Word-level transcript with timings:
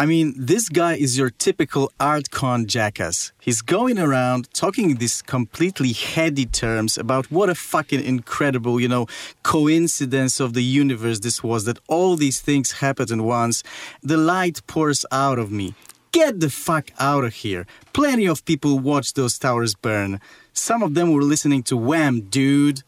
I 0.00 0.06
mean, 0.06 0.32
this 0.36 0.68
guy 0.68 0.94
is 0.94 1.18
your 1.18 1.28
typical 1.28 1.90
art 1.98 2.30
con 2.30 2.66
jackass. 2.66 3.32
He's 3.40 3.62
going 3.62 3.98
around 3.98 4.48
talking 4.54 4.94
these 4.94 5.22
completely 5.22 5.92
heady 5.92 6.46
terms 6.46 6.96
about 6.96 7.32
what 7.32 7.50
a 7.50 7.56
fucking 7.56 8.04
incredible, 8.04 8.78
you 8.78 8.86
know, 8.86 9.08
coincidence 9.42 10.38
of 10.38 10.52
the 10.52 10.62
universe 10.62 11.18
this 11.18 11.42
was 11.42 11.64
that 11.64 11.80
all 11.88 12.14
these 12.14 12.40
things 12.40 12.78
happened 12.78 13.10
at 13.10 13.18
once. 13.18 13.64
The 14.00 14.16
light 14.16 14.64
pours 14.68 15.04
out 15.10 15.40
of 15.40 15.50
me. 15.50 15.74
Get 16.12 16.38
the 16.38 16.48
fuck 16.48 16.92
out 17.00 17.24
of 17.24 17.34
here. 17.34 17.66
Plenty 17.92 18.26
of 18.26 18.44
people 18.44 18.78
watched 18.78 19.16
those 19.16 19.36
towers 19.36 19.74
burn. 19.74 20.20
Some 20.52 20.84
of 20.84 20.94
them 20.94 21.10
were 21.12 21.22
listening 21.22 21.64
to 21.64 21.76
Wham, 21.76 22.20
dude. 22.20 22.84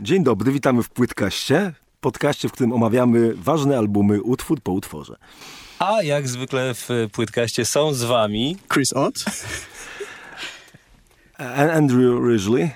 Dzień 0.00 0.24
dobry, 0.24 0.52
witamy 0.52 0.82
w 0.82 0.90
Płytkaście, 0.90 1.72
podcaście, 2.04 2.48
w 2.48 2.52
którym 2.52 2.72
omawiamy 2.72 3.34
ważne 3.34 3.78
albumy 3.78 4.22
utwór 4.22 4.60
po 4.60 4.72
utworze. 4.72 5.16
A 5.78 6.02
jak 6.02 6.28
zwykle 6.28 6.74
w 6.74 6.88
Płytkaście 7.12 7.64
są 7.64 7.94
z 7.94 8.02
wami 8.02 8.56
Chris 8.72 8.92
Ott. 8.92 9.24
Andrew 11.72 12.28
Ridgely. 12.28 12.70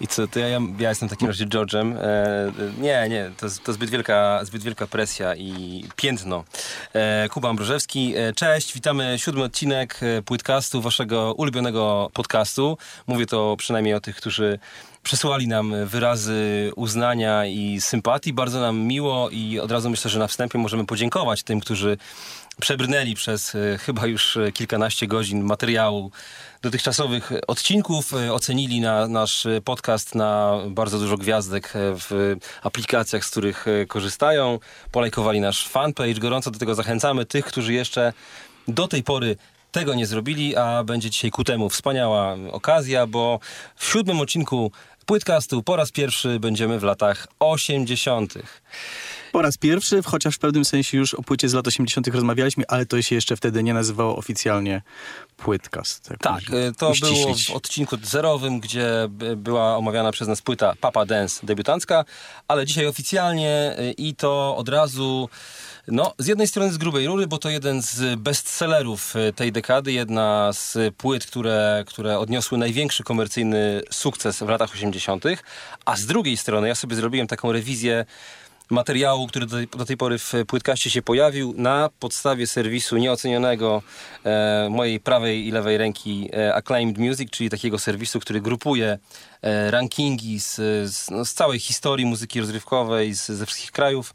I 0.00 0.06
co, 0.06 0.26
to 0.28 0.38
ja, 0.38 0.48
ja 0.78 0.88
jestem 0.88 1.08
w 1.08 1.12
takim 1.12 1.28
razie 1.28 1.46
George'em. 1.46 1.96
E, 1.96 2.52
nie, 2.78 3.08
nie, 3.08 3.30
to, 3.36 3.46
to 3.64 3.72
zbyt, 3.72 3.90
wielka, 3.90 4.40
zbyt 4.44 4.62
wielka 4.62 4.86
presja 4.86 5.34
i 5.34 5.84
piętno. 5.96 6.44
E, 6.92 7.28
Kuba 7.28 7.48
Ambrożewski, 7.48 8.14
e, 8.16 8.32
cześć, 8.32 8.74
witamy 8.74 9.14
siódmy 9.18 9.42
odcinek 9.42 10.00
e, 10.02 10.22
Płytkastu, 10.22 10.82
waszego 10.82 11.32
ulubionego 11.32 12.10
podcastu. 12.12 12.78
Mówię 13.06 13.26
to 13.26 13.56
przynajmniej 13.58 13.94
o 13.94 14.00
tych, 14.00 14.16
którzy 14.16 14.58
przesłali 15.04 15.48
nam 15.48 15.86
wyrazy 15.86 16.72
uznania 16.76 17.46
i 17.46 17.80
sympatii. 17.80 18.32
Bardzo 18.32 18.60
nam 18.60 18.80
miło 18.80 19.30
i 19.30 19.60
od 19.60 19.70
razu 19.70 19.90
myślę, 19.90 20.10
że 20.10 20.18
na 20.18 20.26
wstępie 20.26 20.58
możemy 20.58 20.86
podziękować 20.86 21.42
tym, 21.42 21.60
którzy 21.60 21.96
przebrnęli 22.60 23.14
przez 23.14 23.54
e, 23.54 23.78
chyba 23.78 24.06
już 24.06 24.38
kilkanaście 24.54 25.06
godzin 25.06 25.42
materiału 25.42 26.10
dotychczasowych 26.62 27.32
odcinków. 27.46 28.14
E, 28.14 28.32
ocenili 28.32 28.80
na 28.80 29.08
nasz 29.08 29.46
podcast 29.64 30.14
na 30.14 30.60
bardzo 30.68 30.98
dużo 30.98 31.16
gwiazdek 31.16 31.66
e, 31.66 31.70
w 31.76 32.36
aplikacjach, 32.62 33.24
z 33.24 33.30
których 33.30 33.66
korzystają. 33.88 34.58
Polajkowali 34.92 35.40
nasz 35.40 35.68
fanpage. 35.68 36.14
Gorąco 36.14 36.50
do 36.50 36.58
tego 36.58 36.74
zachęcamy 36.74 37.24
tych, 37.24 37.44
którzy 37.44 37.72
jeszcze 37.72 38.12
do 38.68 38.88
tej 38.88 39.02
pory 39.02 39.36
tego 39.74 39.94
nie 39.94 40.06
zrobili, 40.06 40.56
a 40.56 40.84
będzie 40.84 41.10
dzisiaj 41.10 41.30
ku 41.30 41.44
temu 41.44 41.68
wspaniała 41.68 42.36
okazja, 42.52 43.06
bo 43.06 43.40
w 43.76 43.84
siódmym 43.84 44.20
odcinku 44.20 44.72
Płytcastu 45.06 45.62
po 45.62 45.76
raz 45.76 45.92
pierwszy 45.92 46.40
będziemy 46.40 46.78
w 46.78 46.82
latach 46.82 47.26
80. 47.40 48.34
Po 49.32 49.42
raz 49.42 49.56
pierwszy, 49.56 50.02
chociaż 50.02 50.34
w 50.34 50.38
pewnym 50.38 50.64
sensie 50.64 50.98
już 50.98 51.14
o 51.14 51.22
płycie 51.22 51.48
z 51.48 51.54
lat 51.54 51.66
80. 51.66 52.08
rozmawialiśmy, 52.08 52.64
ale 52.68 52.86
to 52.86 53.02
się 53.02 53.14
jeszcze 53.14 53.36
wtedy 53.36 53.62
nie 53.62 53.74
nazywało 53.74 54.16
oficjalnie 54.16 54.82
Płytcast. 55.36 56.08
Tak, 56.08 56.18
tak 56.20 56.42
to 56.78 56.90
uściślić. 56.90 57.16
było 57.18 57.34
w 57.34 57.50
odcinku 57.50 57.96
zerowym, 58.02 58.60
gdzie 58.60 59.08
była 59.36 59.76
omawiana 59.76 60.12
przez 60.12 60.28
nas 60.28 60.42
płyta 60.42 60.74
Papa 60.80 61.06
Dance 61.06 61.46
debiutancka, 61.46 62.04
ale 62.48 62.66
dzisiaj 62.66 62.86
oficjalnie 62.86 63.76
y, 63.78 63.92
i 63.92 64.14
to 64.14 64.56
od 64.56 64.68
razu 64.68 65.28
no, 65.88 66.14
z 66.18 66.26
jednej 66.26 66.48
strony 66.48 66.72
z 66.72 66.78
grubej 66.78 67.06
rury, 67.06 67.26
bo 67.26 67.38
to 67.38 67.50
jeden 67.50 67.82
z 67.82 68.20
bestsellerów 68.20 69.16
e, 69.16 69.32
tej 69.32 69.52
dekady, 69.52 69.92
jedna 69.92 70.52
z 70.52 70.94
płyt, 70.96 71.26
które, 71.26 71.84
które 71.86 72.18
odniosły 72.18 72.58
największy 72.58 73.02
komercyjny 73.02 73.82
sukces 73.90 74.38
w 74.38 74.48
latach 74.48 74.72
80., 74.72 75.24
a 75.84 75.96
z 75.96 76.06
drugiej 76.06 76.36
strony 76.36 76.68
ja 76.68 76.74
sobie 76.74 76.96
zrobiłem 76.96 77.26
taką 77.26 77.52
rewizję 77.52 78.04
materiału, 78.70 79.26
który 79.26 79.46
do 79.46 79.56
tej, 79.56 79.66
do 79.66 79.84
tej, 79.84 79.96
pory 79.96 80.18
w 80.18 80.32
płytkaście 80.46 80.90
się 80.90 81.02
pojawił 81.02 81.54
na 81.56 81.90
podstawie 82.00 82.46
serwisu 82.46 82.96
nieocenionego 82.96 83.82
e, 84.24 84.68
mojej 84.70 85.00
prawej 85.00 85.46
i 85.46 85.50
lewej 85.50 85.78
ręki 85.78 86.28
e, 86.32 86.54
Acclaimed 86.54 86.98
Music, 86.98 87.30
czyli 87.30 87.50
takiego 87.50 87.78
serwisu, 87.78 88.20
który 88.20 88.40
grupuje 88.40 88.98
e, 89.42 89.70
rankingi 89.70 90.40
z, 90.40 90.54
z, 90.90 91.10
no, 91.10 91.24
z, 91.24 91.34
całej 91.34 91.58
historii 91.58 92.06
muzyki 92.06 92.40
rozrywkowej 92.40 93.14
z, 93.14 93.26
ze 93.26 93.46
wszystkich 93.46 93.72
krajów 93.72 94.14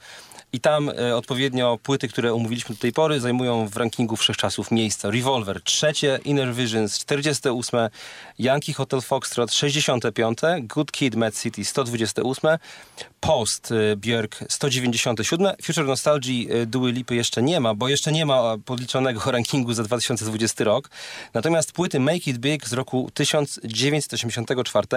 i 0.53 0.59
tam 0.59 0.89
e, 0.89 1.15
odpowiednio 1.15 1.79
płyty, 1.83 2.07
które 2.07 2.33
omówiliśmy 2.33 2.75
do 2.75 2.81
tej 2.81 2.93
pory, 2.93 3.19
zajmują 3.19 3.67
w 3.67 3.77
rankingu 3.77 4.15
wszechczasów 4.15 4.71
miejsca. 4.71 5.11
Revolver 5.11 5.61
trzecie, 5.63 6.19
Inner 6.25 6.53
Visions 6.53 6.99
48, 6.99 7.79
Yankee 8.39 8.73
Hotel 8.73 9.01
Foxtrot 9.01 9.53
65, 9.53 10.39
Good 10.61 10.91
Kid, 10.91 11.15
Mad 11.15 11.35
City 11.35 11.65
128, 11.65 12.57
Post 13.19 13.71
e, 13.71 13.95
Björk 13.95 14.45
197, 14.49 15.55
Future 15.63 15.85
Nostalgia 15.85 16.53
e, 16.53 16.65
Dua 16.65 16.89
Lipy 16.89 17.15
jeszcze 17.15 17.41
nie 17.41 17.59
ma, 17.59 17.73
bo 17.73 17.89
jeszcze 17.89 18.11
nie 18.11 18.25
ma 18.25 18.57
podliczonego 18.65 19.21
rankingu 19.31 19.73
za 19.73 19.83
2020 19.83 20.63
rok. 20.63 20.89
Natomiast 21.33 21.71
płyty 21.71 21.99
Make 21.99 22.27
It 22.27 22.37
Big 22.37 22.67
z 22.67 22.73
roku 22.73 23.09
1984 23.13 24.87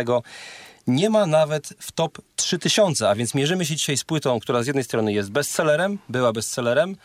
nie 0.87 1.10
ma 1.10 1.26
nawet 1.26 1.75
w 1.78 1.93
top 1.93 2.19
3000, 2.37 3.09
a 3.09 3.15
więc 3.15 3.34
mierzymy 3.34 3.66
się 3.66 3.76
dzisiaj 3.76 3.97
z 3.97 4.04
płytą, 4.04 4.41
która 4.41 4.62
z 4.62 4.66
jednej 4.66 4.84
strony 4.84 5.12
jest 5.12 5.31
bestsellerem, 5.31 5.98
była 6.09 6.32
bestsellerem 6.32 6.97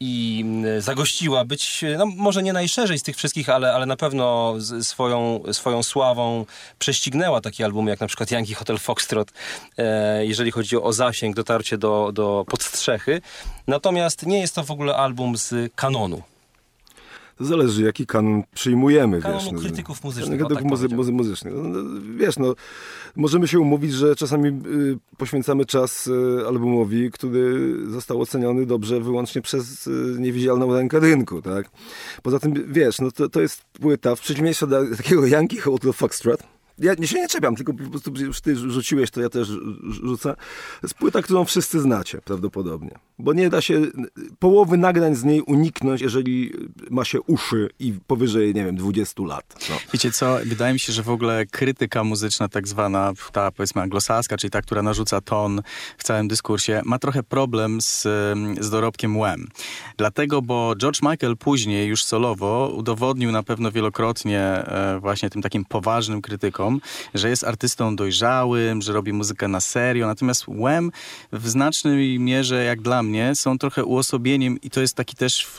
i 0.00 0.40
mm, 0.44 0.80
zagościła 0.80 1.44
być, 1.44 1.84
no 1.98 2.06
może 2.06 2.42
nie 2.42 2.52
najszerzej 2.52 2.98
z 2.98 3.02
tych 3.02 3.16
wszystkich, 3.16 3.48
ale, 3.48 3.74
ale 3.74 3.86
na 3.86 3.96
pewno 3.96 4.54
swoją, 4.82 5.42
swoją 5.52 5.82
sławą 5.82 6.46
prześcignęła 6.78 7.40
takie 7.40 7.64
albumy 7.64 7.90
jak 7.90 8.00
na 8.00 8.06
przykład 8.06 8.30
Yankee 8.30 8.54
Hotel 8.54 8.78
Foxtrot, 8.78 9.32
e, 9.78 10.26
jeżeli 10.26 10.50
chodzi 10.50 10.76
o 10.76 10.92
zasięg, 10.92 11.36
dotarcie 11.36 11.78
do, 11.78 12.10
do 12.12 12.44
podstrzechy. 12.48 13.20
Natomiast 13.66 14.26
nie 14.26 14.40
jest 14.40 14.54
to 14.54 14.64
w 14.64 14.70
ogóle 14.70 14.96
album 14.96 15.36
z 15.36 15.72
kanonu. 15.74 16.22
To 17.36 17.44
zależy, 17.44 17.82
jaki 17.82 18.06
kanon 18.06 18.42
przyjmujemy. 18.54 19.20
Kanonu 19.20 19.40
wiesz, 19.40 19.52
no, 19.52 19.60
krytyków 19.60 20.04
muzycznych. 20.04 20.40
No, 20.40 20.48
tak 20.48 20.64
muzy 20.64 20.88
muzy 20.88 21.12
muzycznych. 21.12 21.54
No, 21.56 21.80
wiesz, 22.16 22.38
no, 22.38 22.54
możemy 23.16 23.48
się 23.48 23.60
umówić, 23.60 23.92
że 23.92 24.16
czasami 24.16 24.48
y, 24.48 24.98
poświęcamy 25.16 25.66
czas 25.66 26.06
y, 26.06 26.44
albumowi, 26.48 27.10
który 27.10 27.76
został 27.90 28.20
oceniony 28.20 28.66
dobrze 28.66 29.00
wyłącznie 29.00 29.42
przez 29.42 29.86
y, 29.86 30.16
niewidzialną 30.18 30.74
rękę 30.74 31.00
rynku, 31.00 31.42
tak? 31.42 31.70
Poza 32.22 32.38
tym, 32.38 32.72
wiesz, 32.72 33.00
no 33.00 33.10
to, 33.10 33.28
to 33.28 33.40
jest 33.40 33.64
płyta, 33.64 34.16
w 34.16 34.20
przeciwieństwie 34.20 34.66
do 34.66 34.96
takiego 34.96 35.26
Yankee 35.26 35.58
Hotel 35.58 35.92
Foxtrot, 35.92 36.42
ja 36.78 36.94
nie 36.98 37.06
się 37.06 37.18
nie 37.18 37.28
czepiam, 37.28 37.56
tylko 37.56 37.74
po 37.74 37.90
prostu 37.90 38.12
już 38.20 38.40
ty 38.40 38.56
rzuciłeś, 38.56 39.10
to 39.10 39.20
ja 39.20 39.28
też 39.28 39.48
rzucę. 39.90 40.34
Jest 40.82 40.94
płyta, 40.94 41.22
którą 41.22 41.44
wszyscy 41.44 41.80
znacie 41.80 42.18
prawdopodobnie. 42.24 42.98
Bo 43.18 43.32
nie 43.32 43.50
da 43.50 43.60
się 43.60 43.80
połowy 44.38 44.76
nagrań 44.76 45.14
z 45.14 45.24
niej 45.24 45.40
uniknąć, 45.40 46.00
jeżeli 46.00 46.52
ma 46.90 47.04
się 47.04 47.20
uszy 47.20 47.70
i 47.78 47.92
powyżej, 48.06 48.54
nie 48.54 48.64
wiem, 48.64 48.76
20 48.76 49.22
lat. 49.22 49.66
No. 49.70 49.76
Wiecie 49.92 50.12
co, 50.12 50.38
wydaje 50.44 50.72
mi 50.72 50.80
się, 50.80 50.92
że 50.92 51.02
w 51.02 51.10
ogóle 51.10 51.46
krytyka 51.46 52.04
muzyczna 52.04 52.48
tak 52.48 52.68
zwana, 52.68 53.12
ta 53.32 53.50
powiedzmy 53.50 53.82
anglosaska, 53.82 54.36
czyli 54.36 54.50
ta, 54.50 54.62
która 54.62 54.82
narzuca 54.82 55.20
ton 55.20 55.62
w 55.98 56.04
całym 56.04 56.28
dyskursie, 56.28 56.82
ma 56.84 56.98
trochę 56.98 57.22
problem 57.22 57.80
z, 57.80 58.02
z 58.60 58.70
dorobkiem 58.70 59.16
Wham. 59.16 59.46
Dlatego, 59.96 60.42
bo 60.42 60.74
George 60.76 61.02
Michael 61.02 61.36
później 61.36 61.88
już 61.88 62.04
solowo 62.04 62.72
udowodnił 62.76 63.32
na 63.32 63.42
pewno 63.42 63.72
wielokrotnie 63.72 64.40
e, 64.40 64.98
właśnie 65.00 65.30
tym 65.30 65.42
takim 65.42 65.64
poważnym 65.64 66.22
krytykom, 66.22 66.61
że 67.14 67.28
jest 67.28 67.44
artystą 67.44 67.96
dojrzałym, 67.96 68.82
że 68.82 68.92
robi 68.92 69.12
muzykę 69.12 69.48
na 69.48 69.60
serio, 69.60 70.06
natomiast 70.06 70.44
Wham 70.44 70.90
w 71.32 71.48
znacznej 71.48 72.18
mierze, 72.18 72.64
jak 72.64 72.80
dla 72.80 73.02
mnie, 73.02 73.34
są 73.34 73.58
trochę 73.58 73.84
uosobieniem 73.84 74.60
i 74.60 74.70
to 74.70 74.80
jest 74.80 74.94
taki 74.94 75.16
też 75.16 75.46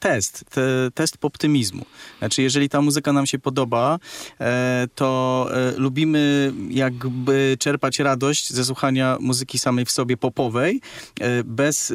test, 0.00 0.44
te, 0.50 0.62
test 0.94 1.18
optymizmu. 1.22 1.84
Znaczy, 2.18 2.42
jeżeli 2.42 2.68
ta 2.68 2.80
muzyka 2.80 3.12
nam 3.12 3.26
się 3.26 3.38
podoba, 3.38 3.98
e, 4.40 4.88
to 4.94 5.48
e, 5.50 5.72
lubimy 5.76 6.52
jakby 6.70 7.56
czerpać 7.58 7.98
radość 7.98 8.52
ze 8.52 8.64
słuchania 8.64 9.16
muzyki 9.20 9.58
samej 9.58 9.84
w 9.84 9.90
sobie 9.90 10.16
popowej, 10.16 10.80
e, 11.20 11.44
bez 11.44 11.92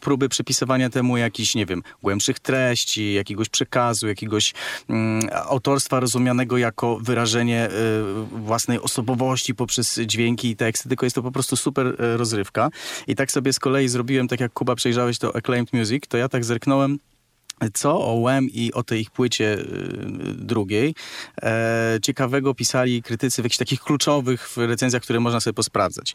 próby 0.00 0.28
przypisywania 0.28 0.90
temu 0.90 1.16
jakichś, 1.16 1.54
nie 1.54 1.66
wiem, 1.66 1.82
głębszych 2.02 2.38
treści, 2.38 3.14
jakiegoś 3.14 3.48
przekazu, 3.48 4.08
jakiegoś 4.08 4.54
mm, 4.88 5.28
autorstwa 5.32 6.00
rozumianego 6.00 6.58
jako 6.58 6.98
wyrażenie 6.98 7.68
własnej 8.32 8.80
osobowości 8.80 9.54
poprzez 9.54 10.00
dźwięki 10.06 10.50
i 10.50 10.56
teksty, 10.56 10.88
tylko 10.88 11.06
jest 11.06 11.16
to 11.16 11.22
po 11.22 11.32
prostu 11.32 11.56
super 11.56 11.86
e, 11.86 12.16
rozrywka. 12.16 12.70
I 13.06 13.14
tak 13.14 13.32
sobie 13.32 13.52
z 13.52 13.58
kolei 13.58 13.88
zrobiłem, 13.88 14.28
tak 14.28 14.40
jak 14.40 14.52
Kuba 14.52 14.74
przejrzałeś 14.74 15.18
to 15.18 15.36
Acclaimed 15.36 15.72
Music, 15.72 16.04
to 16.08 16.16
ja 16.16 16.28
tak 16.28 16.44
zerknąłem 16.44 16.98
co 17.74 18.00
o 18.00 18.20
Wham 18.20 18.48
i 18.50 18.72
o 18.72 18.82
tej 18.82 19.00
ich 19.00 19.10
płycie 19.10 19.58
y, 19.58 19.64
drugiej 20.34 20.94
e, 21.42 21.98
ciekawego 22.02 22.54
pisali 22.54 23.02
krytycy 23.02 23.42
w 23.42 23.44
jakichś 23.44 23.58
takich 23.58 23.80
kluczowych 23.80 24.56
recenzjach, 24.56 25.02
które 25.02 25.20
można 25.20 25.40
sobie 25.40 25.54
posprawdzać. 25.54 26.14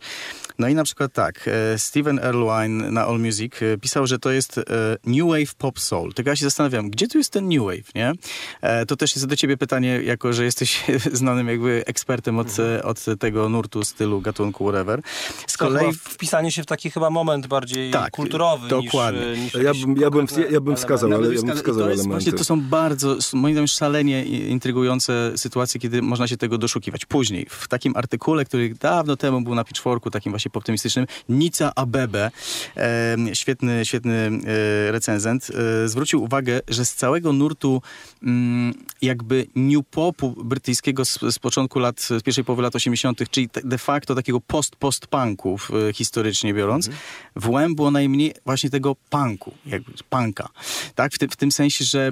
No 0.60 0.68
i 0.68 0.76
na 0.76 0.84
przykład 0.84 1.14
tak, 1.14 1.48
e, 1.48 1.78
Steven 1.78 2.20
Erlewine 2.20 2.92
na 2.92 3.06
All 3.06 3.20
Music 3.20 3.54
e, 3.62 3.78
pisał, 3.78 4.08
że 4.08 4.20
to 4.20 4.32
jest 4.32 4.58
e, 4.58 4.64
New 5.06 5.28
Wave 5.28 5.56
Pop 5.56 5.80
Soul. 5.80 6.14
Tylko 6.14 6.30
ja 6.30 6.36
się 6.36 6.46
zastanawiam, 6.46 6.90
gdzie 6.90 7.08
tu 7.08 7.18
jest 7.18 7.34
ten 7.34 7.50
New 7.50 7.64
Wave, 7.64 7.96
nie? 7.96 8.14
E, 8.62 8.86
to 8.86 8.96
też 8.96 9.16
jest 9.16 9.28
do 9.28 9.36
ciebie 9.36 9.58
pytanie, 9.58 10.02
jako 10.04 10.34
że 10.34 10.44
jesteś 10.44 10.84
znanym 11.14 11.48
jakby 11.48 11.84
ekspertem 11.86 12.40
od, 12.40 12.48
mhm. 12.48 12.82
od 12.86 13.06
tego 13.20 13.50
nurtu, 13.50 13.84
stylu, 13.84 14.22
gatunku, 14.22 14.64
whatever. 14.64 15.02
Z 15.48 15.58
kolei... 15.58 15.94
Wpisanie 15.94 16.52
się 16.52 16.64
w 16.64 16.66
taki 16.66 16.92
chyba 16.92 17.10
moment 17.10 17.48
bardziej 17.48 17.92
tak, 17.92 18.12
kulturowy 18.12 18.68
dokładnie. 18.68 19.32
niż, 19.32 19.54
niż 19.54 19.64
ja, 19.64 19.74
bym, 19.74 19.98
ja, 19.98 20.10
bym, 20.10 20.28
ja 20.52 20.62
bym 20.62 20.76
wskazał, 20.76 21.14
ale 21.14 21.31
ja 21.34 21.42
to 21.42 21.90
jest, 21.90 22.08
Właśnie 22.08 22.34
to 22.34 22.44
są 22.44 22.62
bardzo, 22.62 23.18
moim 23.34 23.54
zdaniem, 23.54 23.68
szalenie 23.68 24.26
intrygujące 24.26 25.34
sytuacje, 25.36 25.80
kiedy 25.80 26.02
można 26.02 26.28
się 26.28 26.38
tego 26.38 26.58
doszukiwać. 26.58 27.06
Później, 27.06 27.46
w 27.50 27.68
takim 27.68 27.96
artykule, 27.96 28.46
który 28.46 28.74
dawno 28.74 29.16
temu 29.16 29.42
był 29.42 29.56
na 29.56 29.64
Pitchforku, 29.64 30.12
takim 30.12 30.32
właśnie 30.32 30.52
optymistycznym, 30.54 31.06
Nica 31.30 31.72
Abebe, 31.76 32.32
e, 32.78 33.18
świetny, 33.34 33.86
świetny 33.86 34.32
e, 34.88 34.92
recenzent, 34.92 35.52
e, 35.84 35.88
zwrócił 35.88 36.24
uwagę, 36.24 36.60
że 36.68 36.86
z 36.86 36.96
całego 36.96 37.34
nurtu 37.34 37.82
mm, 38.24 38.74
jakby 39.02 39.48
new 39.56 39.86
popu 39.92 40.30
brytyjskiego 40.44 41.06
z, 41.06 41.20
z, 41.20 41.40
początku 41.40 41.80
lat, 41.80 42.00
z 42.00 42.24
pierwszej 42.24 42.44
połowy 42.44 42.62
lat 42.62 42.76
80., 42.76 43.30
czyli 43.32 43.50
de 43.64 43.78
facto 43.78 44.16
takiego 44.16 44.42
post-post-punku 44.42 45.58
e, 45.90 45.94
historycznie 45.94 46.54
biorąc, 46.54 46.88
mhm. 46.88 47.04
w 47.36 47.76
było 47.76 47.92
najmniej 47.92 48.34
właśnie 48.46 48.70
tego 48.70 48.96
punku, 49.10 49.54
jakby 49.66 49.92
punka. 50.10 50.50
Tak? 50.96 51.14
W, 51.14 51.18
ty, 51.22 51.28
w 51.28 51.36
tym 51.36 51.52
sensie, 51.52 51.86
że, 51.86 52.12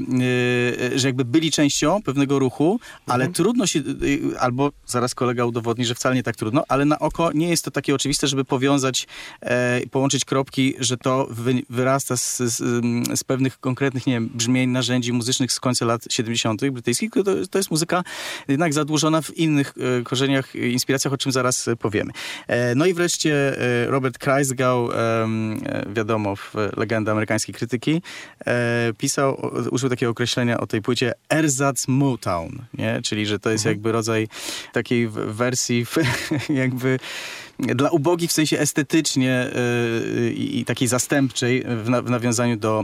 yy, 0.89 0.99
że 0.99 1.07
jakby 1.07 1.25
byli 1.25 1.51
częścią 1.51 2.01
pewnego 2.01 2.39
ruchu, 2.39 2.79
ale 3.05 3.25
mhm. 3.25 3.33
trudno 3.33 3.67
się, 3.67 3.79
yy, 3.79 4.39
albo 4.39 4.71
zaraz 4.85 5.15
kolega 5.15 5.45
udowodni, 5.45 5.85
że 5.85 5.95
wcale 5.95 6.15
nie 6.15 6.23
tak 6.23 6.35
trudno, 6.35 6.63
ale 6.67 6.85
na 6.85 6.99
oko 6.99 7.31
nie 7.33 7.49
jest 7.49 7.65
to 7.65 7.71
takie 7.71 7.95
oczywiste, 7.95 8.27
żeby 8.27 8.45
powiązać, 8.45 9.07
e, 9.41 9.81
połączyć 9.91 10.25
kropki, 10.25 10.73
że 10.79 10.97
to 10.97 11.27
wy, 11.29 11.61
wyrasta 11.69 12.17
z, 12.17 12.37
z, 12.37 12.57
z, 13.19 13.23
pewnych 13.23 13.59
konkretnych, 13.59 14.07
nie 14.07 14.13
wiem, 14.13 14.29
brzmień, 14.33 14.69
narzędzi 14.69 15.13
muzycznych 15.13 15.51
z 15.51 15.59
końca 15.59 15.85
lat 15.85 16.01
70. 16.09 16.69
brytyjskich. 16.69 17.11
To, 17.11 17.23
to 17.51 17.57
jest 17.59 17.71
muzyka 17.71 18.03
jednak 18.47 18.73
zadłużona 18.73 19.21
w 19.21 19.37
innych 19.37 19.73
e, 19.99 20.03
korzeniach, 20.03 20.55
inspiracjach, 20.55 21.13
o 21.13 21.17
czym 21.17 21.31
zaraz 21.31 21.69
powiemy. 21.79 22.11
E, 22.47 22.75
no 22.75 22.85
i 22.85 22.93
wreszcie 22.93 23.55
Robert 23.87 24.17
Kreisgau, 24.17 24.89
wiadomo, 25.93 26.33
legenda 26.77 27.11
amerykańskiej 27.11 27.55
krytyki, 27.55 28.01
pisał, 28.99 29.51
użył 29.71 29.89
takiego 29.89 30.11
określenia 30.11 30.59
o 30.59 30.67
tej 30.67 30.81
płycie 30.81 31.13
Ersatz 31.29 31.87
Motown, 31.87 32.51
nie? 32.73 33.01
czyli 33.03 33.25
że 33.25 33.39
to 33.39 33.49
jest 33.49 33.61
mhm. 33.61 33.75
jakby 33.75 33.91
rodzaj 33.91 34.27
takiej 34.73 35.07
wersji 35.09 35.85
jakby 36.49 36.99
dla 37.59 37.89
ubogich 37.89 38.29
w 38.29 38.33
sensie 38.33 38.59
estetycznie 38.59 39.51
yy, 40.15 40.31
i 40.31 40.65
takiej 40.65 40.87
zastępczej 40.87 41.63
w, 41.83 41.89
na, 41.89 42.01
w 42.01 42.09
nawiązaniu 42.09 42.57
do, 42.57 42.83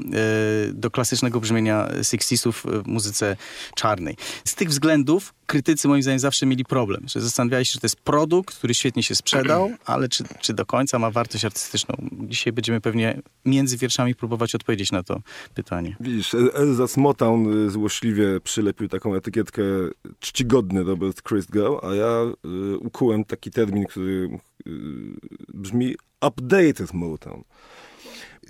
yy, 0.67 0.73
do 0.73 0.91
klasycznego 0.91 1.39
brzmienia 1.39 1.89
Sixtiesów 2.03 2.65
w 2.65 2.87
muzyce 2.87 3.37
czarnej. 3.75 4.15
Z 4.45 4.55
tych 4.55 4.69
względów 4.69 5.33
krytycy 5.45 5.87
moim 5.87 6.01
zdaniem 6.01 6.19
zawsze 6.19 6.45
mieli 6.45 6.65
problem, 6.65 7.03
że 7.07 7.21
zastanawiali 7.21 7.65
się, 7.65 7.73
że 7.73 7.79
to 7.79 7.85
jest 7.85 7.95
produkt, 7.95 8.55
który 8.55 8.73
świetnie 8.73 9.03
się 9.03 9.15
sprzedał, 9.15 9.71
ale 9.85 10.09
czy, 10.09 10.23
czy 10.39 10.53
do 10.53 10.65
końca 10.65 10.99
ma 10.99 11.11
wartość 11.11 11.45
artystyczną? 11.45 11.95
Dzisiaj 12.11 12.53
będziemy 12.53 12.81
pewnie 12.81 13.21
między 13.45 13.77
wierszami 13.77 14.15
próbować 14.15 14.55
odpowiedzieć 14.55 14.91
na 14.91 15.03
to 15.03 15.21
pytanie. 15.53 15.95
Widzisz, 15.99 16.35
Elza 16.53 16.87
Smotown 16.87 17.69
złośliwie 17.69 18.39
przylepił 18.39 18.87
taką 18.87 19.15
etykietkę 19.15 19.63
czcigodny 20.19 20.83
Robert 20.83 21.21
Christgau, 21.21 21.85
a 21.85 21.95
ja 21.95 22.21
y, 22.73 22.77
ukułem 22.77 23.25
taki 23.25 23.51
termin, 23.51 23.85
który 23.85 24.39
brzmi 25.53 25.95
updated 26.21 26.93
Motown. 26.93 27.43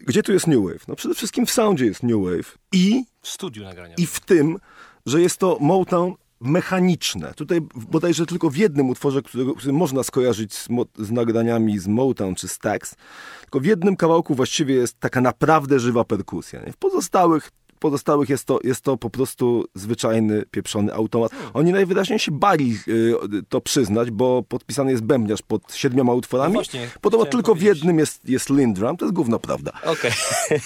Gdzie 0.06 0.24
tu 0.24 0.34
jest 0.34 0.48
New 0.48 0.64
Wave? 0.64 0.88
No 0.88 0.96
przede 0.96 1.16
wszystkim 1.16 1.46
w 1.46 1.52
soundzie 1.52 1.86
jest 1.86 2.04
New 2.04 2.24
Wave 2.24 2.58
i 2.72 3.04
w 3.22 3.28
studiu 3.28 3.64
nagrania. 3.64 3.96
I 3.98 4.06
w 4.06 4.20
tym, 4.20 4.60
że 5.06 5.22
jest 5.22 5.38
to 5.38 5.58
Motown 5.62 6.14
mechaniczne. 6.42 7.34
Tutaj 7.34 7.62
bodajże 7.76 8.26
tylko 8.26 8.50
w 8.50 8.58
jednym 8.58 8.90
utworze, 8.90 9.22
który, 9.22 9.56
który 9.58 9.74
można 9.74 10.04
skojarzyć 10.04 10.54
z, 10.54 10.68
z, 10.98 11.12
nagraniami 11.12 11.80
z 11.80 11.88
Motown 11.88 12.36
czy 12.36 12.48
Stax, 12.48 12.96
tylko 13.42 13.60
w 13.60 13.66
jednym 13.66 13.96
kawałku 13.96 14.36
właściwie 14.36 14.76
jest 14.76 15.00
taka 15.00 15.22
naprawdę 15.22 15.80
żywa 15.80 16.04
perkusja. 16.04 16.62
Nie? 16.62 16.72
W 16.72 16.78
pozostałych 16.78 17.52
pozostałych 17.80 18.30
jest 18.30 18.46
to, 18.46 18.60
jest 18.64 18.82
to 18.82 18.98
po 18.98 19.10
prostu 19.10 19.66
zwyczajny, 19.76 20.44
pieprzony 20.52 20.94
automat. 20.94 21.32
Oni 21.54 21.72
najwyraźniej 21.72 22.20
się 22.20 22.32
bali 22.32 22.78
y, 22.88 23.14
to 23.50 23.62
przyznać, 23.62 24.12
bo 24.12 24.44
podpisany 24.44 24.92
jest 24.92 25.04
bębniarz 25.04 25.42
pod 25.42 25.74
siedmioma 25.74 26.14
utworami. 26.14 26.54
No 26.54 26.58
właśnie, 26.58 26.90
Podobno 27.02 27.26
tylko 27.26 27.52
powiedzieć. 27.52 27.74
w 27.74 27.76
jednym 27.76 28.00
jest, 28.00 28.30
jest 28.30 28.50
Lindrum. 28.50 28.98
To 28.98 29.06
jest 29.06 29.16
gówno 29.16 29.40
prawda. 29.40 29.72
Okej. 29.84 30.12
Okay. 30.46 30.60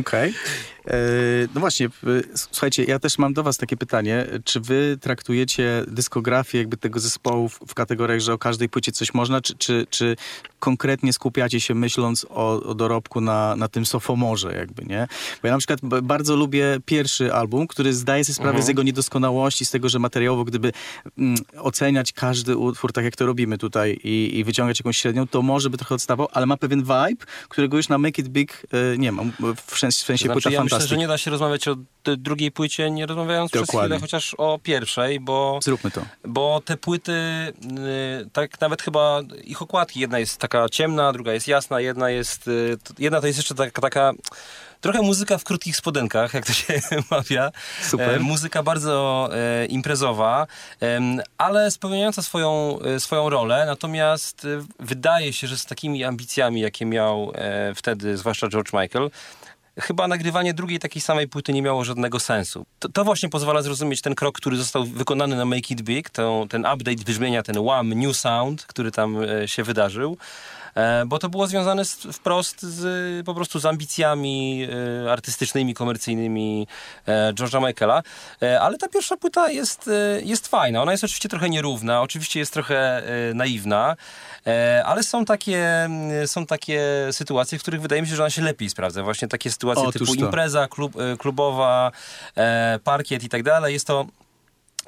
Okej. 0.00 0.30
Okay. 0.30 0.75
E, 0.86 0.98
no 1.54 1.60
właśnie, 1.60 1.88
słuchajcie, 2.34 2.84
ja 2.84 2.98
też 2.98 3.18
mam 3.18 3.34
do 3.34 3.42
was 3.42 3.56
takie 3.56 3.76
pytanie. 3.76 4.26
Czy 4.44 4.60
wy 4.60 4.98
traktujecie 5.00 5.84
dyskografię 5.88 6.58
jakby 6.58 6.76
tego 6.76 7.00
zespołu 7.00 7.48
w, 7.48 7.58
w 7.66 7.74
kategoriach, 7.74 8.20
że 8.20 8.32
o 8.32 8.38
każdej 8.38 8.68
płycie 8.68 8.92
coś 8.92 9.14
można, 9.14 9.40
czy, 9.40 9.54
czy, 9.54 9.86
czy 9.90 10.16
konkretnie 10.58 11.12
skupiacie 11.12 11.60
się 11.60 11.74
myśląc 11.74 12.26
o, 12.30 12.62
o 12.62 12.74
dorobku 12.74 13.20
na, 13.20 13.56
na 13.56 13.68
tym 13.68 13.86
sofomorze 13.86 14.54
jakby, 14.54 14.84
nie? 14.84 15.08
Bo 15.42 15.48
ja 15.48 15.54
na 15.54 15.58
przykład 15.58 15.80
bardzo 16.02 16.36
lubię 16.36 16.78
pierwszy 16.84 17.32
album, 17.32 17.66
który 17.66 17.94
zdaje 17.94 18.24
sobie 18.24 18.34
sprawę 18.34 18.50
mhm. 18.50 18.64
z 18.64 18.68
jego 18.68 18.82
niedoskonałości, 18.82 19.64
z 19.64 19.70
tego, 19.70 19.88
że 19.88 19.98
materiałowo, 19.98 20.44
gdyby 20.44 20.72
mm, 21.18 21.36
oceniać 21.58 22.12
każdy 22.12 22.56
utwór 22.56 22.92
tak 22.92 23.04
jak 23.04 23.16
to 23.16 23.26
robimy 23.26 23.58
tutaj 23.58 24.00
i, 24.04 24.38
i, 24.38 24.44
wyciągać 24.44 24.80
jakąś 24.80 24.98
średnią, 24.98 25.26
to 25.26 25.42
może 25.42 25.70
by 25.70 25.78
trochę 25.78 25.94
odstawał, 25.94 26.28
ale 26.32 26.46
ma 26.46 26.56
pewien 26.56 26.80
vibe, 26.80 27.26
którego 27.48 27.76
już 27.76 27.88
na 27.88 27.98
Make 27.98 28.18
It 28.18 28.28
Big 28.28 28.66
e, 28.72 28.98
nie 28.98 29.12
ma. 29.12 29.22
W 29.66 29.78
sensie, 29.78 30.02
w 30.02 30.06
sensie 30.06 30.24
znaczy, 30.24 30.50
ja 30.50 30.64
myślę, 30.76 30.88
że 30.88 30.96
nie 30.96 31.08
da 31.08 31.18
się 31.18 31.30
rozmawiać 31.30 31.68
o 31.68 31.76
drugiej 32.04 32.52
płycie, 32.52 32.90
nie 32.90 33.06
rozmawiając 33.06 33.50
Dokładnie. 33.50 33.66
przez 33.66 33.80
chwilę 33.80 33.98
chociaż 34.00 34.34
o 34.38 34.58
pierwszej, 34.62 35.20
bo... 35.20 35.58
Zróbmy 35.62 35.90
to. 35.90 36.02
Bo 36.24 36.62
te 36.64 36.76
płyty, 36.76 37.12
y, 37.12 38.30
tak 38.32 38.60
nawet 38.60 38.82
chyba 38.82 39.20
ich 39.44 39.62
okładki, 39.62 40.00
jedna 40.00 40.18
jest 40.18 40.38
taka 40.38 40.68
ciemna, 40.68 41.12
druga 41.12 41.32
jest 41.32 41.48
jasna, 41.48 41.80
jedna 41.80 42.10
jest... 42.10 42.48
Y, 42.48 42.78
jedna 42.98 43.20
to 43.20 43.26
jest 43.26 43.38
jeszcze 43.38 43.54
taka, 43.54 43.80
taka 43.80 44.12
trochę 44.80 45.02
muzyka 45.02 45.38
w 45.38 45.44
krótkich 45.44 45.76
spodenkach, 45.76 46.34
jak 46.34 46.46
to 46.46 46.52
się 46.52 46.80
mawia. 47.10 47.50
Super. 47.82 48.10
E, 48.10 48.18
muzyka 48.18 48.62
bardzo 48.62 49.28
e, 49.32 49.66
imprezowa, 49.66 50.46
e, 50.82 51.00
ale 51.38 51.70
spełniająca 51.70 52.22
swoją, 52.22 52.78
e, 52.80 53.00
swoją 53.00 53.30
rolę. 53.30 53.66
Natomiast 53.66 54.44
e, 54.44 54.48
wydaje 54.80 55.32
się, 55.32 55.46
że 55.46 55.56
z 55.56 55.64
takimi 55.66 56.04
ambicjami, 56.04 56.60
jakie 56.60 56.86
miał 56.86 57.32
e, 57.34 57.74
wtedy, 57.74 58.16
zwłaszcza 58.16 58.48
George 58.48 58.72
Michael, 58.72 59.10
chyba 59.80 60.08
nagrywanie 60.08 60.54
drugiej 60.54 60.78
takiej 60.78 61.02
samej 61.02 61.28
płyty 61.28 61.52
nie 61.52 61.62
miało 61.62 61.84
żadnego 61.84 62.20
sensu. 62.20 62.66
To, 62.78 62.88
to 62.88 63.04
właśnie 63.04 63.28
pozwala 63.28 63.62
zrozumieć 63.62 64.02
ten 64.02 64.14
krok, 64.14 64.36
który 64.36 64.56
został 64.56 64.84
wykonany 64.84 65.36
na 65.36 65.44
Make 65.44 65.70
It 65.70 65.82
Big, 65.82 66.10
ten 66.48 66.60
update 66.74 67.04
brzmienia, 67.06 67.42
ten 67.42 67.64
WAM 67.64 67.88
New 67.94 68.16
Sound, 68.16 68.66
który 68.66 68.90
tam 68.90 69.22
e, 69.22 69.48
się 69.48 69.64
wydarzył. 69.64 70.16
E, 70.76 71.06
bo 71.06 71.18
to 71.18 71.28
było 71.28 71.46
związane 71.46 71.84
z, 71.84 71.94
wprost 71.94 72.62
z, 72.62 73.26
po 73.26 73.34
prostu 73.34 73.58
z 73.58 73.66
ambicjami 73.66 74.68
e, 75.04 75.12
artystycznymi, 75.12 75.74
komercyjnymi 75.74 76.66
e, 77.06 77.32
George'a 77.32 77.66
Michaela. 77.66 78.02
Ale 78.60 78.78
ta 78.78 78.88
pierwsza 78.88 79.16
płyta 79.16 79.50
jest, 79.50 79.90
jest 80.22 80.48
fajna. 80.48 80.82
Ona 80.82 80.92
jest 80.92 81.04
oczywiście 81.04 81.28
trochę 81.28 81.50
nierówna, 81.50 82.02
oczywiście 82.02 82.40
jest 82.40 82.52
trochę 82.52 83.02
naiwna, 83.34 83.96
ale 84.84 85.02
są 85.02 85.24
takie, 85.24 85.88
są 86.26 86.46
takie 86.46 86.82
sytuacje, 87.12 87.58
w 87.58 87.62
których 87.62 87.80
wydaje 87.80 88.02
mi 88.02 88.08
się, 88.08 88.16
że 88.16 88.22
ona 88.22 88.30
się 88.30 88.42
lepiej 88.42 88.70
sprawdza. 88.70 89.02
Właśnie 89.02 89.28
takie 89.28 89.50
sytuacje 89.50 89.92
typu 89.92 90.06
to. 90.06 90.24
impreza 90.24 90.68
klub, 90.68 90.92
klubowa, 91.18 91.92
parkiet 92.84 93.24
i 93.24 93.28
tak 93.28 93.42
dalej. 93.42 93.72
Jest 93.74 93.86
to 93.86 94.06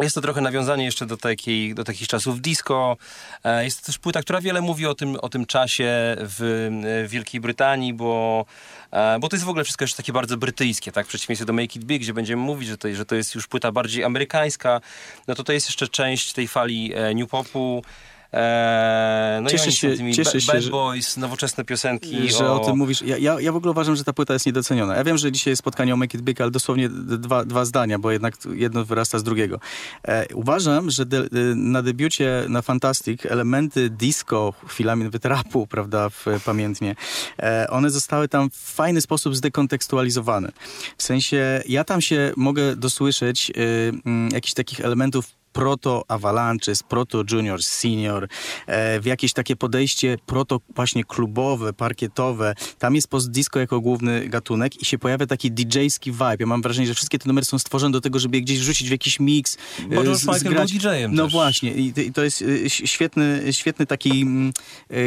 jest 0.05 0.15
to 0.15 0.21
trochę 0.21 0.41
nawiązanie 0.41 0.85
jeszcze 0.85 1.07
do, 1.07 1.17
takiej, 1.17 1.75
do 1.75 1.85
takich 1.85 2.09
czasów 2.09 2.41
disco. 2.41 2.97
E, 3.45 3.65
jest 3.65 3.81
to 3.81 3.87
też 3.87 3.99
płyta, 3.99 4.23
która 4.23 4.41
wiele 4.41 4.61
mówi 4.61 4.87
o 4.87 4.95
tym, 4.95 5.17
o 5.23 5.29
tym 5.29 5.47
czasie 5.47 6.17
w, 6.19 6.69
w 7.07 7.11
Wielkiej 7.11 7.41
Brytanii, 7.41 7.95
bo, 7.95 8.45
e, 8.91 9.19
bo 9.19 9.29
to 9.29 9.37
jest 9.37 9.47
w 9.47 9.49
ogóle 9.49 9.65
wszystko 9.65 9.85
jeszcze 9.85 9.97
takie 9.97 10.13
bardzo 10.13 10.37
brytyjskie, 10.37 10.93
tak? 10.93 11.07
W 11.07 11.09
przeciwieństwie 11.09 11.47
do 11.47 11.53
Make 11.53 11.77
It 11.77 11.85
Big, 11.85 12.03
gdzie 12.03 12.15
będziemy 12.15 12.43
mówić, 12.43 12.69
że 12.69 12.79
to, 12.79 12.95
że 12.95 13.05
to 13.05 13.15
jest 13.15 13.35
już 13.35 13.47
płyta 13.47 13.73
bardziej 13.73 14.05
amerykańska, 14.05 14.81
no 15.29 15.35
to 15.35 15.45
to 15.45 15.53
jest 15.53 15.67
jeszcze 15.67 15.89
część 15.89 16.33
tej 16.33 16.49
fali 16.49 16.95
e, 16.95 17.15
new 17.15 17.31
popu. 17.31 17.83
Eee, 18.33 19.43
no 19.43 19.51
cieszę 19.51 19.73
się, 19.73 20.13
cieszę 20.13 20.41
się, 20.41 20.53
Bad 20.53 20.69
Boys, 20.69 21.17
nowoczesne 21.17 21.65
piosenki. 21.65 22.31
Że 22.31 22.51
o... 22.51 22.63
o 22.63 22.67
tym 22.67 22.77
mówisz. 22.77 23.03
Ja, 23.03 23.19
ja, 23.19 23.41
ja 23.41 23.53
w 23.53 23.57
ogóle 23.57 23.71
uważam, 23.71 23.97
że 23.97 24.05
ta 24.05 24.13
płyta 24.13 24.33
jest 24.33 24.47
niedoceniona. 24.47 24.97
Ja 24.97 25.05
wiem, 25.05 25.19
że 25.19 25.33
dzisiaj 25.33 25.53
jest 25.53 25.59
spotkanie 25.59 25.95
o 25.95 25.97
Make 25.97 26.15
It 26.15 26.23
Big, 26.23 26.41
ale 26.41 26.51
dosłownie 26.51 26.89
dwa, 26.89 27.45
dwa 27.45 27.65
zdania, 27.65 27.99
bo 27.99 28.11
jednak 28.11 28.35
jedno 28.55 28.85
wyrasta 28.85 29.19
z 29.19 29.23
drugiego. 29.23 29.61
E, 30.09 30.27
uważam, 30.35 30.91
że 30.91 31.07
de, 31.07 31.29
na 31.55 31.83
debiucie 31.83 32.45
na 32.49 32.63
Fantastic 32.63 33.27
elementy 33.27 33.91
disco, 33.91 34.55
chwilami 34.67 35.05
nawet 35.05 35.25
rapu, 35.25 35.67
prawda, 35.67 36.09
w, 36.09 36.27
pamiętnie, 36.45 36.95
e, 37.43 37.67
one 37.71 37.91
zostały 37.91 38.29
tam 38.29 38.51
w 38.51 38.57
fajny 38.57 39.01
sposób 39.01 39.37
zdekontekstualizowane. 39.37 40.53
W 40.97 41.03
sensie, 41.03 41.63
ja 41.69 41.85
tam 41.85 42.01
się 42.01 42.33
mogę 42.37 42.77
dosłyszeć 42.77 43.51
y, 43.51 43.93
jakichś 44.33 44.55
takich 44.55 44.81
elementów 44.81 45.38
proto 45.53 46.05
Avalanches, 46.09 46.83
proto 46.83 47.23
Junior, 47.33 47.63
Senior, 47.63 48.29
e, 48.67 49.01
w 49.01 49.07
jakieś 49.07 49.33
takie 49.33 49.57
podejście 49.57 50.17
proto 50.27 50.61
właśnie 50.75 51.05
klubowe, 51.05 51.73
parkietowe. 51.73 52.55
Tam 52.79 52.95
jest 52.95 53.09
post-disco 53.09 53.59
jako 53.61 53.81
główny 53.81 54.29
gatunek 54.29 54.83
i 54.83 54.85
się 54.85 54.99
pojawia 54.99 55.27
taki 55.27 55.53
DJ-ski 55.53 56.13
vibe. 56.13 56.37
Ja 56.41 56.47
mam 56.47 56.63
wrażenie, 56.63 56.87
że 56.87 56.95
wszystkie 56.95 57.19
te 57.19 57.29
numery 57.29 57.45
są 57.45 57.59
stworzone 57.59 57.93
do 57.93 58.01
tego, 58.01 58.19
żeby 58.19 58.37
je 58.37 58.43
gdzieś 58.43 58.59
wrzucić 58.61 58.89
w 58.89 58.91
jakiś 58.93 59.21
mix. 59.21 59.57
Bo 59.89 59.95
George 60.03 60.21
Michael 60.21 60.39
zgrać. 60.41 60.73
był 60.73 60.81
DJ-em 60.81 61.15
No 61.15 61.25
też. 61.25 61.33
właśnie 61.33 61.73
i, 61.75 61.93
i 62.01 62.13
to 62.13 62.25
jest 62.25 62.43
y, 62.43 62.71
świetny, 62.71 63.43
świetny 63.53 63.87
taki 63.87 64.23
mm, 64.23 64.53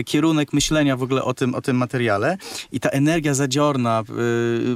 kierunek 0.06 0.54
myślenia 0.54 0.98
w 0.98 1.04
ogóle 1.04 1.24
o 1.24 1.34
tym, 1.34 1.56
o 1.56 1.62
tym 1.62 1.78
materiale 1.78 2.38
i 2.72 2.80
ta 2.80 2.90
energia 2.90 3.34
zadziorna, 3.34 4.04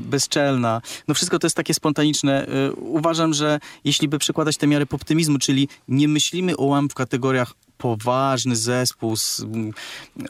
bezczelna, 0.01 0.81
no 1.07 1.13
wszystko 1.13 1.39
to 1.39 1.47
jest 1.47 1.55
takie 1.55 1.73
spontaniczne. 1.73 2.47
Uważam, 2.77 3.33
że 3.33 3.59
jeśli 3.83 4.07
by 4.07 4.19
przykładać 4.19 4.57
te 4.57 4.67
miary 4.67 4.85
optymizmu, 4.91 5.37
czyli 5.39 5.54
nie 5.87 6.07
myślimy 6.07 6.57
o 6.57 6.65
łam 6.65 6.89
w 6.89 6.93
kategoriach 6.93 7.53
poważny 7.77 8.55
zespół 8.55 9.17
z, 9.17 9.39
m, 9.39 9.71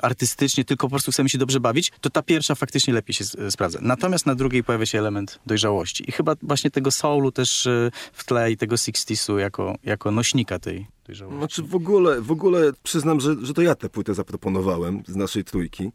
artystycznie, 0.02 0.66
tylko 0.66 0.88
po 0.88 0.92
prostu 0.92 1.12
chcemy 1.12 1.30
się 1.30 1.38
dobrze 1.38 1.60
bawić, 1.60 1.92
to 2.02 2.10
ta 2.10 2.22
pierwsza 2.22 2.56
faktycznie 2.56 2.94
lepiej 2.94 3.14
się 3.14 3.26
sprawdza. 3.50 3.80
Natomiast 3.82 4.26
na 4.26 4.36
drugiej 4.36 4.64
pojawia 4.64 4.86
się 4.86 5.00
element 5.00 5.40
dojrzałości. 5.46 6.10
I 6.10 6.12
chyba 6.12 6.36
właśnie 6.42 6.72
tego 6.72 6.92
soulu 6.92 7.32
też 7.32 7.66
y, 7.66 7.92
w 8.14 8.24
tle 8.24 8.52
i 8.52 8.58
tego 8.58 8.78
60 8.78 9.40
jako, 9.40 9.76
jako 9.84 10.12
nośnika 10.12 10.60
tej, 10.60 10.88
dojrzałości. 11.06 11.38
Znaczy 11.38 11.64
w 11.64 11.76
ogóle, 11.76 12.22
w 12.22 12.32
ogóle 12.32 12.72
przyznam, 12.84 13.20
że, 13.20 13.36
że 13.42 13.54
to 13.54 13.62
ja 13.62 13.76
tę 13.76 13.90
płytę 13.90 14.14
zaproponowałem 14.14 15.04
z 15.08 15.16
naszej 15.16 15.44
trójki. 15.44 15.92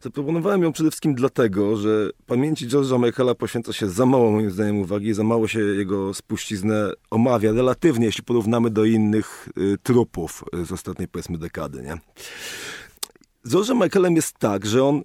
Zaproponowałem 0.00 0.62
ją 0.62 0.72
przede 0.72 0.90
wszystkim 0.90 1.14
dlatego, 1.14 1.76
że 1.76 2.10
pamięci 2.26 2.68
George'a 2.68 3.06
Michaela 3.06 3.34
poświęca 3.34 3.72
się 3.72 3.88
za 3.88 4.06
mało 4.06 4.30
moim 4.30 4.50
zdaniem 4.50 4.78
uwagi, 4.78 5.14
za 5.14 5.24
mało 5.24 5.48
się 5.48 5.60
jego 5.60 6.14
spuściznę 6.14 6.92
omawia 7.10 7.52
relatywnie, 7.52 8.06
jeśli 8.06 8.24
porównamy 8.24 8.70
do 8.70 8.84
innych 8.84 9.48
y, 9.58 9.78
trupów 9.82 10.44
z 10.64 10.72
ostatniej 10.72 11.08
powiedzmy 11.08 11.38
dekady, 11.38 11.82
nie? 11.82 11.98
Z 13.44 13.54
George'em 13.54 13.84
Michaelem 13.84 14.16
jest 14.16 14.38
tak, 14.38 14.66
że 14.66 14.84
on 14.84 15.02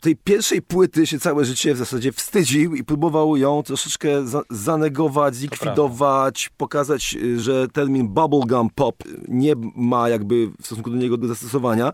tej 0.00 0.16
pierwszej 0.16 0.62
płyty 0.62 1.06
się 1.06 1.20
całe 1.20 1.44
życie 1.44 1.74
w 1.74 1.76
zasadzie 1.76 2.12
wstydził 2.12 2.74
i 2.74 2.84
próbował 2.84 3.36
ją 3.36 3.62
troszeczkę 3.62 4.26
za 4.26 4.42
zanegować, 4.50 5.36
zlikwidować, 5.36 6.50
pokazać, 6.56 7.16
y, 7.22 7.40
że 7.40 7.68
termin 7.68 8.08
bubblegum 8.08 8.70
pop 8.74 8.96
nie 9.28 9.54
ma 9.76 10.08
jakby 10.08 10.46
w 10.46 10.66
stosunku 10.66 10.90
do 10.90 10.96
niego 10.96 11.16
do 11.16 11.28
zastosowania 11.28 11.92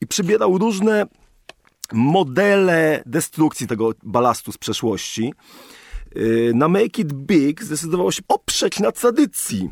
i 0.00 0.06
przybierał 0.06 0.58
różne 0.58 1.06
modele 1.92 3.02
destrukcji 3.06 3.66
tego 3.66 3.90
balastu 4.02 4.52
z 4.52 4.58
przeszłości. 4.58 5.34
Y, 6.16 6.52
na 6.54 6.68
Make 6.68 6.98
It 6.98 7.12
Big 7.12 7.62
zdecydowało 7.62 8.12
się 8.12 8.22
oprzeć 8.28 8.80
na 8.80 8.92
tradycji, 8.92 9.70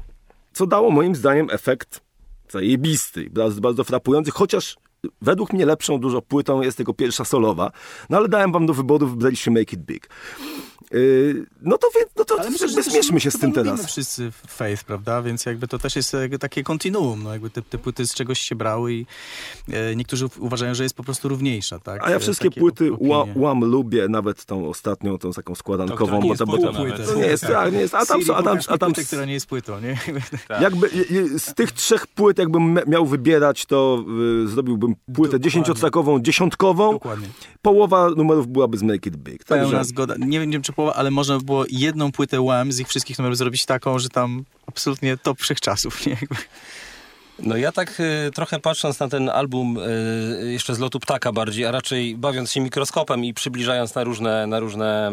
co 0.52 0.66
dało 0.66 0.90
moim 0.90 1.14
zdaniem 1.14 1.48
efekt 1.50 2.00
zajebisty, 2.48 3.30
bardzo, 3.30 3.60
bardzo 3.60 3.84
frapujący, 3.84 4.30
chociaż 4.30 4.76
według 5.22 5.52
mnie 5.52 5.66
lepszą 5.66 5.98
dużo 5.98 6.22
płytą 6.22 6.62
jest 6.62 6.78
jego 6.78 6.94
pierwsza 6.94 7.24
solowa. 7.24 7.72
No 8.10 8.16
ale 8.16 8.28
dałem 8.28 8.52
wam 8.52 8.66
do 8.66 8.74
wyboru, 8.74 9.06
wybraliście 9.06 9.50
Make 9.50 9.72
It 9.72 9.80
Big. 9.80 10.08
Yy, 10.92 11.46
no 11.62 11.78
to, 11.78 11.88
no 12.16 12.24
to, 12.24 12.50
myślę, 12.50 12.82
zmierzmy 12.82 13.20
się 13.20 13.30
z 13.30 13.38
tym 13.38 13.52
teraz. 13.52 13.86
wszyscy 13.86 14.30
Faith, 14.48 14.84
prawda? 14.84 15.22
Więc 15.22 15.46
jakby 15.46 15.68
to 15.68 15.78
też 15.78 15.96
jest 15.96 16.16
takie 16.40 16.62
kontinuum. 16.62 17.22
No 17.22 17.32
jakby 17.32 17.50
te, 17.50 17.62
te 17.62 17.78
płyty 17.78 18.06
z 18.06 18.14
czegoś 18.14 18.40
się 18.40 18.54
brały 18.54 18.92
i 18.92 19.06
e, 19.72 19.96
niektórzy 19.96 20.26
uważają, 20.38 20.74
że 20.74 20.82
jest 20.82 20.94
po 20.94 21.04
prostu 21.04 21.28
równiejsza, 21.28 21.78
tak? 21.78 22.06
A 22.06 22.10
ja 22.10 22.18
wszystkie 22.18 22.48
takie 22.48 22.60
płyty 22.60 22.90
łam 23.34 23.64
lubię, 23.64 24.08
nawet 24.08 24.44
tą 24.44 24.68
ostatnią, 24.68 25.18
tą 25.18 25.32
taką 25.32 25.54
składankową. 25.54 26.20
To, 26.36 26.46
bo 26.46 26.58
to, 26.58 26.72
bo 26.72 26.72
to, 26.72 27.14
nie 27.14 27.26
jest, 27.26 27.46
tak, 27.46 27.72
nie 27.72 27.80
jest. 27.80 27.94
A 27.94 28.06
tam, 28.06 28.20
a 28.34 28.42
tam, 28.42 28.58
a 28.68 28.78
tam, 28.78 28.92
płytę, 28.92 29.06
która 29.06 29.24
nie 29.24 29.32
jest 29.32 29.46
płytą, 29.46 29.80
nie? 29.80 29.98
Tak. 30.48 30.62
Jakby 30.62 30.88
z 31.38 31.54
tych 31.54 31.72
trzech 31.72 32.06
płyt, 32.06 32.38
jakbym 32.38 32.78
miał 32.86 33.06
wybierać, 33.06 33.66
to 33.66 34.04
y, 34.44 34.48
zrobiłbym 34.48 34.91
płytę 35.14 35.40
dziesięciotrakową, 35.40 36.20
dziesiątkową. 36.20 36.92
Dokładnie. 36.92 37.28
Połowa 37.62 38.10
numerów 38.10 38.48
byłaby 38.48 38.78
z 38.78 38.82
Make 38.82 39.06
It 39.06 39.16
Big. 39.16 39.44
Pełna 39.44 39.64
Także... 39.64 39.84
zgoda. 39.84 40.14
Nie 40.18 40.40
wiem, 40.40 40.62
czy 40.62 40.72
połowa, 40.72 40.94
ale 40.94 41.10
można 41.10 41.38
by 41.38 41.44
było 41.44 41.64
jedną 41.70 42.12
płytę 42.12 42.40
Wham 42.40 42.72
z 42.72 42.80
ich 42.80 42.88
wszystkich 42.88 43.18
numerów 43.18 43.38
zrobić 43.38 43.66
taką, 43.66 43.98
że 43.98 44.08
tam 44.08 44.44
absolutnie 44.66 45.16
top 45.16 45.40
wszechczasów, 45.40 46.06
nie? 46.06 46.16
No 47.38 47.56
ja 47.56 47.72
tak 47.72 48.00
y, 48.00 48.30
trochę 48.34 48.58
patrząc 48.58 49.00
na 49.00 49.08
ten 49.08 49.28
album 49.28 49.78
y, 49.78 50.52
jeszcze 50.52 50.74
z 50.74 50.78
lotu 50.78 51.00
ptaka 51.00 51.32
bardziej, 51.32 51.66
a 51.66 51.70
raczej 51.70 52.16
bawiąc 52.16 52.52
się 52.52 52.60
mikroskopem 52.60 53.24
i 53.24 53.34
przybliżając 53.34 53.94
na 53.94 54.04
różne, 54.04 54.46
na 54.46 54.60
różne 54.60 55.12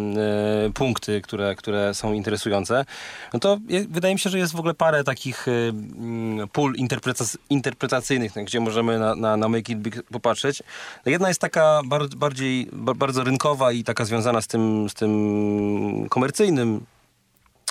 y, 0.68 0.74
punkty, 0.74 1.22
które, 1.22 1.56
które 1.56 1.94
są 1.94 2.14
interesujące, 2.14 2.86
no 3.34 3.40
to 3.40 3.58
je, 3.70 3.86
wydaje 3.90 4.14
mi 4.14 4.20
się, 4.20 4.30
że 4.30 4.38
jest 4.38 4.54
w 4.54 4.60
ogóle 4.60 4.74
parę 4.74 5.04
takich 5.04 5.48
y, 5.48 5.52
mm, 5.52 6.48
pól 6.48 6.76
interpretac 6.76 7.38
interpretacyjnych, 7.50 8.32
gdzie 8.44 8.60
możemy 8.60 9.00
na, 9.00 9.16
na, 9.16 9.38
na 9.38 9.50
Make 9.50 9.70
It 9.70 9.80
Big 9.80 10.04
popatrzeć. 10.04 10.64
No 11.06 11.12
jedna 11.12 11.28
jest 11.28 11.42
taka 11.42 11.82
bar 11.86 12.08
bardziej, 12.08 12.70
bar 12.72 12.96
bardzo 12.96 13.24
rynkowa 13.24 13.72
i 13.72 13.84
taka 13.84 14.06
związana 14.06 14.42
z 14.42 14.48
tym, 14.48 14.90
z 14.90 14.94
tym 14.94 16.10
komercyjnym 16.10 16.86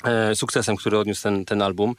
e, 0.04 0.34
sukcesem, 0.34 0.76
który 0.76 0.98
odniósł 0.98 1.22
ten, 1.22 1.44
ten 1.44 1.62
album, 1.62 1.94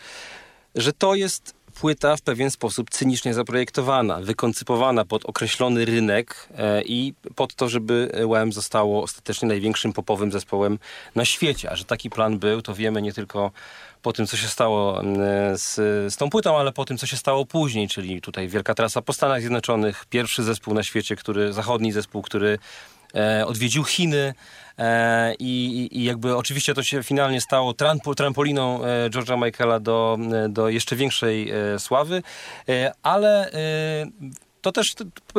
że 0.75 0.93
to 0.93 1.15
jest 1.15 1.58
płyta 1.79 2.15
w 2.15 2.21
pewien 2.21 2.51
sposób 2.51 2.89
cynicznie 2.89 3.33
zaprojektowana, 3.33 4.19
wykoncypowana 4.19 5.05
pod 5.05 5.25
określony 5.25 5.85
rynek 5.85 6.49
e, 6.57 6.81
i 6.81 7.13
pod 7.35 7.55
to, 7.55 7.69
żeby 7.69 8.11
UM 8.25 8.53
zostało 8.53 9.03
ostatecznie 9.03 9.47
największym 9.47 9.93
popowym 9.93 10.31
zespołem 10.31 10.79
na 11.15 11.25
świecie. 11.25 11.71
A 11.71 11.75
że 11.75 11.85
taki 11.85 12.09
plan 12.09 12.39
był, 12.39 12.61
to 12.61 12.75
wiemy 12.75 13.01
nie 13.01 13.13
tylko 13.13 13.51
po 14.01 14.13
tym, 14.13 14.27
co 14.27 14.37
się 14.37 14.47
stało 14.47 15.01
z, 15.53 15.75
z 16.13 16.17
tą 16.17 16.29
płytą, 16.29 16.57
ale 16.57 16.71
po 16.71 16.85
tym, 16.85 16.97
co 16.97 17.07
się 17.07 17.17
stało 17.17 17.45
później, 17.45 17.87
czyli 17.87 18.21
tutaj 18.21 18.47
wielka 18.47 18.73
trasa 18.73 19.01
po 19.01 19.13
Stanach 19.13 19.39
Zjednoczonych, 19.39 20.05
pierwszy 20.09 20.43
zespół 20.43 20.73
na 20.73 20.83
świecie, 20.83 21.15
który, 21.15 21.53
zachodni 21.53 21.91
zespół, 21.91 22.21
który 22.21 22.59
e, 23.15 23.45
odwiedził 23.45 23.83
Chiny, 23.83 24.33
I, 25.39 25.89
I, 25.91 26.03
jakby 26.03 26.37
oczywiście 26.37 26.73
to 26.73 26.83
się 26.83 27.03
finalnie 27.03 27.41
stało 27.41 27.73
trampoliną 28.15 28.83
e, 28.83 29.09
George'a 29.09 29.45
Michaela 29.45 29.79
do, 29.79 30.17
e, 30.33 30.49
do 30.49 30.69
jeszcze 30.69 30.95
większej 30.95 31.51
sławy, 31.77 32.23
ale 33.03 33.51
to 34.61 34.71
też 34.71 34.95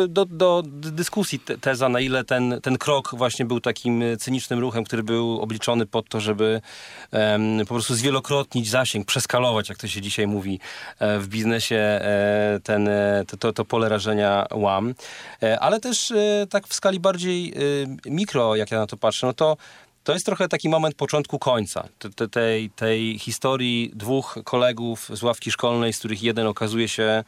do, 0.08 0.26
do 0.26 0.62
dyskusji 0.66 1.40
teza, 1.60 1.88
na 1.88 2.00
ile 2.00 2.24
ten, 2.24 2.60
ten 2.62 2.78
krok 2.78 3.14
właśnie 3.14 3.44
był 3.44 3.60
takim 3.60 4.02
cynicznym 4.18 4.58
ruchem, 4.58 4.84
który 4.84 5.02
był 5.02 5.40
obliczony 5.40 5.86
pod 5.86 6.08
to, 6.08 6.20
żeby 6.20 6.60
um, 7.12 7.58
po 7.60 7.74
prostu 7.74 7.94
zwielokrotnić 7.94 8.70
zasięg, 8.70 9.06
przeskalować, 9.06 9.68
jak 9.68 9.78
to 9.78 9.88
się 9.88 10.00
dzisiaj 10.00 10.26
mówi 10.26 10.60
e, 10.98 11.18
w 11.18 11.28
biznesie, 11.28 11.76
e, 11.76 12.60
ten, 12.64 12.88
e, 12.88 13.24
to, 13.26 13.36
to, 13.36 13.52
to 13.52 13.64
pole 13.64 13.88
rażenia 13.88 14.46
łam. 14.52 14.94
Ale 15.60 15.80
też 15.80 16.12
tak 16.50 16.68
w 16.68 16.74
skali 16.74 17.00
bardziej 17.00 17.54
mikro, 18.06 18.56
jak 18.56 18.70
ja 18.70 18.78
na 18.78 18.86
to 18.86 18.96
patrzę, 18.96 19.26
no 19.26 19.32
to 19.32 19.56
to 20.04 20.12
jest 20.12 20.26
trochę 20.26 20.48
taki 20.48 20.68
moment 20.68 20.94
początku 20.94 21.38
końca 21.38 21.88
te, 22.16 22.28
tej, 22.28 22.70
tej 22.70 23.18
historii 23.18 23.90
dwóch 23.94 24.38
kolegów 24.44 25.10
z 25.12 25.22
ławki 25.22 25.50
szkolnej, 25.50 25.92
z 25.92 25.98
których 25.98 26.22
jeden 26.22 26.46
okazuje 26.46 26.88
się 26.88 27.24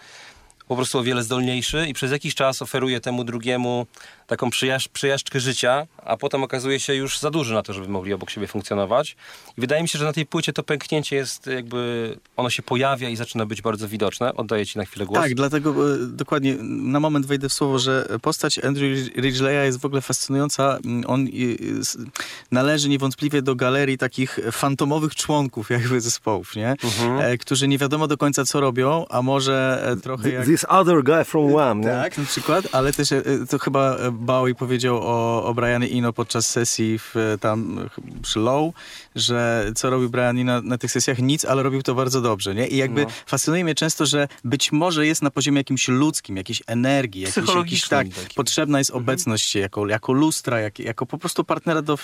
po 0.73 0.77
prostu 0.77 0.99
o 0.99 1.03
wiele 1.03 1.23
zdolniejszy 1.23 1.87
i 1.89 1.95
przez 1.95 2.13
jakiś 2.13 2.35
czas 2.35 2.63
oferuje 2.63 3.01
temu 3.01 3.25
drugiemu 3.25 3.87
taką 4.27 4.51
przyjażdżkę 4.93 5.41
życia, 5.41 5.87
a 6.05 6.17
potem 6.17 6.43
okazuje 6.43 6.81
się 6.81 6.95
już 6.95 7.19
za 7.19 7.31
duży 7.31 7.55
na 7.55 7.63
to, 7.63 7.73
żeby 7.73 7.89
mogli 7.89 8.13
obok 8.13 8.31
siebie 8.31 8.47
funkcjonować. 8.47 9.17
I 9.59 9.61
wydaje 9.61 9.83
mi 9.83 9.89
się, 9.89 9.99
że 9.99 10.05
na 10.05 10.13
tej 10.13 10.27
płycie 10.27 10.53
to 10.53 10.63
pęknięcie 10.63 11.17
jest 11.17 11.47
jakby, 11.47 12.19
ono 12.37 12.51
się 12.51 12.63
pojawia 12.63 13.09
i 13.09 13.17
zaczyna 13.17 13.47
być 13.47 13.63
bardzo 13.63 13.89
widoczne. 13.89 14.35
Oddaję 14.35 14.67
ci 14.67 14.79
na 14.79 14.85
chwilę 14.85 15.07
głos. 15.07 15.21
Tak, 15.21 15.35
dlatego 15.35 15.95
e, 15.95 15.99
dokładnie 16.07 16.55
na 16.63 17.01
moment 17.01 17.27
wejdę 17.27 17.49
w 17.49 17.53
słowo, 17.53 17.79
że 17.79 18.09
postać 18.23 18.59
Andrew 18.59 19.09
Ridgeleya 19.17 19.65
jest 19.65 19.81
w 19.81 19.85
ogóle 19.85 20.01
fascynująca. 20.01 20.79
On 21.07 21.29
należy 22.51 22.89
niewątpliwie 22.89 23.43
do 23.43 23.55
galerii 23.55 23.99
takich 23.99 24.39
fantomowych 24.53 25.15
członków 25.15 25.71
jakby 25.71 26.01
zespołów, 26.01 26.57
nie? 26.57 26.71
Mhm. 26.71 27.21
E, 27.21 27.39
którzy 27.39 27.69
nie 27.69 27.79
wiadomo 27.79 28.09
do 28.09 28.17
końca 28.17 28.45
co 28.45 28.61
robią, 28.61 29.05
a 29.11 29.23
może 29.23 29.83
e, 29.87 29.97
trochę 29.97 30.31
jak... 30.31 30.47
This 30.63 30.71
other 30.71 31.03
guy 31.03 31.25
from 31.25 31.53
Wham, 31.53 31.81
nie? 31.81 31.87
Tak, 31.87 32.19
na 32.19 32.25
przykład, 32.25 32.69
ale 32.73 32.93
też 32.93 33.13
e, 33.13 33.23
to 33.51 33.59
chyba 33.59 33.97
Bowie 34.13 34.55
powiedział 34.55 34.97
o, 34.97 35.45
o 35.45 35.55
Brianie 35.55 35.87
Ino 35.87 36.13
podczas 36.13 36.51
sesji 36.51 36.99
w, 36.99 37.15
tam 37.41 37.89
przy 38.23 38.41
Low, 38.41 38.75
że 39.15 39.71
co 39.75 39.91
robił 39.91 40.11
Brian 40.11 40.39
Ino 40.39 40.63
na 40.63 40.79
tych 40.79 40.91
sesjach? 40.91 41.19
Nic, 41.19 41.45
ale 41.45 41.63
robił 41.63 41.83
to 41.83 41.95
bardzo 41.95 42.21
dobrze, 42.21 42.55
nie? 42.55 42.69
I 42.69 42.77
jakby 42.77 43.03
no. 43.03 43.11
fascynuje 43.27 43.65
mnie 43.65 43.75
często, 43.75 44.07
że 44.07 44.29
być 44.45 44.73
może 44.73 45.07
jest 45.07 45.23
na 45.23 45.31
poziomie 45.31 45.59
jakimś 45.59 45.89
ludzkim, 45.89 46.37
jakiejś 46.37 46.63
energii, 46.67 47.23
jakiejś, 47.23 47.89
tak, 47.89 48.07
potrzebna 48.35 48.79
jest 48.79 48.91
mhm. 48.91 49.05
obecność 49.05 49.55
jako, 49.55 49.87
jako 49.87 50.13
lustra, 50.13 50.61
jak, 50.61 50.79
jako 50.79 51.07
po 51.07 51.19
prostu 51.19 51.45
partnera 51.45 51.83
do, 51.83 51.99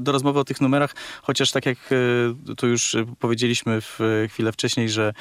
do 0.00 0.12
rozmowy 0.12 0.40
o 0.40 0.44
tych 0.44 0.60
numerach, 0.60 0.94
chociaż 1.22 1.50
tak 1.50 1.66
jak 1.66 1.78
e, 1.92 2.54
to 2.54 2.66
już 2.66 2.96
powiedzieliśmy 3.18 3.80
w 3.80 3.98
chwilę 4.30 4.52
wcześniej, 4.52 4.88
że 4.88 5.12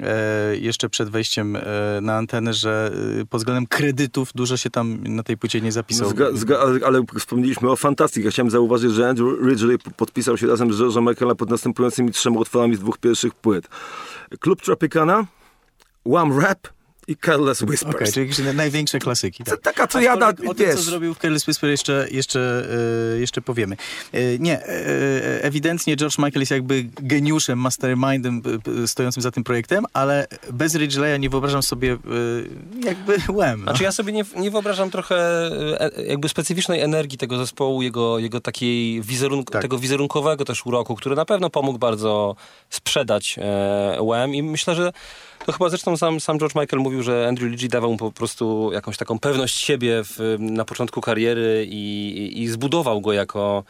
e, 0.00 0.56
jeszcze 0.56 0.88
przed 0.88 1.08
wejściem 1.08 1.56
e, 1.56 1.62
na 2.02 2.16
antenę, 2.16 2.54
że 2.54 2.92
pod 3.30 3.40
względem 3.40 3.66
kredytów 3.66 4.30
dużo 4.34 4.56
się 4.56 4.70
tam 4.70 4.98
na 5.06 5.22
tej 5.22 5.36
płycie 5.36 5.60
nie 5.60 5.72
zapisało. 5.72 6.10
Zga, 6.10 6.26
zga, 6.32 6.58
ale, 6.58 6.86
ale, 6.86 7.02
wspomnieliśmy 7.18 7.70
o 7.70 7.76
fantastyce. 7.76 8.24
Ja 8.24 8.30
chciałem 8.30 8.50
zauważyć, 8.50 8.92
że 8.92 9.08
Andrew 9.08 9.28
Ridgely 9.48 9.78
podpisał 9.78 10.38
się 10.38 10.46
razem 10.46 10.72
z 10.72 10.81
George'em 10.82 11.08
Michaela 11.08 11.34
pod 11.34 11.50
następującymi 11.50 12.10
trzema 12.10 12.40
utworami 12.40 12.76
z 12.76 12.80
dwóch 12.80 12.98
pierwszych 12.98 13.34
płyt. 13.34 13.68
Klub 14.40 14.62
Tropicana, 14.62 15.26
Wham 16.06 16.40
Rap 16.40 16.68
i 17.12 17.16
Careless 17.16 17.62
Whispers. 17.62 17.94
Okay, 17.94 18.12
czyli 18.12 18.28
jakieś 18.28 18.54
największe 18.54 18.98
klasyki. 18.98 19.44
Tak. 19.44 19.60
Taka, 19.60 19.86
co 19.86 20.00
ja 20.00 20.16
da, 20.16 20.28
O 20.28 20.54
tym, 20.54 20.76
co 20.76 20.82
zrobił 20.82 21.14
w 21.14 21.18
Careless 21.18 21.46
Whisper 21.46 21.70
jeszcze, 21.70 22.06
jeszcze, 22.10 22.68
e, 23.14 23.20
jeszcze 23.20 23.42
powiemy. 23.42 23.76
E, 24.12 24.38
nie, 24.38 24.66
e, 24.66 25.44
ewidentnie 25.44 25.96
George 25.96 26.18
Michael 26.18 26.40
jest 26.40 26.50
jakby 26.50 26.84
geniuszem, 27.00 27.58
mastermindem 27.58 28.42
stojącym 28.86 29.22
za 29.22 29.30
tym 29.30 29.44
projektem, 29.44 29.84
ale 29.92 30.26
bez 30.52 30.74
Ridgeleya 30.74 31.20
nie 31.20 31.30
wyobrażam 31.30 31.62
sobie 31.62 31.98
jakby 32.84 33.16
łem. 33.38 33.58
No. 33.58 33.64
Znaczy 33.64 33.82
ja 33.82 33.92
sobie 33.92 34.12
nie, 34.12 34.24
nie 34.36 34.50
wyobrażam 34.50 34.90
trochę 34.90 35.50
jakby 36.06 36.28
specyficznej 36.28 36.80
energii 36.80 37.18
tego 37.18 37.38
zespołu, 37.38 37.82
jego, 37.82 38.18
jego 38.18 38.40
takiej 38.40 39.02
wizerunk 39.02 39.50
tak. 39.50 39.62
tego 39.62 39.78
wizerunkowego 39.78 40.44
też 40.44 40.66
uroku, 40.66 40.94
który 40.94 41.16
na 41.16 41.24
pewno 41.24 41.50
pomógł 41.50 41.78
bardzo 41.78 42.36
sprzedać 42.70 43.38
łem 44.00 44.34
i 44.34 44.42
myślę, 44.42 44.74
że 44.74 44.92
to 45.46 45.52
chyba 45.52 45.68
zresztą 45.68 45.96
sam, 45.96 46.20
sam 46.20 46.38
George 46.38 46.54
Michael 46.54 46.82
mówił, 46.82 47.02
że 47.02 47.28
Andrew 47.28 47.50
Lidgy 47.50 47.68
dawał 47.68 47.90
mu 47.90 47.98
po 47.98 48.12
prostu 48.12 48.70
jakąś 48.72 48.96
taką 48.96 49.18
pewność 49.18 49.58
siebie 49.58 50.02
w, 50.04 50.36
na 50.38 50.64
początku 50.64 51.00
kariery 51.00 51.66
i, 51.68 52.08
i, 52.18 52.42
i 52.42 52.48
zbudował 52.48 53.00
go 53.00 53.12
jako 53.12 53.64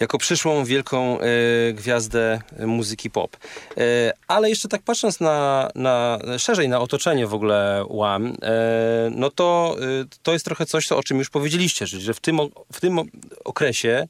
jako 0.00 0.18
przyszłą 0.18 0.64
wielką 0.64 1.20
e, 1.20 1.26
gwiazdę 1.72 2.40
muzyki 2.66 3.10
pop. 3.10 3.36
E, 3.76 4.12
ale 4.28 4.48
jeszcze 4.48 4.68
tak 4.68 4.82
patrząc 4.82 5.20
na, 5.20 5.68
na 5.74 6.18
szerzej 6.38 6.68
na 6.68 6.80
otoczenie 6.80 7.26
w 7.26 7.34
ogóle 7.34 7.84
Łam, 7.88 8.26
e, 8.42 9.10
no 9.10 9.30
to, 9.30 9.76
to 10.22 10.32
jest 10.32 10.44
trochę 10.44 10.66
coś, 10.66 10.92
o 10.92 11.02
czym 11.02 11.18
już 11.18 11.30
powiedzieliście, 11.30 11.86
że 11.86 12.14
w 12.14 12.20
tym, 12.20 12.38
w 12.72 12.80
tym 12.80 13.00
okresie 13.44 14.08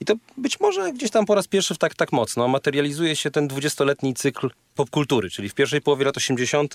i 0.00 0.04
to 0.04 0.14
być 0.36 0.60
może 0.60 0.92
gdzieś 0.92 1.10
tam 1.10 1.26
po 1.26 1.34
raz 1.34 1.48
pierwszy 1.48 1.76
tak, 1.76 1.94
tak 1.94 2.12
mocno 2.12 2.48
materializuje 2.48 3.16
się 3.16 3.30
ten 3.30 3.48
dwudziestoletni 3.48 4.14
cykl 4.14 4.50
popkultury, 4.74 5.30
czyli 5.30 5.48
w 5.48 5.54
pierwszej 5.54 5.80
połowie 5.80 6.04
lat 6.04 6.16
80. 6.16 6.74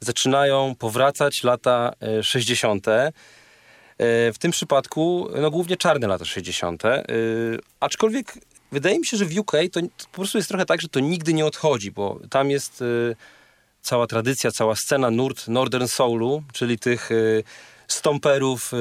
zaczynają 0.00 0.74
powracać 0.78 1.44
lata 1.44 1.92
60. 2.22 2.88
E, 2.88 3.06
e, 3.06 3.12
w 4.32 4.38
tym 4.38 4.50
przypadku 4.50 5.28
no, 5.40 5.50
głównie 5.50 5.76
czarne 5.76 6.06
lata 6.06 6.24
60. 6.24 6.84
E, 6.84 7.04
aczkolwiek 7.80 8.34
wydaje 8.72 8.98
mi 8.98 9.06
się, 9.06 9.16
że 9.16 9.24
w 9.24 9.38
UK 9.38 9.52
to, 9.72 9.80
po 10.12 10.16
prostu 10.16 10.38
jest 10.38 10.48
trochę 10.48 10.66
tak, 10.66 10.80
że 10.80 10.88
to 10.88 11.00
nigdy 11.00 11.34
nie 11.34 11.46
odchodzi, 11.46 11.90
bo 11.90 12.20
tam 12.30 12.50
jest 12.50 12.84
cała 13.82 14.06
tradycja, 14.06 14.50
cała 14.50 14.76
scena 14.76 15.10
nurt 15.10 15.48
Northern 15.48 15.86
Soulu, 15.86 16.42
czyli 16.52 16.78
tych 16.78 17.10
stomperów 17.92 18.72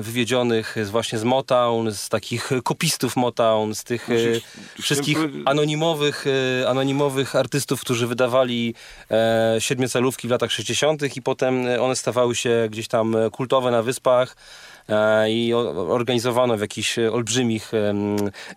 wywiedzionych 0.00 0.76
właśnie 0.90 1.18
z 1.18 1.24
Motown, 1.24 1.92
z 1.92 2.08
takich 2.08 2.50
kopistów 2.64 3.16
Motown, 3.16 3.74
z 3.74 3.84
tych 3.84 4.10
y, 4.10 4.40
wszystkich 4.82 5.18
anonimowych, 5.44 6.26
y, 6.26 6.68
anonimowych 6.68 7.36
artystów, 7.36 7.80
którzy 7.80 8.06
wydawali 8.06 8.74
e, 9.10 9.56
siedmiocalówki 9.58 10.28
w 10.28 10.30
latach 10.30 10.52
60. 10.52 11.16
i 11.16 11.22
potem 11.22 11.66
one 11.80 11.96
stawały 11.96 12.34
się 12.34 12.68
gdzieś 12.70 12.88
tam 12.88 13.16
kultowe 13.32 13.70
na 13.70 13.82
wyspach 13.82 14.36
i 15.28 15.54
organizowano 15.88 16.56
w 16.56 16.60
jakichś 16.60 16.98
olbrzymich 16.98 17.72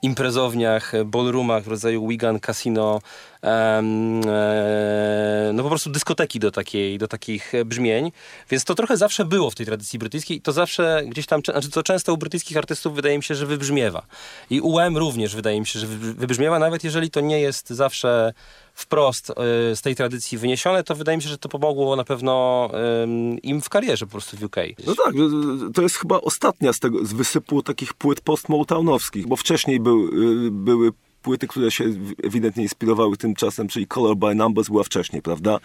imprezowniach, 0.01 0.91
ballroomach 1.05 1.63
w 1.63 1.67
rodzaju 1.67 2.07
Wigan 2.07 2.39
Casino 2.39 2.99
E, 3.43 3.81
no 5.53 5.63
po 5.63 5.69
prostu 5.69 5.89
dyskoteki 5.89 6.39
do, 6.39 6.51
takiej, 6.51 6.97
do 6.97 7.07
takich 7.07 7.53
brzmień. 7.65 8.11
Więc 8.49 8.63
to 8.63 8.75
trochę 8.75 8.97
zawsze 8.97 9.25
było 9.25 9.49
w 9.51 9.55
tej 9.55 9.65
tradycji 9.65 9.99
brytyjskiej 9.99 10.37
i 10.37 10.41
to 10.41 10.51
zawsze 10.51 11.03
gdzieś 11.07 11.25
tam, 11.25 11.41
znaczy 11.45 11.69
to 11.69 11.83
często 11.83 12.13
u 12.13 12.17
brytyjskich 12.17 12.57
artystów 12.57 12.95
wydaje 12.95 13.17
mi 13.17 13.23
się, 13.23 13.35
że 13.35 13.45
wybrzmiewa. 13.45 14.05
I 14.49 14.61
UM 14.61 14.97
również 14.97 15.35
wydaje 15.35 15.59
mi 15.59 15.67
się, 15.67 15.79
że 15.79 15.87
wybrzmiewa, 15.87 16.59
nawet 16.59 16.83
jeżeli 16.83 17.11
to 17.11 17.21
nie 17.21 17.39
jest 17.39 17.69
zawsze 17.69 18.33
wprost 18.73 19.29
y, 19.29 19.33
z 19.75 19.81
tej 19.81 19.95
tradycji 19.95 20.37
wyniesione, 20.37 20.83
to 20.83 20.95
wydaje 20.95 21.17
mi 21.17 21.23
się, 21.23 21.29
że 21.29 21.37
to 21.37 21.49
pomogło 21.49 21.95
na 21.95 22.03
pewno 22.03 22.69
im 23.43 23.61
w 23.61 23.69
karierze 23.69 24.05
po 24.05 24.11
prostu 24.11 24.37
w 24.37 24.43
UK. 24.43 24.55
No 24.87 24.95
tak, 24.95 25.13
to 25.73 25.81
jest 25.81 25.95
chyba 25.95 26.21
ostatnia 26.21 26.73
z 26.73 26.79
tego, 26.79 27.05
z 27.05 27.13
wysypu 27.13 27.63
takich 27.63 27.93
płyt 27.93 28.21
post-Motownowskich, 28.21 29.27
bo 29.27 29.35
wcześniej 29.35 29.79
był, 29.79 30.07
y, 30.47 30.51
były 30.51 30.91
płyty, 31.23 31.47
które 31.47 31.71
się 31.71 31.83
ewidentnie 32.23 32.63
inspirowały 32.63 33.17
tym 33.17 33.35
czasem, 33.35 33.67
czyli 33.67 33.87
Color 33.87 34.17
by 34.17 34.35
Numbers 34.35 34.69
była 34.69 34.83
wcześniej, 34.83 35.21
prawda? 35.21 35.59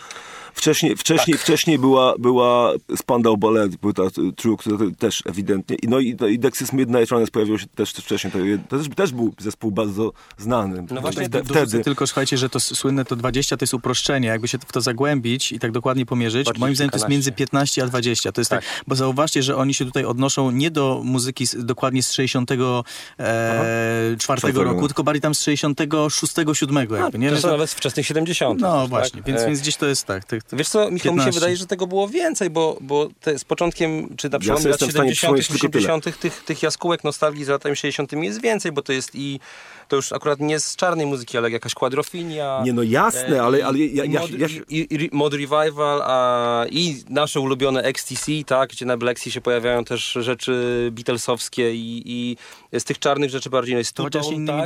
Wcześniej, 0.54 0.96
wcześniej, 0.96 1.36
tak. 1.36 1.42
wcześniej 1.42 1.78
była, 1.78 2.14
była 2.18 2.72
Spandau 2.96 3.36
Ballet, 3.36 3.76
płyta 3.76 4.02
True, 4.36 4.56
która 4.56 4.78
też 4.98 5.22
ewidentnie. 5.26 5.76
I, 5.82 5.88
no 5.88 6.00
i, 6.00 6.16
no, 6.20 6.26
i 6.26 6.38
Dexys 6.38 6.72
Midnight 6.72 7.10
Runners 7.10 7.30
pojawił 7.30 7.58
się 7.58 7.66
też, 7.66 7.92
też 7.92 8.04
wcześniej. 8.04 8.32
To, 8.32 8.38
to 8.68 8.78
też, 8.78 8.88
też, 8.96 9.12
był 9.12 9.34
zespół 9.38 9.70
bardzo 9.70 10.12
znany. 10.38 10.86
No 10.90 11.00
właśnie, 11.00 11.24
wtedy. 11.24 11.48
wtedy. 11.48 11.84
Tylko 11.84 12.06
słuchajcie, 12.06 12.38
że 12.38 12.48
to 12.48 12.60
słynne 12.60 13.04
to 13.04 13.16
20 13.16 13.56
to 13.56 13.62
jest 13.62 13.74
uproszczenie. 13.74 14.28
Jakby 14.28 14.48
się 14.48 14.59
w 14.59 14.72
to 14.72 14.80
zagłębić 14.80 15.52
i 15.52 15.59
tak 15.59 15.72
dokładnie 15.72 16.06
pomierzyć, 16.06 16.46
Bardziej 16.46 16.61
moim 16.61 16.74
zdaniem 16.74 16.90
to 16.90 16.96
jest 16.96 17.09
między 17.09 17.33
15 17.33 17.83
a 17.83 17.87
20. 17.87 18.33
To 18.33 18.40
jest 18.40 18.50
tak. 18.50 18.64
tak. 18.64 18.85
bo 18.87 18.94
zauważcie, 18.94 19.42
że 19.42 19.56
oni 19.56 19.74
się 19.74 19.85
tutaj 19.85 20.04
odnoszą 20.04 20.50
nie 20.50 20.70
do 20.70 21.00
muzyki 21.04 21.46
z, 21.46 21.64
dokładnie 21.64 22.02
z 22.02 22.12
64 22.12 24.61
e, 24.61 24.64
roku, 24.64 24.88
tylko 24.88 25.04
bardziej 25.04 25.22
tam 25.22 25.35
z 25.35 25.47
66, 25.56 26.34
7 26.52 26.76
jakby, 26.76 27.18
nie? 27.18 27.30
To 27.30 27.40
są 27.40 27.48
nawet 27.48 27.70
z 27.70 27.74
wczesnych 27.74 28.06
70. 28.06 28.61
No 28.61 28.80
tak? 28.80 28.88
właśnie, 28.88 29.22
więc, 29.26 29.44
więc 29.44 29.61
gdzieś 29.61 29.76
to 29.76 29.87
jest 29.87 30.04
tak. 30.04 30.24
tak, 30.24 30.42
tak. 30.42 30.58
Wiesz 30.58 30.68
co, 30.68 30.90
Michał, 30.90 31.12
15. 31.12 31.26
mi 31.26 31.34
się 31.34 31.40
wydaje, 31.40 31.56
że 31.56 31.66
tego 31.66 31.87
było 31.87 32.08
więcej, 32.08 32.50
bo, 32.50 32.78
bo 32.80 33.08
te, 33.20 33.38
z 33.38 33.44
początkiem, 33.44 34.16
czy 34.16 34.28
na 34.28 34.38
przełomie 34.38 34.64
ja 34.64 34.70
lat 34.70 34.80
70 34.80 35.38
80 35.38 36.20
tych, 36.20 36.44
tych 36.44 36.62
jaskółek 36.62 37.04
nostalgii 37.04 37.44
z 37.44 37.48
latami 37.48 37.76
60 37.76 38.12
jest 38.12 38.40
więcej, 38.40 38.72
bo 38.72 38.82
to 38.82 38.92
jest 38.92 39.11
i 39.14 39.40
to 39.88 39.96
już 39.96 40.12
akurat 40.12 40.40
nie 40.40 40.61
z 40.61 40.77
czarnej 40.77 41.07
muzyki, 41.07 41.38
ale 41.38 41.51
jakaś 41.51 41.74
kwadrofinia. 41.74 42.61
Nie 42.64 42.72
no 42.72 42.83
jasne, 42.83 43.37
e, 43.37 43.42
ale, 43.42 43.66
ale 43.66 43.79
ja, 43.79 44.05
ja, 44.05 44.20
mod, 44.20 44.31
ja, 44.31 44.46
i, 44.68 44.87
i, 44.90 45.09
mod 45.12 45.35
Revival 45.35 46.03
a, 46.05 46.64
i 46.70 47.03
nasze 47.09 47.40
ulubione 47.40 47.83
XTC, 47.83 48.33
tak, 48.46 48.70
gdzie 48.70 48.87
na 48.87 48.96
Black 48.96 49.20
Sea 49.20 49.33
się 49.33 49.40
pojawiają 49.40 49.85
też 49.85 50.12
rzeczy 50.12 50.88
Beatlesowskie 50.92 51.74
i, 51.74 52.03
i 52.07 52.37
z 52.81 52.85
tych 52.85 52.98
czarnych 52.98 53.31
rzeczy 53.31 53.51
bardziej 53.51 53.77
jest 53.77 53.92
tu 53.92 54.11
tak? 54.11 54.22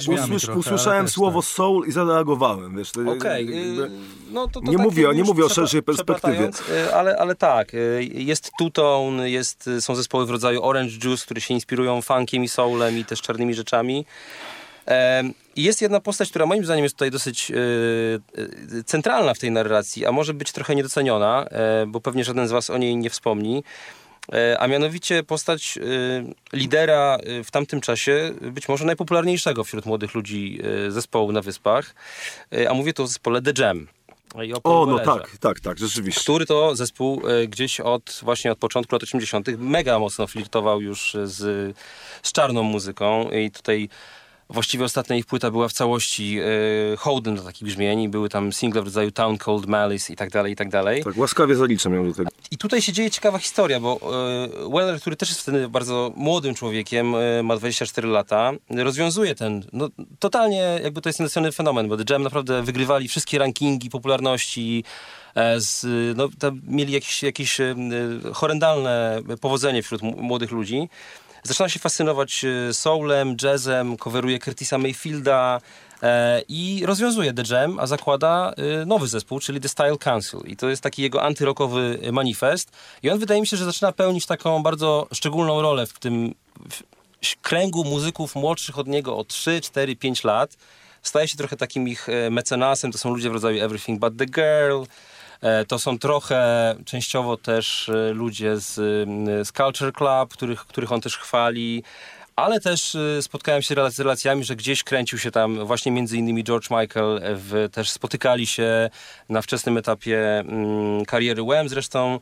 Usłysz, 0.09 0.43
trochę, 0.43 0.61
Usłyszałem 0.61 1.09
słowo 1.09 1.43
tak. 1.43 1.51
soul 1.51 1.87
i 1.89 1.93
zareagowałem, 1.93 2.77
wiesz. 2.77 2.91
Okej, 3.17 3.45
okay. 3.45 3.91
no 4.31 4.49
to, 4.49 4.61
to 4.61 4.71
nie, 4.71 4.79
mówię, 4.79 5.09
nie 5.15 5.25
mówię 5.25 5.45
o 5.45 5.49
szerszej 5.49 5.83
perspektywie. 5.83 6.51
Y, 6.71 6.95
ale, 6.95 7.17
ale 7.17 7.35
tak, 7.35 7.75
y, 7.75 8.09
jest 8.15 8.51
two-tone, 8.61 9.31
jest, 9.31 9.71
są 9.81 9.95
zespoły 9.95 10.27
w 10.27 10.31
rodzaju 10.31 10.63
Orange 10.63 10.95
Juice, 11.05 11.25
które 11.25 11.41
się 11.41 11.55
inspirują 11.55 12.03
funkiem 12.03 12.45
i 12.45 12.49
soulem 12.49 12.99
i 12.99 13.05
też 13.05 13.23
czarnymi 13.23 13.55
rzeczami. 13.55 14.05
Jest 15.57 15.83
jedna 15.83 16.01
postać, 16.01 16.31
która 16.31 16.47
moim 16.47 16.65
zdaniem 16.65 16.85
jest 16.85 16.95
tutaj 16.95 17.11
dosyć 17.11 17.51
e, 17.51 17.55
e, 18.79 18.85
centralna 18.85 19.35
w 19.35 19.39
tej 19.39 19.51
narracji, 19.51 20.07
a 20.07 20.13
może 20.13 20.35
być 20.35 20.53
trochę 20.53 20.75
niedoceniona, 20.75 21.47
e, 21.51 21.87
bo 21.87 22.01
pewnie 22.01 22.25
żaden 22.25 22.49
z 22.49 22.51
Was 22.51 22.71
o 22.71 22.79
niej 22.79 22.97
nie 22.97 23.11
wspomni. 23.11 23.65
A 24.59 24.67
mianowicie 24.67 25.23
postać 25.23 25.79
lidera 26.53 27.19
w 27.45 27.51
tamtym 27.51 27.81
czasie, 27.81 28.35
być 28.41 28.69
może 28.69 28.85
najpopularniejszego 28.85 29.65
wśród 29.65 29.87
młodych 29.87 30.15
ludzi 30.15 30.61
zespołu 30.89 31.33
na 31.33 31.41
Wyspach. 31.41 31.95
A 32.69 32.75
mówię 32.75 32.93
tu 32.93 33.03
o 33.03 33.07
zespole 33.07 33.43
The 33.43 33.53
Jam. 33.63 33.87
O, 34.65 34.87
no 34.87 34.99
tak, 34.99 35.39
tak, 35.41 35.61
tak, 35.61 35.79
rzeczywiście. 35.79 36.21
Który 36.21 36.47
to 36.47 36.77
zespół 36.77 37.23
gdzieś 37.49 37.81
od 37.81 38.21
właśnie 38.23 38.53
od 38.53 38.59
początku 38.59 38.95
lat 38.95 39.03
80. 39.03 39.49
mega 39.59 39.99
mocno 39.99 40.27
flirtował 40.27 40.81
już 40.81 41.17
z, 41.25 41.77
z 42.23 42.33
czarną 42.33 42.63
muzyką 42.63 43.31
i 43.31 43.51
tutaj 43.51 43.89
Właściwie 44.53 44.85
ostatnia 44.85 45.17
ich 45.17 45.27
płyta 45.27 45.51
była 45.51 45.69
w 45.69 45.73
całości 45.73 46.39
e, 46.41 46.97
hołdem 46.97 47.37
do 47.37 47.43
takich 47.43 47.69
brzmień 47.69 48.09
były 48.09 48.29
tam 48.29 48.53
single 48.53 48.83
w 48.83 48.85
rodzaju 48.85 49.11
Town 49.11 49.39
Cold 49.39 49.67
Malice 49.67 50.13
i 50.13 50.17
tak 50.17 50.31
dalej, 50.31 50.53
i 50.53 50.57
tak 50.57 50.69
dalej. 50.69 51.05
Tak, 51.05 51.17
łaskawie 51.17 51.55
zaliczam 51.55 51.95
ją 51.95 52.09
do 52.09 52.15
tego. 52.15 52.31
I 52.51 52.59
tutaj 52.59 52.83
się 52.83 52.93
dzieje 52.93 53.11
ciekawa 53.11 53.39
historia, 53.39 53.81
bo 53.81 54.01
e, 54.03 54.71
Weller, 54.71 55.01
który 55.01 55.17
też 55.17 55.29
jest 55.29 55.41
wtedy 55.41 55.69
bardzo 55.69 56.13
młodym 56.17 56.55
człowiekiem, 56.55 57.15
e, 57.15 57.43
ma 57.43 57.57
24 57.57 58.09
lata, 58.09 58.53
rozwiązuje 58.71 59.35
ten, 59.35 59.65
no 59.73 59.89
totalnie 60.19 60.81
jakby 60.83 61.01
to 61.01 61.09
jest 61.09 61.37
inny 61.37 61.53
fenomen, 61.53 61.89
bo 61.89 61.97
The 61.97 62.05
Jam 62.13 62.23
naprawdę 62.23 62.63
wygrywali 62.63 63.09
wszystkie 63.09 63.39
rankingi 63.39 63.91
popularności, 63.91 64.85
z, 65.57 65.87
no, 66.17 66.29
mieli 66.67 66.93
jakieś, 66.93 67.23
jakieś 67.23 67.59
horrendalne 68.33 69.23
powodzenie 69.41 69.83
wśród 69.83 70.03
młodych 70.03 70.51
ludzi. 70.51 70.89
Zaczyna 71.45 71.69
się 71.69 71.79
fascynować 71.79 72.45
e, 72.45 72.75
soulem, 72.75 73.37
jazzem, 73.43 73.97
coveruje 73.97 74.39
Curtisa 74.39 74.79
Mayfielda 74.79 75.61
e, 76.03 76.43
i 76.49 76.83
rozwiązuje 76.87 77.33
The 77.33 77.43
Jam, 77.51 77.79
a 77.79 77.87
zakłada 77.87 78.53
e, 78.57 78.87
nowy 78.87 79.09
zespół, 79.09 79.41
czyli 79.41 79.61
The 79.61 79.69
Style 79.69 79.99
Council. 79.99 80.41
I 80.47 80.57
to 80.57 80.69
jest 80.69 80.83
taki 80.83 81.03
jego 81.03 81.23
antyrokowy 81.23 81.99
manifest. 82.13 82.71
I 83.03 83.11
on 83.11 83.19
wydaje 83.19 83.41
mi 83.41 83.47
się, 83.47 83.57
że 83.57 83.65
zaczyna 83.65 83.93
pełnić 83.93 84.27
taką 84.27 84.63
bardzo 84.63 85.07
szczególną 85.13 85.63
rolę 85.63 85.87
w 85.87 85.99
tym 85.99 86.35
w 87.25 87.41
kręgu 87.41 87.85
muzyków 87.85 88.35
młodszych 88.35 88.79
od 88.79 88.89
niego 88.89 89.17
o 89.17 89.25
3, 89.25 89.61
4, 89.61 89.97
5 89.97 90.25
lat. 90.25 90.57
Staje 91.03 91.29
się 91.29 91.37
trochę 91.37 91.57
takim 91.57 91.89
ich 91.89 92.07
mecenasem. 92.31 92.93
To 92.93 92.99
są 92.99 93.11
ludzie 93.11 93.31
w 93.31 93.33
rodzaju 93.33 93.65
Everything 93.65 94.01
But 94.01 94.17
The 94.19 94.27
Girl, 94.27 94.83
to 95.69 95.79
są 95.79 95.99
trochę 95.99 96.75
częściowo 96.85 97.37
też 97.37 97.89
e, 97.89 98.13
ludzie 98.13 98.57
z, 98.57 98.75
z 99.49 99.53
Culture 99.53 99.93
Club, 99.93 100.33
których, 100.33 100.61
których 100.61 100.93
on 100.93 101.01
też 101.01 101.19
chwali 101.19 101.83
ale 102.37 102.61
też 102.61 102.95
e, 102.95 103.23
spotkałem 103.23 103.63
się 103.63 103.75
z 103.91 104.01
relacjami, 104.01 104.45
że 104.45 104.57
gdzieś 104.57 104.85
kręcił 104.85 105.19
się 105.19 105.31
tam 105.31 105.67
właśnie 105.67 105.93
między 105.93 106.17
innymi 106.17 106.45
George 106.45 106.71
Michael, 106.71 107.21
w, 107.23 107.69
też 107.73 107.91
spotykali 107.91 108.47
się 108.47 108.91
na 109.29 109.43
wczesnym 109.43 109.77
etapie 109.77 110.39
mm, 110.39 111.05
kariery 111.05 111.43
Wham, 111.43 111.69
zresztą 111.69 112.19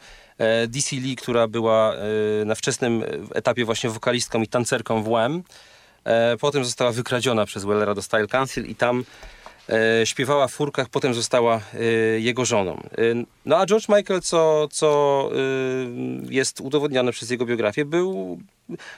DC 0.69 0.97
Lee, 0.97 1.17
która 1.17 1.49
była 1.49 1.95
na 2.47 2.55
wczesnym 2.55 3.05
etapie 3.35 3.65
właśnie 3.65 3.91
wokalistką 3.91 4.43
i 4.43 4.49
tancerką 4.49 5.03
w 5.03 5.09
Wham, 5.09 5.43
potem 6.41 6.65
została 6.65 6.93
wykradziona 6.93 7.47
przez 7.47 7.65
Wellera 7.65 7.95
do 7.95 8.03
Style 8.03 8.27
Council 8.27 8.67
i 8.67 8.75
tam 8.75 9.01
e, 9.01 9.05
śpiewała 10.05 10.49
w 10.49 10.53
furkach, 10.53 10.89
potem 10.89 11.15
została 11.15 11.61
e, 11.75 11.85
jego 12.21 12.45
żoną. 12.45 12.73
E, 12.73 13.03
no 13.47 13.57
a 13.57 13.67
George 13.67 13.89
Michael, 13.89 14.21
co, 14.21 14.69
co 14.71 15.31
e, 15.33 16.33
jest 16.33 16.61
udowodnione 16.61 17.13
przez 17.13 17.31
jego 17.31 17.47
biografię, 17.47 17.85
był 17.85 18.39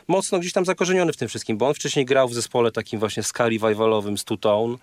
mocno 0.08 0.38
gdzieś 0.38 0.52
tam 0.52 0.64
zakorzeniony 0.64 1.12
w 1.12 1.16
tym 1.16 1.28
wszystkim, 1.28 1.58
bo 1.58 1.68
on 1.68 1.74
wcześniej 1.74 2.04
grał 2.04 2.28
w 2.28 2.34
zespole 2.34 2.72
takim 2.72 3.00
właśnie 3.00 3.22
ska 3.22 3.44
revivalowym 3.44 4.16
Two 4.16 4.36
Tone. 4.36 4.76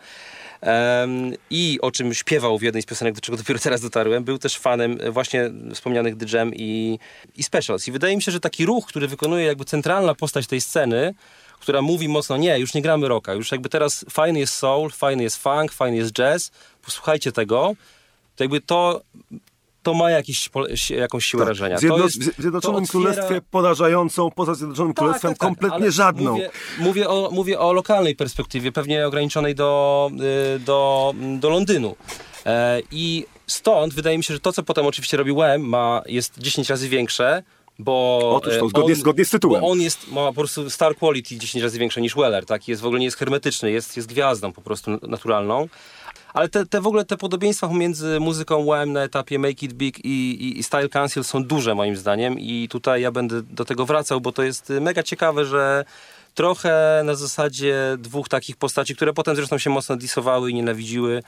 I 1.50 1.80
o 1.82 1.92
czym 1.92 2.14
śpiewał 2.14 2.58
w 2.58 2.62
jednej 2.62 2.84
z 2.84 2.86
piosenek, 2.86 3.16
do 3.16 3.22
czego 3.22 3.38
dopiero 3.38 3.60
teraz 3.60 3.82
dotarłem, 3.82 4.24
był 4.24 4.38
też 4.38 4.58
fanem 4.58 4.98
właśnie 5.12 5.52
wspomnianych 5.74 6.18
The 6.18 6.26
i, 6.54 7.00
i 7.36 7.44
Specials. 7.44 7.88
I 7.88 7.92
wydaje 7.92 8.16
mi 8.16 8.22
się, 8.22 8.32
że 8.32 8.40
taki 8.40 8.66
ruch, 8.66 8.88
który 8.88 9.08
wykonuje 9.08 9.46
jakby 9.46 9.66
centralna 9.66 10.16
postać 10.16 10.48
tej 10.48 10.62
sceny, 10.62 11.14
która 11.60 11.82
mówi 11.82 12.10
mocno, 12.10 12.38
nie, 12.38 12.60
już 12.60 12.74
nie 12.74 12.82
gramy 12.82 13.08
rocka, 13.08 13.34
już 13.34 13.52
jakby 13.52 13.70
teraz 13.70 14.06
fajny 14.10 14.40
jest 14.40 14.54
soul, 14.54 14.92
fajny 14.92 15.24
jest 15.24 15.38
funk, 15.38 15.72
fajny 15.72 15.98
jest 15.98 16.12
jazz, 16.12 16.52
posłuchajcie 16.82 17.32
tego, 17.32 17.76
to 18.36 18.44
jakby 18.44 18.62
to 18.62 19.02
to 19.84 19.94
ma 19.94 20.12
jakiś, 20.12 20.50
jakąś 20.90 21.26
siłę 21.26 21.42
tak. 21.42 21.48
rażenia. 21.48 21.78
Zjedno, 21.78 21.98
to 21.98 22.04
jest, 22.04 22.18
w 22.18 22.42
Zjednoczonym 22.42 22.84
otwiera... 22.84 22.92
Królestwie 22.92 23.42
porażającą, 23.52 24.32
poza 24.32 24.56
Zjednoczonym 24.56 24.94
tak, 24.94 25.04
Królestwem 25.04 25.32
tak, 25.32 25.40
tak, 25.40 25.48
kompletnie 25.48 25.92
żadną. 25.92 26.32
Mówię, 26.32 26.50
mówię, 26.80 27.10
o, 27.10 27.30
mówię 27.32 27.60
o 27.60 27.74
lokalnej 27.74 28.16
perspektywie, 28.16 28.72
pewnie 28.72 29.08
ograniczonej 29.08 29.56
do, 29.56 30.12
y, 30.56 30.60
do, 30.60 31.14
do 31.40 31.50
Londynu. 31.50 31.96
E, 32.46 32.82
I 32.92 33.26
stąd 33.48 33.94
wydaje 33.94 34.18
mi 34.18 34.24
się, 34.24 34.34
że 34.34 34.40
to, 34.40 34.54
co 34.54 34.64
potem 34.64 34.86
oczywiście 34.86 35.18
robi 35.18 35.34
Wem, 35.34 35.62
ma, 35.62 36.02
jest 36.06 36.38
10 36.38 36.70
razy 36.70 36.90
większe, 36.90 37.44
bo 37.80 38.20
Otóż 38.36 38.54
to, 38.60 38.70
zgodnie, 38.70 38.94
on, 38.94 39.00
zgodnie 39.00 39.26
z 39.26 39.30
tytułem. 39.30 39.64
On 39.64 39.82
jest, 39.82 40.12
ma 40.12 40.28
po 40.28 40.34
prostu 40.34 40.70
star 40.70 40.96
quality 40.96 41.38
10 41.38 41.64
razy 41.64 41.80
większe 41.80 42.02
niż 42.02 42.16
Weller, 42.16 42.46
tak? 42.46 42.68
Jest 42.68 42.82
w 42.82 42.86
ogóle 42.86 43.00
nie 43.00 43.06
jest 43.06 43.18
hermetyczny, 43.18 43.72
jest, 43.72 43.98
jest 43.98 44.10
gwiazdą 44.10 44.52
po 44.54 44.62
prostu 44.62 44.92
naturalną. 45.02 45.68
Ale 46.34 46.50
te, 46.50 46.66
te 46.66 46.82
w 46.82 46.88
ogóle 46.88 47.06
te 47.06 47.18
podobieństwa 47.18 47.68
pomiędzy 47.68 48.20
muzyką 48.20 48.66
WM 48.66 48.94
na 48.94 49.04
etapie 49.04 49.40
Make 49.40 49.64
It 49.64 49.74
Big 49.74 50.06
i, 50.06 50.10
i, 50.10 50.60
i, 50.60 50.64
Style 50.64 50.90
Council 50.90 51.24
są 51.24 51.44
duże 51.44 51.76
moim 51.76 51.96
zdaniem 51.96 52.40
i 52.40 52.68
tutaj 52.70 53.02
ja 53.02 53.12
będę 53.12 53.42
do 53.42 53.66
tego 53.66 53.86
wracał, 53.86 54.22
bo 54.22 54.32
to 54.32 54.44
jest 54.44 54.70
mega 54.82 55.04
ciekawe, 55.04 55.46
że 55.46 55.86
trochę 56.36 57.02
na 57.06 57.16
zasadzie 57.16 57.76
dwóch 57.98 58.30
takich 58.30 58.58
postaci, 58.58 58.96
które 58.96 59.14
potem 59.14 59.36
zresztą 59.36 59.58
się 59.58 59.70
mocno 59.70 59.96
disowały 59.96 60.52
i 60.52 60.54
nienawidziły 60.54 61.24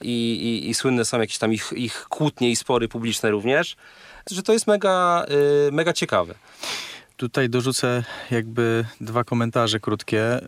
i, 0.00 0.10
i, 0.10 0.70
i 0.70 0.74
słynne 0.74 1.04
są 1.04 1.20
jakieś 1.20 1.38
tam 1.38 1.52
ich, 1.52 1.72
ich 1.76 2.06
kłótnie 2.08 2.50
i 2.50 2.56
spory 2.56 2.88
publiczne 2.88 3.30
również 3.30 3.76
że 4.30 4.42
to 4.42 4.52
jest 4.52 4.66
mega, 4.66 5.26
y, 5.68 5.72
mega 5.72 5.92
ciekawe. 5.92 6.34
Tutaj 7.24 7.48
dorzucę 7.48 8.04
jakby 8.30 8.84
dwa 9.00 9.24
komentarze 9.24 9.80
krótkie. 9.80 10.40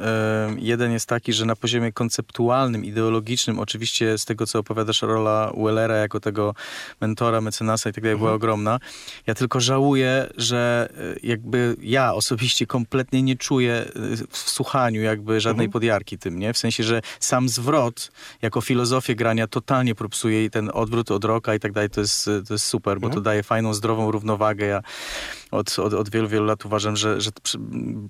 Jeden 0.56 0.92
jest 0.92 1.08
taki, 1.08 1.32
że 1.32 1.44
na 1.44 1.56
poziomie 1.56 1.92
konceptualnym, 1.92 2.84
ideologicznym, 2.84 3.58
oczywiście 3.58 4.18
z 4.18 4.24
tego, 4.24 4.46
co 4.46 4.58
opowiadasz, 4.58 5.02
rola 5.02 5.52
Wellera 5.56 5.96
jako 5.96 6.20
tego 6.20 6.54
mentora, 7.00 7.40
mecenasa 7.40 7.90
i 7.90 7.92
tak 7.92 8.04
dalej 8.04 8.12
mhm. 8.12 8.26
była 8.26 8.32
ogromna. 8.32 8.78
Ja 9.26 9.34
tylko 9.34 9.60
żałuję, 9.60 10.26
że 10.36 10.88
e, 10.98 11.26
jakby 11.26 11.76
ja 11.82 12.14
osobiście 12.14 12.66
kompletnie 12.66 13.22
nie 13.22 13.36
czuję 13.36 13.74
e, 13.74 13.86
w 14.30 14.36
słuchaniu 14.38 15.02
jakby 15.02 15.40
żadnej 15.40 15.64
mhm. 15.64 15.72
podjarki 15.72 16.18
tym, 16.18 16.38
nie? 16.38 16.52
W 16.52 16.58
sensie, 16.58 16.84
że 16.84 17.02
sam 17.20 17.48
zwrot 17.48 18.10
jako 18.42 18.60
filozofię 18.60 19.14
grania 19.14 19.46
totalnie 19.46 19.94
propsuje 19.94 20.44
i 20.44 20.50
ten 20.50 20.70
odwrót 20.74 21.10
od 21.10 21.24
roka 21.24 21.54
i 21.54 21.60
tak 21.60 21.72
dalej, 21.72 21.90
to 21.90 22.00
jest, 22.00 22.24
to 22.48 22.54
jest 22.54 22.64
super, 22.64 23.00
bo 23.00 23.06
mhm. 23.06 23.14
to 23.14 23.20
daje 23.20 23.42
fajną, 23.42 23.74
zdrową 23.74 24.10
równowagę. 24.10 24.66
Ja 24.66 24.82
od, 25.56 25.78
od, 25.78 25.94
od 25.94 26.10
wielu, 26.10 26.28
wielu 26.28 26.44
lat 26.44 26.64
uważam, 26.66 26.96
że, 26.96 27.20
że 27.20 27.30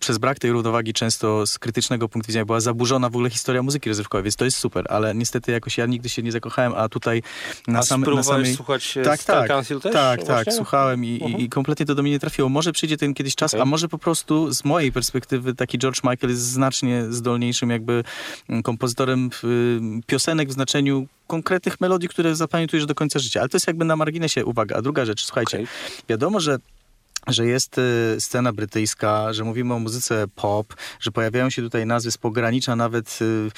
przez 0.00 0.18
brak 0.18 0.38
tej 0.38 0.52
równowagi 0.52 0.92
często 0.92 1.46
z 1.46 1.58
krytycznego 1.58 2.08
punktu 2.08 2.28
widzenia 2.28 2.44
była 2.44 2.60
zaburzona 2.60 3.08
w 3.08 3.16
ogóle 3.16 3.30
historia 3.30 3.62
muzyki 3.62 3.88
rozrywkowej, 3.88 4.22
więc 4.22 4.36
to 4.36 4.44
jest 4.44 4.58
super, 4.58 4.86
ale 4.88 5.14
niestety 5.14 5.52
jakoś 5.52 5.78
ja 5.78 5.86
nigdy 5.86 6.08
się 6.08 6.22
nie 6.22 6.32
zakochałem, 6.32 6.72
a 6.76 6.88
tutaj 6.88 7.22
na, 7.68 7.82
samym 7.82 8.14
na 8.14 8.22
samej... 8.22 8.54
słuchać 8.54 8.96
e, 8.96 9.02
tak, 9.02 9.24
tak, 9.24 9.48
Council 9.48 9.80
też? 9.80 9.92
Tak, 9.92 10.24
tak, 10.24 10.52
słuchałem 10.52 11.04
i, 11.04 11.18
uh 11.18 11.20
-huh. 11.20 11.30
i, 11.30 11.32
mhm. 11.32 11.48
kompletnie 11.48 11.86
to 11.86 11.94
do 11.94 12.02
mnie 12.02 12.10
nie 12.10 12.20
trafiło. 12.20 12.48
Może 12.48 12.72
przyjdzie 12.72 12.96
ten 12.96 13.14
kiedyś 13.14 13.34
czas, 13.34 13.54
okay. 13.54 13.62
a 13.62 13.64
może 13.64 13.88
po 13.88 13.98
prostu 13.98 14.52
z 14.52 14.64
mojej 14.64 14.92
perspektywy 14.92 15.54
taki 15.54 15.78
George 15.78 16.00
Michael 16.04 16.30
jest 16.30 16.42
znacznie 16.42 17.04
zdolniejszym 17.10 17.70
jakby 17.70 18.04
mm, 18.48 18.62
kompozytorem 18.62 19.30
piosenek 20.06 20.48
w 20.48 20.52
znaczeniu 20.52 21.06
konkretnych 21.26 21.80
melodii, 21.80 22.08
które 22.08 22.36
zapamiętujesz 22.36 22.86
do 22.86 22.94
końca 22.94 23.18
życia. 23.18 23.40
Ale 23.40 23.48
to 23.48 23.56
jest 23.56 23.66
jakby 23.66 23.84
na 23.84 23.96
marginesie 23.96 24.44
uwaga. 24.44 24.76
A 24.76 24.82
druga 24.82 25.04
rzecz, 25.04 25.24
słuchajcie, 25.24 25.56
okay. 25.56 25.68
wiadomo, 26.08 26.40
że 26.40 26.58
że 27.26 27.46
jest 27.46 27.78
y, 27.78 28.16
scena 28.20 28.52
brytyjska, 28.52 29.32
że 29.32 29.44
mówimy 29.44 29.74
o 29.74 29.78
muzyce 29.78 30.24
pop, 30.34 30.74
że 31.00 31.12
pojawiają 31.12 31.50
się 31.50 31.62
tutaj 31.62 31.86
nazwy 31.86 32.10
z 32.10 32.18
pogranicza 32.18 32.76
nawet 32.76 33.18
y, 33.22 33.50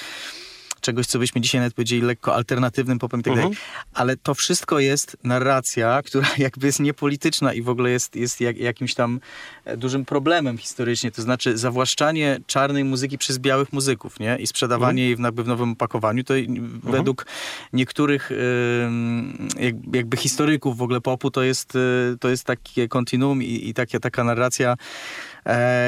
czegoś, 0.79 1.05
co 1.05 1.19
byśmy 1.19 1.41
dzisiaj 1.41 1.61
nawet 1.61 1.73
powiedzieli 1.73 2.01
lekko 2.01 2.35
alternatywnym 2.35 2.99
popem 2.99 3.19
i 3.19 3.23
tak 3.23 3.33
dalej. 3.33 3.49
Mhm. 3.49 3.65
Ale 3.93 4.17
to 4.17 4.33
wszystko 4.33 4.79
jest 4.79 5.17
narracja, 5.23 6.01
która 6.05 6.27
jakby 6.37 6.67
jest 6.67 6.79
niepolityczna 6.79 7.53
i 7.53 7.61
w 7.61 7.69
ogóle 7.69 7.89
jest, 7.89 8.15
jest 8.15 8.41
jak, 8.41 8.57
jakimś 8.57 8.93
tam 8.93 9.19
e, 9.65 9.77
dużym 9.77 10.05
problemem 10.05 10.57
historycznie. 10.57 11.11
To 11.11 11.21
znaczy 11.21 11.57
zawłaszczanie 11.57 12.39
czarnej 12.47 12.83
muzyki 12.83 13.17
przez 13.17 13.39
białych 13.39 13.73
muzyków, 13.73 14.19
nie? 14.19 14.37
I 14.37 14.47
sprzedawanie 14.47 15.03
mhm. 15.03 15.25
jej 15.25 15.33
w, 15.33 15.43
w 15.43 15.47
nowym 15.47 15.71
opakowaniu. 15.71 16.23
To 16.23 16.37
mhm. 16.37 16.79
według 16.83 17.25
niektórych 17.73 18.31
jakby 19.93 20.17
historyków 20.17 20.77
w 20.77 20.81
ogóle 20.81 21.01
popu 21.01 21.31
to 21.31 21.43
jest, 21.43 21.75
y, 21.75 22.17
to 22.19 22.29
jest 22.29 22.43
takie 22.43 22.87
kontinuum 22.87 23.43
i, 23.43 23.69
i 23.69 23.73
takie, 23.73 23.99
taka 23.99 24.23
narracja 24.23 24.75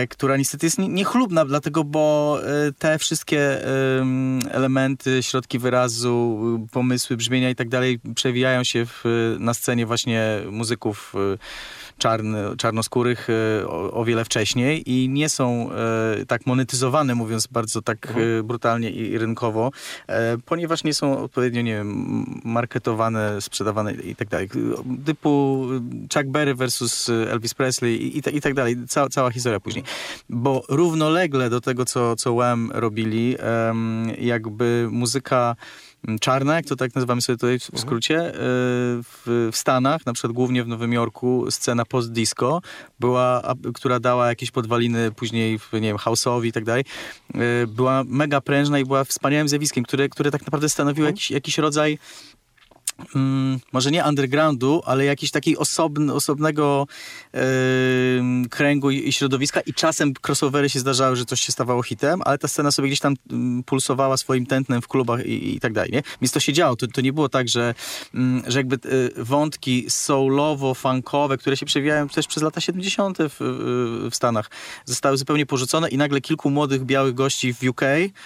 która 0.09 0.37
niestety 0.37 0.65
jest 0.65 0.79
niechlubna, 0.79 1.45
dlatego, 1.45 1.83
bo 1.83 2.37
e, 2.43 2.71
te 2.71 2.99
wszystkie 2.99 3.61
elementy, 4.51 5.23
środki 5.23 5.59
wyrazu, 5.59 6.39
pomysły, 6.71 7.17
brzmienia 7.17 7.49
i 7.49 7.55
tak 7.55 7.69
dalej 7.69 7.99
przewijają 8.15 8.63
się 8.63 8.85
w, 8.85 9.03
na 9.39 9.53
scenie 9.53 9.85
właśnie 9.85 10.41
muzyków 10.51 11.13
e, 11.15 11.37
czarny, 12.01 12.57
czarnoskórych 12.57 13.27
e, 13.29 13.67
o, 13.67 13.91
o, 13.91 14.05
wiele 14.05 14.25
wcześniej 14.25 14.91
i 14.91 15.09
nie 15.09 15.29
są 15.29 15.69
e, 15.71 16.25
tak 16.25 16.45
monetyzowane, 16.45 17.15
mówiąc 17.15 17.47
bardzo 17.47 17.81
tak 17.81 18.07
mhm. 18.07 18.39
E, 18.39 18.43
brutalnie 18.43 18.89
i 18.89 19.17
rynkowo, 19.17 19.71
ponieważ 20.45 20.83
nie 20.83 20.93
są 20.93 21.17
odpowiednio, 21.17 21.61
nie 21.61 21.73
wiem, 21.73 22.25
marketowane, 22.43 23.41
sprzedawane 23.41 23.93
i 23.93 24.15
tak 24.15 24.27
dalej. 24.27 24.49
Typu 25.05 25.65
Chuck 26.13 26.25
Berry 26.25 26.55
versus 26.55 27.09
Elvis 27.09 27.53
Presley 27.53 28.17
i, 28.17 28.17
i, 28.17 28.41
tak 28.41 28.53
dalej. 28.53 28.75
Cała, 28.87 29.09
cała 29.09 29.31
historia 29.31 29.59
później. 29.59 29.83
Bo 30.29 30.63
równolegle 30.69 31.49
do 31.49 31.61
tego, 31.61 31.85
co, 31.85 32.15
co 32.15 32.33
Wham 32.33 32.71
robili, 32.73 33.37
jakby 34.19 34.87
muzyka 34.91 35.55
czarna, 36.19 36.55
jak 36.55 36.65
to 36.65 36.75
tak 36.75 36.95
nazywamy 36.95 37.21
sobie 37.21 37.37
tutaj 37.37 37.59
w 37.59 37.65
mhm. 37.65 37.81
skrócie, 37.81 38.17
e, 38.17 38.33
w, 39.03 39.49
w 39.51 39.57
Stanach, 39.57 40.05
na 40.05 40.13
przykład 40.13 40.33
głównie 40.33 40.63
w 40.63 40.67
Nowym 40.67 40.93
Jorku, 40.93 41.51
scena 41.51 41.85
post-disco, 41.85 42.61
była, 42.99 43.53
która 43.73 43.99
dała 43.99 44.27
jakieś 44.27 44.51
podwaliny 44.51 45.11
później, 45.11 45.59
nie 45.73 45.79
wiem, 45.79 45.97
house'owi 45.97 46.45
i 46.45 46.51
tak 46.51 46.63
dalej, 46.63 46.83
e, 47.33 47.67
była 47.67 48.03
mega 48.05 48.41
prężna 48.41 48.79
i 48.79 48.85
była 48.85 49.03
wspaniałym 49.03 49.49
zjawiskiem, 49.49 49.83
które, 49.83 50.09
które 50.09 50.31
tak 50.31 50.41
naprawdę 50.41 50.69
stanowiło 50.69 51.07
mhm. 51.07 51.15
jakiś, 51.15 51.31
jakiś 51.31 51.57
rodzaj 51.57 51.97
Mm, 53.15 53.59
może 53.71 53.91
nie 53.91 54.03
undergroundu, 54.03 54.81
ale 54.85 55.05
jakiś 55.05 55.31
taki 55.31 55.57
osobny, 55.57 56.13
osobnego 56.13 56.87
yy, 57.33 57.41
kręgu 58.49 58.91
i, 58.91 59.07
i, 59.07 59.13
środowiska 59.13 59.61
i 59.61 59.73
czasem 59.73 60.13
crossovery 60.27 60.69
się 60.69 60.79
zdarzały, 60.79 61.15
że 61.15 61.25
coś 61.25 61.41
się 61.41 61.51
stawało 61.51 61.83
hitem, 61.83 62.21
ale 62.25 62.37
ta 62.37 62.47
scena 62.47 62.71
sobie 62.71 62.87
gdzieś 62.87 62.99
tam 62.99 63.13
yy, 63.31 63.63
pulsowała 63.63 64.17
swoim 64.17 64.45
tętnem 64.45 64.81
w 64.81 64.87
klubach 64.87 65.25
i, 65.25 65.55
i, 65.55 65.59
tak 65.59 65.73
dalej, 65.73 65.91
nie? 65.93 66.03
Więc 66.21 66.31
to 66.31 66.39
się 66.39 66.53
działo. 66.53 66.75
To, 66.75 66.87
to 66.87 67.01
nie 67.01 67.13
było 67.13 67.29
tak, 67.29 67.49
że, 67.49 67.73
yy, 68.13 68.21
że 68.47 68.59
jakby 68.59 68.75
y, 68.75 69.23
wątki 69.23 69.85
soulowo-funkowe, 69.89 71.37
które 71.37 71.57
się 71.57 71.65
przewijają 71.65 72.09
też 72.09 72.27
przez 72.27 72.43
lata 72.43 72.61
70. 72.61 73.17
W, 73.21 73.35
w, 74.11 74.15
Stanach, 74.15 74.49
zostały 74.85 75.17
zupełnie 75.17 75.45
porzucone 75.45 75.89
i 75.89 75.97
nagle 75.97 76.21
kilku 76.21 76.49
młodych, 76.49 76.85
białych 76.85 77.13
gości 77.13 77.53
w 77.53 77.63
UK 77.63 77.81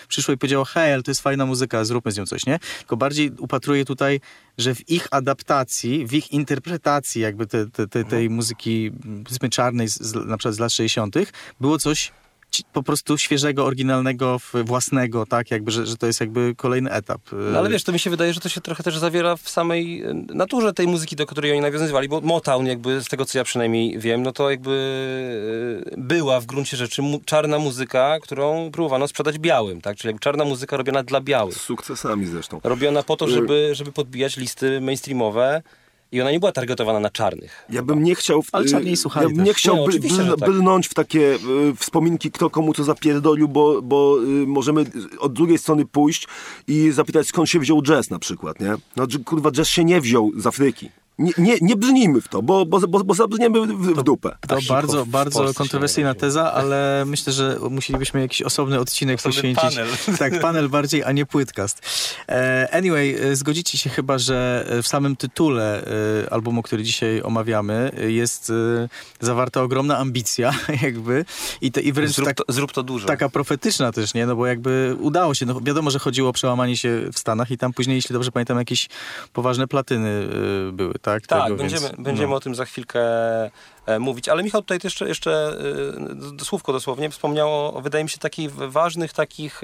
przyszło 0.07 0.33
i 0.33 0.37
powiedziało, 0.37 0.65
hej, 0.65 0.93
ale 0.93 1.03
to 1.03 1.11
jest 1.11 1.21
fajna 1.21 1.45
muzyka, 1.45 1.85
zróbmy 1.85 2.11
z 2.11 2.17
nią 2.17 2.25
coś, 2.25 2.45
nie? 2.45 2.59
Tylko 2.79 2.97
bardziej 2.97 3.31
upatruję 3.39 3.85
tutaj 3.85 4.19
że 4.57 4.75
w 4.75 4.89
ich 4.89 5.07
adaptacji, 5.11 6.07
w 6.07 6.13
ich 6.13 6.31
interpretacji 6.31 7.21
jakby 7.21 7.47
te, 7.47 7.65
te, 7.65 7.87
te, 7.87 8.03
tej 8.03 8.29
muzyki, 8.29 8.91
powiedzmy 9.23 9.49
czarnej, 9.49 9.87
z, 9.87 10.15
na 10.15 10.37
przykład 10.37 10.55
z 10.55 10.59
lat 10.59 10.71
60., 10.71 11.15
było 11.59 11.77
coś 11.77 12.11
po 12.73 12.83
prostu 12.83 13.17
świeżego, 13.17 13.65
oryginalnego, 13.65 14.37
własnego, 14.53 15.25
tak? 15.25 15.51
Jakby, 15.51 15.71
że, 15.71 15.85
że 15.85 15.97
to 15.97 16.07
jest 16.07 16.19
jakby 16.19 16.53
kolejny 16.57 16.91
etap. 16.91 17.21
No 17.51 17.59
ale 17.59 17.69
wiesz, 17.69 17.83
to 17.83 17.91
mi 17.91 17.99
się 17.99 18.09
wydaje, 18.09 18.33
że 18.33 18.39
to 18.39 18.49
się 18.49 18.61
trochę 18.61 18.83
też 18.83 18.97
zawiera 18.97 19.35
w 19.35 19.49
samej 19.49 20.03
e, 20.03 20.13
naturze 20.13 20.73
tej 20.73 20.87
muzyki, 20.87 21.15
do 21.15 21.25
której 21.25 21.51
oni 21.51 21.61
nawiązywali, 21.61 22.09
bo 22.09 22.21
Motown 22.21 22.65
jakby, 22.65 23.01
z 23.01 23.07
tego 23.07 23.25
co 23.25 23.37
ja 23.37 23.43
przynajmniej 23.43 23.99
wiem, 23.99 24.23
no 24.23 24.31
to 24.31 24.49
jakby 24.49 24.75
e, 25.91 25.95
była 25.97 26.39
w 26.39 26.45
gruncie 26.45 26.77
rzeczy 26.77 27.01
mu 27.01 27.19
czarna 27.25 27.59
muzyka, 27.59 28.19
którą 28.21 28.71
próbowano 28.71 29.07
sprzedać 29.07 29.39
białym, 29.39 29.81
tak? 29.81 29.97
Czyli 29.97 30.09
jakby 30.09 30.19
czarna 30.19 30.45
muzyka 30.45 30.77
robiona 30.77 31.03
dla 31.03 31.21
białych. 31.21 31.55
Z 31.55 31.61
sukcesami 31.61 32.25
zresztą. 32.25 32.59
Robiona 32.63 33.03
po 33.03 33.17
to, 33.17 33.27
żeby, 33.27 33.69
żeby 33.75 33.91
podbijać 33.91 34.37
listy 34.37 34.81
mainstreamowe, 34.81 35.61
i 36.11 36.21
ona 36.21 36.31
nie 36.31 36.39
była 36.39 36.51
targetowana 36.51 36.99
na 36.99 37.09
czarnych. 37.09 37.65
Ja 37.69 37.83
bym 37.83 38.03
nie 38.03 38.15
chciał... 38.15 38.41
W, 38.41 38.49
Ale 38.51 38.65
czarni 38.65 38.97
słuchali 38.97 39.29
Ja 39.29 39.35
bym 39.35 39.45
nie 39.45 39.53
chciał 39.53 39.75
no, 39.75 39.85
by, 39.87 39.99
tak. 40.39 40.49
bylnąć 40.49 40.87
w 40.87 40.93
takie 40.93 41.19
y, 41.19 41.75
wspominki, 41.75 42.31
kto 42.31 42.49
komu 42.49 42.73
co 42.73 42.83
zapierdolił, 42.83 43.47
bo, 43.47 43.81
bo 43.81 44.17
y, 44.23 44.47
możemy 44.47 44.85
od 45.19 45.33
drugiej 45.33 45.57
strony 45.57 45.85
pójść 45.85 46.27
i 46.67 46.91
zapytać, 46.91 47.27
skąd 47.27 47.49
się 47.49 47.59
wziął 47.59 47.81
jazz 47.81 48.09
na 48.09 48.19
przykład, 48.19 48.59
nie? 48.59 48.75
No, 48.95 49.07
kurwa, 49.25 49.51
jazz 49.51 49.67
się 49.67 49.85
nie 49.85 50.01
wziął 50.01 50.31
z 50.37 50.47
Afryki. 50.47 50.89
Nie, 51.19 51.31
nie, 51.37 51.57
nie 51.61 51.75
brnijmy 51.75 52.21
w 52.21 52.27
to, 52.27 52.41
bo, 52.41 52.65
bo, 52.65 52.79
bo, 52.79 53.03
bo 53.03 53.13
w, 53.13 53.17
w 53.79 54.03
dupę. 54.03 54.37
To, 54.47 54.55
to 54.55 54.61
bardzo, 54.69 55.05
bardzo 55.05 55.53
kontrowersyjna 55.53 56.13
teza, 56.13 56.53
ale 56.53 57.03
myślę, 57.05 57.33
że 57.33 57.57
musielibyśmy 57.69 58.21
jakiś 58.21 58.41
osobny 58.41 58.79
odcinek 58.79 59.19
osobny 59.19 59.33
poświęcić. 59.33 59.75
Panel. 59.75 59.87
Tak, 60.19 60.39
panel 60.39 60.69
bardziej, 60.69 61.03
a 61.03 61.11
nie 61.11 61.25
płytkast. 61.25 61.81
E, 62.29 62.67
anyway, 62.71 63.17
e, 63.21 63.35
zgodzicie 63.35 63.77
się 63.77 63.89
chyba, 63.89 64.17
że 64.17 64.67
w 64.83 64.87
samym 64.87 65.15
tytule 65.15 65.85
e, 66.23 66.33
albumu, 66.33 66.61
który 66.61 66.83
dzisiaj 66.83 67.21
omawiamy, 67.21 67.91
jest 68.07 68.51
zawarta 69.19 69.61
ogromna 69.61 69.97
ambicja, 69.97 70.53
jakby. 70.83 71.25
I, 71.61 71.71
te, 71.71 71.81
i 71.81 71.91
wręcz 71.91 72.11
zrób, 72.11 72.27
tak, 72.27 72.37
to, 72.37 72.43
zrób 72.47 72.71
to 72.71 72.83
dużo. 72.83 73.07
Taka 73.07 73.29
profetyczna 73.29 73.91
też, 73.91 74.13
nie? 74.13 74.25
No 74.25 74.35
bo 74.35 74.47
jakby 74.47 74.95
udało 74.99 75.33
się. 75.33 75.45
No 75.45 75.61
wiadomo, 75.61 75.91
że 75.91 75.99
chodziło 75.99 76.29
o 76.29 76.33
przełamanie 76.33 76.77
się 76.77 77.09
w 77.13 77.19
Stanach 77.19 77.51
i 77.51 77.57
tam 77.57 77.73
później, 77.73 77.95
jeśli 77.95 78.13
dobrze 78.13 78.31
pamiętam, 78.31 78.57
jakieś 78.57 78.89
poważne 79.33 79.67
platyny 79.67 80.27
były 80.73 80.93
tak? 81.05 81.27
Tak, 81.27 81.43
tego, 81.43 81.55
będziemy, 81.55 81.87
więc, 81.87 82.01
będziemy 82.01 82.29
no. 82.29 82.35
o 82.35 82.39
tym 82.39 82.55
za 82.55 82.65
chwilkę 82.65 83.01
e, 83.85 83.99
mówić. 83.99 84.29
Ale 84.29 84.43
Michał 84.43 84.61
tutaj 84.61 84.79
jeszcze, 84.83 85.07
jeszcze 85.07 85.57
e, 86.41 86.45
słówko 86.45 86.73
dosłownie 86.73 87.09
wspomniało, 87.09 87.81
wydaje 87.81 88.03
mi 88.03 88.09
się, 88.09 88.17
takich 88.17 88.55
ważnych 88.55 89.13
takich 89.13 89.61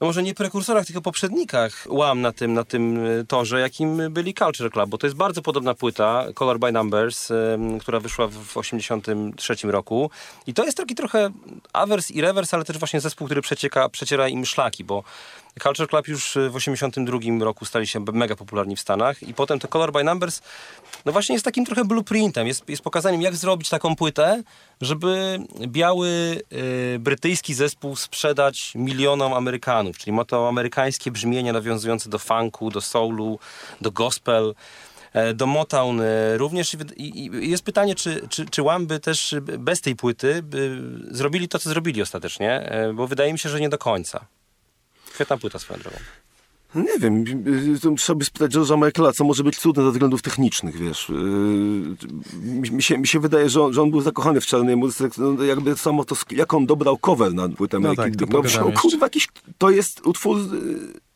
no 0.00 0.06
może 0.06 0.22
nie 0.22 0.34
prekursorach, 0.34 0.86
tylko 0.86 1.02
poprzednikach 1.02 1.86
łam 1.88 2.20
na 2.20 2.32
tym, 2.32 2.52
na 2.52 2.64
tym 2.64 3.06
e, 3.06 3.24
torze, 3.24 3.60
jakim 3.60 4.12
byli 4.12 4.34
Culture 4.34 4.70
Club, 4.70 4.90
bo 4.90 4.98
to 4.98 5.06
jest 5.06 5.16
bardzo 5.16 5.42
podobna 5.42 5.74
płyta, 5.74 6.24
Color 6.34 6.58
by 6.58 6.72
Numbers, 6.72 7.32
która 7.80 8.00
wyszła 8.00 8.26
w 8.26 8.56
83 8.56 9.54
roku 9.62 10.10
i 10.46 10.54
to 10.54 10.64
jest 10.64 10.76
taki 10.76 10.94
trochę 10.94 11.30
awers 11.72 12.10
i 12.10 12.20
rewers, 12.20 12.54
ale 12.54 12.64
też 12.64 12.78
właśnie 12.78 13.00
zespół, 13.00 13.26
który 13.26 13.42
przecieka, 13.42 13.88
przeciera 13.88 14.28
im 14.28 14.46
szlaki, 14.46 14.84
bo 14.84 15.04
Culture 15.62 15.88
Club 15.88 16.08
już 16.08 16.38
w 16.50 16.56
82 16.56 17.18
roku 17.40 17.64
stali 17.64 17.86
się 17.86 18.04
mega 18.12 18.36
popularni 18.36 18.76
w 18.76 18.80
Stanach 18.80 19.22
i 19.22 19.34
potem 19.34 19.58
to 19.58 19.68
Color 19.68 19.92
by 19.92 20.04
Numbers 20.04 20.40
no 21.04 21.12
właśnie 21.12 21.32
jest 21.34 21.44
takim 21.44 21.64
trochę 21.64 21.84
blueprintem, 21.84 22.46
jest, 22.46 22.68
jest 22.68 22.82
pokazaniem 22.82 23.22
jak 23.22 23.36
zrobić 23.36 23.68
taką 23.68 23.96
płytę, 23.96 24.42
żeby 24.80 25.38
biały 25.66 26.08
y, 26.52 26.98
brytyjski 26.98 27.54
zespół 27.54 27.96
sprzedać 27.96 28.72
milionom 28.74 29.32
Amerykanów, 29.32 29.98
czyli 29.98 30.12
ma 30.12 30.24
to 30.24 30.48
amerykańskie 30.48 31.10
brzmienie 31.10 31.52
nawiązujące 31.52 32.10
do 32.10 32.18
funku, 32.18 32.70
do 32.70 32.80
soulu, 32.80 33.38
do 33.80 33.90
gospel 33.90 34.54
e, 35.12 35.34
do 35.34 35.46
Motown 35.46 36.00
e, 36.00 36.38
również. 36.38 36.76
I 36.96 37.30
jest 37.32 37.64
pytanie, 37.64 37.94
czy, 37.94 38.28
czy, 38.28 38.46
czy 38.46 38.62
Łamby 38.62 39.00
też 39.00 39.34
bez 39.58 39.80
tej 39.80 39.96
płyty 39.96 40.42
zrobili 41.10 41.48
to, 41.48 41.58
co 41.58 41.68
zrobili 41.68 42.02
ostatecznie, 42.02 42.70
e, 42.70 42.92
bo 42.92 43.06
wydaje 43.06 43.32
mi 43.32 43.38
się, 43.38 43.48
że 43.48 43.60
nie 43.60 43.68
do 43.68 43.78
końca. 43.78 44.26
Świetna 45.14 45.38
płyta 45.38 45.58
swoją 45.58 45.80
drogą. 45.80 45.96
No 46.74 46.82
nie 46.82 46.98
wiem, 46.98 47.24
trzeba 47.96 48.18
by 48.18 48.24
spytać 48.24 48.54
George'a 48.54 48.86
Michaela, 48.86 49.12
co 49.12 49.24
może 49.24 49.44
być 49.44 49.58
cudne 49.58 49.84
ze 49.84 49.90
względów 49.90 50.22
technicznych, 50.22 50.76
wiesz. 50.76 51.08
Yy, 51.08 52.72
mi, 52.72 52.82
się, 52.82 52.98
mi 52.98 53.06
się 53.06 53.20
wydaje, 53.20 53.48
że 53.48 53.62
on, 53.62 53.72
że 53.72 53.82
on 53.82 53.90
był 53.90 54.00
zakochany 54.00 54.40
w 54.40 54.46
czarnej 54.46 54.76
muzyce, 54.76 55.08
no, 55.18 55.44
jakby 55.44 55.76
samo 55.76 56.04
to, 56.04 56.16
jak 56.30 56.54
on 56.54 56.66
dobrał 56.66 56.98
cover 56.98 57.34
na 57.34 57.48
płytę 57.48 57.78
no 57.78 57.94
tak, 57.94 58.16
to, 58.16 58.26
no, 58.30 58.72
kurwa, 58.80 59.06
jakiś, 59.06 59.28
to 59.58 59.70
jest 59.70 60.06
utwór 60.06 60.38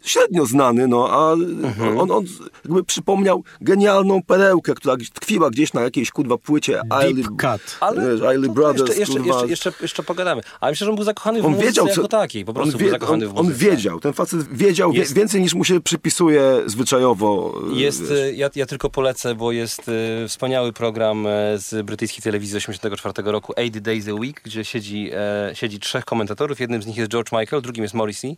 średnio 0.02 0.46
znany, 0.46 0.88
no, 0.88 1.08
a 1.10 1.32
mhm. 1.32 1.98
on, 1.98 2.10
on 2.10 2.24
jakby 2.64 2.84
przypomniał 2.84 3.44
genialną 3.60 4.22
perełkę, 4.22 4.74
która 4.74 4.96
tkwiła 5.14 5.50
gdzieś 5.50 5.72
na 5.72 5.80
jakiejś, 5.80 6.10
kurwa, 6.10 6.38
płycie 6.38 6.80
Deep 7.14 7.26
Cut. 7.26 7.76
Ale 7.80 8.10
wiesz, 8.10 8.48
Brothers, 8.48 8.96
jeszcze, 8.96 9.18
jeszcze, 9.18 9.28
jeszcze, 9.28 9.48
jeszcze, 9.48 9.72
jeszcze 9.82 10.02
pogadamy. 10.02 10.42
Ale 10.60 10.72
myślę, 10.72 10.84
że 10.84 10.90
on 10.90 10.96
był 10.96 11.04
zakochany 11.04 11.42
w 11.42 11.46
on 11.46 11.56
wiedział, 11.56 11.86
co, 11.86 11.90
jako 11.90 12.08
takiej, 12.08 12.44
po 12.44 12.54
prostu 12.54 12.76
on, 12.76 12.84
wie, 12.84 12.90
zakochany 12.90 13.24
on, 13.26 13.30
w 13.30 13.34
muzyce. 13.34 13.68
On 13.68 13.70
wiedział, 13.70 14.00
ten 14.00 14.12
facet 14.12 14.56
wiedział 14.56 14.92
jest, 14.92 15.14
więcej 15.14 15.40
niż 15.40 15.47
mu 15.54 15.64
się 15.64 15.80
przypisuje 15.80 16.42
zwyczajowo. 16.66 17.60
Jest, 17.72 18.02
ja, 18.34 18.50
ja 18.54 18.66
tylko 18.66 18.90
polecę, 18.90 19.34
bo 19.34 19.52
jest 19.52 19.88
y, 19.88 20.28
wspaniały 20.28 20.72
program 20.72 21.26
e, 21.26 21.58
z 21.58 21.86
brytyjskiej 21.86 22.22
telewizji 22.22 22.52
z 22.52 22.56
84 22.56 23.32
roku, 23.32 23.52
80 23.56 23.84
Days 23.84 24.08
a 24.08 24.12
Week, 24.12 24.40
gdzie 24.44 24.64
siedzi, 24.64 25.10
e, 25.14 25.50
siedzi 25.54 25.78
trzech 25.78 26.04
komentatorów. 26.04 26.60
Jednym 26.60 26.82
z 26.82 26.86
nich 26.86 26.96
jest 26.96 27.10
George 27.10 27.32
Michael, 27.32 27.62
drugim 27.62 27.82
jest 27.82 27.94
Morrissey. 27.94 28.36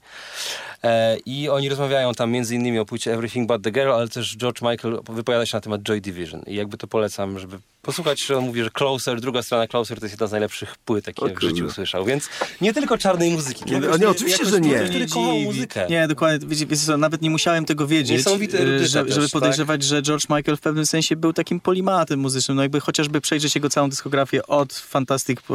E, 0.85 1.16
I 1.27 1.49
oni 1.49 1.68
rozmawiają 1.68 2.14
tam 2.14 2.31
między 2.31 2.55
innymi 2.55 2.79
o 2.79 2.85
płycie 2.85 3.14
Everything 3.14 3.49
But 3.49 3.62
The 3.62 3.70
Girl, 3.70 3.92
ale 3.92 4.09
też 4.09 4.37
George 4.37 4.62
Michael 4.62 4.99
wypowiada 5.09 5.46
się 5.46 5.57
na 5.57 5.61
temat 5.61 5.83
Joy 5.83 6.01
Division. 6.01 6.42
I 6.46 6.55
jakby 6.55 6.77
to 6.77 6.87
polecam, 6.87 7.38
żeby 7.38 7.59
posłuchać, 7.83 8.20
że 8.20 8.38
on 8.38 8.44
mówi, 8.44 8.62
że 8.62 8.70
Closer, 8.70 9.20
druga 9.20 9.42
strona 9.42 9.66
Closer 9.66 9.99
to 9.99 10.05
jest 10.05 10.12
jedna 10.12 10.27
z 10.27 10.31
najlepszych 10.31 10.77
płyt, 10.77 11.07
jakie 11.07 11.35
w 11.35 11.40
życiu 11.40 11.66
usłyszał. 11.66 12.05
Więc 12.05 12.29
nie 12.61 12.73
tylko 12.75 12.99
czarnej 12.99 13.31
muzyki. 13.31 13.64
Nie, 13.66 13.81
nie, 13.99 14.09
oczywiście, 14.09 14.44
że 14.44 14.61
nie. 14.61 14.79
Który 14.79 15.07
kochał 15.07 15.38
muzykę. 15.38 15.87
Nie, 15.90 16.09
dokładnie. 16.09 16.49
Wiecie, 16.49 16.66
wiecie 16.66 16.83
co, 16.90 16.96
nawet 16.96 17.22
nie 17.22 17.31
musiałem 17.31 17.64
tego 17.64 17.87
wiedzieć, 17.87 18.26
e, 18.26 18.87
że, 18.87 19.05
żeby 19.09 19.29
podejrzewać, 19.29 19.81
tak? 19.81 19.88
że 19.88 20.03
George 20.03 20.29
Michael 20.29 20.57
w 20.57 20.61
pewnym 20.61 20.87
sensie 20.87 21.16
był 21.16 21.33
takim 21.33 21.61
polimatem 21.61 22.20
muzycznym. 22.20 22.57
No 22.57 22.62
jakby 22.62 22.81
chociażby 22.81 23.20
przejrzeć 23.20 23.55
jego 23.55 23.70
całą 23.70 23.90
dyskografię 23.90 24.46
od 24.46 24.74
Fantastic 24.74 25.40
po, 25.40 25.55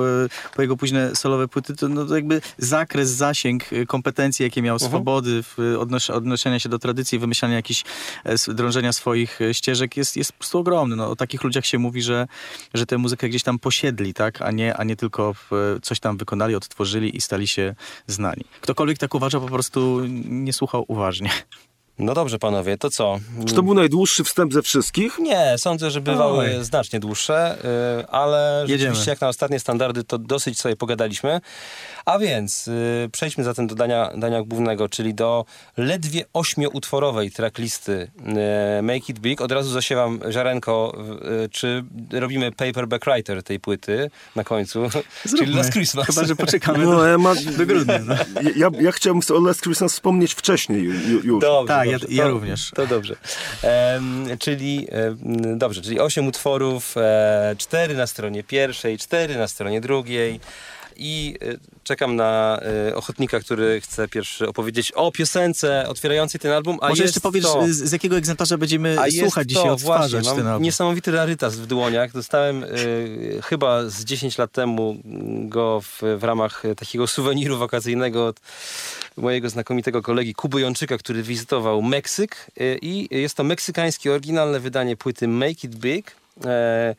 po 0.56 0.62
jego 0.62 0.78
późne 0.78 1.16
solowe 1.16 1.48
płyty, 1.48 1.76
to, 1.76 1.90
no, 1.90 2.06
to 2.06 2.16
jakby 2.16 2.42
zakres, 2.58 3.10
zasięg 3.10 3.74
e, 3.74 3.86
kompetencji, 3.86 4.44
jakie 4.44 4.62
miał, 4.62 4.76
uh 4.76 4.82
mhm. 4.82 4.92
-huh. 4.92 4.96
swobody 4.96 5.44
w 5.44 5.76
odnos 5.80 6.10
odnoszenia 6.10 6.60
się 6.60 6.70
do 6.70 6.80
tradycji, 6.80 7.20
wymyślania 7.20 7.56
jakichś, 7.56 7.84
e, 8.24 8.54
drążenia 8.54 8.94
swoich 8.94 9.40
ścieżek 9.52 9.98
jest, 9.98 10.18
jest 10.18 10.32
po 10.32 10.38
prostu 10.38 10.58
ogromny. 10.58 10.96
No, 10.96 11.10
o 11.10 11.16
takich 11.16 11.44
ludziach 11.44 11.66
się 11.66 11.80
mówi, 11.80 12.02
że 12.02 12.28
że 12.74 12.86
tę 12.86 12.98
muzykę 12.98 13.30
gdzieś 13.30 13.44
tam 13.44 13.60
posiedli, 13.60 14.14
tak? 14.14 14.42
a, 14.42 14.52
nie, 14.52 14.78
a 14.78 14.84
nie 14.84 14.96
tylko 14.96 15.36
coś 15.82 16.00
tam 16.00 16.18
wykonali, 16.18 16.56
odtworzyli 16.56 17.18
i 17.18 17.22
stali 17.22 17.48
się 17.48 17.76
znani. 18.08 18.44
Ktokolwiek 18.62 18.98
tak 18.98 19.16
uważa, 19.16 19.40
po 19.40 19.48
prostu 19.48 20.02
nie 20.26 20.54
słuchał 20.54 20.86
uważnie. 20.88 21.25
No 22.00 22.14
dobrze, 22.14 22.40
panowie, 22.40 22.78
to 22.78 22.90
co? 22.90 23.20
Czy 23.48 23.54
to 23.54 23.64
był 23.64 23.74
najdłuższy 23.74 24.24
wstęp 24.24 24.54
ze 24.54 24.62
wszystkich? 24.62 25.20
Nie, 25.20 25.56
sądzę, 25.58 25.92
że 25.92 26.02
bywały 26.02 26.58
Oj. 26.58 26.64
znacznie 26.64 27.00
dłuższe, 27.00 27.58
yy, 27.98 28.08
ale 28.08 28.66
Jedziemy. 28.68 28.80
rzeczywiście 28.80 29.12
jak 29.12 29.22
na 29.22 29.28
ostatnie 29.28 29.60
standardy 29.60 30.04
to 30.04 30.18
dosyć 30.18 30.60
sobie 30.60 30.76
pogadaliśmy. 30.76 31.42
A 32.06 32.20
więc 32.20 32.68
yy, 32.68 33.10
przejdźmy 33.12 33.44
zatem 33.44 33.68
do 33.68 33.76
dania, 33.76 34.12
dania 34.18 34.44
głównego, 34.44 34.90
czyli 34.90 35.14
do 35.14 35.46
ledwie 35.78 36.26
ośmioutworowej 36.34 37.32
tracklisty 37.32 38.12
yy, 38.26 38.82
Make 38.82 39.10
It 39.10 39.20
Big. 39.20 39.42
Od 39.42 39.52
razu 39.52 39.70
zasiewam 39.70 40.20
ziarenko, 40.32 40.98
yy, 41.42 41.50
czy 41.50 41.84
robimy 42.12 42.52
paperback 42.52 43.06
writer 43.06 43.44
tej 43.44 43.60
płyty 43.60 44.10
na 44.36 44.44
końcu, 44.44 44.80
Zróbmy. 44.90 45.38
czyli 45.38 45.54
Last 45.54 45.72
Christmas. 45.72 46.06
Chyba, 46.08 46.24
że 46.24 46.36
poczekamy 46.36 46.86
no, 46.86 46.92
do, 46.92 47.08
ja 47.08 47.18
ma... 47.18 47.36
do 47.58 47.66
grudnia. 47.66 48.00
No. 48.00 48.16
Ja, 48.56 48.70
ja 48.80 48.92
chciałbym 48.92 49.22
o 49.36 49.40
Last 49.40 49.62
Christmas 49.62 49.94
wspomnieć 49.94 50.34
wcześniej 50.34 50.84
już. 50.84 50.96
Dobrze, 51.40 51.68
tak, 51.68 51.90
tak, 51.90 52.12
ja, 52.12 52.24
ja, 52.24 52.28
również. 52.28 52.72
To 52.76 52.88
dobrze. 52.88 53.16
Um, 53.96 54.26
czyli, 54.40 54.88
um, 54.92 55.58
dobrze, 55.58 55.82
czyli 55.82 56.00
osiem 56.00 56.28
utworów, 56.28 56.98
e, 56.98 57.56
cztery 57.58 57.96
na 57.96 58.08
stronie 58.08 58.44
pierwszej, 58.44 58.98
cztery 58.98 59.38
na 59.38 59.48
stronie 59.48 59.82
drugiej 59.82 60.40
i 60.98 61.38
e, 61.42 61.58
czekam 61.84 62.16
na 62.16 62.60
y, 62.90 62.96
ochotnika, 62.96 63.40
który 63.40 63.82
chce 63.82 64.08
pierwszy 64.08 64.48
opowiedzieć 64.48 64.92
o 64.92 65.12
piosence 65.12 65.86
otwierającej 65.90 66.40
ten 66.42 66.52
album. 66.52 66.78
A 66.82 66.90
Może 66.90 67.04
jeszcze 67.04 67.20
powiesz, 67.20 67.44
to, 67.44 67.64
z, 67.70 67.92
jakiego 67.92 68.18
egzemplarza 68.18 68.58
będziemy 68.58 68.98
słuchać 69.20 69.50
dzisiaj, 69.50 69.70
odtwarzać 69.70 70.28
ten 70.28 70.48
album. 70.48 70.64
Niesamowity 70.64 71.12
rarytas 71.12 71.56
w 71.56 71.66
dłoniach. 71.66 72.12
Dostałem 72.12 72.64
y, 72.64 73.40
chyba 73.44 73.90
z 73.90 74.04
10 74.04 74.38
lat 74.38 74.52
temu 74.52 74.98
go 75.40 75.82
w, 75.82 76.02
w 76.18 76.24
ramach 76.24 76.64
takiego 76.78 77.08
suweniru 77.08 77.58
wakacyjnego 77.58 78.28
od 78.28 78.40
mojego 79.18 79.50
znakomitego 79.50 80.02
kolegi 80.02 80.34
Kuby 80.34 80.62
Jączyka, 80.62 80.98
który 80.98 81.24
wizytował 81.24 81.82
Meksyk 81.82 82.52
y, 82.62 82.80
i 82.82 83.20
jest 83.20 83.38
to 83.38 83.44
meksykańskie 83.44 84.12
oryginalne 84.12 84.60
wydanie 84.60 84.98
płyty 84.98 85.28
Make 85.28 85.64
It 85.64 85.76
Big. 85.76 86.16
E, 86.46 86.96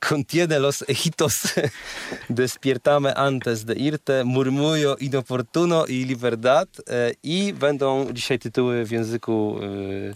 contiene 0.00 0.58
los 0.58 0.84
ejitos 0.88 1.42
despiertame 2.28 3.12
antes 3.16 3.64
de 3.64 3.74
irte, 3.74 4.24
murmullo 4.24 4.96
inoportuno 5.00 5.86
i 5.86 6.04
libertad 6.04 6.68
e, 6.88 7.12
i 7.22 7.52
będą 7.52 8.12
dzisiaj 8.12 8.38
tytuły 8.38 8.84
w 8.84 8.90
języku 8.90 9.58
e, 9.62 10.14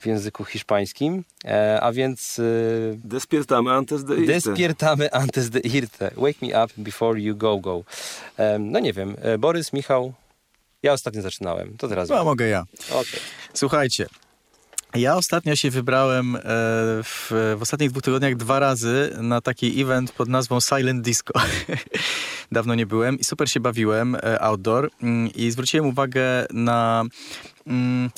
w 0.00 0.06
języku 0.06 0.44
hiszpańskim, 0.44 1.24
e, 1.44 1.80
a 1.80 1.92
więc... 1.92 2.40
Despiertame 3.04 3.72
antes 3.72 4.04
de 4.04 4.14
irte. 4.14 4.32
Despiertame 4.32 5.10
antes 5.14 5.50
de 5.50 5.60
irte. 5.60 6.10
Wake 6.16 6.38
me 6.42 6.64
up 6.64 6.72
before 6.76 7.20
you 7.20 7.36
go, 7.36 7.58
go. 7.58 7.84
No 8.58 8.78
nie 8.78 8.92
wiem, 8.92 9.16
Borys, 9.38 9.72
Michał, 9.72 10.12
ja 10.82 10.92
ostatnio 10.92 11.22
zaczynałem, 11.22 11.76
to 11.78 11.88
teraz... 11.88 12.08
No, 12.08 12.24
mogę 12.24 12.48
ja. 12.48 12.64
Okay. 12.90 13.20
Słuchajcie, 13.54 14.06
ja 14.94 15.16
ostatnio 15.16 15.56
się 15.56 15.70
wybrałem 15.70 16.36
e, 16.36 16.40
w, 17.02 17.30
w, 17.58 17.62
ostatnich 17.62 17.90
dwóch 17.90 18.02
tygodniach 18.02 18.36
dwa 18.36 18.58
razy 18.58 19.16
na 19.20 19.40
taki 19.40 19.82
event 19.82 20.12
pod 20.12 20.28
nazwą 20.28 20.60
Silent 20.60 21.02
Disco. 21.04 21.40
Dawno 22.52 22.74
nie 22.74 22.86
byłem 22.86 23.18
i 23.18 23.24
super 23.24 23.50
się 23.50 23.60
bawiłem 23.60 24.14
e, 24.14 24.40
outdoor 24.40 24.90
mm, 25.02 25.32
i 25.34 25.50
zwróciłem 25.50 25.86
uwagę 25.86 26.46
na 26.52 27.04
mm, 27.66 28.10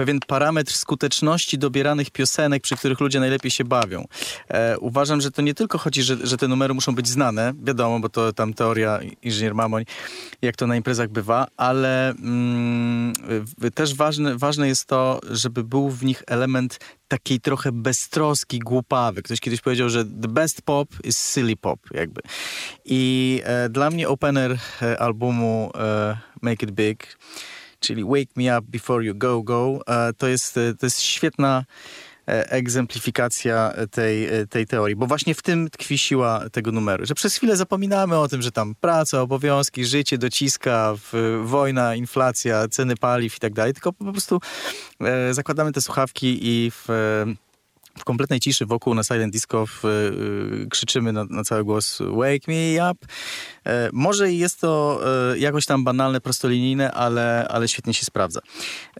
pewien 0.00 0.20
parametr 0.26 0.72
skuteczności 0.72 1.58
dobieranych 1.58 2.10
piosenek, 2.10 2.62
przy 2.62 2.76
których 2.76 3.00
ludzie 3.00 3.20
najlepiej 3.20 3.50
się 3.50 3.64
bawią. 3.64 4.04
E, 4.48 4.78
uważam, 4.78 5.20
że 5.20 5.30
to 5.30 5.42
nie 5.42 5.54
tylko 5.54 5.78
chodzi, 5.78 6.02
że, 6.02 6.16
że 6.26 6.36
te 6.36 6.48
numery 6.48 6.74
muszą 6.74 6.94
być 6.94 7.08
znane, 7.08 7.52
wiadomo, 7.62 8.00
bo 8.00 8.08
to 8.08 8.32
tam 8.32 8.54
teoria 8.54 9.00
inżynier 9.22 9.54
Mamoń, 9.54 9.84
jak 10.42 10.56
to 10.56 10.66
na 10.66 10.76
imprezach 10.76 11.08
bywa, 11.08 11.46
ale 11.56 12.10
mm, 12.10 13.12
też 13.74 13.94
ważne, 13.94 14.38
ważne 14.38 14.68
jest 14.68 14.86
to, 14.86 15.20
żeby 15.30 15.64
był 15.64 15.90
w 15.90 16.04
nich 16.04 16.22
element 16.26 16.78
takiej 17.08 17.40
trochę 17.40 17.72
beztroski, 17.72 18.58
głupawy. 18.58 19.22
Ktoś 19.22 19.40
kiedyś 19.40 19.60
powiedział, 19.60 19.88
że 19.88 20.04
the 20.04 20.28
best 20.28 20.62
pop 20.62 20.88
is 21.04 21.32
silly 21.32 21.56
pop, 21.56 21.80
jakby. 21.94 22.20
I 22.84 23.42
e, 23.44 23.68
dla 23.68 23.90
mnie 23.90 24.08
opener 24.08 24.58
e, 24.82 25.00
albumu 25.00 25.70
e, 25.74 26.16
Make 26.42 26.62
It 26.62 26.70
Big 26.70 27.18
czyli 27.80 28.04
Wake 28.04 28.30
Me 28.36 28.58
Up 28.58 28.66
Before 28.68 29.04
You 29.04 29.14
Go 29.14 29.42
Go. 29.42 29.80
E, 29.86 30.12
to 30.12 30.28
jest, 30.28 30.56
e, 30.56 30.74
to 30.74 30.86
jest 30.86 31.00
świetna 31.00 31.64
e, 32.28 32.50
egzemplifikacja 32.50 33.74
tej, 33.90 34.28
tej 34.50 34.66
teorii, 34.66 34.96
bo 34.96 35.06
właśnie 35.06 35.34
w 35.34 35.42
tym 35.42 35.70
tkwi 35.70 35.98
siła 35.98 36.44
tego 36.52 36.72
numeru, 36.72 37.06
że 37.06 37.14
przez 37.14 37.36
chwilę 37.36 37.56
zapominamy 37.56 38.18
o 38.18 38.28
tym, 38.28 38.42
że 38.42 38.52
tam 38.52 38.74
praca, 38.80 39.20
obowiązki, 39.20 39.84
życie 39.84 40.18
dociska, 40.18 40.94
wojna, 41.44 41.94
inflacja, 41.94 42.68
ceny 42.68 42.96
paliw 42.96 43.36
i 43.36 43.40
tak 43.40 43.52
dalej, 43.52 43.72
tylko 43.72 43.92
po 43.92 44.12
prostu 44.12 44.40
zakładamy 45.30 45.72
te 45.72 45.80
słuchawki 45.80 46.38
i 46.42 46.70
w 46.70 46.88
w 48.00 48.04
kompletnej 48.04 48.40
ciszy 48.40 48.66
wokół 48.66 48.94
na 48.94 49.02
Silent 49.04 49.32
Disco 49.32 49.66
w, 49.66 49.84
y, 49.84 50.66
krzyczymy 50.70 51.12
na, 51.12 51.24
na, 51.24 51.44
cały 51.44 51.64
głos 51.64 51.98
Wake 52.00 52.48
me 52.48 52.90
up. 52.90 53.06
E, 53.66 53.90
może 53.92 54.32
jest 54.32 54.60
to 54.60 55.00
e, 55.32 55.38
jakoś 55.38 55.66
tam 55.66 55.84
banalne, 55.84 56.20
prostolinijne, 56.20 56.92
ale, 56.92 57.48
ale 57.48 57.68
świetnie 57.68 57.94
się 57.94 58.04
sprawdza. 58.04 58.40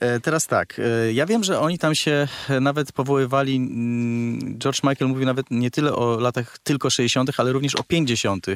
E, 0.00 0.20
teraz 0.20 0.46
tak, 0.46 0.78
e, 0.78 1.12
ja 1.12 1.26
wiem, 1.26 1.44
że 1.44 1.60
oni 1.60 1.78
tam 1.78 1.94
się 1.94 2.28
nawet 2.60 2.92
powoływali, 2.92 3.56
mm, 3.56 4.58
George 4.58 4.82
Michael 4.82 5.08
mówił 5.10 5.26
nawet 5.26 5.46
nie 5.50 5.70
tyle 5.70 5.94
o 5.94 6.20
latach 6.20 6.58
tylko 6.58 6.90
60., 6.90 7.30
ale 7.36 7.52
również 7.52 7.74
o 7.74 7.82
50. 7.82 8.46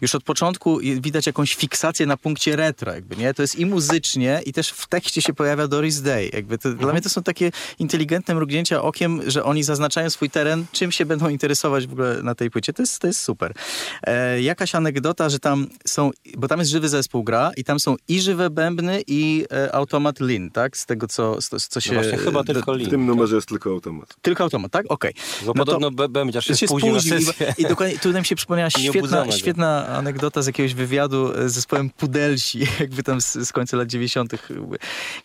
Już 0.00 0.14
od 0.14 0.22
początku 0.22 0.78
widać 1.00 1.26
jakąś 1.26 1.54
fiksację 1.54 2.06
na 2.06 2.16
punkcie 2.16 2.56
retro, 2.56 2.94
jakby, 2.94 3.16
nie? 3.16 3.34
To 3.34 3.42
jest 3.42 3.58
i 3.58 3.66
muzycznie, 3.66 4.40
i 4.46 4.52
też 4.52 4.70
w 4.70 4.88
tekście 4.88 5.22
się 5.22 5.34
pojawia 5.34 5.68
Doris 5.68 6.02
Day. 6.02 6.30
Jakby 6.32 6.58
to, 6.58 6.68
mhm. 6.68 6.84
Dla 6.84 6.92
mnie 6.92 7.02
to 7.02 7.08
są 7.08 7.22
takie 7.22 7.50
inteligentne 7.78 8.34
mrugnięcia 8.34 8.82
okiem, 8.82 9.20
że 9.26 9.44
oni 9.44 9.62
zaznaczają 9.62 9.79
swój 10.08 10.30
teren, 10.30 10.64
czym 10.72 10.92
się 10.92 11.06
będą 11.06 11.28
interesować 11.28 11.86
w 11.86 11.92
ogóle 11.92 12.22
na 12.22 12.34
tej 12.34 12.50
płycie. 12.50 12.72
To 12.72 12.82
jest, 12.82 12.98
to 12.98 13.06
jest 13.06 13.20
super. 13.20 13.52
E, 14.02 14.42
jakaś 14.42 14.74
anegdota, 14.74 15.28
że 15.28 15.38
tam 15.38 15.66
są, 15.86 16.10
bo 16.36 16.48
tam 16.48 16.58
jest 16.58 16.70
żywy 16.70 16.88
zespół 16.88 17.24
gra 17.24 17.50
i 17.56 17.64
tam 17.64 17.80
są 17.80 17.96
i 18.08 18.20
żywe 18.20 18.50
bębny 18.50 19.02
i 19.06 19.44
e, 19.52 19.74
automat 19.74 20.20
Lin, 20.20 20.50
tak? 20.50 20.76
Z 20.76 20.86
tego, 20.86 21.08
co, 21.08 21.42
co 21.42 21.56
no 21.74 21.80
się... 21.80 21.94
No 21.94 22.02
właśnie, 22.02 22.18
chyba 22.18 22.44
tylko 22.44 22.74
Lin. 22.74 22.86
W 22.86 22.90
tym 22.90 23.06
numerze 23.06 23.36
jest 23.36 23.48
tylko 23.48 23.70
automat. 23.70 24.16
Tylko 24.22 24.44
automat, 24.44 24.72
tak? 24.72 24.86
Okej. 24.88 25.10
Okay. 25.10 25.46
Bo 25.46 25.52
no 25.56 25.64
podobno 25.64 25.90
bębniarz 26.08 26.44
się, 26.46 26.56
się 26.56 26.66
spóźnił 26.66 26.94
na 26.94 27.00
sesję. 27.00 27.54
I, 27.58 27.62
i 27.62 27.66
dokładnie, 27.66 27.98
tu 27.98 28.12
nam 28.12 28.24
się 28.24 28.36
przypomniała 28.36 28.70
świetna, 28.90 29.32
świetna 29.32 29.86
anegdota 29.86 30.42
z 30.42 30.46
jakiegoś 30.46 30.74
wywiadu 30.74 31.32
z 31.46 31.52
zespołem 31.52 31.90
Pudelsi, 31.90 32.58
jakby 32.80 33.02
tam 33.02 33.20
z, 33.20 33.32
z 33.32 33.52
końca 33.52 33.76
lat 33.76 33.88
90., 33.88 34.32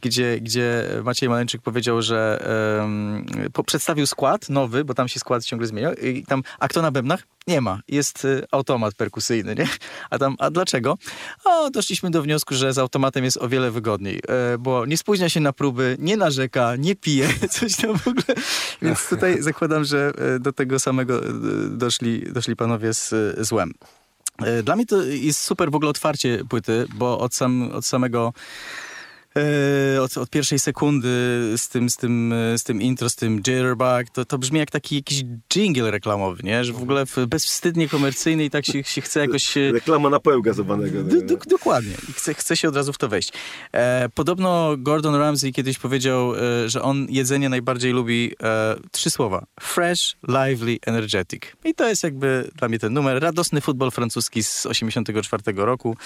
gdzie, 0.01 0.39
gdzie 0.41 0.89
Maciej 1.03 1.29
Maleńczyk 1.29 1.61
powiedział, 1.61 2.01
że 2.01 2.45
um, 2.79 3.25
po, 3.53 3.63
przedstawił 3.63 4.07
skład 4.07 4.44
nowy, 4.49 4.85
bo 4.85 4.93
tam 4.93 5.07
się 5.07 5.19
skład 5.19 5.45
ciągle 5.45 5.67
zmieniał 5.67 5.93
i 5.93 6.23
tam, 6.23 6.43
a 6.59 6.67
kto 6.67 6.81
na 6.81 6.91
bębnach? 6.91 7.23
Nie 7.47 7.61
ma. 7.61 7.79
Jest 7.87 8.25
y, 8.25 8.43
automat 8.51 8.95
perkusyjny, 8.95 9.55
nie? 9.55 9.67
A 10.09 10.17
tam, 10.17 10.35
a 10.39 10.51
dlaczego? 10.51 10.97
O, 11.45 11.69
doszliśmy 11.69 12.11
do 12.11 12.21
wniosku, 12.21 12.55
że 12.55 12.73
z 12.73 12.77
automatem 12.77 13.23
jest 13.23 13.37
o 13.37 13.49
wiele 13.49 13.71
wygodniej, 13.71 14.21
e, 14.27 14.57
bo 14.57 14.85
nie 14.85 14.97
spóźnia 14.97 15.29
się 15.29 15.39
na 15.39 15.53
próby, 15.53 15.97
nie 15.99 16.17
narzeka, 16.17 16.75
nie 16.75 16.95
pije, 16.95 17.29
coś 17.59 17.75
tam 17.75 17.99
w 17.99 18.07
ogóle. 18.07 18.35
Więc 18.81 19.09
tutaj 19.09 19.41
zakładam, 19.41 19.83
że 19.83 20.11
e, 20.35 20.39
do 20.39 20.53
tego 20.53 20.79
samego 20.79 21.25
e, 21.25 21.31
doszli, 21.69 22.33
doszli 22.33 22.55
panowie 22.55 22.93
z, 22.93 23.13
złem. 23.47 23.73
Dla 24.63 24.75
mnie 24.75 24.85
to 24.85 25.03
jest 25.03 25.39
super 25.39 25.71
w 25.71 25.75
ogóle 25.75 25.89
otwarcie 25.89 26.43
płyty, 26.49 26.85
bo 26.95 27.19
od, 27.19 27.35
sam, 27.35 27.71
od 27.71 27.85
samego 27.85 28.33
od, 30.01 30.17
od, 30.17 30.29
pierwszej 30.29 30.59
sekundy 30.59 31.07
z 31.57 31.69
tym, 31.69 31.89
z 31.89 31.97
tym, 31.97 32.33
z 32.57 32.63
tym 32.63 32.81
intro, 32.81 33.09
z 33.09 33.15
tym 33.15 33.41
jitterbug, 33.41 34.09
to, 34.13 34.25
to 34.25 34.37
brzmi 34.37 34.59
jak 34.59 34.71
taki 34.71 34.95
jakiś 34.95 35.23
jingle 35.53 35.91
reklamowy, 35.91 36.43
nie? 36.43 36.65
Że 36.65 36.73
w 36.73 36.81
ogóle 36.81 37.03
bezwstydnie 37.27 37.89
komercyjny 37.89 38.45
i 38.45 38.49
tak 38.49 38.65
się, 38.65 38.83
się 38.83 39.01
chce 39.01 39.19
jakoś... 39.19 39.55
Reklama 39.55 40.09
napoju 40.09 40.41
gazowanego. 40.41 41.03
Do, 41.03 41.21
do, 41.21 41.37
dokładnie. 41.49 41.93
I 42.09 42.13
chce, 42.13 42.33
chce 42.33 42.57
się 42.57 42.69
od 42.69 42.75
razu 42.75 42.93
w 42.93 42.97
to 42.97 43.07
wejść. 43.07 43.33
E, 43.73 44.09
podobno 44.09 44.75
Gordon 44.77 45.15
Ramsay 45.15 45.53
kiedyś 45.53 45.79
powiedział, 45.79 46.35
e, 46.35 46.69
że 46.69 46.81
on 46.81 47.07
jedzenie 47.09 47.49
najbardziej 47.49 47.93
lubi 47.93 48.35
e, 48.43 48.75
trzy 48.91 49.09
słowa. 49.09 49.45
Fresh, 49.59 50.17
lively, 50.27 50.77
energetic. 50.85 51.41
I 51.65 51.73
to 51.73 51.89
jest 51.89 52.03
jakby 52.03 52.51
dla 52.55 52.67
mnie 52.67 52.79
ten 52.79 52.93
numer. 52.93 53.21
Radosny 53.21 53.61
futbol 53.61 53.91
francuski 53.91 54.43
z 54.43 54.65
84 54.65 55.43
roku. 55.55 55.97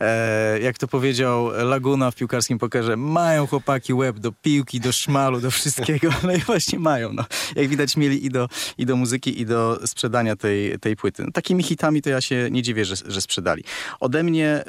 E, 0.00 0.60
jak 0.60 0.78
to 0.78 0.88
powiedział 0.88 1.50
Laguna 1.64 2.10
w 2.10 2.14
piłkarskim 2.14 2.58
pokerze, 2.64 2.96
mają 2.96 3.46
chłopaki 3.46 3.94
łeb 3.94 4.18
do 4.18 4.32
piłki, 4.32 4.80
do 4.80 4.92
szmalu, 4.92 5.40
do 5.40 5.50
wszystkiego, 5.50 6.10
no 6.26 6.32
i 6.32 6.38
właśnie 6.38 6.78
mają. 6.78 7.12
No. 7.12 7.24
Jak 7.56 7.68
widać 7.68 7.96
mieli 7.96 8.26
i 8.26 8.30
do, 8.30 8.48
i 8.78 8.86
do 8.86 8.96
muzyki, 8.96 9.40
i 9.40 9.46
do 9.46 9.80
sprzedania 9.86 10.36
tej, 10.36 10.78
tej 10.78 10.96
płyty. 10.96 11.22
No, 11.24 11.30
takimi 11.32 11.62
hitami 11.62 12.02
to 12.02 12.10
ja 12.10 12.20
się 12.20 12.48
nie 12.50 12.62
dziwię, 12.62 12.84
że, 12.84 12.94
że 13.06 13.20
sprzedali. 13.20 13.64
Ode 14.00 14.22
mnie... 14.22 14.64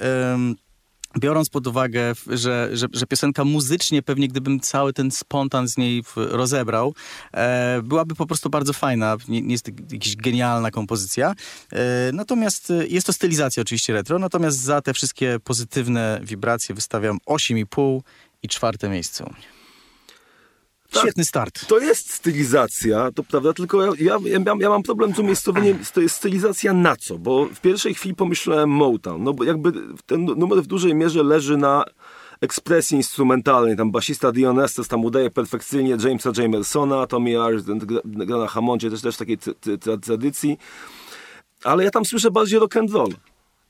biorąc 1.19 1.49
pod 1.49 1.67
uwagę, 1.67 2.13
że, 2.27 2.69
że, 2.73 2.87
że, 2.93 3.05
piosenka 3.05 3.43
muzycznie, 3.43 4.01
pewnie 4.01 4.27
gdybym 4.27 4.59
cały 4.59 4.93
ten 4.93 5.11
spontan 5.11 5.67
z 5.67 5.77
niej 5.77 6.03
rozebrał, 6.15 6.93
e, 7.33 7.81
byłaby 7.83 8.15
po 8.15 8.25
prostu 8.25 8.49
bardzo 8.49 8.73
fajna. 8.73 9.17
Nie, 9.27 9.41
nie 9.41 9.51
jest 9.51 9.67
jakaś 9.91 10.15
genialna 10.15 10.71
kompozycja. 10.71 11.35
E, 11.71 12.11
natomiast 12.13 12.71
e, 12.71 12.87
jest 12.87 13.07
to 13.07 13.13
stylizacja 13.13 13.61
oczywiście 13.61 13.93
retro, 13.93 14.19
natomiast 14.19 14.61
za 14.61 14.81
te 14.81 14.93
wszystkie 14.93 15.39
pozytywne 15.43 16.19
wibracje 16.23 16.75
wystawiam 16.75 17.17
8,5 17.27 17.99
i 18.43 18.47
czwarte 18.47 18.89
miejsce 18.89 19.23
u 19.23 19.29
mnie. 19.29 19.54
Tak, 20.91 21.01
Świetny 21.01 21.25
start. 21.25 21.67
To 21.67 21.79
jest 21.79 22.13
stylizacja, 22.13 23.11
to 23.11 23.23
prawda, 23.23 23.53
tylko 23.53 23.81
ja, 23.81 23.91
ja, 23.99 24.17
ja, 24.25 24.53
ja 24.59 24.69
mam 24.69 24.83
problem 24.83 25.15
z 25.15 25.19
umiejscowieniem, 25.19 25.79
to 25.93 26.01
jest 26.01 26.15
stylizacja 26.15 26.73
na 26.73 26.95
co? 26.95 27.17
Bo 27.17 27.45
w 27.45 27.61
pierwszej 27.61 27.93
chwili 27.93 28.15
pomyślałem 28.15 28.69
Motown, 28.69 29.23
no 29.23 29.33
bo 29.33 29.43
jakby 29.43 29.71
ten 30.05 30.25
numer 30.25 30.63
w 30.63 30.67
dużej 30.67 30.95
mierze 30.95 31.23
leży 31.23 31.57
na 31.57 31.83
ekspresji 32.41 32.97
instrumentalnej, 32.97 33.77
tam 33.77 33.91
basista 33.91 34.31
Dion 34.31 34.59
Estes 34.59 34.87
tam 34.87 35.05
udaje 35.05 35.31
perfekcyjnie 35.31 35.97
Jamesa 36.03 36.31
Jamersona, 36.37 37.07
Tommy 37.07 37.41
Ayers 37.41 37.63
gra 38.05 38.37
na 38.37 38.47
Hammondzie, 38.47 38.89
też, 38.89 39.01
też 39.01 39.17
takiej 39.17 39.37
tradycji, 40.01 40.57
ale 41.63 41.83
ja 41.83 41.91
tam 41.91 42.05
słyszę 42.05 42.31
bardziej 42.31 42.59
rock 42.59 42.77
and 42.77 42.91
roll 42.91 43.13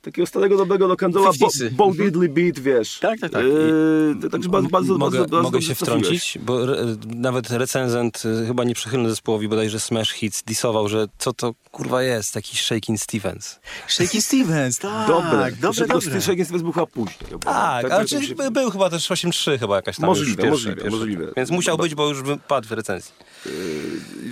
takiego 0.05 0.25
starego, 0.25 0.57
dobrego 0.57 0.87
rock'n'rolla, 0.87 1.37
bo, 1.39 1.47
bo 1.71 1.93
Diddley 1.93 2.29
Beat, 2.29 2.59
wiesz. 2.59 2.99
Tak, 2.99 3.19
tak, 3.19 3.31
tak. 3.31 3.45
Yy, 3.45 4.29
także 4.29 4.49
bardzo, 4.49 4.69
bardzo, 4.69 4.97
mogę, 4.97 5.19
bardzo, 5.19 5.41
mogę 5.41 5.61
się 5.61 5.75
wtrącić, 5.75 6.37
bo 6.41 6.63
re, 6.63 6.95
nawet 7.15 7.49
recenzent, 7.49 8.23
y, 8.25 8.47
chyba 8.47 8.63
nieprzychylny 8.63 9.09
zespołowi, 9.09 9.47
bodajże 9.47 9.79
Smash 9.79 10.11
Hits, 10.11 10.43
disował, 10.43 10.89
że 10.89 11.07
co 11.17 11.33
to 11.33 11.53
kurwa 11.71 12.03
jest, 12.03 12.33
taki 12.33 12.57
Shaking 12.57 12.99
Stevens. 12.99 13.59
Shaking 13.87 14.23
Stevens, 14.23 14.79
tak. 14.79 15.07
Dobre, 15.15 15.51
dobre, 15.51 15.87
dobre. 15.87 16.21
Shaking 16.21 16.47
Stevens 16.47 16.63
był 16.63 16.71
chyba 16.71 16.85
później. 16.85 17.19
Tak, 17.31 17.43
tak, 17.43 17.91
ale 17.91 18.05
tak, 18.05 18.23
się... 18.23 18.51
był 18.51 18.71
chyba 18.71 18.89
też 18.89 19.09
8.3 19.09 19.59
chyba 19.59 19.75
jakaś 19.75 19.97
tam 19.97 20.05
Możliwe, 20.05 20.43
pierwsze, 20.43 20.51
możliwe, 20.51 20.75
pierwsze. 20.75 20.97
możliwe. 20.97 21.33
Więc 21.37 21.51
musiał 21.51 21.77
być, 21.77 21.95
bo 21.95 22.09
już 22.09 22.19
padł 22.47 22.67
w 22.67 22.71
recenzji. 22.71 23.13
Yy, 23.45 23.51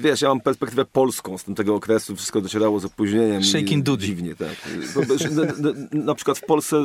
wiesz, 0.02 0.21
ja 0.21 0.30
mam 0.30 0.41
perspektywę 0.41 0.86
polską 0.86 1.38
z 1.38 1.45
tego 1.56 1.76
okresu, 1.76 2.15
wszystko 2.15 2.41
docierało 2.41 2.80
z 2.80 2.86
opóźnieniem. 2.86 3.43
Shaking 3.43 3.84
Dudy. 3.84 4.06
Dziwnie, 4.06 4.36
tak. 4.36 4.56
na, 5.60 5.71
na, 6.04 6.15
przykład 6.15 6.38
w 6.38 6.45
Polsce 6.45 6.84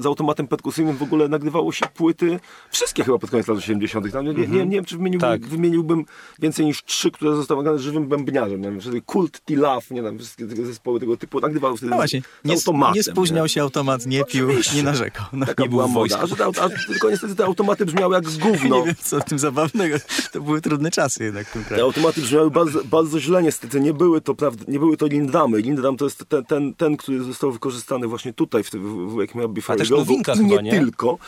z 0.00 0.06
automatem 0.06 0.46
perkusyjnym 0.46 0.96
w 0.96 1.02
ogóle 1.02 1.28
nagrywało 1.28 1.72
się 1.72 1.86
płyty, 1.94 2.40
wszystkie 2.70 3.04
chyba 3.04 3.18
pod 3.18 3.30
koniec 3.30 3.48
lat 3.48 3.58
80. 3.58 4.12
Tam, 4.12 4.24
nie, 4.24 4.34
nie, 4.34 4.46
nie, 4.46 4.66
nie 4.66 4.76
wiem, 4.76 4.84
czy 4.84 4.96
wymieniłbym, 4.96 5.30
tak. 5.30 5.46
wymieniłbym 5.46 6.04
więcej 6.38 6.66
niż 6.66 6.84
trzy, 6.84 7.10
które 7.10 7.36
zostały 7.36 7.58
nagrane 7.58 7.78
żywym 7.78 8.08
bębniarzem. 8.08 8.60
Nie 8.60 8.70
wiem, 8.70 9.02
Kult, 9.06 9.40
T-Love, 9.44 9.86
nie 9.90 10.02
wiem, 10.02 10.18
wszystkie 10.18 10.46
tego 10.46 10.66
zespoły 10.66 11.00
tego 11.00 11.16
typu 11.16 11.40
nagrywały 11.40 11.76
wtedy 11.76 11.90
no 11.90 11.96
właśnie, 11.96 12.22
nie, 12.44 12.54
automatem. 12.54 12.94
Nie 12.94 13.02
spóźniał 13.02 13.44
nie? 13.44 13.48
się 13.48 13.62
automat, 13.62 14.06
nie 14.06 14.24
pił, 14.24 14.48
nie 14.74 14.82
narzekał. 14.82 15.26
No, 15.32 15.46
Taka 15.46 15.62
nie 15.62 15.68
była 15.68 15.86
moda. 15.86 16.18
A, 16.18 16.62
a, 16.64 16.68
tylko 16.68 17.10
niestety 17.10 17.34
te 17.34 17.44
automaty 17.44 17.86
brzmiały 17.86 18.14
jak 18.14 18.24
gówno. 18.46 18.78
nie 18.78 18.84
wiem, 18.84 18.94
co 19.02 19.20
w 19.20 19.24
tym 19.24 19.38
zabawnego. 19.38 19.96
To 20.32 20.40
były 20.40 20.60
trudne 20.60 20.90
czasy 20.90 21.24
jednak. 21.24 21.46
Te 21.76 21.82
automaty 21.82 22.20
brzmiały 22.20 22.50
bardzo, 22.50 22.84
bardzo 22.84 23.20
źle 23.20 23.42
niestety. 23.42 23.80
Nie 23.80 23.94
były 23.94 24.20
to, 24.20 24.34
prawda, 24.34 24.64
nie 24.68 24.78
były 24.78 24.96
to 24.96 25.06
Lindramy. 25.06 25.58
Lindram 25.58 25.96
to 25.96 26.04
jest 26.04 26.24
ten, 26.28 26.44
ten, 26.44 26.74
ten 26.74 26.96
który 26.96 27.22
został 27.22 27.52
wykorzystany 27.52 28.06
właśnie 28.06 28.32
tutaj 28.32 28.62
w, 28.64 28.70
w, 28.70 28.70
w, 28.70 29.12
w 29.12 29.16
Wake 29.16 29.32
A 29.68 29.76
też 29.76 29.90
nowinka 29.90 30.34
chyba, 30.34 30.48
nie? 30.48 30.62
nie 30.62 30.70
tylko. 30.70 31.18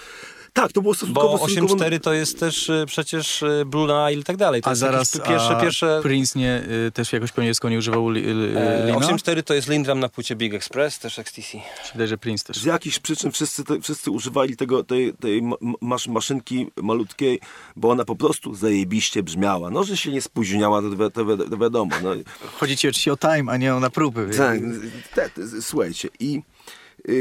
Tak, 0.53 0.73
to 0.73 0.83
było 0.83 0.95
stosunkowo... 0.95 1.39
Bo 1.39 1.47
8.4 1.47 2.01
to 2.01 2.13
jest 2.13 2.41
też 2.41 2.69
y, 2.69 2.85
przecież 2.87 3.43
y, 3.43 3.65
Blue 3.67 3.87
Nile 3.87 4.21
i 4.21 4.25
tak 4.25 4.37
dalej. 4.37 4.63
To 4.63 4.71
a 4.71 4.75
zaraz 4.75 5.13
pierwsze, 5.13 5.57
a 5.57 5.61
pierwsze... 5.61 6.01
Prince 6.03 6.35
nie, 6.35 6.63
y, 6.87 6.91
też 6.93 7.13
jakoś 7.13 7.33
po 7.33 7.41
niemiecku 7.41 7.69
nie 7.69 7.79
używał 7.79 8.11
li, 8.11 8.21
li, 8.21 8.57
e, 8.57 8.87
Lina? 8.87 8.99
8.4 8.99 9.43
to 9.43 9.55
jest 9.55 9.69
Lindram 9.69 10.01
na 10.01 10.09
płycie 10.09 10.37
Big 10.37 10.55
Express, 10.55 10.99
też 10.99 11.19
XTC. 11.19 11.59
Wydaje, 11.93 12.09
że 12.09 12.19
Prince 12.19 12.45
też. 12.45 12.57
Z 12.57 12.65
jakichś 12.65 12.99
przyczyn 12.99 13.33
wszyscy, 13.33 13.65
te, 13.65 13.81
wszyscy 13.81 14.11
używali 14.11 14.57
tego, 14.57 14.85
tej, 14.85 15.15
tej 15.15 15.43
masz, 15.81 16.09
maszynki 16.09 16.67
malutkiej, 16.77 17.41
bo 17.77 17.91
ona 17.91 18.05
po 18.05 18.17
prostu 18.17 18.55
zajebiście 18.55 19.23
brzmiała. 19.23 19.71
No, 19.71 19.85
że 19.85 19.97
się 19.97 20.11
nie 20.11 20.23
spóźniała, 20.23 20.83
to, 20.83 21.11
to, 21.11 21.37
to 21.37 21.57
wiadomo. 21.57 21.97
No. 22.03 22.11
Chodzi 22.59 22.77
ci 22.77 22.89
oczywiście 22.89 23.13
o 23.13 23.17
time, 23.17 23.53
a 23.53 23.57
nie 23.57 23.75
o 23.75 23.81
na 23.81 23.91
próby. 23.91 24.31
Tak, 25.15 25.31
słuchajcie 25.61 26.09
i 26.21 26.43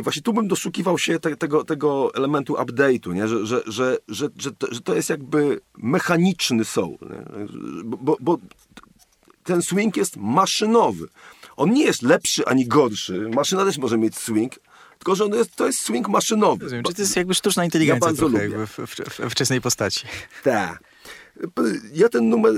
właśnie 0.03 0.21
tu 0.21 0.34
bym 0.34 0.47
doszukiwał 0.47 0.97
się 0.97 1.19
te, 1.19 1.36
tego, 1.36 1.63
tego 1.63 2.15
elementu 2.15 2.53
update'u, 2.53 3.13
nie? 3.13 3.27
Że, 3.27 3.45
że, 3.45 3.61
że, 3.67 3.97
że, 4.07 4.30
że, 4.38 4.51
to, 4.51 4.67
że 4.71 4.82
to 4.82 4.95
jest 4.95 5.09
jakby 5.09 5.61
mechaniczny 5.77 6.65
soul, 6.65 6.97
bo, 7.84 8.17
bo, 8.19 8.38
ten 9.43 9.61
swing 9.61 9.97
jest 9.97 10.17
maszynowy. 10.17 11.07
On 11.57 11.73
nie 11.73 11.84
jest 11.84 12.01
lepszy 12.01 12.45
ani 12.45 12.67
gorszy. 12.67 13.30
Maszyna 13.36 13.65
też 13.65 13.77
może 13.77 13.97
mieć 13.97 14.17
swing, 14.17 14.59
tylko 14.97 15.15
że 15.15 15.25
on 15.25 15.34
jest, 15.34 15.55
to 15.55 15.67
jest 15.67 15.80
swing 15.80 16.09
maszynowy. 16.09 16.63
Rozumiem, 16.63 16.84
czy 16.84 16.93
to 16.93 17.01
jest 17.01 17.15
jakby 17.15 17.34
sztuczna 17.34 17.65
inteligencja 17.65 18.11
ja 18.34 18.41
jakby 18.41 18.67
w, 18.67 18.77
w, 18.77 18.95
w 19.19 19.30
wczesnej 19.30 19.61
postaci. 19.61 20.05
Tak. 20.43 20.84
Ja 21.93 22.09
ten 22.09 22.30
numer 22.30 22.53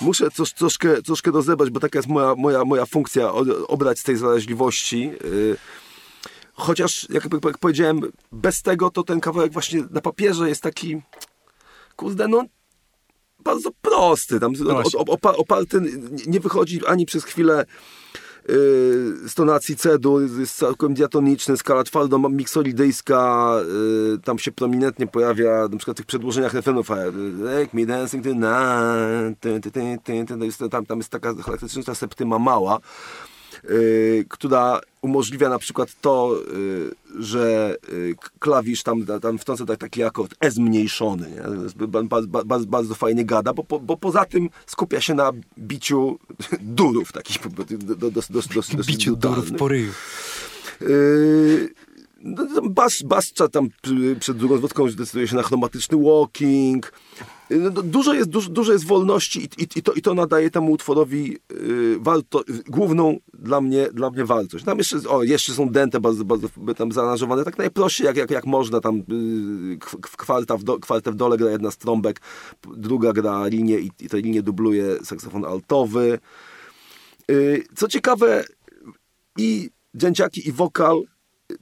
muszę 0.00 0.30
coś, 0.30 0.52
troszkę, 0.52 1.02
troszkę 1.02 1.30
rozebrać, 1.30 1.70
bo 1.70 1.80
taka 1.80 1.98
jest 1.98 2.08
moja, 2.08 2.34
moja, 2.34 2.64
moja 2.64 2.86
funkcja, 2.86 3.32
obrać 3.68 3.98
z 3.98 4.02
tej 4.02 4.16
zaraźliwości. 4.16 5.00
Yy 5.00 5.56
Chociaż, 6.58 7.06
jak, 7.10 7.26
jak 7.44 7.58
powiedziałem, 7.58 8.00
bez 8.32 8.62
tego 8.62 8.90
to 8.90 9.02
ten 9.02 9.20
kawałek 9.20 9.52
właśnie 9.52 9.84
na 9.90 10.00
papierze 10.00 10.48
jest 10.48 10.62
taki, 10.62 11.02
kurde, 11.96 12.28
no 12.28 12.44
bardzo 13.44 13.70
prosty. 13.82 14.40
Tam 14.40 14.52
no 14.58 14.82
oparty 15.36 15.80
nie 16.26 16.40
wychodzi 16.40 16.86
ani 16.86 17.06
przez 17.06 17.24
chwilę 17.24 17.64
yy, 18.48 18.54
z 19.28 19.34
tonacji 19.34 19.76
cedu, 19.76 20.20
jest 20.40 20.56
całkiem 20.56 20.94
diatoniczny, 20.94 21.56
skala 21.56 21.84
twardo 21.84 22.18
miksolidyjska, 22.18 23.52
yy, 24.12 24.18
tam 24.24 24.38
się 24.38 24.52
prominentnie 24.52 25.06
pojawia 25.06 25.68
na 25.68 25.76
przykład 25.76 25.96
w 25.96 25.98
tych 25.98 26.06
przedłożeniach 26.06 26.54
refrenów 26.54 26.88
Make 26.88 27.74
me 27.74 27.86
dancing 27.86 28.24
tonight, 28.24 29.40
tam, 30.70 30.86
tam 30.86 30.98
jest 30.98 31.10
taka 31.10 31.34
charakterystyczna 31.34 31.94
septyma 31.94 32.38
mała, 32.38 32.80
Y, 33.64 34.24
która 34.28 34.80
umożliwia 35.08 35.48
na 35.48 35.58
przykład 35.58 35.88
to, 36.00 36.36
y, 36.54 37.22
że 37.22 37.76
y, 37.92 38.14
klawisz 38.38 38.82
tam, 38.82 39.06
tam 39.22 39.38
wtrąca 39.38 39.76
taki 39.76 40.02
akord 40.02 40.34
E 40.40 40.50
zmniejszony. 40.50 41.30
Nie? 41.30 41.88
Bardzo, 41.88 42.66
bardzo, 42.66 42.94
fajnie 42.94 43.24
gada, 43.24 43.52
bo, 43.52 43.80
bo, 43.80 43.96
poza 43.96 44.24
tym 44.24 44.50
skupia 44.66 45.00
się 45.00 45.14
na 45.14 45.32
biciu 45.58 46.18
durów 46.78 47.12
takich 47.12 47.38
dosyć 47.48 47.84
do, 47.84 47.96
do, 47.96 48.10
do, 48.10 48.84
Biciu 48.86 49.16
durów 49.16 49.52
po 49.52 49.68
ryju. 49.68 49.92
Bas, 52.70 53.02
bascza 53.02 53.48
tam 53.48 53.68
przed 54.20 54.36
drugą 54.36 54.56
zwrotką 54.56 54.86
decyduje 54.90 55.28
się 55.28 55.36
na 55.36 55.42
chromatyczny 55.42 55.98
walking. 56.02 56.92
No, 57.50 57.70
dużo, 57.70 58.14
jest, 58.14 58.28
dużo, 58.28 58.50
dużo 58.50 58.72
jest 58.72 58.86
wolności 58.86 59.40
i, 59.40 59.62
i, 59.62 59.68
i, 59.76 59.82
to, 59.82 59.92
i 59.92 60.02
to 60.02 60.14
nadaje 60.14 60.50
temu 60.50 60.72
utworowi 60.72 61.38
yy, 61.50 61.98
warto, 62.00 62.42
główną 62.68 63.16
dla 63.34 63.60
mnie, 63.60 63.88
dla 63.92 64.10
mnie 64.10 64.24
wartość. 64.24 64.64
Tam 64.64 64.78
jeszcze, 64.78 64.96
o, 65.08 65.22
jeszcze 65.22 65.52
są 65.52 65.68
dente 65.68 66.00
bardzo, 66.00 66.24
bardzo 66.24 66.48
tam 66.76 66.92
zaaranżowane, 66.92 67.44
tak 67.44 67.58
najprościej 67.58 68.06
jak, 68.06 68.16
jak, 68.16 68.30
jak 68.30 68.46
można. 68.46 68.80
Tam 68.80 68.96
yy, 68.96 69.78
kwarta 70.00 70.56
w, 70.56 70.62
do, 70.62 70.78
kwartę 70.78 71.12
w 71.12 71.14
dole 71.14 71.36
gra 71.36 71.50
jedna 71.50 71.70
z 71.70 71.76
trąbek, 71.76 72.20
druga 72.76 73.12
gra 73.12 73.46
linię 73.46 73.78
i, 73.78 73.90
i 74.00 74.08
tę 74.08 74.42
dubluje 74.42 74.96
saksofon 75.04 75.44
altowy. 75.44 76.18
Yy, 77.28 77.62
co 77.76 77.88
ciekawe, 77.88 78.44
i 79.38 79.70
dżęciaki 79.96 80.48
i 80.48 80.52
wokal 80.52 81.02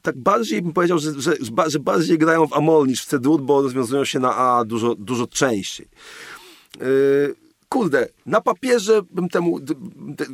tak 0.02 0.18
bardziej 0.18 0.62
bym 0.62 0.72
powiedział, 0.72 0.98
że, 0.98 1.20
że, 1.20 1.36
że 1.66 1.78
bardziej 1.78 2.18
grają 2.18 2.46
w 2.46 2.52
Amol 2.52 2.86
niż 2.86 3.02
w 3.02 3.06
C-dur, 3.06 3.42
bo 3.42 3.62
rozwiązują 3.62 4.04
się 4.04 4.18
na 4.18 4.36
A 4.36 4.64
dużo, 4.64 4.94
dużo 4.94 5.26
częściej. 5.26 5.88
Yy, 6.80 7.34
kurde, 7.68 8.08
na 8.26 8.40
papierze 8.40 9.02
bym 9.10 9.28
temu, 9.28 9.60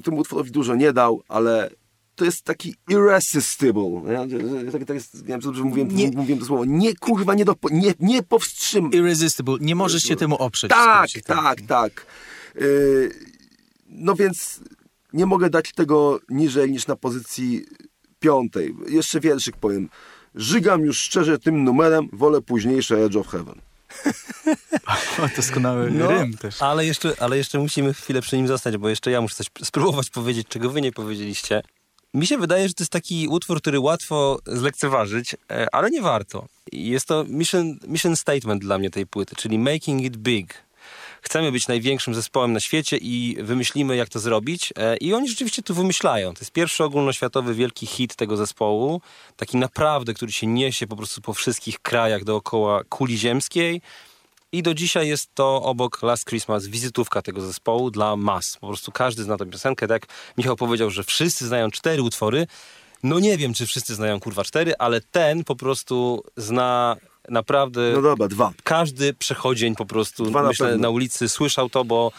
temu 0.05 0.19
utworowi 0.19 0.51
dużo 0.51 0.75
nie 0.75 0.93
dał, 0.93 1.23
ale 1.29 1.71
to 2.15 2.25
jest 2.25 2.43
taki 2.43 2.75
irresistible. 2.89 3.91
Nie? 3.91 4.73
Tak, 4.73 4.85
tak 4.85 4.95
jest, 4.95 5.15
nie 5.15 5.29
wiem, 5.29 5.41
dobrze 5.41 5.63
mówiłem, 5.65 5.97
nie, 5.97 6.11
mówiłem 6.11 6.39
to 6.39 6.45
słowo. 6.45 6.65
Nie, 6.65 6.97
kurwa, 6.97 7.35
nie, 7.35 7.45
do, 7.45 7.55
nie, 7.71 7.95
nie 8.01 8.23
powstrzym. 8.23 8.91
Irresistible. 8.93 9.57
Nie 9.61 9.75
możesz 9.75 10.03
się 10.03 10.17
temu 10.17 10.37
oprzeć. 10.37 10.71
Tak, 10.71 11.09
tak, 11.27 11.61
tak. 11.61 12.07
Yy, 12.55 13.11
no 13.89 14.15
więc 14.15 14.61
nie 15.13 15.27
mogę 15.27 15.51
dać 15.51 15.73
tego 15.73 16.21
niżej 16.29 16.73
niż 16.73 16.87
na 16.87 16.97
pozycji 16.97 17.67
piątej. 18.23 18.75
Jeszcze 18.89 19.21
wierszyk 19.21 19.57
powiem. 19.57 19.89
Żygam 20.35 20.85
już 20.85 20.99
szczerze 20.99 21.39
tym 21.39 21.65
numerem, 21.65 22.09
wolę 22.13 22.43
późniejsze 22.43 23.05
Edge 23.05 23.17
of 23.17 23.29
Heaven. 23.29 23.61
o, 25.25 25.37
doskonały 25.37 25.91
no, 25.91 26.11
rym 26.11 26.37
też. 26.37 26.63
Ale 26.63 26.87
jeszcze, 26.87 27.15
ale 27.19 27.37
jeszcze 27.37 27.59
musimy 27.59 27.95
chwilę 27.95 28.23
przy 28.23 28.37
nim 28.37 28.49
zostać, 28.49 28.77
bo 28.77 28.89
jeszcze 28.89 29.11
ja 29.11 29.21
muszę 29.21 29.35
coś 29.35 29.47
spróbować 29.65 30.11
powiedzieć, 30.11 30.49
czego 30.49 30.71
wy 30.71 30.81
nie 30.81 30.93
powiedzieliście. 30.93 31.63
Mi 32.15 32.27
się 32.27 32.39
wydaje, 32.39 32.69
że 32.69 32.75
to 32.75 32.83
jest 32.83 32.93
taki 32.93 33.29
utwór, 33.29 33.61
który 33.61 33.81
łatwo 33.81 34.39
zlekceważyć, 34.47 35.37
e, 35.51 35.75
ale 35.75 35.91
nie 35.91 36.03
warto. 36.03 36.47
Jest 36.73 37.07
to 37.07 37.25
mission, 37.29 37.79
mission 37.87 38.17
statement 38.17 38.63
dla 38.63 38.79
mnie 38.79 38.91
tej 38.91 39.07
płyty, 39.07 39.37
czyli 39.37 39.59
making 39.59 40.03
it 40.03 40.17
big 40.17 40.55
chcemy 41.23 41.53
być 41.53 41.69
największym 41.69 42.15
zespołem 42.15 42.53
na 42.53 42.61
świecie 42.61 42.97
i 42.97 43.37
wymyślimy, 43.43 43.97
jak 43.97 44.09
to 44.09 44.21
zrobić. 44.21 44.73
E, 44.77 44.97
I 44.97 45.15
oni 45.15 45.29
rzeczywiście 45.29 45.63
tu 45.63 45.75
wymyślają. 45.75 46.35
To 46.35 46.41
jest 46.41 46.53
pierwszy 46.53 46.85
ogólnoświatowy 46.85 47.55
wielki 47.55 47.87
hit 47.87 48.17
tego 48.17 48.37
zespołu. 48.37 49.01
Taki 49.37 49.57
naprawdę, 49.57 50.15
który 50.15 50.33
się 50.33 50.47
niesie 50.47 50.87
po 50.87 50.97
prostu 50.97 51.21
po 51.21 51.33
wszystkich 51.33 51.79
krajach 51.79 52.25
dookoła 52.25 52.85
kuli 52.85 53.19
ziemskiej. 53.19 53.81
I 54.53 54.63
do 54.63 54.75
dzisiaj 54.75 55.09
jest 55.09 55.35
to 55.35 55.63
obok 55.63 56.03
Last 56.03 56.25
Christmas 56.25 56.67
wizytówka 56.67 57.23
tego 57.23 57.41
zespołu 57.41 57.91
dla 57.91 58.17
mas. 58.17 58.57
Po 58.61 58.67
prostu 58.67 58.93
każdy 58.93 59.23
zna 59.23 59.37
tę 59.37 59.47
piosenkę. 59.47 59.89
Tak 59.89 60.07
Michał 60.39 60.57
powiedział, 60.57 60.91
że 60.91 61.05
wszyscy 61.05 61.47
znają 61.47 61.71
cztery 61.71 62.03
utwory. 62.03 62.47
No 63.03 63.19
nie 63.19 63.39
wiem, 63.39 63.55
czy 63.55 63.67
wszyscy 63.67 63.95
znają 63.95 64.21
kurwa 64.21 64.45
cztery, 64.45 64.75
ale 64.79 65.01
ten 65.01 65.45
po 65.45 65.57
prostu 65.57 66.25
zna 66.37 66.97
naprawdę... 67.29 67.93
No 67.95 68.03
dobra, 68.03 68.29
dwa. 68.29 68.53
Każdy 68.65 69.15
przechodzień 69.15 69.77
po 69.77 69.87
prostu, 69.87 70.25
dwa 70.25 70.43
myślę, 70.43 70.71
na, 70.71 70.77
na 70.77 70.89
ulicy 70.89 71.29
słyszał 71.29 71.69
to, 71.69 71.85
bo 71.85 72.13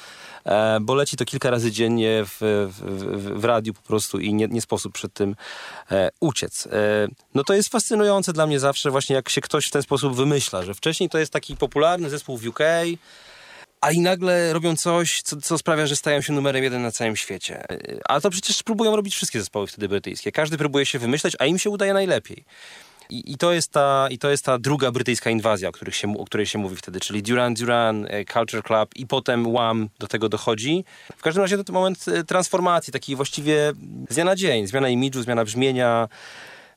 e, 0.46 0.80
bo 0.82 0.96
leci 0.96 1.18
to 1.18 1.26
kilka 1.26 1.50
razy 1.50 1.72
dziennie 1.72 2.26
w, 2.26 2.38
w, 2.70 3.40
w 3.40 3.46
radiu 3.46 3.74
po 3.74 3.82
prostu 3.82 4.20
i 4.20 4.34
nie, 4.34 4.48
nie 4.48 4.62
sposób 4.62 4.94
przed 4.94 5.14
tym 5.14 5.36
e, 5.92 6.10
uciec. 6.20 6.68
E, 6.68 6.70
no 7.36 7.44
to 7.44 7.54
jest 7.54 7.70
fascynujące 7.70 8.34
dla 8.34 8.48
mnie 8.48 8.60
zawsze 8.60 8.92
właśnie, 8.92 9.16
jak 9.16 9.30
się 9.30 9.42
ktoś 9.42 9.68
w 9.68 9.72
ten 9.72 9.82
sposób 9.82 10.16
wymyśla, 10.16 10.64
że 10.64 10.74
wcześniej 10.74 11.10
to 11.10 11.18
jest 11.18 11.34
taki 11.34 11.58
popularny 11.58 12.10
zespół 12.10 12.38
w 12.38 12.48
UK, 12.48 12.60
a 13.84 13.92
i 13.92 14.00
nagle 14.00 14.54
robią 14.54 14.76
coś, 14.76 15.22
co, 15.22 15.42
co, 15.42 15.58
sprawia, 15.58 15.88
że 15.88 15.96
stają 15.96 16.22
się 16.22 16.34
numerem 16.34 16.64
jeden 16.64 16.82
na 16.82 16.92
całym 16.92 17.16
świecie. 17.16 17.64
A 18.10 18.22
to 18.22 18.30
przecież 18.30 18.64
próbują 18.64 18.96
robić 18.96 19.16
wszystkie 19.16 19.40
zespoły 19.40 19.68
wtedy 19.68 19.90
brytyjskie. 19.90 20.32
Każdy 20.32 20.58
próbuje 20.58 20.86
się 20.86 21.00
wymyśleć, 21.00 21.36
a 21.40 21.46
im 21.46 21.60
się 21.60 21.70
udaje 21.70 21.94
najlepiej. 21.94 22.46
I, 23.10 23.32
I, 23.32 23.38
to 23.38 23.54
jest 23.54 23.72
ta, 23.72 24.08
I 24.12 24.18
to 24.18 24.30
jest 24.30 24.46
ta 24.46 24.58
druga 24.58 24.92
brytyjska 24.92 25.30
inwazja, 25.30 25.70
o, 25.70 25.72
których 25.72 25.96
się, 25.96 26.18
o 26.18 26.26
której 26.26 26.46
się 26.46 26.60
mówi 26.60 26.76
wtedy, 26.76 27.00
czyli 27.00 27.24
Duran 27.24 27.54
Duran, 27.54 28.08
e, 28.10 28.26
Culture 28.26 28.64
Club 28.64 28.90
i 28.96 29.08
potem 29.08 29.56
Wham 29.56 29.90
do 30.00 30.08
tego 30.08 30.30
dochodzi. 30.30 30.86
W 31.18 31.22
każdym 31.22 31.42
razie 31.42 31.64
to 31.64 31.74
moment 31.74 32.06
e, 32.08 32.24
transformacji, 32.24 32.94
takiej 32.94 33.16
właściwie 33.16 33.74
z 34.10 34.16
dnia 34.16 34.26
na 34.26 34.36
dzień, 34.36 34.68
zmiana 34.68 34.90
imidżu, 34.90 35.24
zmiana 35.24 35.46
brzmienia, 35.46 36.08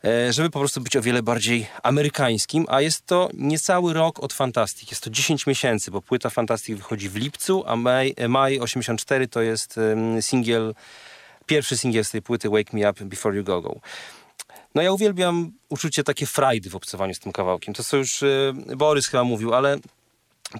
e, 0.04 0.32
żeby 0.32 0.50
po 0.50 0.58
prostu 0.58 0.80
być 0.80 0.96
o 0.96 1.02
wiele 1.02 1.22
bardziej 1.22 1.66
amerykańskim, 1.82 2.66
a 2.68 2.80
jest 2.80 3.06
to 3.06 3.28
niecały 3.34 3.92
rok 3.92 4.22
od 4.22 4.32
Fantastic. 4.32 4.90
Jest 4.90 5.04
to 5.04 5.10
10 5.10 5.46
miesięcy, 5.46 5.90
bo 5.90 6.02
płyta 6.02 6.30
Fantastic 6.30 6.76
wychodzi 6.76 7.08
w 7.08 7.16
lipcu, 7.16 7.64
a 7.66 7.76
maj, 7.76 8.14
maj 8.28 8.60
84 8.60 9.28
to 9.28 9.42
jest 9.42 9.80
singiel, 10.20 10.74
pierwszy 11.46 11.78
singiel 11.78 12.04
z 12.04 12.10
tej 12.10 12.22
płyty 12.22 12.48
Wake 12.50 12.72
Me 12.72 12.90
Up 12.90 13.04
Before 13.04 13.36
You 13.36 13.44
Go 13.44 13.62
Go. 13.62 13.80
No 14.76 14.82
ja 14.82 14.92
uwielbiam 14.92 15.52
uczucie 15.68 16.04
takie 16.04 16.26
frajdy 16.26 16.70
w 16.70 16.76
obcowaniu 16.76 17.14
z 17.14 17.18
tym 17.18 17.32
kawałkiem. 17.32 17.74
To 17.74 17.84
co 17.84 17.96
już 17.96 18.22
y, 18.22 18.54
Borys 18.76 19.06
chyba 19.06 19.24
mówił, 19.24 19.54
ale 19.54 19.78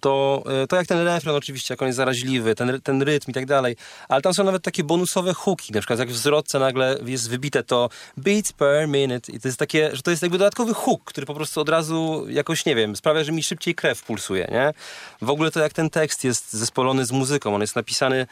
to, 0.01 0.45
y, 0.65 0.67
to 0.67 0.77
jak 0.77 0.87
ten 0.87 0.99
refren 0.99 1.35
oczywiście, 1.35 1.75
jak 1.75 1.83
on 1.83 1.89
jest 1.89 1.97
zaraźliwy, 1.97 2.55
ten, 2.55 2.81
ten 2.83 3.03
rytm 3.03 3.31
i 3.31 3.35
tak 3.35 3.47
dalej, 3.47 3.77
ale 4.09 4.23
tam 4.23 4.35
są 4.35 4.45
nawet 4.45 4.63
takie 4.63 4.85
bonusowe 4.85 5.35
hooki, 5.35 5.73
na 5.73 5.81
przykład 5.81 5.99
jak 5.99 6.09
w 6.09 6.17
zwrotce 6.17 6.59
nagle 6.59 6.99
jest 7.07 7.31
wybite 7.31 7.63
to 7.63 7.89
beats 8.17 8.53
per 8.53 8.89
minute 8.89 9.33
i 9.33 9.41
to 9.41 9.49
jest 9.49 9.59
takie, 9.59 9.97
że 9.97 10.03
to 10.03 10.11
jest 10.11 10.23
jakby 10.23 10.39
dodatkowy 10.39 10.75
hook, 10.75 11.05
który 11.05 11.27
po 11.27 11.35
prostu 11.35 11.61
od 11.61 11.69
razu 11.69 12.27
jakoś, 12.29 12.67
nie 12.67 12.75
wiem, 12.75 12.97
sprawia, 12.97 13.25
że 13.25 13.33
mi 13.33 13.43
szybciej 13.43 13.75
krew 13.75 14.03
pulsuje, 14.03 14.49
nie? 14.51 14.73
W 15.23 15.31
ogóle 15.31 15.51
to 15.51 15.61
jak 15.61 15.73
ten 15.73 15.91
tekst 15.91 16.25
jest 16.25 16.53
zespolony 16.53 17.05
z 17.05 17.13
muzyką, 17.13 17.55
on 17.55 17.61
jest 17.61 17.77
napisany 17.77 18.27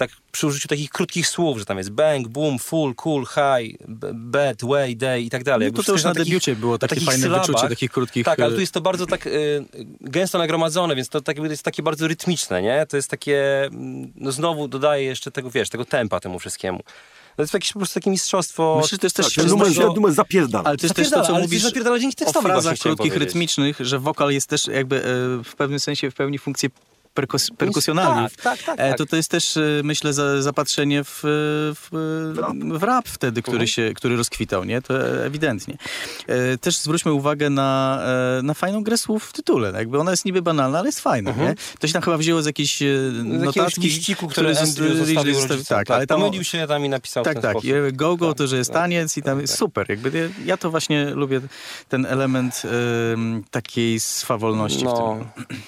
tak 0.00 0.10
przy 0.32 0.46
użyciu 0.46 0.68
takich 0.68 0.90
krótkich 0.90 1.28
słów, 1.28 1.58
że 1.58 1.64
tam 1.64 1.78
jest 1.78 1.90
bang, 1.90 2.28
boom, 2.28 2.58
full, 2.58 2.94
cool, 2.94 3.24
high, 3.26 3.76
bad, 4.14 4.64
way, 4.64 4.96
day 4.96 5.22
i 5.22 5.30
tak 5.30 5.44
dalej. 5.44 5.68
No 5.72 5.76
to, 5.76 5.82
to 5.82 5.92
już 5.92 6.04
na, 6.04 6.10
takich, 6.10 6.24
debiucie 6.24 6.56
było 6.56 6.78
takie 6.78 7.00
fajne 7.00 7.22
sylabach. 7.22 7.46
wyczucie 7.46 7.68
takich 7.68 7.90
krótkich... 7.90 8.24
Tak, 8.24 8.40
ale 8.40 8.54
tu 8.54 8.60
jest 8.60 8.72
to 8.72 8.80
bardzo 8.80 9.06
tak 9.06 9.26
y, 9.26 9.64
gęsto 10.00 10.38
nagromadzone, 10.38 10.96
więc 10.96 11.08
to 11.08 11.20
tak, 11.20 11.38
jest 11.38 11.62
takie 11.62 11.82
bardzo 11.82 12.08
rytmiczne, 12.08 12.62
nie? 12.62 12.86
To 12.86 12.96
jest 12.96 13.10
takie, 13.10 13.64
mm, 13.64 14.12
no 14.16 14.32
znowu 14.32 14.68
dodaje 14.68 15.04
jeszcze 15.04 15.30
tego, 15.30 15.50
wiesz, 15.50 15.68
tego 15.68 15.84
tempa 15.84 16.20
temu 16.20 16.38
wszystkiemu. 16.38 16.82
To 17.36 17.42
jest 17.42 17.54
jakieś 17.54 17.72
po 17.72 17.78
prostu 17.78 17.94
takie 17.94 18.10
mistrzostwo. 18.10 18.76
Myślę, 18.76 18.88
że 18.88 18.98
to 18.98 19.06
jest 19.06 19.16
też 19.16 19.34
tak, 19.34 19.46
numer, 19.46 19.68
no, 19.78 19.92
numer 19.92 20.12
zapierdala. 20.12 20.64
Ale 20.64 20.76
to 20.76 20.86
jest 20.86 20.96
też 20.96 21.10
to, 21.10 21.22
co 21.22 21.38
mówisz 21.38 21.62
dzięki 22.00 22.16
tekstowi 22.16 22.46
o 22.46 22.50
frazach 22.50 22.78
krótkich, 22.78 23.16
rytmicznych, 23.16 23.76
że 23.80 23.98
wokal 23.98 24.30
jest 24.30 24.46
też 24.46 24.66
jakby 24.66 24.96
e, 24.96 25.02
w 25.44 25.54
pewnym 25.56 25.80
sensie 25.80 26.10
w 26.10 26.14
pełni 26.14 26.38
funkcję 26.38 26.68
perkus 27.14 27.50
tak, 28.42 28.42
tak, 28.42 28.62
tak, 28.62 28.76
tak, 28.76 28.98
to 28.98 29.06
to 29.06 29.16
jest 29.16 29.30
też, 29.30 29.56
e, 29.56 29.60
myślę, 29.84 30.12
za, 30.12 30.42
zapatrzenie 30.42 31.04
w, 31.04 31.20
w, 31.74 31.88
w 32.78 32.82
rap 32.82 33.08
wtedy, 33.08 33.42
który, 33.42 33.64
-huh. 33.64 33.68
się, 33.68 33.92
który 33.94 34.16
rozkwitał, 34.16 34.64
nie? 34.64 34.82
To 34.82 35.24
ewidentnie. 35.24 35.76
E, 36.26 36.58
też 36.58 36.78
zwróćmy 36.78 37.12
uwagę 37.12 37.50
na, 37.50 38.00
e, 38.38 38.42
na 38.42 38.54
fajną 38.54 38.82
grę 38.82 38.98
słów 38.98 39.24
w 39.24 39.32
tytule. 39.32 39.72
Jakby 39.72 39.98
ona 39.98 40.10
jest 40.10 40.24
niby 40.24 40.42
banalna, 40.42 40.78
ale 40.78 40.88
jest 40.88 41.00
fajna, 41.00 41.32
-huh. 41.32 41.38
nie? 41.38 41.54
To 41.78 41.86
się 41.86 41.92
tam 41.92 42.02
chyba 42.02 42.16
wzięło 42.16 42.42
z 42.42 42.46
jakiejś 42.46 42.82
notatki, 43.24 43.80
liściku, 43.80 44.28
który 44.28 44.54
zostawił, 44.54 44.96
zostawił 44.96 45.64
tak, 45.64 45.66
tak, 45.86 45.90
ale 45.90 46.06
tam 46.06 46.20
pomylił 46.20 46.44
się 46.44 46.66
tam 46.66 46.84
i 46.84 46.88
napisał 46.88 47.24
Tak, 47.24 47.40
tak. 47.40 47.56
Go, 47.92 48.16
go, 48.16 48.34
to, 48.34 48.46
że 48.46 48.56
jest 48.56 48.70
tak. 48.70 48.82
taniec 48.82 49.16
i 49.16 49.22
tam 49.22 49.40
jest 49.40 49.58
super. 49.58 49.90
Jakby 49.90 50.30
ja 50.44 50.56
to 50.56 50.70
właśnie 50.70 51.04
lubię, 51.04 51.40
ten 51.88 52.06
element 52.06 52.62
takiej 53.50 54.00
swawolności 54.00 54.84
no. 54.84 55.16
w 55.36 55.46
tym. 55.46 55.60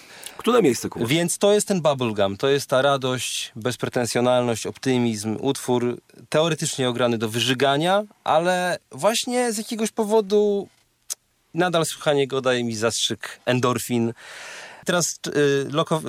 Które 0.42 0.62
miejsce 0.62 0.88
kupisz? 0.88 1.08
Więc 1.08 1.38
to 1.38 1.52
jest 1.52 1.68
ten 1.68 1.80
bubblegum, 1.80 2.36
to 2.36 2.48
jest 2.48 2.66
ta 2.66 2.82
radość, 2.82 3.52
bezpretensjonalność, 3.56 4.66
optymizm, 4.66 5.36
utwór 5.40 6.00
teoretycznie 6.28 6.88
ograny 6.88 7.18
do 7.18 7.28
wyżygania, 7.28 8.02
ale 8.24 8.78
właśnie 8.90 9.52
z 9.52 9.58
jakiegoś 9.58 9.90
powodu 9.90 10.68
nadal 11.54 11.86
słuchanie 11.86 12.26
go 12.26 12.40
daje 12.40 12.64
mi 12.64 12.76
zastrzyk 12.76 13.40
endorfin. 13.44 14.12
Teraz 14.84 15.20
y, 15.36 15.66
loko, 15.70 16.02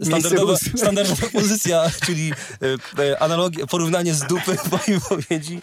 y, 0.00 0.04
standardowa, 0.06 0.56
standardowa 0.56 1.26
pozycja, 1.32 1.90
czyli 2.06 2.32
y, 2.62 3.02
y, 3.02 3.18
analogia, 3.18 3.66
porównanie 3.66 4.14
z 4.14 4.20
dupy 4.20 4.56
w 4.56 4.72
mojej 4.72 5.00
wypowiedzi, 5.00 5.60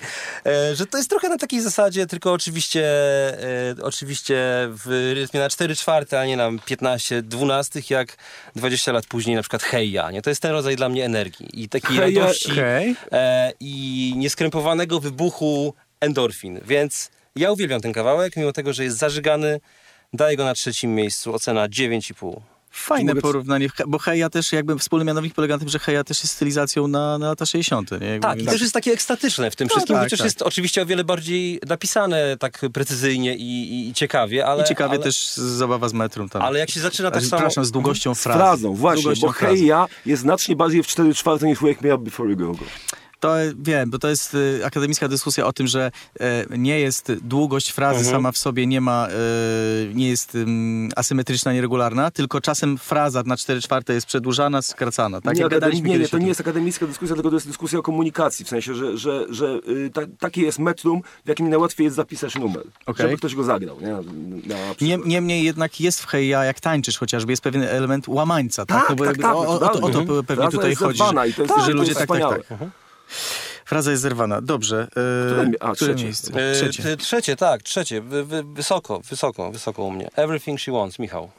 y, 0.71 0.75
że 0.75 0.85
to 0.85 0.97
jest 0.97 1.09
trochę 1.09 1.29
na 1.29 1.37
takiej 1.37 1.61
zasadzie, 1.61 2.07
tylko 2.07 2.33
oczywiście 2.33 2.83
y, 3.79 3.83
oczywiście 3.83 4.35
w 4.69 5.11
rytmie 5.15 5.39
na 5.39 5.49
4 5.49 5.75
czwarte, 5.75 6.19
a 6.19 6.25
nie 6.25 6.37
na 6.37 6.49
15 6.65 7.21
12, 7.21 7.81
jak 7.89 8.17
20 8.55 8.91
lat 8.91 9.05
później 9.05 9.35
na 9.35 9.41
przykład 9.41 9.63
heja, 9.63 10.11
nie? 10.11 10.21
To 10.21 10.29
jest 10.29 10.41
ten 10.41 10.51
rodzaj 10.51 10.75
dla 10.75 10.89
mnie 10.89 11.05
energii 11.05 11.63
i 11.63 11.69
takiej 11.69 11.99
radości 11.99 12.51
hey. 12.51 12.95
i 13.59 14.13
nieskrępowanego 14.17 14.99
wybuchu 14.99 15.73
endorfin, 15.99 16.59
więc 16.65 17.09
ja 17.35 17.51
uwielbiam 17.51 17.81
ten 17.81 17.93
kawałek, 17.93 18.35
mimo 18.35 18.51
tego, 18.51 18.73
że 18.73 18.83
jest 18.83 18.97
zażygany, 18.97 19.59
daję 20.13 20.37
go 20.37 20.45
na 20.45 20.53
trzecim 20.53 20.95
miejscu, 20.95 21.33
ocena 21.33 21.67
9,5. 21.67 22.41
Fajne 22.73 23.15
porównanie, 23.15 23.69
bo 23.87 23.97
Heja 23.99 24.29
też 24.29 24.51
jakby 24.51 24.79
wspólny 24.79 25.05
mianownik 25.05 25.33
polega 25.33 25.55
na 25.55 25.59
tym, 25.59 25.69
że 25.69 25.79
Heja 25.79 26.03
też 26.03 26.23
jest 26.23 26.35
stylizacją 26.35 26.87
na, 26.87 27.17
na 27.17 27.27
lata 27.27 27.45
60. 27.45 27.91
Nie? 27.91 28.19
tak, 28.19 28.39
i 28.39 28.43
tak. 28.43 28.53
też 28.53 28.61
jest 28.61 28.73
takie 28.73 28.91
ekstatyczne 28.91 29.51
w 29.51 29.55
tym 29.55 29.67
no, 29.67 29.69
wszystkim, 29.69 29.95
tak, 29.95 30.03
chociaż 30.03 30.19
tak. 30.19 30.25
jest 30.25 30.41
oczywiście 30.41 30.81
o 30.81 30.85
wiele 30.85 31.03
bardziej 31.03 31.59
napisane 31.67 32.37
tak 32.37 32.61
precyzyjnie 32.73 33.35
i, 33.35 33.89
i, 33.89 33.93
ciekawie, 33.93 34.45
ale... 34.45 34.63
I 34.63 34.67
ciekawie 34.67 34.93
ale, 34.93 35.03
też 35.03 35.33
zabawa 35.33 35.89
z 35.89 35.93
metrum 35.93 36.29
tam. 36.29 36.41
Ale 36.41 36.59
jak 36.59 36.71
się 36.71 36.79
zaczyna 36.79 37.11
tak 37.11 37.23
samo... 37.23 37.37
Przepraszam, 37.37 37.65
z 37.65 37.71
długością 37.71 38.15
frazy. 38.15 38.39
Z 38.39 38.41
frazą, 38.41 38.73
właśnie, 38.73 39.03
długością 39.03 39.27
bo 39.27 39.33
Heja 39.33 39.87
jest 40.05 40.21
znacznie 40.21 40.55
bardziej 40.55 40.83
w 40.83 40.87
4 40.87 41.13
czwarte 41.13 41.47
niż 41.47 41.59
Wake 41.61 41.81
Me 41.81 41.95
Up 41.95 42.03
Before 42.03 42.29
You 42.29 42.37
Go. 42.37 42.55
To 43.21 43.35
wiem, 43.57 43.89
bo 43.89 43.99
to 43.99 44.07
jest 44.07 44.33
y, 44.33 44.61
akademicka 44.65 45.07
dyskusja 45.07 45.45
o 45.45 45.53
tym, 45.53 45.67
że 45.67 45.91
y, 46.21 46.57
nie 46.57 46.79
jest 46.79 47.11
długość 47.21 47.69
frazy 47.69 47.99
mhm. 47.99 48.15
sama 48.15 48.31
w 48.31 48.37
sobie 48.37 48.67
nie 48.67 48.81
ma, 48.81 49.07
y, 49.07 49.93
nie 49.93 50.09
jest 50.09 50.37
asymetryczna, 50.95 51.53
nieregularna, 51.53 52.11
tylko 52.11 52.41
czasem 52.41 52.77
fraza 52.77 53.23
na 53.25 53.37
4 53.37 53.61
czwarte 53.61 53.93
jest 53.93 54.07
przedłużana, 54.07 54.61
skracana. 54.61 55.21
Tak? 55.21 55.35
Nie, 55.35 55.43
nie, 55.81 55.97
nie, 55.99 56.07
to 56.07 56.17
nie 56.17 56.27
jest 56.27 56.41
akademicka 56.41 56.87
dyskusja, 56.87 57.15
tylko 57.15 57.29
to 57.29 57.35
jest 57.35 57.47
dyskusja 57.47 57.79
o 57.79 57.83
komunikacji, 57.83 58.45
w 58.45 58.49
sensie, 58.49 58.75
że, 58.75 58.97
że, 58.97 59.25
że 59.29 59.59
ta, 59.93 60.01
takie 60.19 60.41
jest 60.41 60.59
metrum, 60.59 61.01
w 61.25 61.29
jakim 61.29 61.49
najłatwiej 61.49 61.85
jest 61.85 61.95
zapisać 61.95 62.35
numer, 62.35 62.63
okay. 62.85 63.05
żeby 63.05 63.17
ktoś 63.17 63.35
go 63.35 63.43
zagrał. 63.43 63.77
Nie? 63.81 63.97
nie, 64.81 64.97
niemniej 65.05 65.43
jednak 65.43 65.81
jest 65.81 66.01
w 66.01 66.05
heja, 66.05 66.43
jak 66.43 66.59
tańczysz 66.59 66.97
chociażby, 66.97 67.31
jest 67.31 67.43
pewien 67.43 67.63
element 67.63 68.07
łamańca. 68.07 68.65
Tak, 68.65 68.87
tak, 68.87 68.97
tak, 68.97 69.17
tak, 69.17 69.35
o, 69.35 69.39
o, 69.39 69.59
o, 69.59 69.59
to, 69.59 69.79
o 69.81 69.89
to 69.89 69.99
mhm. 69.99 70.25
pewnie 70.25 70.49
tutaj 70.49 70.75
chodzi. 70.75 70.99
Że, 70.99 71.27
jest, 71.27 71.65
że 71.65 71.71
ludzie 71.71 71.95
tak, 71.95 72.07
tak, 72.07 72.47
tak. 72.47 72.80
Fraza 73.65 73.91
jest 73.91 74.03
zerwana. 74.03 74.41
Dobrze. 74.41 74.87
E, 75.37 75.63
a, 75.63 75.75
które 75.75 75.93
trzecie. 75.93 76.05
miejsce? 76.05 76.51
E, 76.51 76.55
trzecie. 76.55 76.97
trzecie, 76.97 77.35
tak, 77.35 77.63
trzecie. 77.63 78.01
wysoko, 78.53 78.99
wysoko, 78.99 79.51
wysoko 79.51 79.83
u 79.83 79.91
mnie. 79.91 80.09
Everything 80.15 80.59
She 80.59 80.71
Wants, 80.71 80.99
Michał. 80.99 81.31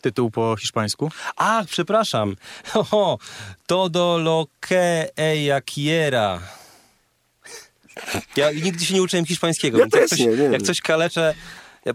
Tytuł 0.00 0.30
po 0.30 0.56
hiszpańsku? 0.56 1.10
Ach, 1.36 1.66
przepraszam. 1.66 2.36
Oho, 2.74 3.18
todo 3.66 4.18
lo 4.18 4.46
que 4.60 5.08
ella 5.16 5.60
quiera. 5.60 6.40
Ja 8.36 8.52
nigdy 8.52 8.84
się 8.84 8.94
nie 8.94 9.02
uczyłem 9.02 9.26
hiszpańskiego. 9.26 9.78
Ja 9.78 9.84
więc 9.84 9.94
jak, 9.94 10.08
coś, 10.08 10.18
nie, 10.18 10.26
nie, 10.26 10.44
jak 10.44 10.62
coś 10.62 10.80
kaleczę, 10.80 11.34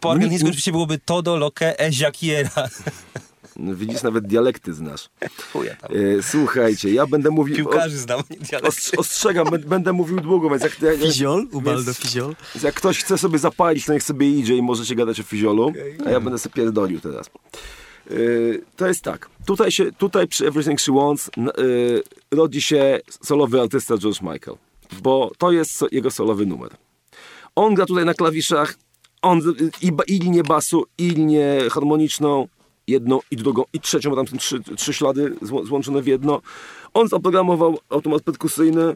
po 0.01 0.11
argentyńsku 0.11 0.47
oczywiście 0.47 0.71
byłoby 0.71 0.99
todo 0.99 1.37
lo 1.37 1.51
que 1.51 1.79
ella 1.79 2.11
quiera. 2.11 2.69
Widzisz, 3.61 4.03
nawet 4.03 4.27
dialekty 4.27 4.73
znasz. 4.73 5.09
Chuja 5.53 5.75
tam. 5.75 5.91
E, 5.91 6.23
słuchajcie, 6.23 6.93
ja 6.93 7.07
będę 7.07 7.29
mówił... 7.29 7.55
Piłkarzy 7.55 7.97
znam, 7.97 8.21
dialekty. 8.39 8.97
ostrzegam, 8.97 9.47
będę 9.67 9.93
mówił 9.93 10.19
długo, 10.19 10.49
więc 10.49 10.63
jak... 10.63 10.81
jak 10.81 10.97
fiziol? 10.97 11.47
Ubaldo 11.51 11.93
fiziol? 11.93 12.35
Jak 12.63 12.75
ktoś 12.75 12.99
chce 12.99 13.17
sobie 13.17 13.39
zapalić, 13.39 13.85
to 13.85 13.93
niech 13.93 14.03
sobie 14.03 14.29
idzie 14.29 14.55
i 14.55 14.61
możecie 14.61 14.95
gadać 14.95 15.19
o 15.19 15.23
fiziolu, 15.23 15.67
okay. 15.67 15.97
a 16.05 16.09
ja 16.09 16.19
będę 16.19 16.39
sobie 16.39 16.53
pierdolił 16.53 16.99
teraz. 16.99 17.27
E, 17.27 18.13
to 18.75 18.87
jest 18.87 19.01
tak. 19.01 19.29
Tutaj, 19.45 19.71
się, 19.71 19.91
tutaj 19.91 20.27
przy 20.27 20.47
Everything 20.47 20.81
She 20.81 20.91
Wants 20.91 21.29
e, 21.29 21.41
rodzi 22.31 22.61
się 22.61 22.99
solowy 23.23 23.61
artysta 23.61 23.97
George 23.97 24.21
Michael, 24.21 24.57
bo 25.01 25.31
to 25.37 25.51
jest 25.51 25.85
jego 25.91 26.11
solowy 26.11 26.45
numer. 26.45 26.71
On 27.55 27.73
gra 27.73 27.85
tutaj 27.85 28.05
na 28.05 28.13
klawiszach, 28.13 28.75
on 29.21 29.41
i, 29.81 29.91
i 30.07 30.19
linię 30.19 30.43
basu, 30.43 30.85
i 30.97 31.09
linię 31.09 31.57
harmoniczną, 31.71 32.47
jedną 32.87 33.19
i 33.31 33.35
drugą 33.35 33.63
i 33.73 33.79
trzecią, 33.79 34.09
bo 34.09 34.15
tam 34.15 34.27
są 34.27 34.37
trzy, 34.37 34.59
trzy 34.77 34.93
ślady 34.93 35.35
złączone 35.41 36.01
w 36.01 36.07
jedno. 36.07 36.41
On 36.93 37.07
zaprogramował 37.07 37.79
automat 37.89 38.23
perkusyjny. 38.23 38.95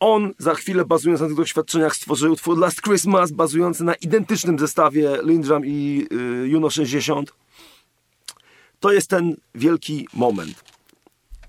On 0.00 0.34
za 0.38 0.54
chwilę, 0.54 0.84
bazując 0.84 1.20
na 1.20 1.26
tych 1.26 1.36
doświadczeniach, 1.36 1.96
stworzył 1.96 2.32
utwór 2.32 2.58
Last 2.58 2.82
Christmas, 2.82 3.32
bazujący 3.32 3.84
na 3.84 3.94
identycznym 3.94 4.58
zestawie 4.58 5.18
Lindrum 5.24 5.66
i 5.66 6.06
y, 6.44 6.48
Juno 6.48 6.70
60. 6.70 7.32
To 8.80 8.92
jest 8.92 9.10
ten 9.10 9.36
wielki 9.54 10.08
moment. 10.14 10.64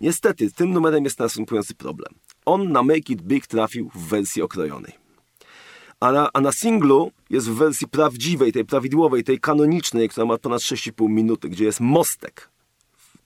Niestety, 0.01 0.51
tym 0.51 0.71
numerem 0.71 1.03
jest 1.03 1.19
następujący 1.19 1.75
problem. 1.75 2.13
On 2.45 2.71
na 2.71 2.84
Make 2.84 3.09
It 3.09 3.21
Big 3.21 3.47
trafił 3.47 3.89
w 3.95 4.07
wersji 4.07 4.41
okrojonej. 4.41 4.93
A 5.99 6.11
na, 6.11 6.29
a 6.34 6.41
na 6.41 6.51
singlu 6.51 7.11
jest 7.34 7.49
w 7.49 7.53
wersji 7.53 7.88
prawdziwej, 7.88 8.51
tej 8.51 8.65
prawidłowej, 8.65 9.23
tej 9.23 9.39
kanonicznej, 9.39 10.09
która 10.09 10.25
ma 10.25 10.38
ponad 10.38 10.61
6,5 10.61 11.09
minuty, 11.09 11.49
gdzie 11.49 11.65
jest 11.65 11.79
mostek 11.79 12.49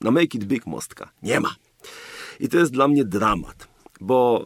Na 0.01 0.11
Make 0.11 0.35
It 0.35 0.43
Big 0.43 0.65
mostka 0.65 1.11
nie 1.23 1.39
ma. 1.39 1.55
I 2.39 2.49
to 2.49 2.57
jest 2.57 2.71
dla 2.71 2.87
mnie 2.87 3.05
dramat, 3.05 3.67
bo 4.01 4.45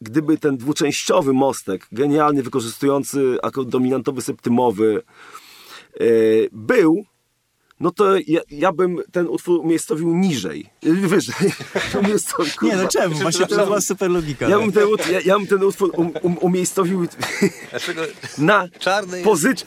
gdyby 0.00 0.38
ten 0.38 0.56
dwuczęściowy 0.56 1.32
mostek, 1.32 1.88
genialnie 1.92 2.42
wykorzystujący 2.42 3.36
akord 3.42 3.68
dominantowy 3.68 4.22
septymowy, 4.22 5.02
yy, 6.00 6.48
był, 6.52 7.04
no 7.80 7.90
to 7.90 8.16
ja, 8.26 8.40
ja, 8.50 8.72
bym 8.72 8.98
ten 9.12 9.28
utwór 9.28 9.60
umiejscowił 9.60 10.16
niżej, 10.16 10.70
wyżej. 11.12 11.34
nie, 12.62 12.76
no 12.76 12.88
czemu? 12.88 13.14
Właśnie 13.14 13.46
to 13.46 13.64
była 13.64 13.80
super 13.80 14.10
logika. 14.10 14.48
Ja 14.48 14.58
bym 14.58 14.72
ten, 14.72 14.88
ja, 15.12 15.20
ja 15.20 15.38
bym 15.38 15.46
ten 15.46 15.64
utwór 15.64 15.90
um, 15.96 16.12
um, 16.22 16.38
umiejscowił 16.38 17.06
na 18.38 18.68
pozycji... 19.24 19.66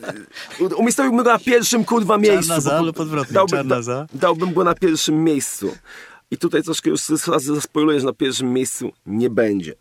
Umiejscowiłbym 0.77 1.23
go 1.23 1.31
na 1.31 1.39
pierwszym, 1.39 1.85
kurwa, 1.85 2.17
miejscu. 2.17 2.47
Czarna 2.47 2.61
za 2.61 2.81
lub 2.81 2.99
odwrotnie, 2.99 3.33
dałbym, 3.33 3.57
czarna 3.57 3.81
za. 3.81 4.07
Dałbym 4.13 4.53
go 4.53 4.63
na 4.63 4.75
pierwszym 4.75 5.23
miejscu. 5.23 5.75
I 6.31 6.37
tutaj 6.37 6.63
troszkę 6.63 6.89
już 6.89 7.01
zaspoiluję, 7.37 7.99
że 7.99 8.05
na 8.05 8.13
pierwszym 8.13 8.53
miejscu 8.53 8.91
nie 9.05 9.29
będzie. 9.29 9.73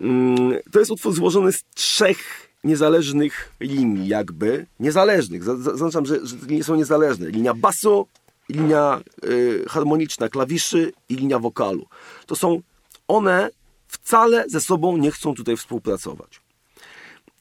Mm, 0.00 0.58
to 0.72 0.78
jest 0.78 0.90
utwór 0.90 1.14
złożony 1.14 1.52
z 1.52 1.64
trzech 1.74 2.43
niezależnych 2.64 3.52
linii, 3.60 4.08
jakby. 4.08 4.66
Niezależnych. 4.80 5.44
Zaznaczam, 5.44 6.06
że, 6.06 6.26
że 6.26 6.36
linie 6.46 6.64
są 6.64 6.74
niezależne. 6.74 7.28
Linia 7.28 7.54
basu, 7.54 8.06
linia 8.48 9.00
y, 9.24 9.64
harmoniczna 9.68 10.28
klawiszy 10.28 10.92
i 11.08 11.16
linia 11.16 11.38
wokalu. 11.38 11.86
To 12.26 12.36
są 12.36 12.60
one 13.08 13.50
wcale 13.88 14.44
ze 14.48 14.60
sobą 14.60 14.96
nie 14.96 15.10
chcą 15.10 15.34
tutaj 15.34 15.56
współpracować. 15.56 16.40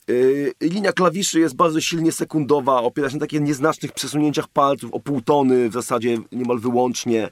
Yy, 0.07 0.53
linia 0.61 0.93
klawiszy 0.93 1.39
jest 1.39 1.55
bardzo 1.55 1.81
silnie 1.81 2.11
sekundowa, 2.11 2.81
opiera 2.81 3.09
się 3.09 3.15
na 3.15 3.19
takich 3.19 3.41
nieznacznych 3.41 3.91
przesunięciach 3.91 4.47
palców 4.47 4.93
o 4.93 4.99
pół 4.99 5.21
tony, 5.21 5.69
w 5.69 5.73
zasadzie 5.73 6.17
niemal 6.31 6.59
wyłącznie. 6.59 7.29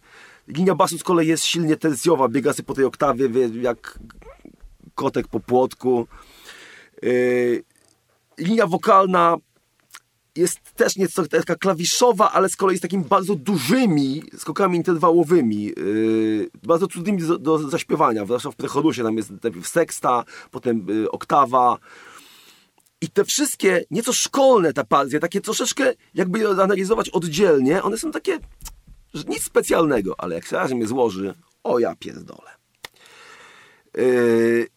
Linia 0.48 0.76
basu 0.76 0.98
z 0.98 1.04
kolei 1.04 1.28
jest 1.28 1.44
silnie 1.44 1.78
tercjowa, 1.78 2.28
biega 2.28 2.54
sobie 2.54 2.66
po 2.66 2.74
tej 2.74 2.86
oktawie 2.86 3.30
jak 3.62 4.00
kotek 4.96 5.28
po 5.28 5.40
płotku. 5.40 6.08
Yy, 7.02 7.64
linia 8.42 8.68
wokalna 8.68 9.38
jest 10.36 10.60
też 10.76 10.96
nieco 10.96 11.28
taka 11.28 11.56
klawiszowa, 11.56 12.32
ale 12.32 12.50
z 12.50 12.56
kolei 12.56 12.78
z 12.78 12.82
takimi 12.82 13.06
bardzo 13.06 13.36
dużymi 13.36 14.24
skokami 14.38 14.78
interwałowymi, 14.78 15.64
yy, 15.66 16.50
bardzo 16.64 16.88
trudnymi 16.88 17.22
do, 17.22 17.38
do 17.38 17.70
zaśpiewania. 17.70 18.26
Zwłaszcza 18.26 18.52
w 18.52 18.56
prechorusie 18.56 19.04
tam 19.04 19.18
jest 19.18 19.30
najpierw 19.30 19.68
seksta, 19.68 20.24
potem 20.52 20.88
yy, 20.88 21.12
oktawa. 21.12 21.78
I 23.02 23.10
te 23.10 23.26
wszystkie, 23.26 23.84
nieco 23.92 24.14
szkolne 24.14 24.74
te 24.74 24.86
partie, 24.86 25.20
takie 25.20 25.42
troszeczkę, 25.42 25.94
jakby 26.14 26.40
je 26.40 26.50
analizować 26.50 27.10
oddzielnie, 27.10 27.84
one 27.84 27.98
są 27.98 28.12
takie, 28.12 28.40
że 29.14 29.24
nic 29.24 29.44
specjalnego, 29.44 30.16
ale 30.18 30.36
jak 30.36 30.46
się 30.46 30.56
razem 30.56 30.80
je 30.80 30.88
złoży, 30.88 31.34
o 31.64 31.80
ja 31.80 31.96
pierdolę. 31.96 32.52
Yy, 33.98 34.68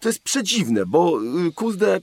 to 0.00 0.08
jest 0.08 0.22
przedziwne, 0.22 0.86
bo 0.86 1.20
y, 1.48 1.52
kurde 1.52 2.00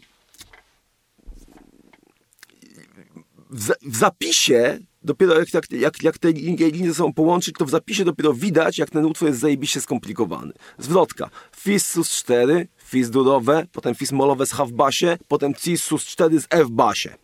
w, 3.50 3.98
zapisie 3.98 4.80
dopiero 5.04 5.39
jak, 5.39 5.54
jak, 5.54 5.72
jak, 5.72 6.04
jak 6.04 6.18
te 6.18 6.32
linie, 6.32 6.72
linie 6.72 6.93
są 6.93 7.14
połączyć, 7.14 7.56
to 7.58 7.66
w 7.66 7.70
zapisie 7.70 8.06
dopiero 8.06 8.34
widać, 8.34 8.78
jak 8.78 8.89
ten 8.89 9.06
utwór 9.06 9.28
jest 9.28 9.39
zajebiście 9.39 9.82
skomplikowany. 9.82 10.54
Zwrotka. 10.78 11.30
Fis 11.56 11.88
sus 11.88 12.12
4, 12.12 12.68
fis 12.84 13.10
durowe, 13.10 13.68
potem 13.72 13.96
fis 13.96 14.12
molowe 14.12 14.46
z 14.46 14.52
H 14.52 14.66
w 14.66 14.72
basie, 14.72 15.18
potem 15.28 15.54
cis 15.54 15.84
sus 15.84 16.06
4 16.06 16.39
z 16.39 16.48
F 16.50 16.70
basie. 16.70 17.16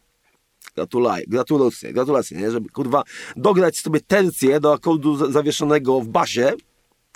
Gratulaj, 0.75 1.23
gratulacje, 1.27 1.93
gratulacje, 1.93 2.37
nie? 2.37 2.51
Żeby 2.51 2.69
kurwa 2.69 3.03
dograć 3.35 3.77
sobie 3.77 3.99
tercję 3.99 4.59
do 4.59 4.73
akordu 4.73 5.31
zawieszonego 5.31 6.01
w 6.01 6.07
basie, 6.07 6.53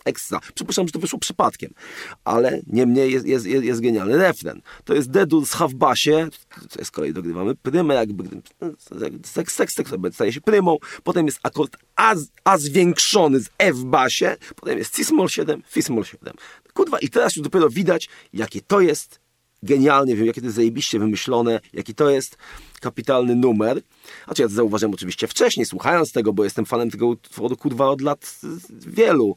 ekstra. 0.06 0.40
Przypuszczam, 0.56 0.88
że 0.88 0.92
to 0.92 1.00
wyszło 1.00 1.20
przypadkiem, 1.20 1.74
ale 2.24 2.62
niemniej 2.68 3.12
jest, 3.12 3.26
jest, 3.26 3.46
jest, 3.46 3.66
jest 3.66 3.82
genialny 3.82 4.18
refren. 4.18 4.62
To 4.84 4.94
jest 4.94 5.10
Dedur 5.10 5.46
z 5.46 5.52
H-basie, 5.52 6.28
z 6.84 6.92
kolei 6.92 7.14
dogrywamy 7.14 7.56
prymę, 7.56 7.96
jakby 7.96 8.24
seks, 9.24 9.54
seks, 9.54 9.76
seks 9.76 9.92
staje 10.12 10.34
się 10.34 10.42
prymą, 10.42 10.78
potem 11.04 11.26
jest 11.26 11.40
akord 11.44 11.78
A, 11.96 12.16
A 12.44 12.58
zwiększony 12.58 13.40
z 13.40 13.50
F-basie, 13.58 14.38
potem 14.56 14.78
jest 14.78 14.96
Cis-moll 14.96 15.28
7, 15.28 15.64
Fis-moll 15.72 16.04
7. 16.04 16.34
Kurwa, 16.74 17.00
i 17.00 17.10
teraz 17.10 17.36
już 17.36 17.44
dopiero 17.44 17.70
widać, 17.70 18.10
jakie 18.34 18.62
to 18.62 18.82
jest 18.82 19.25
genialnie, 19.66 20.16
wiem, 20.16 20.26
jakie 20.26 20.42
to 20.42 20.48
jest 20.48 20.56
zajebiście 20.56 21.00
wymyślone, 21.00 21.60
jaki 21.74 21.96
to 21.96 22.10
jest 22.10 22.38
kapitalny 22.82 23.36
numer. 23.36 23.82
Znaczy 24.26 24.42
ja 24.42 24.48
to 24.48 24.54
zauważyłem 24.54 24.94
oczywiście 24.94 25.28
wcześniej, 25.28 25.66
słuchając 25.66 26.12
tego, 26.12 26.34
bo 26.34 26.44
jestem 26.44 26.66
fanem 26.66 26.92
tego 26.92 27.08
utworu, 27.08 27.58
kurwa, 27.58 27.88
od 27.88 28.02
lat 28.02 28.40
wielu. 28.70 29.36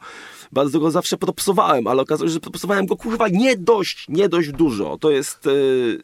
Bardzo 0.53 0.81
go 0.81 0.91
zawsze 0.91 1.17
propsowałem, 1.17 1.87
ale 1.87 2.03
okazało 2.03 2.29
się, 2.29 2.35
że 2.35 2.41
propsowałem 2.41 2.87
go, 2.87 2.97
kurwa, 2.97 3.29
nie 3.29 3.57
dość, 3.57 4.07
nie 4.09 4.29
dość 4.29 4.53
dużo. 4.53 4.99
To 4.99 5.11
jest 5.11 5.47
yy, 5.47 6.03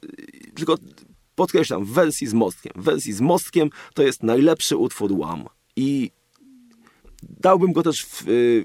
tylko 0.55 0.77
podkreślam, 1.35 1.85
w 1.85 1.93
wersji 1.93 2.27
z 2.27 2.35
mostkiem. 2.35 2.72
W 2.77 2.85
wersji 2.85 3.12
z 3.12 3.20
mostkiem 3.20 3.70
to 3.95 4.03
jest 4.03 4.22
najlepszy 4.22 4.77
utwór 4.77 5.12
Łam. 5.12 5.45
I 5.77 6.11
dałbym 7.22 7.72
go 7.72 7.83
też 7.83 8.05
w, 8.05 8.22
w, 8.22 8.64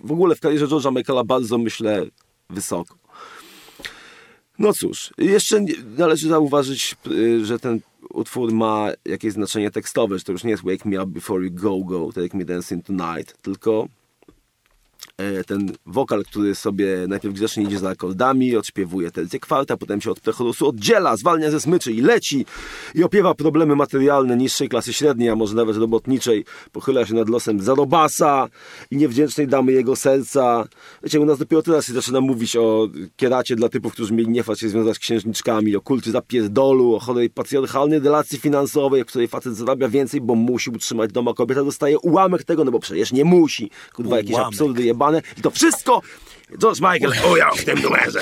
w 0.00 0.12
ogóle 0.12 0.34
w 0.34 0.40
karierze 0.40 0.66
George'a 0.66 0.96
Michaela 0.96 1.24
bardzo, 1.24 1.58
myślę, 1.58 2.06
wysoko. 2.50 3.03
No 4.58 4.72
cóż, 4.72 5.14
jeszcze 5.18 5.64
należy 5.98 6.28
zauważyć, 6.28 6.96
y, 7.06 7.44
że 7.46 7.58
ten 7.58 7.80
utwór 8.10 8.52
ma 8.52 8.88
jakieś 9.04 9.32
znaczenie 9.32 9.70
tekstowe, 9.70 10.18
że 10.18 10.24
to 10.24 10.32
już 10.32 10.44
nie 10.44 10.50
jest 10.50 10.64
Wake 10.64 10.88
Me 10.88 11.02
Up 11.02 11.12
Before 11.12 11.44
You 11.44 11.50
Go 11.52 11.78
Go, 11.78 12.12
Take 12.12 12.36
Me 12.36 12.44
Dancing 12.44 12.86
Tonight, 12.86 13.42
tylko 13.42 13.88
ten 15.46 15.72
wokal, 15.86 16.24
który 16.24 16.54
sobie 16.54 17.04
najpierw 17.08 17.34
grzecznie 17.34 17.64
idzie 17.64 17.78
za 17.78 17.90
akordami, 17.90 18.56
odśpiewuje 18.56 19.10
tercję 19.10 19.40
kwarta, 19.40 19.76
potem 19.76 20.00
się 20.00 20.10
od 20.10 20.20
prechorusu 20.20 20.68
oddziela, 20.68 21.16
zwalnia 21.16 21.50
ze 21.50 21.60
smyczy 21.60 21.92
i 21.92 22.00
leci 22.00 22.46
i 22.94 23.04
opiewa 23.04 23.34
problemy 23.34 23.76
materialne 23.76 24.36
niższej 24.36 24.68
klasy 24.68 24.92
średniej, 24.92 25.28
a 25.28 25.36
może 25.36 25.54
nawet 25.54 25.76
robotniczej, 25.76 26.44
pochyla 26.72 27.06
się 27.06 27.14
nad 27.14 27.28
losem 27.28 27.60
zarobasa 27.60 28.48
i 28.90 28.96
niewdzięcznej 28.96 29.48
damy 29.48 29.72
jego 29.72 29.96
serca. 29.96 30.64
Wiecie, 31.02 31.20
u 31.20 31.24
nas 31.24 31.38
dopiero 31.38 31.62
teraz 31.62 31.86
się 31.86 31.92
zaczyna 31.92 32.20
mówić 32.20 32.56
o 32.56 32.88
kieracie 33.16 33.56
dla 33.56 33.68
typów, 33.68 33.92
którzy 33.92 34.14
mieli 34.14 34.28
nie 34.28 34.44
się 34.54 34.68
związać 34.68 34.96
z 34.96 34.98
księżniczkami, 34.98 35.76
o 35.76 35.80
kulty 35.80 36.10
zapierdolu, 36.10 36.94
o 36.94 36.98
chorej 36.98 37.30
patriarchalnej 37.30 38.00
relacji 38.00 38.38
finansowej, 38.38 39.04
w 39.04 39.06
której 39.06 39.28
facet 39.28 39.56
zarabia 39.56 39.88
więcej, 39.88 40.20
bo 40.20 40.34
musi 40.34 40.70
utrzymać 40.70 41.12
doma, 41.12 41.34
kobieta 41.34 41.64
dostaje 41.64 41.98
ułamek 41.98 42.44
tego, 42.44 42.64
no 42.64 42.70
bo 42.70 42.78
przecież 42.78 43.12
nie 43.12 43.24
musi. 43.24 43.70
Kurwa, 43.94 44.16
jakieś 44.16 44.36
absurdy 44.36 44.82
jeba 44.82 45.03
jebane 45.04 45.22
i 45.38 45.42
to 45.42 45.50
wszystko 45.50 46.02
George 46.58 46.80
Michael 46.80 47.12
ujął 47.32 47.54
w 47.54 47.64
tym 47.64 47.82
numerze. 47.82 48.20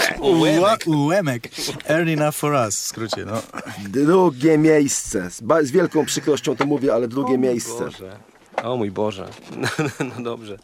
Ułemek. 0.87 1.49
Earn 1.89 2.09
enough 2.09 2.35
for 2.35 2.53
us, 2.53 2.81
w 2.81 2.87
skrócie, 2.87 3.25
no. 3.25 3.43
Drugie 3.89 4.59
miejsce. 4.59 5.31
Z, 5.31 5.43
z 5.63 5.71
wielką 5.71 6.07
przykrością 6.07 6.57
to 6.57 6.67
mówię, 6.67 6.95
ale 6.95 7.09
drugie 7.09 7.35
o 7.35 7.39
miejsce. 7.39 7.85
Boże. 7.85 8.17
O 8.63 8.77
mój 8.77 8.91
Boże. 8.91 9.29
no 10.17 10.23
dobrze. 10.23 10.59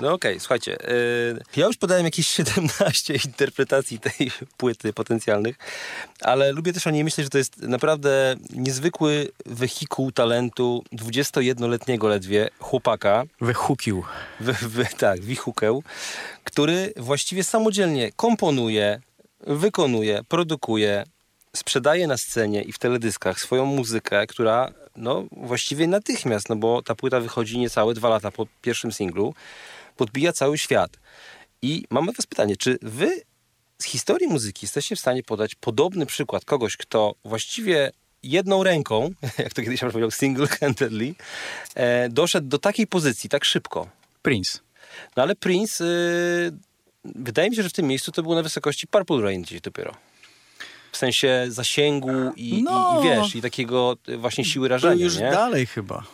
No 0.00 0.12
okej, 0.12 0.32
okay, 0.32 0.40
słuchajcie. 0.40 0.76
Ja 1.56 1.66
już 1.66 1.76
podałem 1.76 2.04
jakieś 2.04 2.28
17 2.36 3.14
interpretacji 3.24 3.98
tej 3.98 4.30
płyty 4.56 4.92
potencjalnych, 4.92 5.56
ale 6.20 6.52
lubię 6.52 6.72
też 6.72 6.86
o 6.86 6.90
niej 6.90 7.04
myśleć, 7.04 7.26
że 7.26 7.30
to 7.30 7.38
jest 7.38 7.62
naprawdę 7.62 8.36
niezwykły 8.50 9.28
wehikuł 9.46 10.12
talentu 10.12 10.84
21-letniego 10.92 12.08
ledwie 12.08 12.48
chłopaka. 12.58 13.24
Wychukił. 13.40 14.04
Wy, 14.40 14.86
tak, 14.98 15.20
wichukeł, 15.20 15.82
który 16.44 16.92
właściwie 16.96 17.44
samodzielnie 17.44 18.12
komponuje, 18.12 19.00
wykonuje, 19.46 20.20
produkuje, 20.28 21.04
sprzedaje 21.56 22.06
na 22.06 22.16
scenie 22.16 22.62
i 22.62 22.72
w 22.72 22.78
teledyskach 22.78 23.40
swoją 23.40 23.66
muzykę, 23.66 24.26
która 24.26 24.72
no 24.96 25.24
właściwie 25.32 25.86
natychmiast, 25.86 26.48
no 26.48 26.56
bo 26.56 26.82
ta 26.82 26.94
płyta 26.94 27.20
wychodzi 27.20 27.58
niecałe 27.58 27.94
dwa 27.94 28.08
lata 28.08 28.30
po 28.30 28.46
pierwszym 28.62 28.92
singlu, 28.92 29.34
podbija 29.96 30.32
cały 30.32 30.58
świat. 30.58 30.90
I 31.62 31.84
mamy 31.90 32.12
was 32.12 32.26
pytanie, 32.26 32.56
czy 32.56 32.78
wy 32.82 33.22
z 33.78 33.84
historii 33.84 34.28
muzyki 34.28 34.64
jesteście 34.66 34.96
w 34.96 35.00
stanie 35.00 35.22
podać 35.22 35.54
podobny 35.54 36.06
przykład 36.06 36.44
kogoś, 36.44 36.76
kto 36.76 37.14
właściwie 37.24 37.90
jedną 38.22 38.62
ręką, 38.62 39.10
jak 39.38 39.52
to 39.52 39.62
kiedyś 39.62 39.80
powiedział, 39.80 40.10
single-handedly, 40.10 41.14
e, 41.74 42.08
doszedł 42.08 42.48
do 42.48 42.58
takiej 42.58 42.86
pozycji 42.86 43.30
tak 43.30 43.44
szybko? 43.44 43.88
Prince. 44.22 44.60
No 45.16 45.22
ale 45.22 45.34
Prince, 45.34 45.80
y, 45.80 46.52
wydaje 47.04 47.50
mi 47.50 47.56
się, 47.56 47.62
że 47.62 47.68
w 47.68 47.72
tym 47.72 47.86
miejscu 47.86 48.12
to 48.12 48.22
było 48.22 48.34
na 48.34 48.42
wysokości 48.42 48.86
Purple 48.86 49.22
Rain 49.22 49.42
gdzieś 49.42 49.60
dopiero 49.60 49.94
w 50.94 50.98
sensie 50.98 51.46
zasięgu 51.48 52.32
i, 52.36 52.62
no, 52.62 52.94
i, 52.96 53.00
i 53.00 53.08
wiesz, 53.08 53.36
i 53.36 53.42
takiego 53.42 53.96
właśnie 54.18 54.44
siły 54.44 54.68
rażenia. 54.68 55.04
już 55.04 55.18
nie? 55.18 55.30
dalej 55.30 55.66
chyba. 55.66 56.04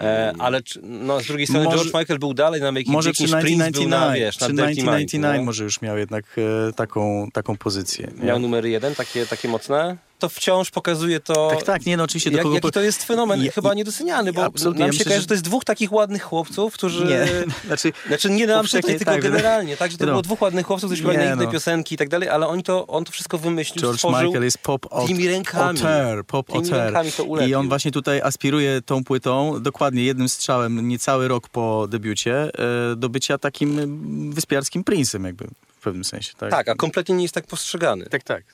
E, 0.00 0.32
ale 0.38 0.60
no, 0.82 1.20
z 1.20 1.26
drugiej 1.26 1.46
strony 1.46 1.64
może, 1.64 1.76
George 1.76 1.94
Michael 1.94 2.18
był 2.18 2.34
dalej 2.34 2.60
na 2.60 2.72
Make 2.72 2.86
Może 2.86 3.12
przy 3.12 3.22
1999, 3.22 3.90
na, 3.90 4.12
wiesz, 4.12 4.36
przy 4.36 4.46
1999 4.46 5.38
no? 5.38 5.44
może 5.44 5.64
już 5.64 5.80
miał 5.82 5.98
jednak 5.98 6.24
e, 6.68 6.72
taką, 6.72 7.28
taką 7.32 7.56
pozycję. 7.56 8.10
Miał 8.22 8.38
numery 8.38 8.70
jeden, 8.70 8.94
takie, 8.94 9.26
takie 9.26 9.48
mocne? 9.48 9.96
To 10.20 10.28
wciąż 10.28 10.70
pokazuje 10.70 11.20
to... 11.20 11.50
Tak, 11.50 11.62
tak, 11.62 11.86
nie 11.86 11.96
no 11.96 12.04
oczywiście. 12.04 12.30
Jak, 12.30 12.46
jaki 12.54 12.70
to 12.70 12.80
jest 12.80 13.04
fenomen, 13.04 13.44
ja, 13.44 13.52
chyba 13.52 13.74
niedoceniany, 13.74 14.32
bo 14.32 14.44
absolutnie, 14.44 14.80
nam 14.80 14.86
ja 14.86 14.92
się 14.92 14.98
myślę, 14.98 15.04
kojarzy, 15.04 15.20
że... 15.20 15.22
że 15.22 15.28
to 15.28 15.34
jest 15.34 15.44
dwóch 15.44 15.64
takich 15.64 15.92
ładnych 15.92 16.22
chłopców, 16.22 16.74
którzy... 16.74 17.04
Nie, 17.04 17.26
znaczy, 17.66 17.92
znaczy 18.06 18.30
nie 18.30 18.46
nam 18.46 18.66
tutaj, 18.66 18.82
tylko 18.82 19.04
tak, 19.04 19.22
generalnie, 19.22 19.76
tak, 19.76 19.90
że 19.90 19.98
to 19.98 20.06
no. 20.06 20.12
było 20.12 20.22
dwóch 20.22 20.42
ładnych 20.42 20.66
chłopców, 20.66 20.88
którzy 20.88 21.02
śpiewali 21.02 21.26
inne 21.32 21.44
no. 21.44 21.50
piosenki 21.50 21.94
i 21.94 21.98
tak 21.98 22.08
dalej, 22.08 22.28
ale 22.28 22.48
oni 22.48 22.62
to, 22.62 22.86
on 22.86 23.04
to 23.04 23.12
wszystko 23.12 23.38
wymyślił, 23.38 23.82
George 23.82 23.98
stworzył 23.98 24.26
Michael 24.26 24.44
jest 24.44 24.58
pop 24.58 25.06
tymi 25.06 25.28
rękami. 25.28 25.80
auteur, 25.80 26.24
pop 26.24 26.46
tymi 26.52 26.70
rękami 26.70 27.12
to 27.12 27.24
ulepił. 27.24 27.50
I 27.50 27.54
on 27.54 27.68
właśnie 27.68 27.92
tutaj 27.92 28.20
aspiruje 28.20 28.82
tą 28.82 29.04
płytą, 29.04 29.62
dokładnie 29.62 30.04
jednym 30.04 30.28
strzałem, 30.28 30.88
niecały 30.88 31.28
rok 31.28 31.48
po 31.48 31.86
debiucie, 31.90 32.50
e, 32.92 32.96
do 32.96 33.08
bycia 33.08 33.38
takim 33.38 33.78
mm, 33.78 34.32
wyspiarskim 34.32 34.84
princem 34.84 35.24
jakby 35.24 35.46
w 35.80 35.82
pewnym 35.82 36.04
sensie. 36.04 36.32
Tak, 36.38 36.50
Tak, 36.50 36.68
a 36.68 36.74
kompletnie 36.74 37.14
nie 37.14 37.22
jest 37.22 37.34
tak 37.34 37.46
postrzegany. 37.46 38.06
tak. 38.06 38.22
tak. 38.22 38.44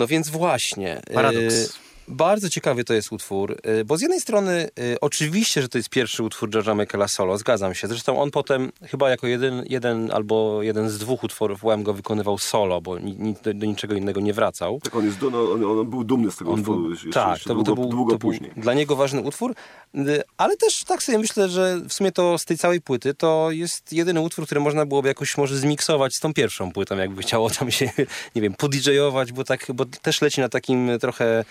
No 0.00 0.06
więc 0.06 0.28
właśnie. 0.28 1.00
Paradoks. 1.14 1.78
Bardzo 2.10 2.48
ciekawy 2.50 2.84
to 2.84 2.94
jest 2.94 3.12
utwór, 3.12 3.56
e, 3.62 3.84
bo 3.84 3.96
z 3.96 4.00
jednej 4.00 4.20
strony 4.20 4.68
e, 4.92 5.00
oczywiście, 5.00 5.62
że 5.62 5.68
to 5.68 5.78
jest 5.78 5.88
pierwszy 5.88 6.22
utwór 6.22 6.50
George'a 6.50 6.76
Michaela 6.80 7.08
solo, 7.08 7.38
zgadzam 7.38 7.74
się. 7.74 7.88
Zresztą 7.88 8.20
on 8.22 8.30
potem 8.30 8.72
chyba 8.82 9.10
jako 9.10 9.26
jeden, 9.26 9.64
jeden 9.68 10.10
albo 10.12 10.62
jeden 10.62 10.90
z 10.90 10.98
dwóch 10.98 11.24
utworów 11.24 11.60
WM 11.60 11.82
go 11.82 11.94
wykonywał 11.94 12.38
solo, 12.38 12.80
bo 12.80 12.98
ni, 12.98 13.34
do, 13.42 13.54
do 13.54 13.66
niczego 13.66 13.94
innego 13.94 14.20
nie 14.20 14.32
wracał. 14.32 14.80
Tak, 14.82 14.96
on, 14.96 15.06
jest, 15.06 15.22
no, 15.22 15.52
on, 15.52 15.64
on 15.64 15.90
był 15.90 16.04
dumny 16.04 16.30
z 16.30 16.36
tego 16.36 16.50
On 16.50 16.60
utworu 16.60 16.80
był, 16.80 16.90
jeszcze, 16.90 17.10
tak, 17.10 17.30
jeszcze 17.30 17.48
to, 17.48 17.54
był- 17.54 17.64
długo, 17.64 17.82
to, 17.82 17.88
był, 17.88 17.90
długo 17.90 18.12
to 18.12 18.18
był 18.18 18.30
później. 18.30 18.50
dla 18.56 18.74
niego 18.74 18.96
ważny 18.96 19.20
utwór, 19.20 19.54
y, 19.94 20.22
ale 20.36 20.56
też 20.56 20.84
tak 20.84 21.02
sobie 21.02 21.18
myślę, 21.18 21.48
że 21.48 21.80
w 21.88 21.92
sumie 21.92 22.12
to 22.12 22.38
z 22.38 22.44
tej 22.44 22.58
całej 22.58 22.80
płyty 22.80 23.14
to 23.14 23.50
jest 23.50 23.92
jedyny 23.92 24.20
utwór, 24.20 24.46
który 24.46 24.60
można 24.60 24.86
byłoby 24.86 25.08
jakoś 25.08 25.36
może 25.38 25.56
zmiksować 25.56 26.14
z 26.14 26.20
tą 26.20 26.34
pierwszą 26.34 26.72
płytą, 26.72 26.96
jakby 26.96 27.22
chciało 27.22 27.50
tam 27.50 27.70
się, 27.70 27.90
nie 28.34 28.42
wiem, 28.42 28.54
podidżejować, 28.54 29.32
bo, 29.32 29.44
tak, 29.44 29.66
bo 29.74 29.84
też 29.84 30.20
leci 30.22 30.40
na 30.40 30.48
takim 30.48 30.90
trochę 31.00 31.44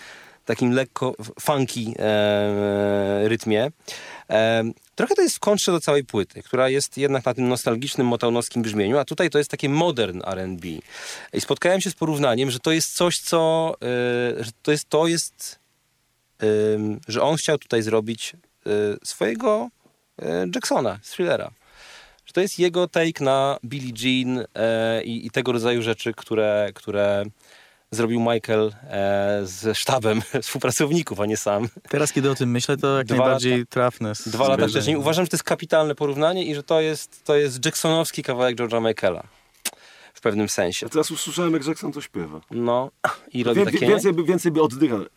takim 0.50 0.72
lekko 0.72 1.14
funky 1.40 1.94
e, 1.98 3.28
rytmie. 3.28 3.70
E, 4.30 4.64
trochę 4.94 5.14
to 5.14 5.22
jest 5.22 5.36
w 5.36 5.40
kontrze 5.40 5.72
do 5.72 5.80
całej 5.80 6.04
płyty, 6.04 6.42
która 6.42 6.68
jest 6.68 6.98
jednak 6.98 7.24
na 7.24 7.34
tym 7.34 7.48
nostalgicznym, 7.48 8.06
motownowskim 8.06 8.62
brzmieniu, 8.62 8.98
a 8.98 9.04
tutaj 9.04 9.30
to 9.30 9.38
jest 9.38 9.50
takie 9.50 9.68
modern 9.68 10.22
R&B. 10.26 10.68
I 11.32 11.40
spotkałem 11.40 11.80
się 11.80 11.90
z 11.90 11.94
porównaniem, 11.94 12.50
że 12.50 12.58
to 12.58 12.72
jest 12.72 12.94
coś, 12.94 13.18
co... 13.18 13.74
E, 13.82 14.44
że 14.44 14.50
to 14.62 14.70
jest, 14.72 14.88
to 14.88 15.06
jest 15.06 15.60
że 17.08 17.22
on 17.22 17.36
chciał 17.36 17.58
tutaj 17.58 17.82
zrobić 17.82 18.32
y, 18.66 18.70
swojego 19.04 19.68
y, 20.22 20.24
Jacksona 20.54 20.98
thrillera. 21.02 21.50
Że 22.26 22.32
to 22.32 22.40
jest 22.40 22.58
jego 22.58 22.88
take 22.88 23.24
na 23.24 23.58
Billie 23.64 23.92
Jean 23.96 24.38
y, 24.38 24.46
i, 25.04 25.26
i 25.26 25.30
tego 25.30 25.52
rodzaju 25.52 25.82
rzeczy, 25.82 26.12
które, 26.14 26.70
które 26.74 27.24
zrobił 27.92 28.20
Michael 28.20 28.72
e, 28.84 29.40
z 29.44 29.78
sztabem 29.78 30.22
współpracowników, 30.42 31.20
a 31.20 31.26
nie 31.26 31.36
sam. 31.36 31.68
Teraz, 31.88 32.12
kiedy 32.12 32.30
o 32.30 32.34
tym 32.34 32.50
myślę, 32.50 32.76
to 32.76 32.98
jak 32.98 33.06
Dwa 33.06 33.16
najbardziej 33.16 33.58
lata- 33.58 33.70
trafne. 33.70 34.12
Dwa 34.26 34.48
lata 34.48 34.68
wcześniej. 34.68 34.96
Uważam, 34.96 35.24
że 35.24 35.28
to 35.28 35.34
jest 35.36 35.44
kapitalne 35.44 35.94
porównanie 35.94 36.44
i 36.44 36.54
że 36.54 36.62
to 36.62 36.80
jest, 36.80 37.24
to 37.24 37.36
jest 37.36 37.64
Jacksonowski 37.64 38.22
kawałek 38.22 38.56
George'a 38.56 38.88
Michaela. 38.88 39.22
W 40.20 40.22
pewnym 40.22 40.48
sensie. 40.48 40.86
Ja 40.86 40.90
teraz 40.90 41.10
usłyszałem, 41.10 41.52
jak 41.52 41.66
Jackson 41.66 41.92
to 41.92 42.00
śpiewa. 42.00 42.40
No 42.50 42.90
i 43.32 43.44
robi 43.44 43.60
Wie, 43.60 43.64
takie... 43.64 43.86
więcej, 43.86 44.12
by, 44.12 44.24
więcej 44.24 44.52
by 44.52 44.62
oddychał. 44.62 44.98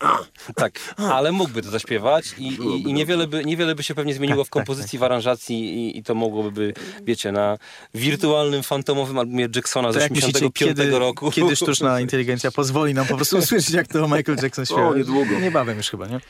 Tak, 0.54 0.94
ale 0.96 1.32
mógłby 1.32 1.62
to 1.62 1.70
zaśpiewać 1.70 2.34
i, 2.38 2.48
i, 2.48 2.82
i 2.82 2.92
niewiele, 2.92 3.26
by, 3.26 3.44
niewiele 3.44 3.74
by 3.74 3.82
się 3.82 3.94
pewnie 3.94 4.14
zmieniło 4.14 4.44
w 4.44 4.50
kompozycji, 4.50 4.98
w 4.98 5.02
aranżacji 5.02 5.74
i, 5.74 5.98
i 5.98 6.02
to 6.02 6.14
mogłoby 6.14 6.50
by, 6.50 6.74
wiecie, 7.02 7.32
na 7.32 7.58
wirtualnym, 7.94 8.62
fantomowym 8.62 9.18
albumie 9.18 9.48
Jacksona 9.56 9.92
z 9.92 9.94
To 9.94 10.00
jak 10.00 10.10
myślicie, 10.10 10.38
85 10.38 10.78
kiedy, 10.78 10.98
roku. 10.98 11.30
kiedy 11.30 11.56
sztuczna 11.66 12.00
inteligencja 12.00 12.50
pozwoli 12.50 12.94
nam 12.94 13.06
po 13.06 13.16
prostu 13.16 13.38
usłyszeć, 13.38 13.70
jak 13.70 13.88
to 13.88 14.08
Michael 14.08 14.38
Jackson 14.42 14.66
śpiewa? 14.66 14.88
O, 14.88 14.94
niedługo. 14.94 15.40
Niebawem 15.40 15.76
już 15.76 15.90
chyba, 15.90 16.06
nie? 16.06 16.20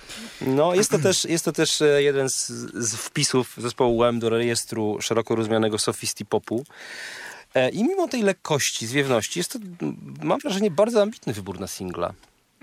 No, 0.41 0.75
jest 0.75 0.91
to 0.91 0.99
też, 0.99 1.25
jest 1.25 1.45
to 1.45 1.53
też 1.53 1.83
e, 1.83 2.03
jeden 2.03 2.29
z, 2.29 2.49
z 2.75 2.95
wpisów 2.95 3.55
zespołu 3.57 3.99
WM 3.99 4.19
do 4.19 4.31
rejestru 4.31 4.97
szeroko 5.01 5.35
rozumianego 5.35 5.79
sofisty 5.79 6.25
popu. 6.25 6.65
E, 7.55 7.69
I 7.71 7.85
mimo 7.85 8.09
tej 8.09 8.23
lekkości, 8.23 8.87
zwiewności, 8.87 9.41
jest 9.41 9.53
to, 9.53 9.59
mam 10.23 10.39
wrażenie, 10.41 10.71
bardzo 10.71 11.03
ambitny 11.03 11.33
wybór 11.33 11.61
na 11.61 11.67
singla. 11.67 12.13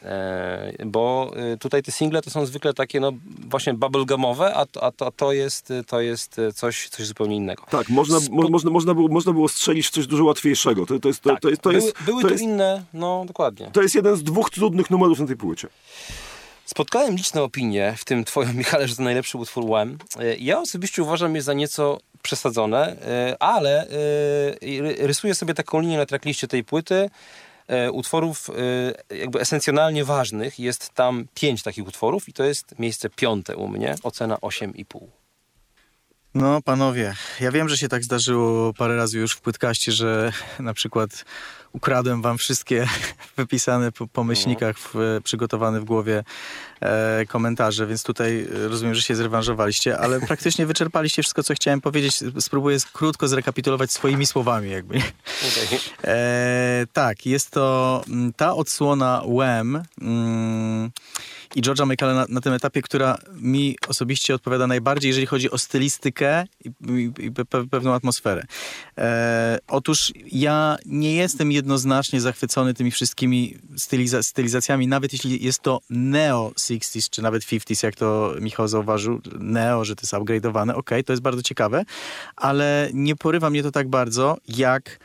E, 0.03 0.73
bo 0.85 1.31
e, 1.35 1.57
tutaj 1.57 1.83
te 1.83 1.91
single 1.91 2.21
to 2.21 2.29
są 2.29 2.45
zwykle 2.45 2.73
takie, 2.73 2.99
no 2.99 3.11
właśnie 3.49 3.73
bubblegumowe, 3.73 4.53
a, 4.53 4.65
to- 4.65 4.83
a, 4.83 4.91
to, 4.91 5.11
to, 5.11 5.31
jest, 5.33 5.73
to 5.87 6.01
jest 6.01 6.35
coś, 6.55 6.89
coś 6.89 7.05
zupełnie 7.07 7.35
innego. 7.35 7.63
Tak, 7.69 7.89
można, 7.89 8.17
mo, 8.31 8.49
można, 8.49 8.69
można, 8.71 8.93
było, 8.93 9.07
można 9.07 9.33
było 9.33 9.47
strzelić 9.49 9.87
w 9.87 9.91
coś 9.91 10.07
dużo 10.07 10.23
łatwiejszego. 10.25 10.85
To, 10.85 10.99
to, 10.99 11.07
jest, 11.07 11.21
to, 11.21 11.29
Tak, 11.29 11.39
to, 11.41 11.49
jest, 11.49 11.61
to, 11.61 11.69
były, 11.69 11.81
jest, 11.83 12.03
były 12.05 12.21
to, 12.21 12.27
tu 12.27 12.33
jest, 12.33 12.43
inne, 12.43 12.83
no 12.93 13.23
dokładnie. 13.27 13.69
to 13.73 13.81
jest 13.81 13.95
jeden 13.95 14.15
z 14.15 14.23
dwóch 14.23 14.49
trudnych 14.49 14.89
numerów 14.89 15.19
na 15.19 15.27
tej 15.27 15.37
płycie. 15.37 15.67
Spotkałem 16.75 17.15
liczne 17.15 17.43
opinie, 17.43 17.93
w 17.97 18.05
tym 18.05 18.23
twoją, 18.25 18.53
Michale, 18.63 18.87
że 18.87 18.95
to 18.95 19.03
najlepszy 19.03 19.37
utwór 19.37 19.65
WM. 19.65 19.97
E, 20.19 20.35
Ja 20.35 20.59
osobiście 20.59 21.03
uważam 21.03 21.35
je 21.35 21.41
za 21.41 21.53
nieco 21.53 21.99
przesadzone, 22.21 22.95
e, 23.01 23.35
ale 23.39 23.81
e, 23.81 23.87
ry- 24.81 24.95
rysuję 25.07 25.35
sobie 25.35 25.53
taką 25.53 25.79
linię 25.79 25.97
na 25.97 26.05
trackliście 26.05 26.47
tej 26.47 26.63
płyty 26.63 27.09
utworów 27.91 28.49
jakby 29.19 29.39
esencjonalnie 29.39 30.05
ważnych. 30.05 30.59
Jest 30.59 30.89
tam 30.89 31.25
pięć 31.35 31.63
takich 31.63 31.87
utworów 31.87 32.29
i 32.29 32.33
to 32.33 32.43
jest 32.43 32.79
miejsce 32.79 33.09
piąte 33.09 33.57
u 33.57 33.67
mnie, 33.67 33.95
ocena 34.03 34.35
8,5. 34.35 34.99
No, 36.35 36.61
panowie, 36.61 37.15
ja 37.39 37.51
wiem, 37.51 37.69
że 37.69 37.77
się 37.77 37.87
tak 37.87 38.03
zdarzyło 38.03 38.73
parę 38.73 38.95
razy 38.95 39.19
już 39.19 39.33
w 39.33 39.41
płytkaście, 39.41 39.91
że 39.91 40.31
na 40.59 40.73
przykład 40.73 41.25
ukradłem 41.73 42.21
wam 42.21 42.37
wszystkie 42.37 42.87
wypisane 43.37 43.91
po 43.91 44.07
pomyślnikach, 44.07 44.77
w, 44.79 45.19
przygotowane 45.23 45.79
w 45.79 45.83
głowie 45.83 46.23
e, 46.81 47.25
komentarze, 47.25 47.87
więc 47.87 48.03
tutaj 48.03 48.47
e, 48.55 48.67
rozumiem, 48.67 48.95
że 48.95 49.01
się 49.01 49.15
zrewanżowaliście, 49.15 49.97
ale 49.97 50.21
praktycznie 50.27 50.65
wyczerpaliście 50.65 51.21
wszystko, 51.21 51.43
co 51.43 51.53
chciałem 51.53 51.81
powiedzieć. 51.81 52.23
Spróbuję 52.39 52.77
krótko 52.93 53.27
zrekapitulować 53.27 53.91
swoimi 53.91 54.25
słowami 54.25 54.69
jakby. 54.69 55.01
E, 56.03 56.85
tak, 56.93 57.25
jest 57.25 57.51
to 57.51 58.03
mm, 58.07 58.33
ta 58.33 58.55
odsłona 58.55 59.21
WEM 59.27 59.83
mm, 60.01 60.91
i 61.55 61.61
George'a 61.61 61.87
Michaela 61.87 62.13
na, 62.13 62.25
na 62.29 62.41
tym 62.41 62.53
etapie, 62.53 62.81
która 62.81 63.17
mi 63.35 63.77
osobiście 63.87 64.35
odpowiada 64.35 64.67
najbardziej, 64.67 65.09
jeżeli 65.09 65.27
chodzi 65.27 65.51
o 65.51 65.57
stylistykę 65.57 66.45
i, 66.65 66.71
i, 66.89 67.25
i 67.25 67.31
pe, 67.31 67.67
pewną 67.67 67.93
atmosferę. 67.93 68.43
E, 68.97 69.59
otóż 69.67 70.13
ja 70.31 70.77
nie 70.85 71.15
jestem 71.15 71.51
jednoznacznie 71.51 72.21
zachwycony 72.21 72.73
tymi 72.73 72.91
wszystkimi 72.91 73.57
styliza, 73.77 74.23
stylizacjami, 74.23 74.87
nawet 74.87 75.13
jeśli 75.13 75.45
jest 75.45 75.59
to 75.59 75.79
neo 75.89 76.51
60s, 76.55 77.09
czy 77.09 77.21
nawet 77.21 77.43
50s, 77.43 77.83
jak 77.83 77.95
to 77.95 78.33
Michał 78.41 78.67
zauważył, 78.67 79.21
neo, 79.39 79.85
że 79.85 79.95
to 79.95 80.01
jest 80.01 80.13
upgrade'owane, 80.13 80.73
okej, 80.75 81.03
to 81.03 81.13
jest 81.13 81.23
bardzo 81.23 81.41
ciekawe, 81.41 81.83
ale 82.35 82.89
nie 82.93 83.15
porywa 83.15 83.49
mnie 83.49 83.63
to 83.63 83.71
tak 83.71 83.89
bardzo, 83.89 84.37
jak 84.47 84.99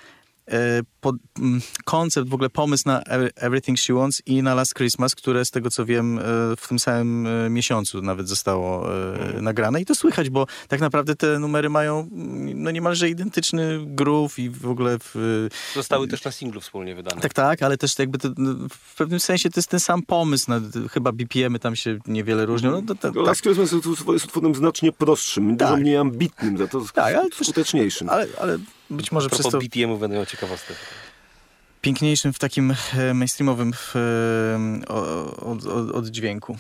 pod, 1.00 1.16
mm, 1.38 1.60
koncept, 1.84 2.28
w 2.28 2.34
ogóle 2.34 2.50
pomysł 2.50 2.82
na 2.86 3.00
Every- 3.02 3.30
Everything 3.36 3.78
She 3.78 3.94
Wants 3.94 4.22
i 4.26 4.42
na 4.42 4.54
Last 4.54 4.74
Christmas, 4.74 5.14
które 5.14 5.44
z 5.44 5.50
tego 5.50 5.70
co 5.70 5.84
wiem 5.84 6.18
e, 6.18 6.22
w 6.56 6.68
tym 6.68 6.78
samym 6.78 7.26
e, 7.26 7.50
miesiącu 7.50 8.02
nawet 8.02 8.28
zostało 8.28 8.94
e, 9.14 9.40
nagrane 9.40 9.80
i 9.80 9.84
to 9.84 9.94
słychać, 9.94 10.30
bo 10.30 10.46
tak 10.68 10.80
naprawdę 10.80 11.16
te 11.16 11.38
numery 11.38 11.70
mają 11.70 11.98
mm, 12.00 12.62
no 12.62 12.70
niemalże 12.70 13.08
identyczny 13.08 13.78
groove 13.86 14.38
i 14.38 14.50
w 14.50 14.68
ogóle 14.68 14.98
w, 15.00 15.48
Zostały 15.74 16.08
też 16.08 16.24
na 16.24 16.30
singlu 16.30 16.60
wspólnie 16.60 16.94
wydane. 16.94 17.20
tak, 17.20 17.34
tak, 17.34 17.62
ale 17.62 17.76
też 17.76 17.98
jakby 17.98 18.18
to, 18.18 18.28
no, 18.36 18.68
w 18.70 18.94
pewnym 18.94 19.20
sensie 19.20 19.50
to 19.50 19.60
jest 19.60 19.68
ten 19.68 19.80
sam 19.80 20.02
pomysł, 20.02 20.44
no, 20.48 20.60
chyba 20.90 21.12
BPM-y 21.12 21.58
tam 21.58 21.76
się 21.76 21.98
niewiele 22.06 22.46
różnią, 22.46 22.70
no 22.70 22.82
to, 22.82 22.94
to, 22.94 23.12
tak, 23.12 23.26
Last 23.26 23.42
Christmas 23.42 23.72
jest 23.72 23.86
utworem 24.24 24.54
znacznie 24.54 24.92
prostszym, 24.92 25.56
dużo 25.56 25.70
Tak. 25.70 25.80
mniej 25.80 25.96
ambitnym, 25.96 26.58
za 26.58 26.68
to 26.68 26.80
Tak, 26.94 27.14
ale 27.14 27.30
też- 27.30 27.38
skuteczniejszym. 27.46 28.08
ale, 28.08 28.26
ale 28.40 28.58
być 28.90 29.12
może 29.12 29.28
przez 29.30 29.46
to 29.46 29.58
BPM-ów 29.58 30.00
będą 30.00 30.16
miał 30.16 30.26
ciekawostkę. 30.26 30.74
piękniejszym 31.80 32.32
w 32.32 32.38
takim 32.38 32.74
e, 32.96 33.14
mainstreamowym 33.14 33.72
w, 33.72 33.96
e, 33.96 34.88
o- 34.88 35.36
od, 35.36 35.64
od, 35.66 35.90
oddźwięku. 35.90 36.58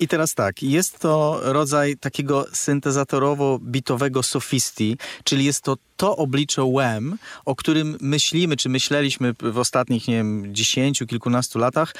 I 0.00 0.08
teraz 0.08 0.34
tak, 0.34 0.62
jest 0.62 0.98
to 0.98 1.40
rodzaj 1.42 1.96
takiego 1.96 2.44
syntezatorowo-bitowego 2.52 4.22
sofistii, 4.22 4.96
czyli 5.24 5.44
jest 5.44 5.62
to 5.62 5.76
to 6.00 6.16
oblicze 6.16 6.72
WEM, 6.76 7.18
o 7.44 7.56
którym 7.56 7.98
myślimy, 8.00 8.56
czy 8.56 8.68
myśleliśmy 8.68 9.34
w 9.42 9.58
ostatnich, 9.58 10.08
nie 10.08 10.14
wiem, 10.14 10.54
dziesięciu, 10.54 11.06
kilkunastu 11.06 11.58
latach, 11.58 11.94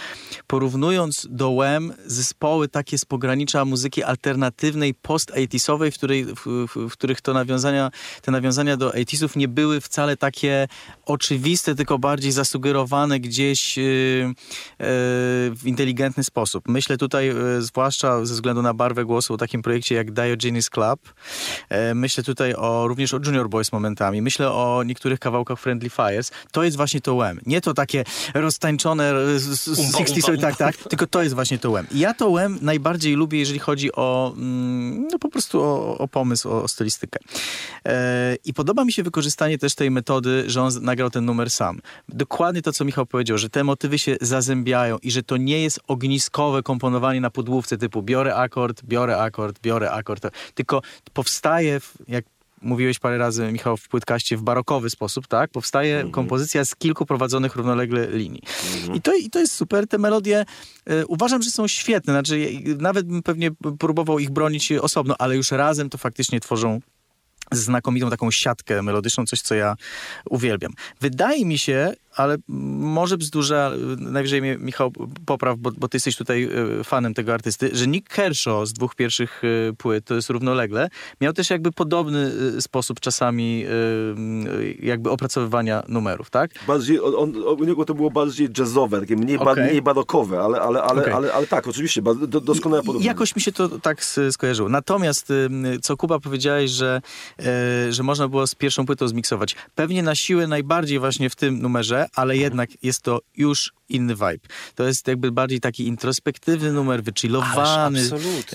porównując 0.47 1.27
do 1.31 1.55
WEM 1.55 1.93
zespoły 2.07 2.69
takie 2.69 2.99
z 2.99 3.05
pogranicza 3.05 3.65
muzyki 3.65 4.03
alternatywnej, 4.03 4.95
post-80sowej, 4.95 5.91
w, 5.91 5.99
w, 6.35 6.67
w, 6.69 6.89
w 6.89 6.93
których 6.93 7.21
to 7.21 7.33
nawiązania, 7.33 7.91
te 8.23 8.33
nawiązania 8.33 8.77
do 8.77 8.91
80sów 8.91 9.37
nie 9.37 9.49
były 9.49 9.81
wcale 9.81 10.17
takie 10.17 10.69
oczywiste, 11.07 11.75
tylko 11.75 11.99
bardziej 11.99 12.33
zasugerowane 12.33 13.21
gdzieś 13.21 13.77
yy, 13.77 13.85
yy, 13.85 14.35
w 15.57 15.61
inteligentny 15.65 16.25
sposób. 16.25 16.69
Myślę 16.69 16.97
tutaj 16.97 17.27
yy, 17.27 17.63
zwłaszcza 17.63 17.90
zwłaszcza 17.91 18.27
ze 18.27 18.35
względu 18.35 18.63
na 18.63 18.75
barwę 18.75 19.05
głosu 19.05 19.35
o 19.35 19.37
takim 19.37 19.63
projekcie 19.63 19.95
jak 19.95 20.13
Diogenes 20.13 20.71
Club. 20.71 21.15
E, 21.69 21.95
myślę 21.95 22.25
tutaj 22.25 22.55
o, 22.55 22.89
również 22.89 23.15
o 23.15 23.21
Junior 23.27 23.49
Boys 23.49 23.73
momentami. 23.73 24.23
Myślę 24.23 24.53
o 24.53 24.83
niektórych 24.87 25.21
kawałkach 25.21 25.59
Friendly 25.59 25.91
Fires. 25.91 26.31
To 26.53 26.65
jest 26.65 26.77
właśnie 26.77 27.01
to 27.01 27.15
łem. 27.15 27.41
Nie 27.47 27.61
to 27.61 27.75
takie 27.75 28.05
roztańczone 28.35 29.13
60 29.95 30.41
tak, 30.41 30.57
tak, 30.57 30.77
tylko 30.77 31.07
to 31.07 31.23
jest 31.23 31.35
właśnie 31.35 31.59
to 31.59 31.71
łem. 31.71 31.87
Ja 31.95 32.15
to 32.15 32.29
łem 32.29 32.59
najbardziej 32.63 33.15
lubię, 33.15 33.39
jeżeli 33.39 33.59
chodzi 33.59 33.93
o 33.93 34.35
mm, 34.37 35.09
no 35.13 35.19
po 35.19 35.29
prostu 35.29 35.63
o, 35.63 35.99
o 35.99 36.09
pomysł, 36.09 36.49
o, 36.49 36.63
o 36.63 36.69
stylistykę. 36.69 37.19
E, 37.87 38.37
I 38.45 38.55
podoba 38.55 38.85
mi 38.85 38.93
się 38.93 39.03
wykorzystanie 39.03 39.59
też 39.59 39.75
tej 39.75 39.91
metody, 39.91 40.45
że 40.47 40.63
on 40.63 40.73
nagrał 40.81 41.11
ten 41.11 41.25
numer 41.25 41.51
sam. 41.51 41.81
Dokładnie 42.09 42.63
to, 42.63 42.73
co 42.73 42.85
Michał 42.85 43.07
powiedział, 43.07 43.39
że 43.39 43.51
te 43.51 43.65
motywy 43.65 43.99
się 43.99 44.17
zazębiają 44.21 44.99
i 45.03 45.11
że 45.11 45.23
to 45.23 45.37
nie 45.37 45.63
jest 45.63 45.81
ogniskowe 45.89 46.63
komponowanie 46.63 47.21
na 47.21 47.31
podłówce 47.31 47.77
typu 47.81 48.03
biorę 48.03 48.37
akord, 48.37 48.83
biorę 48.85 49.19
akord, 49.19 49.61
biorę 49.63 49.91
akord, 49.91 50.27
tylko 50.55 50.83
powstaje, 51.13 51.81
jak 52.09 52.25
mówiłeś 52.63 52.99
parę 52.99 53.19
razy, 53.19 53.53
Michał, 53.53 53.77
w 53.77 53.89
płytkaście 53.89 54.37
w 54.37 54.43
barokowy 54.43 54.91
sposób, 54.91 55.27
tak? 55.27 55.51
Powstaje 55.51 56.05
-hmm. 56.05 56.11
kompozycja 56.11 56.65
z 56.65 56.77
kilku 56.77 57.07
prowadzonych 57.07 57.57
równolegle 57.57 58.07
linii. 58.11 58.43
-hmm. 58.43 58.97
I, 58.97 59.03
to, 59.03 59.15
I 59.15 59.31
to 59.31 59.39
jest 59.39 59.55
super. 59.55 59.87
Te 59.87 59.99
melodie 59.99 60.45
y, 60.91 61.07
uważam, 61.07 61.43
że 61.43 61.51
są 61.51 61.69
świetne. 61.69 62.13
Znaczy, 62.13 62.51
nawet 62.79 63.07
bym 63.07 63.23
pewnie 63.23 63.51
próbował 63.79 64.19
ich 64.19 64.31
bronić 64.31 64.73
osobno, 64.73 65.15
ale 65.19 65.37
już 65.37 65.51
razem 65.51 65.91
to 65.91 65.99
faktycznie 65.99 66.41
tworzą 66.41 66.81
znakomitą 67.53 68.11
taką 68.11 68.31
siatkę 68.31 68.83
melodyczną, 68.83 69.27
coś, 69.27 69.41
co 69.41 69.55
ja 69.55 69.77
uwielbiam. 70.31 70.73
Wydaje 71.01 71.47
mi 71.47 71.59
się, 71.59 71.95
ale 72.21 72.37
może 72.49 73.19
bzdurza, 73.19 73.71
najwyżej 73.99 74.41
mnie 74.41 74.57
Michał 74.59 74.93
popraw, 75.27 75.59
bo, 75.59 75.71
bo 75.79 75.89
ty 75.89 75.97
jesteś 75.97 76.17
tutaj 76.17 76.49
e, 76.81 76.85
fanem 76.85 77.15
tego 77.15 77.35
artysty, 77.35 77.71
że 77.73 77.87
Nick 77.87 78.09
Kershaw 78.09 78.69
z 78.69 78.73
dwóch 78.73 78.95
pierwszych 78.95 79.43
e, 79.45 79.73
płyt, 79.73 80.05
to 80.05 80.15
jest 80.15 80.31
równolegle, 80.31 80.89
miał 81.21 81.33
też 81.33 81.51
jakby 81.51 81.73
podobny 81.73 82.33
e, 82.57 82.61
sposób 82.61 83.01
czasami 83.01 83.65
jakby 84.83 85.11
opracowywania 85.11 85.83
numerów, 85.89 86.31
tak? 86.31 86.51
Bardziej, 86.67 87.01
on, 87.01 87.37
u 87.37 87.65
niego 87.65 87.85
to 87.85 87.95
było 87.95 88.11
bardziej 88.11 88.49
jazzowe, 88.59 89.01
takie 89.01 89.17
mniej, 89.17 89.39
okay. 89.39 89.55
ba, 89.57 89.63
mniej 89.63 89.83
barokowe, 89.83 90.41
ale, 90.41 90.61
ale, 90.61 90.83
ale, 90.83 91.03
okay. 91.03 91.15
ale, 91.15 91.33
ale, 91.33 91.47
tak, 91.47 91.69
oczywiście, 91.69 92.03
do, 92.03 92.41
doskonałe. 92.41 92.83
Jakoś 93.01 93.37
mi 93.37 93.43
się 93.43 93.53
to 93.53 93.69
tak 93.69 94.05
skojarzyło. 94.31 94.69
Natomiast, 94.69 95.33
co 95.83 95.97
Kuba 95.97 96.19
powiedziałeś, 96.21 96.71
że, 96.71 97.01
że 97.91 98.03
można 98.03 98.29
było 98.29 98.47
z 98.47 98.55
pierwszą 98.55 98.87
płytą 98.87 99.09
zmiksować. 99.09 99.57
Pewnie 99.75 100.03
na 100.03 100.15
siłę 100.15 100.47
najbardziej 100.47 100.99
właśnie 100.99 101.31
w 101.31 101.37
tym 101.37 101.63
numerze, 101.63 102.07
ale 102.15 102.37
jednak 102.37 102.71
jest 102.83 103.03
to 103.03 103.21
już 103.37 103.73
inny 103.89 104.15
vibe. 104.15 104.39
To 104.75 104.85
jest 104.85 105.09
jakby 105.09 105.33
bardziej 105.33 105.61
taki 105.61 105.87
introspektywny 105.87 106.73
numer, 106.73 107.03
wychillowany. 107.03 108.01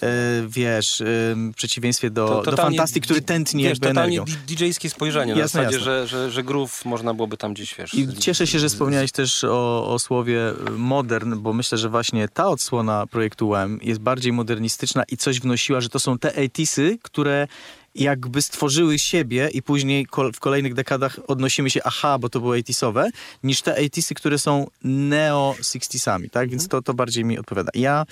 E, 0.01 0.07
wiesz, 0.47 1.01
e, 1.01 1.05
w 1.35 1.53
przeciwieństwie 1.55 2.09
do, 2.09 2.41
to, 2.45 2.51
do 2.51 2.57
Fantasty, 2.57 3.01
który 3.01 3.21
tętni 3.21 3.63
wiesz, 3.63 3.69
jakby 3.69 3.87
totalnie 3.87 4.21
DJ-skie 4.47 4.89
spojrzenie 4.89 5.33
jasne, 5.33 5.63
na 5.63 5.71
zasadzie, 5.71 5.77
jasne. 5.77 6.07
Że, 6.07 6.07
że, 6.07 6.31
że 6.31 6.43
groove 6.43 6.85
można 6.85 7.13
byłoby 7.13 7.37
tam 7.37 7.53
gdzieś, 7.53 7.75
wiesz... 7.75 7.93
I 7.93 8.07
cieszę 8.07 8.47
się, 8.47 8.59
że 8.59 8.69
wspomniałeś 8.69 9.11
też 9.11 9.43
o, 9.43 9.93
o 9.93 9.99
słowie 9.99 10.39
modern, 10.77 11.35
bo 11.39 11.53
myślę, 11.53 11.77
że 11.77 11.89
właśnie 11.89 12.27
ta 12.27 12.47
odsłona 12.47 13.07
projektu 13.07 13.49
UM 13.49 13.79
jest 13.81 13.99
bardziej 13.99 14.33
modernistyczna 14.33 15.03
i 15.11 15.17
coś 15.17 15.39
wnosiła, 15.39 15.81
że 15.81 15.89
to 15.89 15.99
są 15.99 16.17
te 16.17 16.29
80 16.29 17.01
które 17.01 17.47
jakby 17.95 18.41
stworzyły 18.41 18.99
siebie 18.99 19.49
i 19.53 19.61
później 19.61 20.07
w 20.33 20.39
kolejnych 20.39 20.73
dekadach 20.73 21.19
odnosimy 21.27 21.69
się, 21.69 21.79
aha, 21.83 22.19
bo 22.19 22.29
to 22.29 22.39
były 22.39 22.61
80sowe, 22.61 23.09
niż 23.43 23.61
te 23.61 23.73
80sy, 23.73 24.13
które 24.13 24.39
są 24.39 24.67
neo 24.83 25.55
60sami, 25.61 26.29
tak? 26.29 26.49
Więc 26.49 26.67
to, 26.67 26.81
to 26.81 26.93
bardziej 26.93 27.25
mi 27.25 27.39
odpowiada. 27.39 27.71
Ja 27.73 28.05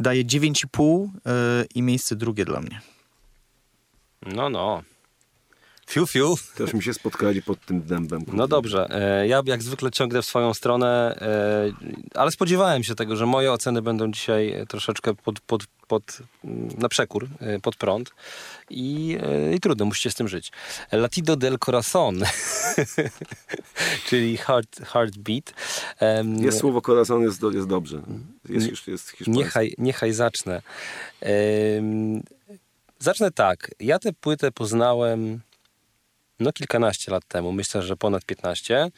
daję 0.00 0.24
9,5 0.24 1.08
yy, 1.26 1.66
i 1.74 1.82
miejsce 1.82 2.16
drugie 2.16 2.44
dla 2.44 2.60
mnie. 2.60 2.80
No, 4.26 4.50
no. 4.50 4.82
Fiu, 5.90 6.06
fiu. 6.06 6.36
Też 6.56 6.74
mi 6.74 6.82
się 6.82 6.94
spotkali 6.94 7.42
pod 7.42 7.66
tym 7.66 7.82
dębem. 7.82 8.24
No 8.32 8.48
dobrze. 8.48 8.86
E, 8.90 9.26
ja 9.26 9.42
jak 9.44 9.62
zwykle 9.62 9.90
ciągnę 9.90 10.22
w 10.22 10.26
swoją 10.26 10.54
stronę, 10.54 11.18
e, 11.20 12.18
ale 12.20 12.30
spodziewałem 12.30 12.82
się 12.82 12.94
tego, 12.94 13.16
że 13.16 13.26
moje 13.26 13.52
oceny 13.52 13.82
będą 13.82 14.10
dzisiaj 14.10 14.66
troszeczkę 14.68 15.14
pod, 15.14 15.40
pod, 15.40 15.62
pod, 15.90 16.18
na 16.78 16.88
przekór, 16.88 17.28
e, 17.40 17.60
pod 17.60 17.76
prąd. 17.76 18.10
I, 18.70 19.18
i 19.54 19.60
trudno, 19.60 19.84
musicie 19.84 20.10
z 20.10 20.14
tym 20.14 20.28
żyć. 20.28 20.52
Latido 20.92 21.36
del 21.36 21.58
Corazon, 21.58 22.22
czyli 24.08 24.36
heart, 24.36 24.80
heartbeat. 24.86 25.52
Jest 26.40 26.58
słowo 26.58 26.80
corazon, 26.80 27.22
jest, 27.22 27.42
jest 27.52 27.66
dobrze. 27.66 28.02
Jest, 28.48 28.66
jest, 28.66 28.88
jest 28.88 29.26
niechaj, 29.26 29.74
niechaj 29.78 30.12
zacznę. 30.12 30.62
Zacznę 32.98 33.30
tak. 33.30 33.70
Ja 33.80 33.98
tę 33.98 34.12
płytę 34.12 34.52
poznałem 34.52 35.40
no 36.40 36.52
kilkanaście 36.52 37.12
lat 37.12 37.24
temu, 37.28 37.52
myślę, 37.52 37.82
że 37.82 37.96
ponad 37.96 38.24
15. 38.24 38.90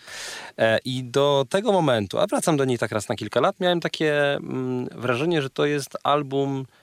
E, 0.59 0.79
I 0.85 1.05
do 1.05 1.47
tego 1.49 1.73
momentu, 1.73 2.19
a 2.19 2.27
wracam 2.27 2.57
do 2.57 2.65
niej 2.65 2.79
tak 2.79 2.93
raz 2.93 3.09
na 3.09 3.15
kilka 3.15 3.41
lat, 3.41 3.61
miałem 3.61 3.81
takie 3.81 4.35
mm, 4.35 4.87
wrażenie, 4.87 5.43
że 5.43 5.51
to 5.51 5.67
jest 5.67 5.97
album 6.03 6.61
e, 6.61 6.82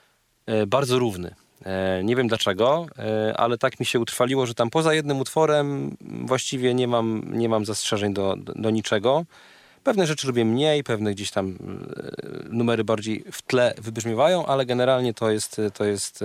bardzo 0.66 0.98
równy. 0.98 1.34
E, 1.64 2.04
nie 2.04 2.16
wiem 2.16 2.28
dlaczego, 2.28 2.86
ale 3.36 3.58
tak 3.58 3.80
mi 3.80 3.86
się 3.86 4.00
utrwaliło, 4.00 4.46
że 4.46 4.54
tam 4.54 4.70
poza 4.70 4.94
jednym 4.94 5.20
utworem 5.20 5.96
właściwie 6.00 6.74
nie 6.74 6.88
mam, 6.88 7.22
nie 7.32 7.48
mam 7.48 7.64
zastrzeżeń 7.64 8.14
do, 8.14 8.36
do, 8.36 8.70
niczego. 8.70 9.24
Pewne 9.84 10.06
rzeczy 10.06 10.26
lubię 10.26 10.44
mniej, 10.44 10.84
pewne 10.84 11.12
gdzieś 11.12 11.30
tam 11.30 11.58
numery 12.50 12.84
bardziej 12.84 13.24
w 13.32 13.42
tle 13.42 13.74
wybrzmiewają, 13.78 14.46
ale 14.46 14.66
generalnie 14.66 15.14
to 15.14 15.30
jest, 15.30 15.60
to 15.74 15.84
jest 15.84 16.24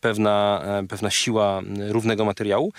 pewna, 0.00 0.62
pewna 0.88 1.10
siła 1.10 1.62
równego 1.90 2.24
materiału. 2.24 2.72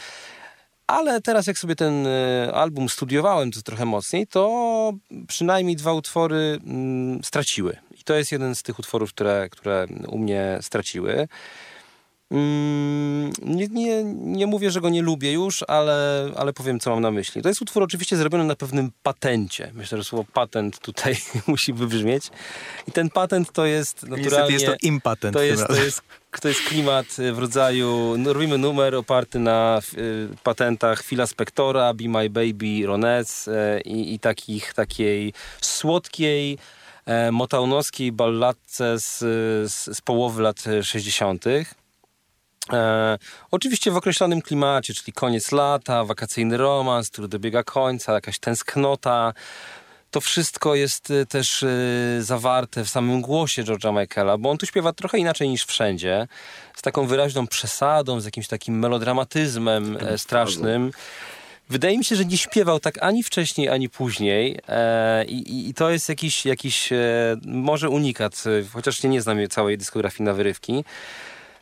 Ale 0.88 1.22
teraz 1.22 1.48
jak 1.48 1.58
sobie 1.58 1.76
ten 1.76 2.08
e, 2.08 2.52
album 2.54 2.90
studiowałem 2.90 3.52
to 3.52 3.62
trochę 3.62 3.86
mocniej, 3.86 4.28
to 4.28 4.94
przynajmniej 5.28 5.76
dwa 5.76 5.94
utwory 5.94 6.60
mm, 6.66 7.24
straciły. 7.24 7.78
To 8.08 8.16
jest 8.16 8.32
jeden 8.32 8.56
z 8.56 8.64
tych 8.64 8.80
utworów, 8.80 9.14
które, 9.14 9.48
które 9.52 9.88
u 10.08 10.18
mnie 10.18 10.58
straciły. 10.62 11.28
Mm, 12.32 13.32
nie, 13.42 13.68
nie, 13.68 14.04
nie 14.14 14.48
mówię, 14.48 14.72
że 14.72 14.82
go 14.82 14.90
nie 14.90 15.02
lubię 15.02 15.34
już, 15.34 15.64
ale, 15.68 16.30
ale 16.36 16.54
powiem, 16.54 16.80
co 16.80 16.90
mam 16.90 17.02
na 17.02 17.12
myśli. 17.12 17.42
To 17.42 17.50
jest 17.50 17.62
utwór 17.62 17.84
oczywiście 17.84 18.18
zrobiony 18.18 18.44
na 18.44 18.56
pewnym 18.56 18.92
patencie. 19.04 19.72
Myślę, 19.74 19.98
że 19.98 20.04
słowo 20.04 20.26
patent 20.34 20.80
tutaj 20.80 21.16
musi 21.48 21.74
wybrzmieć. 21.74 22.30
I 22.88 22.92
ten 22.92 23.10
patent 23.10 23.52
to 23.52 23.66
jest 23.66 24.04
naturalnie... 24.04 24.54
jest 24.54 24.66
to 24.66 24.76
impatent. 24.82 25.34
To 25.34 25.44
jest, 25.44 25.68
to 25.68 25.76
jest, 25.76 26.02
to 26.42 26.48
jest 26.48 26.62
klimat 26.62 27.06
w 27.34 27.38
rodzaju... 27.38 28.16
No, 28.18 28.34
robimy 28.34 28.58
numer 28.58 28.96
oparty 28.96 29.40
na 29.40 29.82
y, 29.98 30.28
patentach 30.44 31.04
Phila 31.04 31.28
Spectora, 31.28 31.94
Be 31.94 32.10
My 32.10 32.30
Baby, 32.30 32.86
Rones 32.86 33.48
y, 33.48 33.82
i 33.86 34.20
takich, 34.20 34.74
takiej 34.74 35.34
słodkiej, 35.62 36.54
y, 36.54 36.77
motaunowskiej 37.32 38.12
balladce 38.12 39.00
z, 39.00 39.18
z, 39.72 39.98
z 39.98 40.02
połowy 40.02 40.42
lat 40.42 40.64
60. 40.82 41.46
E, 42.74 43.18
oczywiście 43.52 43.92
w 43.92 43.98
określonym 43.98 44.42
klimacie, 44.42 44.94
czyli 44.94 45.14
koniec 45.14 45.52
lata, 45.52 46.06
wakacyjny 46.06 46.58
romans, 46.58 47.10
który 47.10 47.28
dobiega 47.28 47.64
końca, 47.64 48.14
jakaś 48.14 48.40
tęsknota. 48.40 49.34
To 50.12 50.22
wszystko 50.22 50.76
jest 50.76 51.12
e, 51.12 51.26
też 51.26 51.64
e, 51.64 51.68
zawarte 52.20 52.84
w 52.84 52.90
samym 52.90 53.22
głosie 53.22 53.64
George'a 53.64 54.02
Michaela, 54.02 54.38
bo 54.38 54.50
on 54.50 54.58
tu 54.58 54.66
śpiewa 54.66 54.94
trochę 54.94 55.18
inaczej 55.18 55.50
niż 55.50 55.66
wszędzie, 55.66 56.28
z 56.76 56.82
taką 56.82 57.08
wyraźną 57.08 57.48
przesadą, 57.48 58.20
z 58.20 58.26
jakimś 58.26 58.48
takim 58.48 58.80
melodramatyzmem 58.80 59.98
e, 60.02 60.18
strasznym. 60.18 60.92
Wydaje 61.70 61.98
mi 61.98 62.06
się, 62.06 62.16
że 62.16 62.26
nie 62.26 62.38
śpiewał 62.38 62.80
tak 62.80 63.04
ani 63.04 63.24
wcześniej, 63.24 63.70
ani 63.70 63.90
później 63.90 64.60
e, 64.68 65.26
i, 65.26 65.70
i, 65.70 65.74
to 65.74 65.90
jest 65.90 66.10
jakiś, 66.10 66.46
jakiś 66.46 66.92
e, 66.92 66.98
może 67.46 67.90
unikat, 67.90 68.44
chociaż 68.74 69.04
nie 69.04 69.22
znam 69.22 69.38
całej 69.50 69.78
dyskografii 69.78 70.26
na 70.26 70.34
wyrywki. 70.34 70.84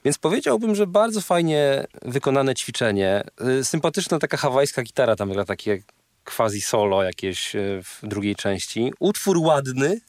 Więc 0.06 0.18
powiedziałbym, 0.18 0.76
że 0.76 0.88
bardzo 0.88 1.22
fajnie 1.22 1.88
wykonane 2.02 2.56
ćwiczenie. 2.56 3.24
Y, 3.60 3.66
sympatyczna 3.66 4.20
taka 4.20 4.38
hawajska 4.38 4.84
gitara 4.84 5.16
tam 5.16 5.32
gra 5.32 5.46
takie 5.46 5.80
quasi 6.26 6.62
solo 6.62 7.04
jakieś 7.04 7.56
y, 7.56 7.82
w 7.84 8.00
drugiej 8.08 8.36
części. 8.36 8.94
Utwór 9.00 9.38
ładny, 9.38 10.00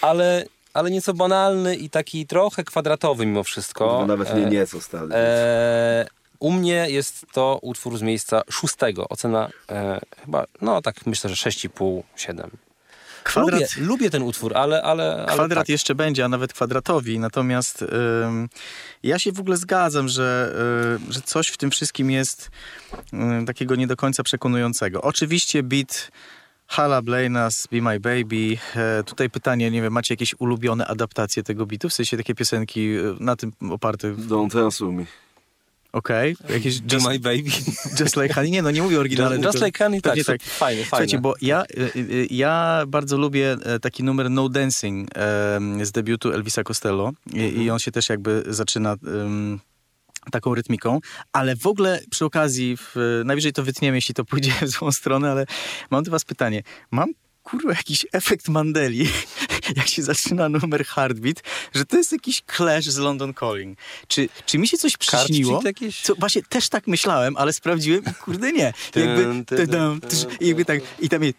ale 0.00 0.44
ale 0.74 0.90
nieco 0.90 1.14
banalny 1.14 1.76
i 1.76 1.90
taki 1.90 2.26
trochę 2.26 2.64
kwadratowy 2.64 3.26
mimo 3.26 3.44
wszystko. 3.44 3.86
No, 3.86 4.06
nawet 4.06 4.36
nie 4.36 4.44
nieco 4.44 4.80
stary. 4.80 5.08
E, 5.14 6.06
u 6.42 6.50
mnie 6.50 6.86
jest 6.88 7.26
to 7.32 7.58
utwór 7.62 7.98
z 7.98 8.02
miejsca 8.02 8.42
szóstego. 8.50 9.08
Ocena 9.08 9.48
e, 9.70 10.00
chyba, 10.24 10.44
no 10.60 10.82
tak 10.82 11.06
myślę, 11.06 11.30
że 11.30 11.50
6,5, 11.50 12.02
7. 12.16 12.50
Kwadrat, 13.24 13.60
lubię, 13.60 13.66
lubię 13.76 14.10
ten 14.10 14.22
utwór, 14.22 14.56
ale... 14.56 14.82
ale, 14.82 15.12
ale 15.14 15.34
kwadrat 15.34 15.64
tak. 15.64 15.68
jeszcze 15.68 15.94
będzie, 15.94 16.24
a 16.24 16.28
nawet 16.28 16.52
kwadratowi. 16.52 17.18
Natomiast 17.18 17.84
ja 19.02 19.18
się 19.18 19.32
w 19.32 19.40
ogóle 19.40 19.56
zgadzam, 19.56 20.08
że, 20.08 20.54
że 21.08 21.20
coś 21.20 21.48
w 21.48 21.56
tym 21.56 21.70
wszystkim 21.70 22.10
jest 22.10 22.50
takiego 23.46 23.74
nie 23.74 23.86
do 23.86 23.96
końca 23.96 24.22
przekonującego. 24.22 25.02
Oczywiście 25.02 25.62
beat 25.62 26.10
Hala 26.72 27.02
Blainas, 27.02 27.66
Be 27.66 27.82
My 27.82 28.00
Baby. 28.00 28.56
E, 28.76 29.02
tutaj 29.04 29.30
pytanie, 29.30 29.70
nie 29.70 29.82
wiem, 29.82 29.92
macie 29.92 30.14
jakieś 30.14 30.34
ulubione 30.38 30.86
adaptacje 30.86 31.42
tego 31.42 31.66
bitu? 31.66 31.88
W 31.88 31.92
sensie 31.92 32.16
takie 32.16 32.34
piosenki 32.34 32.80
e, 32.80 33.16
na 33.20 33.36
tym 33.36 33.52
oparte? 33.70 34.14
Don't 34.14 34.64
answer 34.64 34.88
me. 34.88 35.04
Okej. 35.92 36.36
Okay. 36.44 36.56
Jakieś 36.56 36.80
Just, 36.92 37.06
My 37.08 37.18
Baby. 37.18 37.42
Just 38.00 38.16
Like 38.16 38.34
Honey. 38.34 38.50
Nie, 38.50 38.62
no 38.62 38.70
nie 38.70 38.82
mówię 38.82 39.00
oryginalnie. 39.00 39.36
Just, 39.36 39.54
just 39.54 39.66
Like 39.66 39.84
Honey, 39.84 40.02
tak, 40.02 40.16
tak. 40.26 40.42
Fajne, 40.42 40.58
fajne. 40.58 40.84
Słuchajcie, 40.84 41.18
bo 41.18 41.34
ja, 41.40 41.62
e, 41.62 41.90
ja 42.30 42.84
bardzo 42.88 43.18
lubię 43.18 43.56
taki 43.82 44.04
numer 44.04 44.30
No 44.30 44.48
Dancing 44.48 45.10
z 45.82 45.92
debiutu 45.92 46.32
Elvisa 46.32 46.62
Costello 46.64 47.12
i, 47.32 47.38
i 47.38 47.46
mhm. 47.46 47.70
on 47.70 47.78
się 47.78 47.92
też 47.92 48.08
jakby 48.08 48.44
zaczyna... 48.46 48.96
Um, 49.02 49.60
taką 50.30 50.54
rytmiką, 50.54 50.98
ale 51.32 51.56
w 51.56 51.66
ogóle 51.66 52.00
przy 52.10 52.24
okazji, 52.24 52.76
w, 52.76 53.22
najwyżej 53.24 53.52
to 53.52 53.62
wytniemy, 53.62 53.96
jeśli 53.96 54.14
to 54.14 54.24
pójdzie 54.24 54.52
w 54.62 54.68
złą 54.68 54.92
stronę, 54.92 55.30
ale 55.30 55.46
mam 55.90 56.04
do 56.04 56.10
was 56.10 56.24
pytanie. 56.24 56.62
Mam 56.90 57.12
kurwa 57.42 57.70
jakiś 57.70 58.06
efekt 58.12 58.48
Mandeli, 58.48 59.08
jak 59.76 59.88
się 59.88 60.02
zaczyna 60.02 60.48
numer 60.48 60.84
Heartbeat, 60.84 61.42
że 61.74 61.84
to 61.84 61.96
jest 61.96 62.12
jakiś 62.12 62.42
clash 62.56 62.84
z 62.84 62.98
London 62.98 63.34
Calling. 63.34 63.78
Czy, 64.08 64.28
czy 64.46 64.58
mi 64.58 64.68
się 64.68 64.78
coś 64.78 64.96
przyśniło? 64.96 65.60
Jakieś... 65.64 66.02
Co, 66.02 66.14
właśnie 66.14 66.42
też 66.42 66.68
tak 66.68 66.86
myślałem, 66.86 67.36
ale 67.36 67.52
sprawdziłem 67.52 68.02
i 68.10 68.14
kurde 68.14 68.52
nie. 68.52 68.72
Jakby, 68.96 69.26
jakby 70.40 70.64
tak, 70.64 70.80
i 71.00 71.08
tam 71.08 71.22
jest 71.22 71.36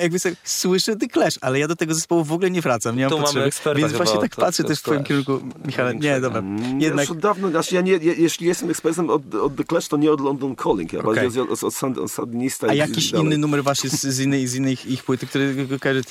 jakby 0.00 0.18
sobie 0.18 0.36
słyszę 0.44 0.96
The 0.96 1.08
Clash, 1.08 1.38
ale 1.40 1.58
ja 1.58 1.68
do 1.68 1.76
tego 1.76 1.94
zespołu 1.94 2.24
w 2.24 2.32
ogóle 2.32 2.50
nie 2.50 2.60
wracam, 2.60 2.96
nie 2.96 3.08
mam 3.08 3.20
potrzeby. 3.20 3.50
Więc 3.74 3.92
właśnie 3.92 4.20
tak 4.20 4.36
patrzę 4.36 4.64
też 4.64 4.78
w 4.78 4.82
twoim 4.82 5.04
kierunku, 5.04 5.40
Michał. 5.64 5.92
Nie, 5.92 6.20
dobra. 6.20 6.38
Mm, 6.38 6.80
Jednak... 6.80 7.08
Już 7.08 7.10
od 7.10 7.18
dawno, 7.18 7.50
znaczy 7.50 7.74
ja 7.74 7.80
nie, 7.80 7.92
jeśli 7.92 8.46
jestem 8.46 8.70
ekspertem 8.70 9.10
od, 9.10 9.34
od 9.34 9.56
The 9.56 9.64
Clash, 9.64 9.88
to 9.88 9.96
nie 9.96 10.12
od 10.12 10.20
London 10.20 10.56
Calling, 10.56 10.92
ja 10.92 11.00
okay. 11.00 11.14
bardziej 11.14 11.42
od, 11.42 11.50
od, 11.50 11.82
od, 11.82 11.98
od 11.98 12.12
Sandinista. 12.12 12.66
A 12.66 12.74
jakiś 12.74 13.10
inny 13.10 13.38
numer 13.38 13.64
właśnie 13.64 13.90
z, 13.90 14.00
z, 14.00 14.20
innej, 14.20 14.46
z 14.46 14.54
innej 14.54 14.76
ich, 14.86 15.04
płyty, 15.04 15.26
które 15.26 15.44
kojarzy... 15.80 16.02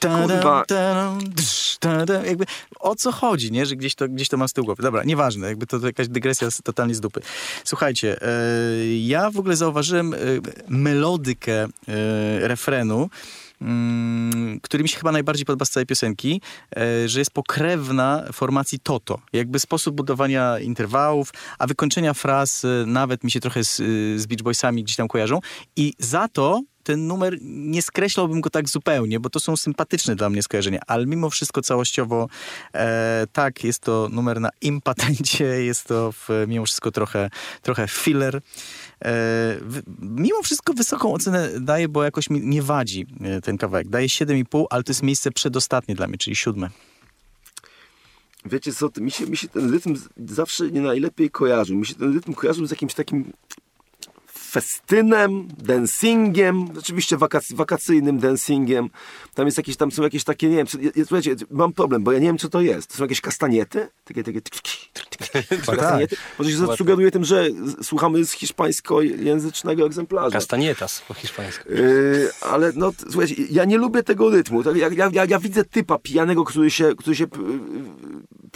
Kurwa. 0.00 0.64
Jakby 2.26 2.44
o 2.80 2.94
co 2.94 3.12
chodzi, 3.12 3.52
nie? 3.52 3.66
Że 3.66 3.76
gdzieś 3.76 3.94
to, 3.94 4.08
gdzieś 4.08 4.28
to 4.28 4.36
mam 4.36 4.48
z 4.48 4.52
tyłu 4.52 4.64
głowy. 4.64 4.82
Dobra, 4.82 5.02
nieważne, 5.04 5.46
jakby 5.46 5.66
to, 5.66 5.80
to 5.80 5.86
jakaś 5.86 6.08
dygresja 6.08 6.48
totalnie 6.64 6.94
z 6.94 7.00
dupy. 7.00 7.20
Słuchajcie, 7.64 8.22
e, 8.22 8.26
ja 8.96 9.30
w 9.30 9.38
ogóle 9.38 9.56
zauważyłem 9.56 10.14
e, 10.14 10.16
melodykę 10.68 11.62
e, 11.62 11.68
refrenu, 12.48 13.10
mm, 13.60 14.60
który 14.60 14.82
mi 14.82 14.88
się 14.88 14.96
chyba 14.96 15.12
najbardziej 15.12 15.46
podoba 15.46 15.64
z 15.64 15.70
całej 15.70 15.86
piosenki, 15.86 16.40
że 17.06 17.18
jest 17.18 17.30
pokrewna 17.30 18.24
formacji 18.32 18.78
Toto. 18.82 19.20
Jakby 19.32 19.58
sposób 19.58 19.96
budowania 19.96 20.58
interwałów, 20.58 21.32
a 21.58 21.66
wykończenia 21.66 22.14
fraz 22.14 22.66
nawet 22.86 23.24
mi 23.24 23.30
się 23.30 23.40
trochę 23.40 23.64
z, 23.64 23.76
z 24.20 24.26
Beach 24.26 24.42
Boysami 24.42 24.84
gdzieś 24.84 24.96
tam 24.96 25.08
kojarzą. 25.08 25.40
I 25.76 25.94
za 25.98 26.28
to 26.28 26.60
ten 26.82 27.06
numer 27.06 27.38
nie 27.42 27.82
skreślałbym 27.82 28.40
go 28.40 28.50
tak 28.50 28.68
zupełnie, 28.68 29.20
bo 29.20 29.30
to 29.30 29.40
są 29.40 29.56
sympatyczne 29.56 30.16
dla 30.16 30.30
mnie 30.30 30.42
skojarzenia, 30.42 30.80
ale 30.86 31.06
mimo 31.06 31.30
wszystko 31.30 31.62
całościowo 31.62 32.28
e, 32.74 33.26
tak, 33.32 33.64
jest 33.64 33.82
to 33.82 34.08
numer 34.12 34.40
na 34.40 34.50
impatencie, 34.60 35.44
jest 35.70 35.84
to 35.84 36.12
w, 36.12 36.28
mimo 36.48 36.66
wszystko 36.66 36.90
trochę, 36.90 37.30
trochę 37.62 37.88
filler. 37.88 38.36
E, 38.36 38.40
w, 39.60 39.82
mimo 40.00 40.42
wszystko 40.42 40.72
wysoką 40.72 41.12
ocenę 41.12 41.50
daję, 41.60 41.88
bo 41.88 42.04
jakoś 42.04 42.30
mi 42.30 42.40
nie 42.40 42.62
wadzi 42.62 43.06
e, 43.20 43.40
ten 43.40 43.58
kawałek. 43.58 43.88
Daję 43.88 44.06
7,5, 44.06 44.64
ale 44.70 44.82
to 44.82 44.90
jest 44.90 45.02
miejsce 45.02 45.30
przedostatnie 45.30 45.94
dla 45.94 46.06
mnie, 46.06 46.18
czyli 46.18 46.36
siódme. 46.36 46.70
Wiecie 48.44 48.72
co, 48.72 48.90
mi 49.00 49.10
się, 49.10 49.26
mi 49.26 49.36
się 49.36 49.48
ten 49.48 49.72
rytm 49.72 49.96
zawsze 50.16 50.70
nie 50.70 50.80
najlepiej 50.80 51.30
kojarzył. 51.30 51.76
Mi 51.76 51.86
się 51.86 51.94
ten 51.94 52.14
rytm 52.14 52.32
kojarzył 52.34 52.66
z 52.66 52.70
jakimś 52.70 52.94
takim 52.94 53.32
festynem, 54.50 55.48
dancingiem, 55.58 56.68
oczywiście 56.78 57.16
wakac 57.16 57.52
wakacyjnym 57.52 58.18
dancingiem. 58.18 58.90
Tam 59.34 59.46
jest 59.46 59.58
jakieś, 59.58 59.76
tam 59.76 59.92
są 59.92 60.02
jakieś 60.02 60.24
takie, 60.24 60.48
nie 60.48 60.56
wiem, 60.56 60.66
słuchajcie, 60.96 61.36
mam 61.50 61.72
problem, 61.72 62.04
bo 62.04 62.12
ja 62.12 62.18
nie 62.18 62.26
wiem, 62.26 62.38
co 62.38 62.48
to 62.48 62.60
jest. 62.60 62.90
To 62.90 62.96
są 62.96 63.04
jakieś 63.04 63.20
kastaniety? 63.20 63.88
Takie, 64.04 64.24
takie, 64.24 64.40
kastaniety? 65.66 66.16
Może 66.38 66.50
się 66.50 66.76
sugeruje 66.76 67.10
tym, 67.10 67.24
że 67.24 67.48
słuchamy 67.82 68.24
z 68.24 68.32
hiszpańskojęzycznego 68.32 69.86
egzemplarza. 69.86 70.38
Castanietas 70.38 71.02
po 71.08 71.14
hiszpańsku. 71.14 71.68
Yy, 71.68 72.30
ale 72.40 72.72
no, 72.74 72.92
słuchajcie, 73.10 73.34
ja 73.50 73.64
nie 73.64 73.78
lubię 73.78 74.02
tego 74.02 74.30
rytmu. 74.30 74.62
Ja, 74.74 74.88
ja, 74.88 75.10
ja, 75.12 75.24
ja 75.24 75.38
widzę 75.38 75.64
typa 75.64 75.98
pijanego, 75.98 76.44
który 76.44 76.70
się, 76.70 76.94
który 76.96 77.16
się 77.16 77.26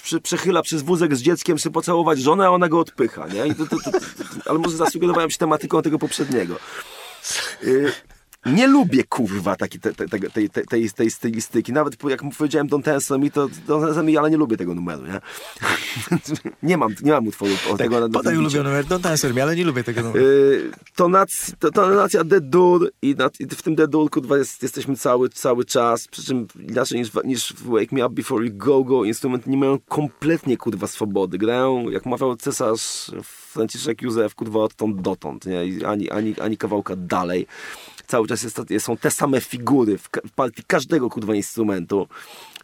przy, 0.02 0.20
przechyla 0.20 0.62
przez 0.62 0.82
wózek 0.82 1.16
z 1.16 1.22
dzieckiem, 1.22 1.56
chce 1.56 1.70
pocałować 1.70 2.18
żonę, 2.18 2.46
a 2.46 2.50
ona 2.50 2.68
go 2.68 2.80
odpycha, 2.80 3.26
nie? 3.28 3.54
To, 3.54 3.66
to, 3.66 3.76
to, 3.76 3.98
ale 4.46 4.58
może 4.58 4.76
zasugerowałem 4.76 5.30
się 5.30 5.38
tematyką 5.38 5.82
tego 5.82 5.98
poprzedniego. 5.98 6.56
Y, 7.64 7.92
nie 8.46 8.66
lubię 8.66 9.04
kurwa 9.04 9.56
takiej 9.56 9.80
te, 9.80 9.94
te, 9.94 10.08
te, 10.08 10.18
tej, 10.30 10.50
tej, 10.50 10.90
tej 10.90 11.10
stylistyki. 11.10 11.72
Nawet 11.72 12.04
jak 12.04 12.20
powiedziałem 12.38 12.68
Don 12.68 12.82
Tenso 12.82 13.18
mi, 13.18 13.30
to 13.30 13.48
Don 13.66 14.06
mi, 14.06 14.16
ale 14.18 14.30
nie 14.30 14.36
lubię 14.36 14.56
tego 14.56 14.74
numeru, 14.74 15.02
nie? 15.06 15.20
nie 16.68 16.78
mam, 16.78 16.94
nie 17.02 17.12
mam 17.12 17.26
utworu 17.26 17.52
tak, 17.68 17.78
tego. 17.78 18.00
Na, 18.00 18.08
podaj 18.08 18.36
ulubiony 18.36 18.68
numer, 18.68 18.84
Don 18.84 19.02
Tenso 19.02 19.34
mi, 19.34 19.40
ale 19.40 19.56
nie 19.56 19.64
lubię 19.64 19.84
tego 19.84 20.02
numeru. 20.02 20.24
Yy, 20.24 20.70
tonacja, 20.96 21.54
to, 21.58 21.70
tonacja 21.70 22.24
The 22.24 22.40
Dur 22.40 22.90
i, 23.02 23.14
na, 23.18 23.30
i 23.40 23.46
w 23.46 23.62
tym 23.62 23.76
The 23.76 23.88
Dur, 23.88 24.10
kurwa, 24.10 24.38
jest, 24.38 24.62
jesteśmy 24.62 24.96
cały, 24.96 25.28
cały 25.28 25.64
czas, 25.64 26.08
przy 26.08 26.24
czym 26.24 26.46
inaczej 26.68 26.98
niż, 26.98 27.10
niż 27.24 27.52
w 27.52 27.70
Wake 27.70 27.92
Me 27.92 28.06
Up 28.06 28.14
Before 28.14 28.46
You 28.46 28.52
Go 28.54 28.84
Go, 28.84 29.04
instrumenty 29.04 29.50
nie 29.50 29.56
mają 29.56 29.78
kompletnie, 29.88 30.56
kurwa, 30.56 30.86
swobody. 30.86 31.38
Grają, 31.38 31.90
jak 31.90 32.06
mawiał 32.06 32.36
cesarz 32.36 33.10
Franciszek 33.24 34.02
Józef, 34.02 34.34
kurwa, 34.34 34.60
odtąd 34.60 35.00
dotąd, 35.00 35.46
nie? 35.46 35.86
Ani, 35.86 36.10
ani, 36.10 36.40
ani 36.40 36.56
kawałka 36.56 36.96
dalej 36.96 37.46
cały 38.06 38.26
czas 38.26 38.42
jest, 38.42 38.60
są 38.78 38.96
te 38.96 39.10
same 39.10 39.40
figury 39.40 39.98
w, 39.98 40.08
w 40.26 40.30
partii 40.30 40.62
każdego 40.66 41.10
kurwa 41.10 41.34
instrumentu. 41.34 42.08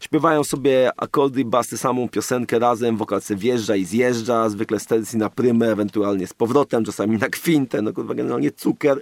Śpiewają 0.01 0.43
sobie 0.43 0.91
akordy, 0.97 1.45
basy, 1.45 1.77
samą 1.77 2.09
piosenkę 2.09 2.59
razem, 2.59 2.97
wokal 2.97 3.21
se 3.21 3.35
wjeżdża 3.35 3.75
i 3.75 3.85
zjeżdża, 3.85 4.49
zwykle 4.49 4.79
z 4.79 4.85
tercji 4.85 5.19
na 5.19 5.29
prymę, 5.29 5.71
ewentualnie 5.71 6.27
z 6.27 6.33
powrotem, 6.33 6.85
czasami 6.85 7.17
na 7.17 7.29
kwintę, 7.29 7.81
no 7.81 7.93
kurwa 7.93 8.13
generalnie 8.13 8.51
cukier. 8.51 9.01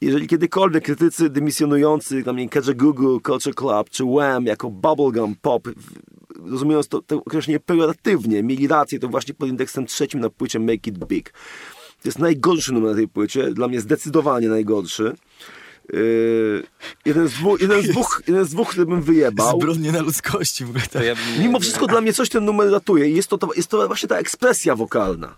Jeżeli 0.00 0.28
kiedykolwiek 0.28 0.84
krytycy 0.84 1.30
dymisjonujący, 1.30 2.22
na 2.26 2.32
mnie 2.32 2.48
Kedże 2.48 2.74
Google, 2.74 3.16
Culture 3.26 3.54
Club 3.54 3.90
czy 3.90 4.04
Wham 4.04 4.46
jako 4.46 4.70
bubblegum 4.70 5.34
pop 5.42 5.68
rozumiejąc 6.50 6.88
to, 6.88 7.02
to 7.02 7.16
określenie 7.16 7.60
pejoratywnie, 7.60 8.42
mieli 8.42 8.68
rację, 8.68 8.98
to 8.98 9.08
właśnie 9.08 9.34
pod 9.34 9.48
indeksem 9.48 9.86
trzecim 9.86 10.20
na 10.20 10.30
płycie 10.30 10.58
Make 10.58 10.86
It 10.86 11.04
Big. 11.06 11.32
To 12.02 12.08
jest 12.08 12.18
najgorszy 12.18 12.72
numer 12.72 12.90
na 12.90 12.96
tej 12.96 13.08
płycie, 13.08 13.50
dla 13.50 13.68
mnie 13.68 13.80
zdecydowanie 13.80 14.48
najgorszy. 14.48 15.14
Yy, 15.92 16.62
jeden, 17.04 17.28
z 17.28 17.32
dwóch, 17.32 17.60
jeden, 17.60 17.82
z 17.82 17.88
dwóch, 17.88 18.22
jeden 18.26 18.44
z 18.44 18.50
dwóch, 18.50 18.70
który 18.70 18.86
bym 18.86 19.02
wyjebał. 19.02 19.60
Zbrodnie 19.60 19.92
na 19.92 20.00
ludzkości 20.00 20.64
w 20.64 20.68
ogóle. 20.68 20.84
Tak. 20.92 21.04
Ja 21.04 21.14
Mimo 21.38 21.60
wszystko 21.60 21.86
dla 21.86 22.00
mnie 22.00 22.12
coś 22.12 22.28
ten 22.28 22.44
numer 22.44 22.70
ratuje. 22.70 23.08
Jest 23.08 23.28
to, 23.28 23.38
to, 23.38 23.48
jest 23.56 23.68
to 23.68 23.86
właśnie 23.86 24.08
ta 24.08 24.16
ekspresja 24.16 24.76
wokalna 24.76 25.34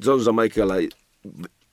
George'a 0.00 0.42
Michaela. 0.42 0.74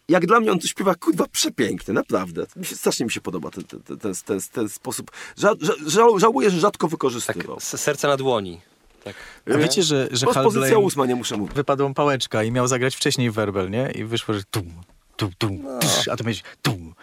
Jak 0.10 0.26
dla 0.26 0.40
mnie 0.40 0.52
on 0.52 0.60
to 0.60 0.68
śpiewa, 0.68 0.96
kurwa, 0.96 1.26
przepiękny, 1.32 1.94
naprawdę. 1.94 2.46
Mi 2.56 2.66
się, 2.66 2.76
strasznie 2.76 3.06
mi 3.06 3.12
się 3.12 3.22
podoba 3.22 3.52
ten, 3.52 3.64
ten, 3.64 3.98
ten, 3.98 4.14
ten, 4.26 4.40
ten 4.52 4.70
sposób. 4.70 5.12
Ża, 5.38 5.54
ża, 5.88 6.04
żałuję, 6.18 6.50
że 6.50 6.60
rzadko 6.60 6.88
wykorzystywał. 6.88 7.56
Tak, 7.56 7.80
serce 7.80 8.08
na 8.08 8.18
dłoni. 8.18 8.62
Tak. 9.04 9.16
A 9.54 9.58
wiecie, 9.58 9.84
że, 9.84 10.08
że 10.12 10.26
Pozycja 10.26 10.78
ósma, 10.78 11.06
nie 11.06 11.16
muszę 11.16 11.38
mówić. 11.38 11.56
Wypadła 11.56 11.94
pałeczka 11.94 12.44
i 12.44 12.52
miał 12.52 12.68
zagrać 12.68 12.96
wcześniej 12.96 13.32
werbel, 13.32 13.70
nie? 13.70 13.92
I 13.96 14.04
wyszło, 14.04 14.34
że 14.34 14.44
tum, 14.52 14.74
tum, 15.16 15.32
tum, 15.38 15.60
no. 15.64 15.80
a 16.12 16.16
to 16.16 16.24
będzie 16.24 16.42
tum, 16.62 16.94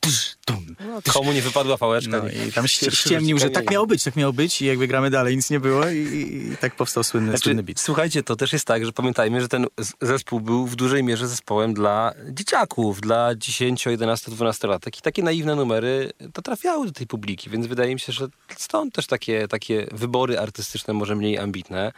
tysz, 0.00 0.36
tum. 0.44 0.76
No, 0.80 1.12
komu 1.12 1.32
nie 1.32 1.42
wypadła 1.42 1.78
pałeczka. 1.78 2.22
No, 2.22 2.28
I 2.48 2.52
tam 2.52 2.68
ściemnił, 2.68 3.38
że 3.38 3.50
tak 3.50 3.70
miało 3.70 3.86
być, 3.86 4.04
tak 4.04 4.16
miało 4.16 4.32
być 4.32 4.62
i 4.62 4.66
jakby 4.66 4.86
gramy 4.86 5.10
dalej, 5.10 5.36
nic 5.36 5.50
nie 5.50 5.60
było 5.60 5.88
i, 5.88 5.96
i, 5.96 6.52
i 6.52 6.56
tak 6.56 6.76
powstał 6.76 7.04
słynny, 7.04 7.30
znaczy, 7.30 7.44
słynny 7.44 7.62
beat. 7.62 7.80
Słuchajcie, 7.80 8.22
to 8.22 8.36
też 8.36 8.52
jest 8.52 8.64
tak, 8.64 8.84
że 8.84 8.92
pamiętajmy, 8.92 9.40
że 9.40 9.48
ten 9.48 9.66
zespół 10.00 10.40
był 10.40 10.66
w 10.66 10.76
dużej 10.76 11.02
mierze 11.02 11.28
zespołem 11.28 11.74
dla 11.74 12.12
dzieciaków, 12.30 13.00
dla 13.00 13.34
10, 13.34 13.86
11, 13.86 14.30
12 14.30 14.68
latek 14.68 14.98
i 14.98 15.02
takie 15.02 15.22
naiwne 15.22 15.56
numery 15.56 16.12
to 16.32 16.42
trafiały 16.42 16.86
do 16.86 16.92
tej 16.92 17.06
publiki, 17.06 17.50
więc 17.50 17.66
wydaje 17.66 17.94
mi 17.94 18.00
się, 18.00 18.12
że 18.12 18.28
stąd 18.56 18.94
też 18.94 19.06
takie, 19.06 19.48
takie 19.48 19.86
wybory 19.92 20.38
artystyczne 20.38 20.94
może 20.94 21.16
mniej 21.16 21.38
ambitne 21.38 21.92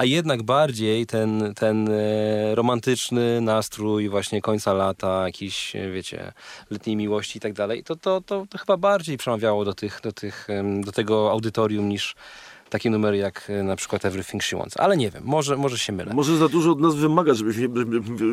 a 0.00 0.04
jednak 0.04 0.42
bardziej 0.42 1.06
ten, 1.06 1.54
ten 1.54 1.88
e, 1.88 2.54
romantyczny 2.54 3.40
nastrój 3.40 4.08
właśnie 4.08 4.40
końca 4.40 4.72
lata, 4.72 5.24
jakiś, 5.26 5.76
e, 5.76 5.90
wiecie, 5.90 6.32
letniej 6.70 6.96
miłości 6.96 7.38
i 7.38 7.40
tak 7.40 7.52
dalej, 7.52 7.84
to, 7.84 7.96
to, 7.96 8.20
to, 8.20 8.46
to 8.50 8.58
chyba 8.58 8.76
bardziej 8.76 9.16
przemawiało 9.16 9.64
do, 9.64 9.74
tych, 9.74 10.00
do, 10.02 10.12
tych, 10.12 10.48
do 10.80 10.92
tego 10.92 11.30
audytorium 11.30 11.88
niż 11.88 12.14
takie 12.70 12.90
numery 12.90 13.16
jak 13.16 13.50
e, 13.50 13.62
na 13.62 13.76
przykład 13.76 14.04
Everything 14.04 14.42
She 14.42 14.56
Wants. 14.56 14.76
Ale 14.76 14.96
nie 14.96 15.10
wiem, 15.10 15.22
może, 15.26 15.56
może 15.56 15.78
się 15.78 15.92
mylę. 15.92 16.14
Może 16.14 16.36
za 16.36 16.48
dużo 16.48 16.72
od 16.72 16.80
nas 16.80 16.94
wymaga, 16.94 17.34
żebyśmy, 17.34 17.68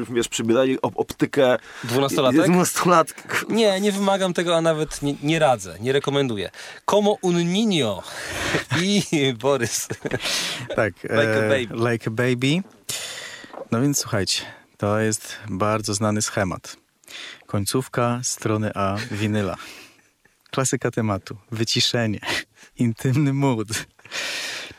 wiesz, 0.09 0.27
przybierali 0.27 0.81
op 0.81 0.99
optykę... 0.99 1.57
Dwunastolatek? 1.83 2.43
Dwunastolatek. 2.43 3.45
Nie, 3.49 3.81
nie 3.81 3.91
wymagam 3.91 4.33
tego, 4.33 4.55
a 4.55 4.61
nawet 4.61 5.01
nie, 5.01 5.15
nie 5.23 5.39
radzę, 5.39 5.77
nie 5.79 5.93
rekomenduję. 5.93 6.49
Como 6.85 7.17
un 7.21 7.35
niño 7.35 8.01
i 8.83 9.03
Borys. 9.39 9.87
Tak. 10.75 10.93
like 11.19 11.45
a 11.45 11.49
baby. 11.49 11.91
Like 11.91 12.07
a 12.07 12.11
baby. 12.11 12.63
No 13.71 13.81
więc 13.81 13.99
słuchajcie, 13.99 14.41
to 14.77 14.99
jest 14.99 15.37
bardzo 15.49 15.93
znany 15.93 16.21
schemat. 16.21 16.77
Końcówka 17.45 18.19
strony 18.23 18.71
A 18.75 18.97
winyla. 19.11 19.55
Klasyka 20.51 20.91
tematu. 20.91 21.37
Wyciszenie. 21.51 22.19
Intymny 22.77 23.33
mood. 23.33 23.67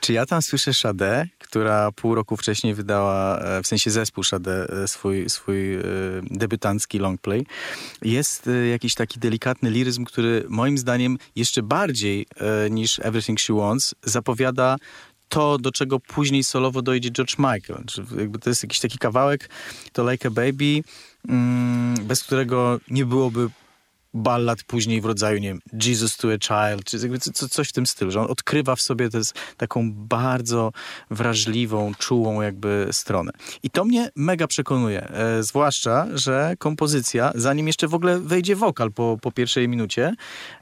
Czy 0.01 0.13
ja 0.13 0.27
tam 0.27 0.43
słyszę 0.43 0.75
Sade, 0.75 1.29
która 1.39 1.93
pół 1.93 2.15
roku 2.15 2.37
wcześniej 2.37 2.75
wydała, 2.75 3.39
e, 3.39 3.63
w 3.63 3.67
sensie 3.67 3.91
zespół 3.91 4.25
Sade, 4.25 4.67
e, 4.83 4.89
swój, 4.89 5.31
swój 5.31 5.75
e, 5.75 5.83
debiutancki 6.31 6.99
longplay. 6.99 7.47
Jest 8.03 8.51
jakiś 8.71 8.95
taki 8.95 9.21
delikatny 9.21 9.71
liryzm, 9.71 10.05
który 10.05 10.45
moim 10.49 10.79
zdaniem 10.79 11.19
jeszcze 11.37 11.63
bardziej 11.63 12.27
niż 12.71 12.99
Everything 12.99 13.41
She 13.41 13.55
Wants 13.55 13.95
zapowiada 14.03 14.77
to, 15.29 15.59
do 15.59 15.73
czego 15.73 16.01
później 16.01 16.45
solowo 16.45 16.83
dojdzie 16.83 17.11
George 17.11 17.39
Michael. 17.39 17.85
Jakby 18.19 18.39
to 18.39 18.51
jest 18.51 18.63
jakiś 18.63 18.81
taki 18.81 18.99
kawałek, 18.99 19.51
to 19.93 20.11
Like 20.11 20.29
a 20.29 20.31
Baby, 20.31 20.83
mm, 21.29 21.95
bez 22.07 22.23
którego 22.23 22.81
nie 22.91 23.07
byłoby 23.07 23.49
ballad 24.19 24.63
później 24.63 25.01
w 25.01 25.05
rodzaju, 25.05 25.39
nie 25.39 25.49
wiem, 25.49 25.61
Jesus 25.85 26.17
to 26.17 26.29
a 26.29 26.39
Child, 26.39 26.85
czy 26.85 26.97
jakby 26.97 27.19
co, 27.19 27.49
coś 27.49 27.69
w 27.69 27.73
tym 27.73 27.87
stylu, 27.87 28.11
że 28.11 28.21
on 28.21 28.31
odkrywa 28.31 28.77
w 28.77 28.81
sobie 28.81 29.11
tez, 29.11 29.35
taką 29.57 29.93
bardzo 29.93 30.73
wrażliwą, 31.11 31.93
czułą 31.99 32.43
jakby 32.43 32.89
stronę. 32.93 33.33
I 33.63 33.71
to 33.71 33.85
mnie 33.85 34.11
mega 34.17 34.47
przekonuje, 34.47 35.09
e, 35.09 35.43
zwłaszcza, 35.43 36.07
że 36.15 36.55
kompozycja, 36.59 37.33
zanim 37.35 37.67
jeszcze 37.67 37.89
w 37.89 37.95
ogóle 37.95 38.21
wejdzie 38.21 38.57
wokal 38.57 38.93
po, 38.93 39.19
po 39.23 39.33
pierwszej 39.33 39.69
minucie, 39.69 40.15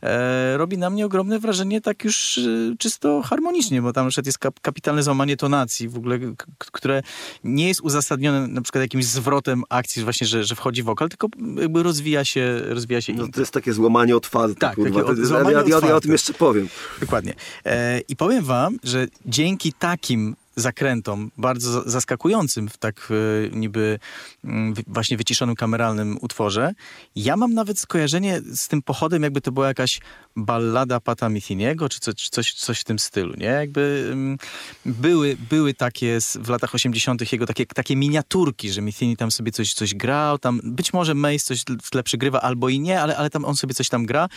e, 0.03 0.57
robi 0.57 0.79
na 0.79 0.91
mnie 0.91 1.07
ogromne 1.07 1.39
wrażenie 1.39 1.81
tak 1.81 2.05
już 2.05 2.39
e, 2.39 2.77
czysto 2.79 3.23
harmonicznie, 3.23 3.83
bo 3.83 3.93
tam 3.93 4.09
jest 4.27 4.39
kap, 4.39 4.61
kapitalne 4.61 5.03
załamanie 5.03 5.37
tonacji 5.37 5.89
w 5.89 5.97
ogóle, 5.97 6.19
które 6.59 7.03
nie 7.45 7.69
jest 7.69 7.81
uzasadnione 7.81 8.47
na 8.47 8.61
przykład 8.61 8.83
jakimś 8.83 9.05
zwrotem 9.05 9.63
akcji, 9.69 10.05
właśnie, 10.05 10.27
że, 10.27 10.45
że 10.45 10.55
wchodzi 10.55 10.83
wokal, 10.83 11.09
tylko 11.09 11.29
jakby 11.57 11.83
rozwija 11.83 12.25
się, 12.25 12.59
rozwija 12.65 13.01
się 13.01 13.13
no, 13.13 13.29
jest 13.47 13.55
takie 13.55 13.73
złamanie 13.73 14.17
otwarte. 14.17 14.55
Tak, 14.55 14.75
kurwa. 14.75 15.05
Od, 15.05 15.19
złamanie 15.19 15.53
ja, 15.53 15.79
ja, 15.81 15.89
ja, 15.89 15.97
o 15.97 16.01
tym 16.01 16.13
jeszcze 16.13 16.35
powiem. 16.35 16.69
Dokładnie. 17.01 17.35
E, 17.65 18.01
I 18.01 18.17
powiem 18.17 18.45
wam, 18.45 18.79
że 18.85 19.07
dzięki 19.27 19.73
takim 19.73 20.37
zakrętom, 20.57 21.31
bardzo 21.39 21.91
zaskakującym 21.91 22.69
w 22.69 22.79
tak 22.79 23.09
e, 23.11 23.57
niby 23.57 23.99
mm, 24.45 24.75
właśnie 24.87 25.17
wyciszonym 25.17 25.55
kameralnym 25.55 26.19
utworze. 26.21 26.73
Ja 27.17 27.37
mam 27.37 27.55
nawet 27.55 27.79
skojarzenie 27.79 28.41
z 28.55 28.69
tym 28.69 28.83
pochodem, 28.83 29.23
jakby 29.23 29.41
to 29.41 29.53
była 29.53 29.69
jakaś 29.69 30.01
ballada 30.37 31.01
Pata 31.01 31.29
Methiniego, 31.29 31.89
czy, 31.89 32.15
czy 32.15 32.31
coś, 32.31 32.55
coś 32.55 32.81
w 32.81 32.85
tym 32.85 32.99
stylu, 32.99 33.35
nie? 33.37 33.47
Jakby 33.47 34.09
mm, 34.13 34.39
były, 34.87 35.37
były 35.51 35.75
takie 35.75 36.19
w 36.35 36.49
latach 36.49 36.75
80. 36.75 37.33
jego 37.33 37.47
takie, 37.47 37.67
takie 37.67 37.97
miniaturki, 37.97 38.73
że 38.73 38.83
Methini 38.83 39.17
tam 39.17 39.31
sobie 39.31 39.53
coś, 39.53 39.75
coś 39.75 39.95
grał, 39.95 40.39
tam 40.39 40.61
być 40.65 40.93
może 40.93 41.15
Mace 41.15 41.39
coś 41.39 41.65
w 41.83 41.91
tle 41.91 42.03
przygrywa, 42.03 42.41
albo 42.41 42.69
i 42.69 42.81
nie, 42.81 43.01
ale, 43.01 43.17
ale 43.17 43.31
tam 43.31 43.45
on 43.45 43.57
sobie 43.57 43.75
coś 43.75 43.89
tam 43.89 44.07
gra, 44.07 44.29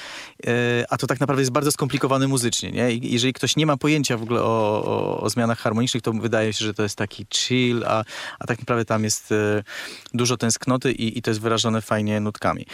e, 0.47 0.85
a 0.89 0.97
to 0.97 1.07
tak 1.07 1.19
naprawdę 1.19 1.41
jest 1.41 1.51
bardzo 1.51 1.71
skomplikowane 1.71 2.27
muzycznie, 2.27 2.71
nie? 2.71 2.91
Jeżeli 2.91 3.33
ktoś 3.33 3.55
nie 3.55 3.65
ma 3.65 3.77
pojęcia 3.77 4.17
w 4.17 4.23
ogóle 4.23 4.41
o, 4.43 4.83
o, 4.85 5.21
o 5.21 5.29
zmianach 5.29 5.59
harmonicznych, 5.59 6.03
to 6.03 6.08
wydaje 6.11 6.53
się, 6.53 6.65
że 6.65 6.73
to 6.73 6.83
jest 6.83 6.95
taki 6.95 7.25
chill, 7.33 7.83
a, 7.87 8.03
a 8.39 8.47
tak 8.47 8.59
naprawdę 8.59 8.85
tam 8.85 9.03
jest 9.03 9.31
e, 9.31 9.63
dużo 10.13 10.37
tęsknoty 10.37 10.91
i, 10.91 11.17
i 11.17 11.21
to 11.21 11.31
jest 11.31 11.41
wyrażone 11.41 11.81
fajnie 11.81 12.19
nutkami. 12.19 12.65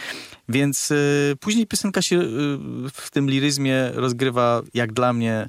Więc 0.48 0.90
e, 0.90 0.94
później 1.40 1.66
piosenka 1.66 2.02
się 2.02 2.20
w 2.92 3.10
tym 3.10 3.30
liryzmie 3.30 3.90
rozgrywa, 3.94 4.62
jak 4.74 4.92
dla 4.92 5.12
mnie, 5.12 5.48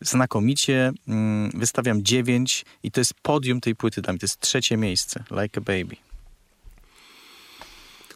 znakomicie. 0.00 0.92
Mm, 1.08 1.50
wystawiam 1.54 2.02
9 2.02 2.64
i 2.82 2.90
to 2.90 3.00
jest 3.00 3.14
podium 3.22 3.60
tej 3.60 3.76
płyty 3.76 4.02
dla 4.02 4.12
mnie. 4.12 4.20
To 4.20 4.24
jest 4.24 4.40
trzecie 4.40 4.76
miejsce. 4.76 5.24
Like 5.30 5.60
a 5.60 5.60
Baby. 5.60 5.96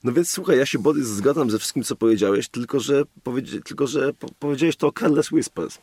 No 0.04 0.12
więc 0.12 0.30
słuchaj, 0.30 0.58
ja 0.58 0.66
się 0.66 0.78
Borys 0.78 1.06
zgadzam 1.06 1.50
ze 1.50 1.58
wszystkim, 1.58 1.82
co 1.82 1.96
powiedziałeś, 1.96 2.48
tylko 2.48 2.80
że, 2.80 3.02
powiedzi 3.22 3.64
tylko, 3.64 3.86
że 3.86 4.12
po 4.12 4.28
powiedziałeś 4.38 4.76
to 4.76 4.86
o 4.86 4.92
Careless 4.92 5.32
Whispers. 5.32 5.78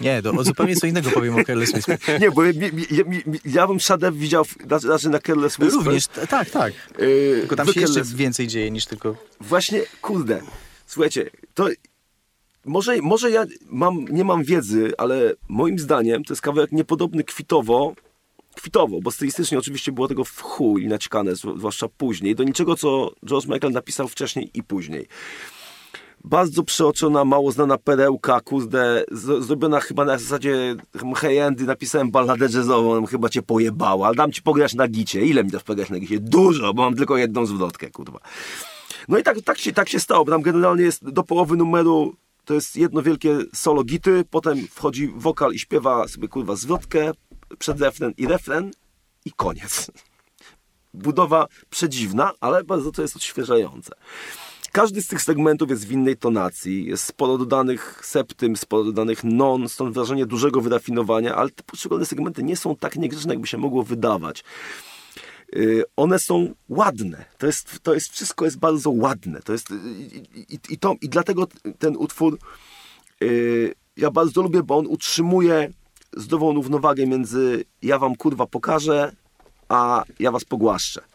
Nie, 0.00 0.22
to 0.22 0.30
o 0.30 0.44
zupełnie 0.44 0.76
co 0.76 0.86
innego 0.86 1.10
powiem 1.10 1.36
o 1.36 1.44
Careless 1.44 1.74
Whispers. 1.74 2.20
Nie, 2.20 2.30
bo 2.30 2.44
ja, 2.44 2.52
ja, 2.90 3.04
ja 3.44 3.66
bym 3.66 3.80
Shadew 3.80 4.14
widział 4.14 4.44
znaczy 4.80 5.08
na 5.08 5.18
Careless 5.18 5.58
Whispers. 5.58 5.84
Również, 5.84 6.06
tak, 6.06 6.50
tak. 6.50 6.72
Yy, 6.98 7.36
tylko 7.40 7.56
tam 7.56 7.72
się 7.72 7.80
jeszcze 7.80 8.02
więcej 8.04 8.46
dzieje 8.46 8.70
niż 8.70 8.86
tylko... 8.86 9.16
Właśnie, 9.40 9.82
kurde, 10.02 10.40
słuchajcie, 10.86 11.30
to 11.54 11.68
może, 12.64 12.96
może 12.96 13.30
ja 13.30 13.44
mam, 13.66 14.04
nie 14.10 14.24
mam 14.24 14.44
wiedzy, 14.44 14.92
ale 14.98 15.34
moim 15.48 15.78
zdaniem 15.78 16.24
to 16.24 16.32
jest 16.32 16.42
kawałek 16.42 16.72
niepodobny 16.72 17.24
kwitowo, 17.24 17.94
kwitowo, 18.54 19.00
bo 19.00 19.10
stylistycznie 19.10 19.58
oczywiście 19.58 19.92
było 19.92 20.08
tego 20.08 20.24
w 20.24 20.40
chuj 20.40 20.86
naćkane, 20.86 21.36
zwłaszcza 21.36 21.88
później, 21.88 22.34
do 22.34 22.44
niczego, 22.44 22.76
co 22.76 23.12
George 23.26 23.46
Michael 23.46 23.72
napisał 23.72 24.08
wcześniej 24.08 24.50
i 24.54 24.62
później. 24.62 25.06
Bardzo 26.24 26.62
przeoczona, 26.62 27.24
mało 27.24 27.52
znana 27.52 27.78
perełka, 27.78 28.40
kurde, 28.40 29.04
zrobiona 29.40 29.80
chyba 29.80 30.04
na 30.04 30.18
zasadzie 30.18 30.76
hey 31.16 31.50
napisałem 31.58 32.10
balladę 32.10 32.44
jazzową, 32.44 33.06
chyba 33.06 33.28
cię 33.28 33.42
pojebała, 33.42 34.06
ale 34.06 34.16
dam 34.16 34.32
ci 34.32 34.42
pograć 34.42 34.74
na 34.74 34.88
gicie. 34.88 35.26
Ile 35.26 35.44
mi 35.44 35.50
dasz 35.50 35.62
pograć 35.62 35.90
na 35.90 35.98
gicie? 35.98 36.20
Dużo, 36.20 36.74
bo 36.74 36.82
mam 36.82 36.96
tylko 36.96 37.16
jedną 37.16 37.46
zwrotkę, 37.46 37.90
kurwa. 37.90 38.20
No 39.08 39.18
i 39.18 39.22
tak, 39.22 39.40
tak, 39.42 39.58
się, 39.58 39.72
tak 39.72 39.88
się 39.88 40.00
stało, 40.00 40.24
bo 40.24 40.32
tam 40.32 40.42
generalnie 40.42 40.84
jest 40.84 41.10
do 41.10 41.22
połowy 41.22 41.56
numeru 41.56 42.16
to 42.44 42.54
jest 42.54 42.76
jedno 42.76 43.02
wielkie 43.02 43.38
solo 43.54 43.84
gity, 43.84 44.24
potem 44.30 44.58
wchodzi 44.70 45.08
wokal 45.16 45.52
i 45.52 45.58
śpiewa 45.58 46.08
sobie 46.08 46.28
kurwa 46.28 46.56
zwrotkę, 46.56 47.12
przedrefren 47.58 48.12
i 48.16 48.26
refren 48.26 48.70
i 49.24 49.32
koniec. 49.32 49.90
Budowa 50.94 51.46
przedziwna, 51.70 52.32
ale 52.40 52.64
bardzo 52.64 52.92
to 52.92 53.02
jest 53.02 53.16
odświeżające. 53.16 53.92
Każdy 54.72 55.02
z 55.02 55.06
tych 55.06 55.22
segmentów 55.22 55.70
jest 55.70 55.86
w 55.86 55.92
innej 55.92 56.16
tonacji, 56.16 56.86
jest 56.86 57.04
sporo 57.04 57.38
dodanych 57.38 58.00
septym, 58.04 58.56
sporo 58.56 58.84
dodanych 58.84 59.24
non, 59.24 59.68
stąd 59.68 59.94
wrażenie 59.94 60.26
dużego 60.26 60.60
wyrafinowania, 60.60 61.34
ale 61.34 61.50
te 61.50 61.62
poszczególne 61.62 62.06
segmenty 62.06 62.42
nie 62.42 62.56
są 62.56 62.76
tak 62.76 62.96
niegrzeczne, 62.96 63.34
jakby 63.34 63.46
się 63.46 63.58
mogło 63.58 63.82
wydawać. 63.82 64.44
Y, 65.56 65.82
one 65.96 66.18
są 66.18 66.54
ładne. 66.68 67.24
To 67.38 67.46
jest, 67.46 67.80
to 67.82 67.94
jest 67.94 68.12
wszystko 68.12 68.44
jest 68.44 68.58
bardzo 68.58 68.90
ładne. 68.90 69.40
To 69.42 69.52
jest, 69.52 69.70
i, 69.70 70.16
i, 70.54 70.58
i, 70.68 70.78
to, 70.78 70.94
I 71.00 71.08
dlatego 71.08 71.46
ten 71.78 71.96
utwór 71.96 72.38
yy, 73.20 73.74
ja 73.96 74.10
bardzo 74.10 74.42
lubię, 74.42 74.62
bo 74.62 74.78
on 74.78 74.86
utrzymuje 74.86 75.70
zdrową 76.16 76.54
równowagę 76.54 77.06
między 77.06 77.64
ja 77.82 77.98
wam 77.98 78.16
kurwa 78.16 78.46
pokażę, 78.46 79.12
a 79.68 80.04
ja 80.18 80.30
was 80.30 80.44
pogłaszczę. 80.44 81.09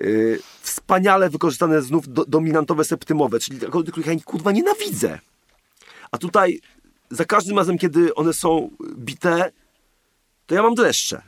Yy, 0.00 0.38
wspaniale 0.60 1.30
wykorzystane 1.30 1.82
znów 1.82 2.12
do, 2.12 2.24
dominantowe 2.24 2.84
septymowe, 2.84 3.40
czyli 3.40 3.66
akordy, 3.66 3.92
których 3.92 4.06
ja 4.06 4.14
kurwa 4.24 4.52
nienawidzę. 4.52 5.18
A 6.10 6.18
tutaj 6.18 6.60
za 7.10 7.24
każdym 7.24 7.58
razem, 7.58 7.78
kiedy 7.78 8.14
one 8.14 8.32
są 8.32 8.70
bite, 8.98 9.52
to 10.46 10.54
ja 10.54 10.62
mam 10.62 10.74
dreszcze. 10.74 11.22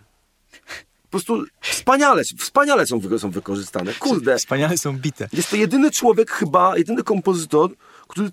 Po 1.02 1.10
prostu 1.10 1.44
wspaniale, 1.60 2.22
wspaniale 2.38 2.86
są, 2.86 3.18
są 3.18 3.30
wykorzystane. 3.30 3.94
Kurde. 3.94 4.38
Wspaniale 4.38 4.78
są 4.78 4.98
bite. 4.98 5.28
Jest 5.32 5.50
to 5.50 5.56
jedyny 5.56 5.90
człowiek 5.90 6.30
chyba, 6.30 6.78
jedyny 6.78 7.02
kompozytor, 7.02 7.70
który 8.08 8.30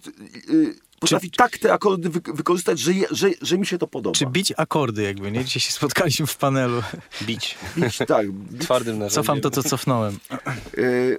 yy, 0.48 0.76
potrafi 1.00 1.32
czy, 1.32 1.38
tak 1.38 1.58
te 1.58 1.74
akordy 1.74 2.10
wy, 2.10 2.22
wykorzystać, 2.34 2.80
że, 2.80 2.93
je, 2.93 3.08
że, 3.12 3.30
że 3.41 3.58
mi 3.58 3.66
się 3.66 3.78
to 3.78 3.88
podoba. 3.88 4.16
Czy 4.16 4.26
bić 4.26 4.54
akordy 4.58 5.04
jakby, 5.04 5.32
nie? 5.32 5.46
Dzisiaj 5.46 5.62
się 5.62 5.72
spotkaliśmy 5.72 6.28
w 6.28 6.38
panelu. 6.38 6.84
Bić. 7.22 7.58
Bić, 7.78 7.98
tak. 7.98 8.32
Bić. 8.52 8.62
Twardym 8.62 9.00
narzędziem. 9.00 9.24
Cofam 9.24 9.41
to, 9.41 9.52
co 9.52 9.64
cofnąłem. 9.64 10.18
Yy, 10.78 11.18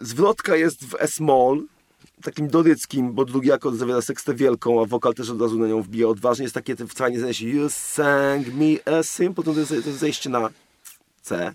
zwrotka 0.00 0.56
jest 0.56 0.84
w 0.84 0.94
S-moll, 0.98 1.64
takim 2.22 2.48
doryckim, 2.48 3.12
bo 3.12 3.24
drugi 3.24 3.52
akord 3.52 3.76
zawiera 3.76 4.02
sekstę 4.02 4.34
wielką, 4.34 4.82
a 4.82 4.84
wokal 4.84 5.14
też 5.14 5.30
od 5.30 5.40
razu 5.40 5.58
na 5.58 5.66
nią 5.66 5.82
wbija 5.82 6.08
odważnie. 6.08 6.42
Jest 6.42 6.54
takie 6.54 6.76
fajnie 6.76 7.20
zajście 7.20 7.48
You 7.48 7.68
sang 7.70 8.46
me 8.46 8.94
a 8.98 9.02
simple, 9.02 9.44
to 9.44 9.52
jest, 9.52 9.68
to 9.68 9.74
jest 9.74 9.98
zejście 9.98 10.30
na 10.30 10.50
C. 11.22 11.54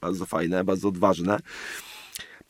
Bardzo 0.00 0.26
fajne, 0.26 0.64
bardzo 0.64 0.88
odważne. 0.88 1.38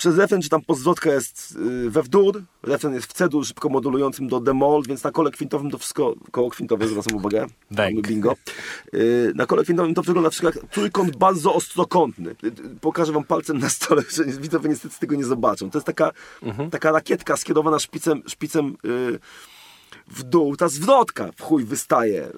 Przez 0.01 0.17
refren, 0.17 0.43
czy 0.43 0.49
tam 0.49 0.63
podzwrotka 0.63 1.11
jest 1.11 1.59
y, 1.87 1.91
we 1.91 2.03
wdór, 2.03 2.43
refren 2.63 2.95
jest 2.95 3.07
w 3.07 3.13
C-dur 3.13 3.47
szybko 3.47 3.69
modulującym 3.69 4.29
do 4.29 4.41
demol, 4.41 4.83
więc 4.89 5.05
na 5.05 5.11
kole 5.11 5.31
kwintowym 5.31 5.71
to 5.71 5.79
wszystko, 5.79 6.15
koło 6.31 6.51
kwintowe, 6.51 6.89
zwracam 6.89 7.17
uwagę, 7.17 7.47
mamy 7.71 8.03
bingo. 8.03 8.37
Y, 8.95 9.33
na 9.35 9.47
kole 9.47 9.65
kwintowym 9.65 9.95
to 9.95 10.03
wygląda 10.03 10.31
wszystko 10.31 10.59
jak 10.59 10.71
trójkąt 10.71 11.17
bardzo 11.17 11.55
ostrokątny. 11.55 12.31
Y, 12.45 12.53
pokażę 12.81 13.13
wam 13.13 13.25
palcem 13.25 13.59
na 13.59 13.69
stole, 13.69 14.03
że 14.17 14.25
widzowie 14.25 14.69
niestety 14.69 14.99
tego 14.99 15.17
nie 15.17 15.25
zobaczą. 15.25 15.71
To 15.71 15.79
jest 15.79 15.87
taka, 15.87 16.13
mhm. 16.43 16.71
taka 16.71 16.93
rakietka 16.93 17.37
skierowana 17.37 17.79
szpicem, 17.79 18.23
szpicem 18.27 18.77
w 20.07 20.23
dół, 20.23 20.57
ta 20.57 20.69
zwrotka 20.69 21.31
w 21.37 21.43
chuj 21.43 21.65
wystaje, 21.65 22.33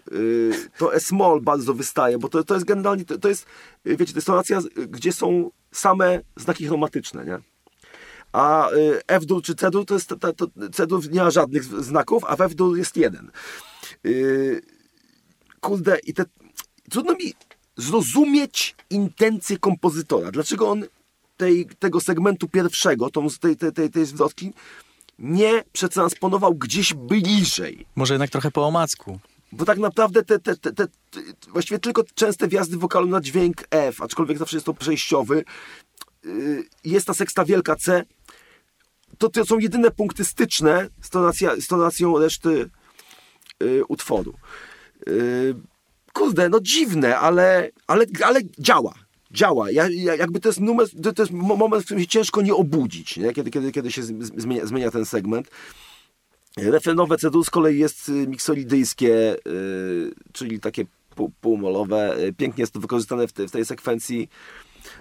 to 0.79 0.95
S-moll 0.95 1.41
bardzo 1.41 1.75
wystaje, 1.75 2.19
bo 2.19 2.29
to, 2.29 2.45
to 2.45 2.55
jest 2.55 2.67
generalnie, 2.67 3.05
to, 3.05 3.19
to 3.19 3.29
jest, 3.29 3.47
wiecie, 3.85 4.13
to 4.13 4.19
jest 4.19 4.27
tonacja, 4.27 4.61
gdzie 4.89 5.13
są 5.13 5.51
same 5.73 6.21
znaki 6.37 6.67
chromatyczne, 6.67 7.25
nie? 7.25 7.52
A 8.33 8.71
y, 8.71 9.01
F-dur 9.07 9.43
czy 9.43 9.55
C-dur 9.55 9.87
to 9.87 9.95
jest, 9.95 10.09
to, 10.09 10.33
to, 10.33 10.47
C-dur 10.73 11.11
nie 11.11 11.21
ma 11.23 11.31
żadnych 11.31 11.65
znaków, 11.65 12.25
a 12.25 12.37
w 12.37 12.41
F-dur 12.41 12.79
jest 12.79 12.97
jeden. 12.97 13.31
Yy, 14.05 14.63
kurde, 15.61 15.99
i 15.99 16.15
te, 16.15 16.25
trudno 16.91 17.13
mi 17.13 17.35
zrozumieć 17.77 18.77
intencje 18.91 19.59
kompozytora. 19.59 20.31
Dlaczego 20.31 20.71
on 20.71 20.85
tej, 21.37 21.67
tego 21.79 22.01
segmentu 22.01 22.49
pierwszego, 22.49 23.11
tą, 23.11 23.29
tej, 23.41 23.57
tej, 23.57 23.73
tej, 23.73 23.91
tej 23.91 24.07
zwrotki, 24.07 24.53
nie 25.19 25.65
przetransponował 25.73 26.55
gdzieś 26.55 26.95
bliżej. 26.95 27.87
Może 27.97 28.15
jednak 28.15 28.31
trochę 28.31 28.51
po 28.51 28.67
omacku. 28.67 29.19
Bo 29.53 29.65
tak 29.65 29.79
naprawdę 29.79 30.25
te, 30.25 30.39
te, 30.39 30.57
te, 30.57 30.73
te, 30.73 30.87
właściwie 31.49 31.79
tylko 31.79 32.05
częste 32.15 32.49
wjazdy 32.49 32.77
wokalu 32.77 33.07
na 33.07 33.21
dźwięk 33.21 33.65
F, 33.71 34.03
aczkolwiek 34.03 34.39
zawsze 34.39 34.57
jest 34.57 34.67
to 34.67 34.75
przejściowy, 34.75 35.45
yy, 36.25 36.65
jest 36.85 37.07
ta 37.07 37.15
seksta 37.15 37.45
wielka 37.45 37.77
C, 37.77 38.05
to, 39.19 39.29
to 39.29 39.45
są 39.45 39.59
jedyne 39.59 39.91
punkty 39.91 40.25
styczne 40.25 40.89
z, 41.01 41.11
tonacja, 41.11 41.57
z 41.61 41.67
tonacją 41.67 42.19
reszty 42.19 42.71
yy, 43.61 43.85
utworu. 43.89 44.35
Yy, 45.07 45.55
kurde, 46.13 46.49
no 46.49 46.61
dziwne, 46.61 47.19
ale, 47.19 47.71
ale, 47.87 48.05
ale 48.25 48.41
działa. 48.59 48.95
Działa. 49.31 49.71
Ja, 49.71 49.89
ja, 49.91 50.15
jakby 50.15 50.41
to 50.41 50.49
jest 50.49 50.61
numer, 50.61 50.87
to 51.17 51.23
jest 51.23 51.33
moment, 51.33 51.83
w 51.83 51.85
którym 51.85 52.03
się 52.03 52.09
ciężko 52.09 52.43
nie 52.43 52.55
obudzić, 52.55 53.17
nie? 53.17 53.33
Kiedy, 53.33 53.51
kiedy, 53.51 53.73
kiedy 53.73 53.93
się 53.93 54.03
zmienia, 54.37 54.67
zmienia 54.67 54.91
ten 54.91 55.07
segment. 55.07 55.51
Refrenowe 56.57 57.19
C 57.19 57.31
z 57.45 57.51
kolei 57.51 57.79
jest 57.79 58.09
y, 58.09 58.13
miksolidyjskie, 58.13 59.37
yy, 59.47 60.15
czyli 60.33 60.61
takie 60.61 60.85
pół, 61.15 61.33
półmolowe. 61.41 62.25
Y, 62.25 62.33
pięknie 62.33 62.63
jest 62.63 62.73
to 62.73 62.81
wykorzystane 62.81 63.29
w, 63.29 63.33
te, 63.33 63.49
w 63.49 63.51
tej 63.51 63.65
sekwencji 63.65 64.29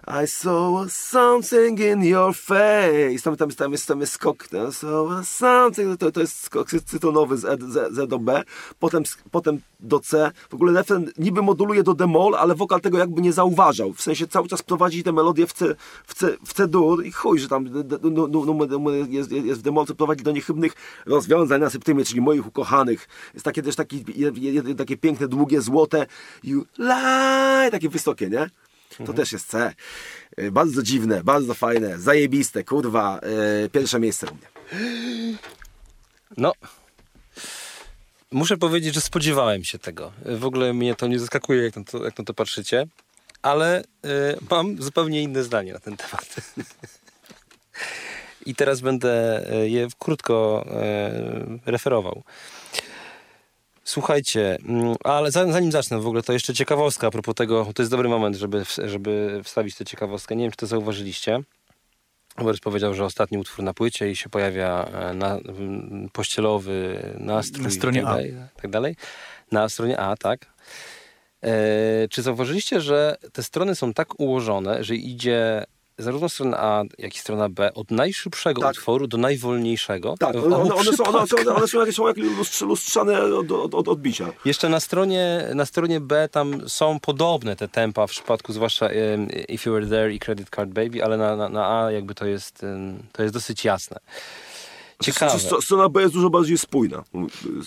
i 0.07 0.27
saw 0.27 0.89
something 0.89 1.79
in 1.79 2.03
your 2.03 2.33
face. 2.33 3.21
Tam, 3.23 3.35
tam, 3.35 3.51
tam, 3.51 3.71
jest, 3.71 3.87
tam 3.87 4.01
jest 4.01 4.13
skok. 4.13 4.47
I 4.51 4.71
saw 4.71 5.27
something. 5.27 5.97
To, 5.97 6.11
to 6.11 6.21
jest 6.21 6.43
skok 6.43 6.69
cytonowy 6.85 7.37
z, 7.37 7.45
e, 7.45 7.57
z, 7.59 7.93
z 7.93 8.09
do 8.09 8.19
B. 8.19 8.43
Potem, 8.79 9.03
potem 9.31 9.59
do 9.79 9.99
C. 9.99 10.31
W 10.49 10.53
ogóle 10.53 10.73
refren 10.73 11.11
niby 11.17 11.41
moduluje 11.41 11.83
do 11.83 11.93
demol, 11.93 12.35
ale 12.35 12.55
wokal 12.55 12.81
tego 12.81 12.97
jakby 12.97 13.21
nie 13.21 13.33
zauważał. 13.33 13.93
W 13.93 14.01
sensie 14.01 14.27
cały 14.27 14.47
czas 14.47 14.61
prowadzi 14.61 15.03
tę 15.03 15.11
melodię 15.11 15.47
w 15.47 15.53
C, 15.53 15.75
w 16.05 16.13
C, 16.13 16.37
w 16.45 16.53
C 16.53 16.67
dur 16.67 17.05
i 17.05 17.11
chuj, 17.11 17.39
że 17.39 17.47
tam 17.47 17.65
numer 18.31 18.69
jest, 19.09 19.31
jest 19.31 19.59
w 19.59 19.63
demol, 19.63 19.85
co 19.85 19.95
prowadzi 19.95 20.23
do 20.23 20.31
niechybnych 20.31 20.73
rozwiązań 21.05 21.61
na 21.61 21.69
septymie, 21.69 22.05
czyli 22.05 22.21
moich 22.21 22.47
ukochanych. 22.47 23.07
Jest 23.33 23.45
takie 23.45 23.63
też 23.63 23.75
taki, 23.75 24.05
takie 24.77 24.97
piękne, 24.97 25.27
długie, 25.27 25.61
złote 25.61 26.07
you 26.43 26.65
lie, 26.79 27.71
takie 27.71 27.89
wysokie, 27.89 28.29
nie? 28.29 28.49
To 28.97 29.03
mhm. 29.03 29.17
też 29.17 29.31
jest 29.31 29.47
C. 29.47 29.73
Y, 30.39 30.51
bardzo 30.51 30.83
dziwne, 30.83 31.23
bardzo 31.23 31.53
fajne, 31.53 31.99
zajebiste, 31.99 32.63
kurwa. 32.63 33.19
Yy, 33.61 33.69
pierwsze 33.69 33.99
miejsce 33.99 34.27
u 34.27 34.35
mnie. 34.35 34.47
No. 36.37 36.53
Muszę 38.31 38.57
powiedzieć, 38.57 38.95
że 38.95 39.01
spodziewałem 39.01 39.63
się 39.63 39.79
tego. 39.79 40.11
W 40.25 40.45
ogóle 40.45 40.73
mnie 40.73 40.95
to 40.95 41.07
nie 41.07 41.19
zaskakuje, 41.19 41.63
jak 41.63 41.75
na 41.75 41.83
to, 41.83 42.05
jak 42.05 42.17
na 42.17 42.25
to 42.25 42.33
patrzycie, 42.33 42.87
ale 43.41 43.83
yy, 44.03 44.09
mam 44.49 44.81
zupełnie 44.81 45.21
inne 45.21 45.43
zdanie 45.43 45.73
na 45.73 45.79
ten 45.79 45.97
temat. 45.97 46.35
I 48.45 48.55
teraz 48.55 48.81
będę 48.81 49.43
y, 49.53 49.69
je 49.69 49.87
krótko 49.99 50.65
referował. 51.65 52.23
Słuchajcie, 53.83 54.57
mm, 54.67 54.95
ale 55.03 55.31
zanim 55.31 55.71
zacznę 55.71 55.99
w 55.99 56.07
ogóle, 56.07 56.23
to 56.23 56.33
jeszcze 56.33 56.53
ciekawostka 56.53 57.07
a 57.07 57.11
propos 57.11 57.35
tego, 57.35 57.67
to 57.75 57.81
jest 57.81 57.91
dobry 57.91 58.09
moment, 58.09 58.35
żeby, 58.35 58.63
żeby 58.77 59.41
wstawić 59.43 59.75
tę 59.75 59.85
ciekawostkę. 59.85 60.35
Nie 60.35 60.43
wiem, 60.43 60.51
czy 60.51 60.57
to 60.57 60.67
zauważyliście. 60.67 61.39
Borys 62.37 62.59
powiedział, 62.59 62.93
że 62.93 63.05
ostatni 63.05 63.37
utwór 63.37 63.65
na 63.65 63.73
płycie 63.73 64.11
i 64.11 64.15
się 64.15 64.29
pojawia 64.29 64.83
e, 64.83 65.13
na, 65.13 65.39
pościelowy 66.13 67.01
nastrój. 67.19 67.63
Na 67.63 67.71
stronie 67.71 68.01
tak 68.01 68.09
dalej, 68.09 68.35
A. 68.55 68.61
Tak 68.61 68.71
dalej. 68.71 68.95
Na 69.51 69.69
stronie 69.69 69.99
A, 69.99 70.17
tak. 70.17 70.45
E, 71.43 72.07
czy 72.09 72.21
zauważyliście, 72.21 72.81
że 72.81 73.17
te 73.33 73.43
strony 73.43 73.75
są 73.75 73.93
tak 73.93 74.19
ułożone, 74.19 74.83
że 74.83 74.95
idzie 74.95 75.63
zarówno 76.03 76.29
strona 76.29 76.57
A, 76.59 76.83
jak 76.97 77.15
i 77.15 77.19
strona 77.19 77.49
B 77.49 77.73
od 77.73 77.91
najszybszego 77.91 78.61
tak. 78.61 78.71
utworu 78.71 79.07
do 79.07 79.17
najwolniejszego. 79.17 80.15
Tak, 80.19 80.35
one, 80.35 80.55
one, 80.55 80.75
one, 80.75 80.93
są, 80.97 81.03
one, 81.03 81.27
są, 81.67 81.79
jakieś, 81.79 81.95
są 81.95 82.07
jakieś 82.07 82.61
lustrzane 82.61 83.21
od, 83.23 83.51
od, 83.51 83.75
od, 83.75 83.87
odbicia. 83.87 84.33
Jeszcze 84.45 84.69
na 84.69 84.79
stronie, 84.79 85.47
na 85.55 85.65
stronie 85.65 85.99
B 85.99 86.29
tam 86.31 86.69
są 86.69 86.99
podobne 86.99 87.55
te 87.55 87.67
tempa, 87.67 88.07
w 88.07 88.11
przypadku 88.11 88.53
zwłaszcza 88.53 88.85
um, 88.85 89.27
If 89.29 89.69
You 89.69 89.75
Were 89.75 89.87
There 89.87 90.13
i 90.13 90.19
Credit 90.19 90.49
Card 90.49 90.69
Baby, 90.69 91.03
ale 91.03 91.17
na, 91.17 91.35
na, 91.35 91.49
na 91.49 91.83
A 91.83 91.91
jakby 91.91 92.15
to 92.15 92.25
jest, 92.25 92.63
um, 92.63 93.03
to 93.11 93.23
jest 93.23 93.33
dosyć 93.33 93.65
jasne. 93.65 93.99
Ciekawe. 95.01 95.39
Strona 95.61 95.89
B 95.89 96.01
jest 96.01 96.13
dużo 96.13 96.29
bardziej 96.29 96.57
spójna, 96.57 97.03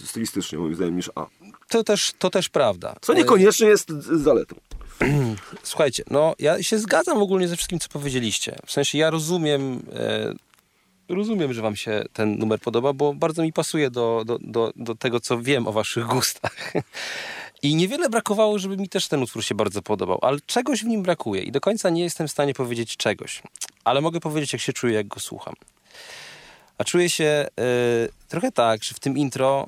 stylistycznie 0.04 0.58
moim 0.58 0.74
zdaniem, 0.74 0.96
niż 0.96 1.10
A. 1.14 1.26
To 1.68 1.84
też, 1.84 2.12
to 2.18 2.30
też 2.30 2.48
prawda. 2.48 2.96
Co 3.00 3.14
niekoniecznie 3.14 3.66
jest 3.66 3.88
zaletą. 4.00 4.56
Słuchajcie, 5.62 6.02
no 6.10 6.34
ja 6.38 6.62
się 6.62 6.78
zgadzam 6.78 7.22
ogólnie 7.22 7.48
ze 7.48 7.56
wszystkim, 7.56 7.78
co 7.78 7.88
powiedzieliście. 7.88 8.56
W 8.66 8.72
sensie 8.72 8.98
ja 8.98 9.10
rozumiem, 9.10 9.82
e, 11.08 11.14
rozumiem, 11.14 11.52
że 11.52 11.62
wam 11.62 11.76
się 11.76 12.04
ten 12.12 12.38
numer 12.38 12.60
podoba, 12.60 12.92
bo 12.92 13.14
bardzo 13.14 13.42
mi 13.42 13.52
pasuje 13.52 13.90
do, 13.90 14.22
do, 14.26 14.38
do, 14.40 14.72
do 14.76 14.94
tego, 14.94 15.20
co 15.20 15.38
wiem 15.38 15.66
o 15.66 15.72
waszych 15.72 16.06
gustach. 16.06 16.72
I 17.62 17.74
niewiele 17.74 18.08
brakowało, 18.08 18.58
żeby 18.58 18.76
mi 18.76 18.88
też 18.88 19.08
ten 19.08 19.22
utwór 19.22 19.44
się 19.44 19.54
bardzo 19.54 19.82
podobał, 19.82 20.18
ale 20.22 20.38
czegoś 20.46 20.82
w 20.82 20.86
nim 20.86 21.02
brakuje 21.02 21.42
i 21.42 21.52
do 21.52 21.60
końca 21.60 21.90
nie 21.90 22.02
jestem 22.02 22.28
w 22.28 22.30
stanie 22.30 22.54
powiedzieć 22.54 22.96
czegoś. 22.96 23.42
Ale 23.84 24.00
mogę 24.00 24.20
powiedzieć, 24.20 24.52
jak 24.52 24.62
się 24.62 24.72
czuję, 24.72 24.94
jak 24.94 25.06
go 25.06 25.20
słucham. 25.20 25.54
A 26.78 26.84
czuję 26.84 27.10
się 27.10 27.24
e, 27.24 27.48
trochę 28.28 28.52
tak, 28.52 28.84
że 28.84 28.94
w 28.94 29.00
tym 29.00 29.18
intro, 29.18 29.66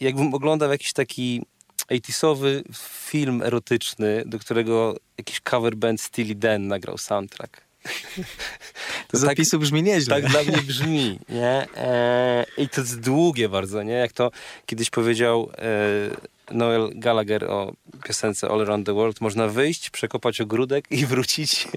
jakbym 0.00 0.34
oglądał 0.34 0.70
jakiś 0.70 0.92
taki 0.92 1.42
80sowy 1.90 2.62
film 2.74 3.42
erotyczny, 3.42 4.22
do 4.26 4.38
którego 4.38 4.96
jakiś 5.18 5.40
cover 5.40 5.76
band 5.76 6.00
Steely 6.00 6.34
Dan 6.34 6.68
nagrał 6.68 6.98
soundtrack. 6.98 7.66
To 9.08 9.18
zapisu 9.18 9.50
tak, 9.50 9.60
brzmi 9.60 9.82
nieźle. 9.82 10.22
Tak 10.22 10.30
dla 10.30 10.42
mnie 10.42 10.62
brzmi, 10.62 11.18
nie? 11.28 11.66
E, 11.76 12.46
I 12.58 12.68
to 12.68 12.80
jest 12.80 13.00
długie 13.00 13.48
bardzo, 13.48 13.82
nie? 13.82 13.92
Jak 13.92 14.12
to 14.12 14.30
kiedyś 14.66 14.90
powiedział 14.90 15.50
e, 15.58 16.54
Noel 16.54 16.90
Gallagher 16.94 17.44
o 17.44 17.72
piosence 18.04 18.48
All 18.48 18.60
Around 18.60 18.86
the 18.86 18.94
World, 18.94 19.20
można 19.20 19.48
wyjść, 19.48 19.90
przekopać 19.90 20.40
ogródek 20.40 20.84
i 20.90 21.06
wrócić 21.12 21.68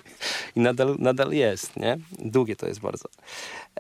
i 0.56 0.60
nadal, 0.60 0.96
nadal 1.00 1.32
jest, 1.32 1.78
nie? 1.78 1.98
Długie 2.20 2.56
to 2.56 2.68
jest 2.68 2.80
bardzo. 2.80 3.10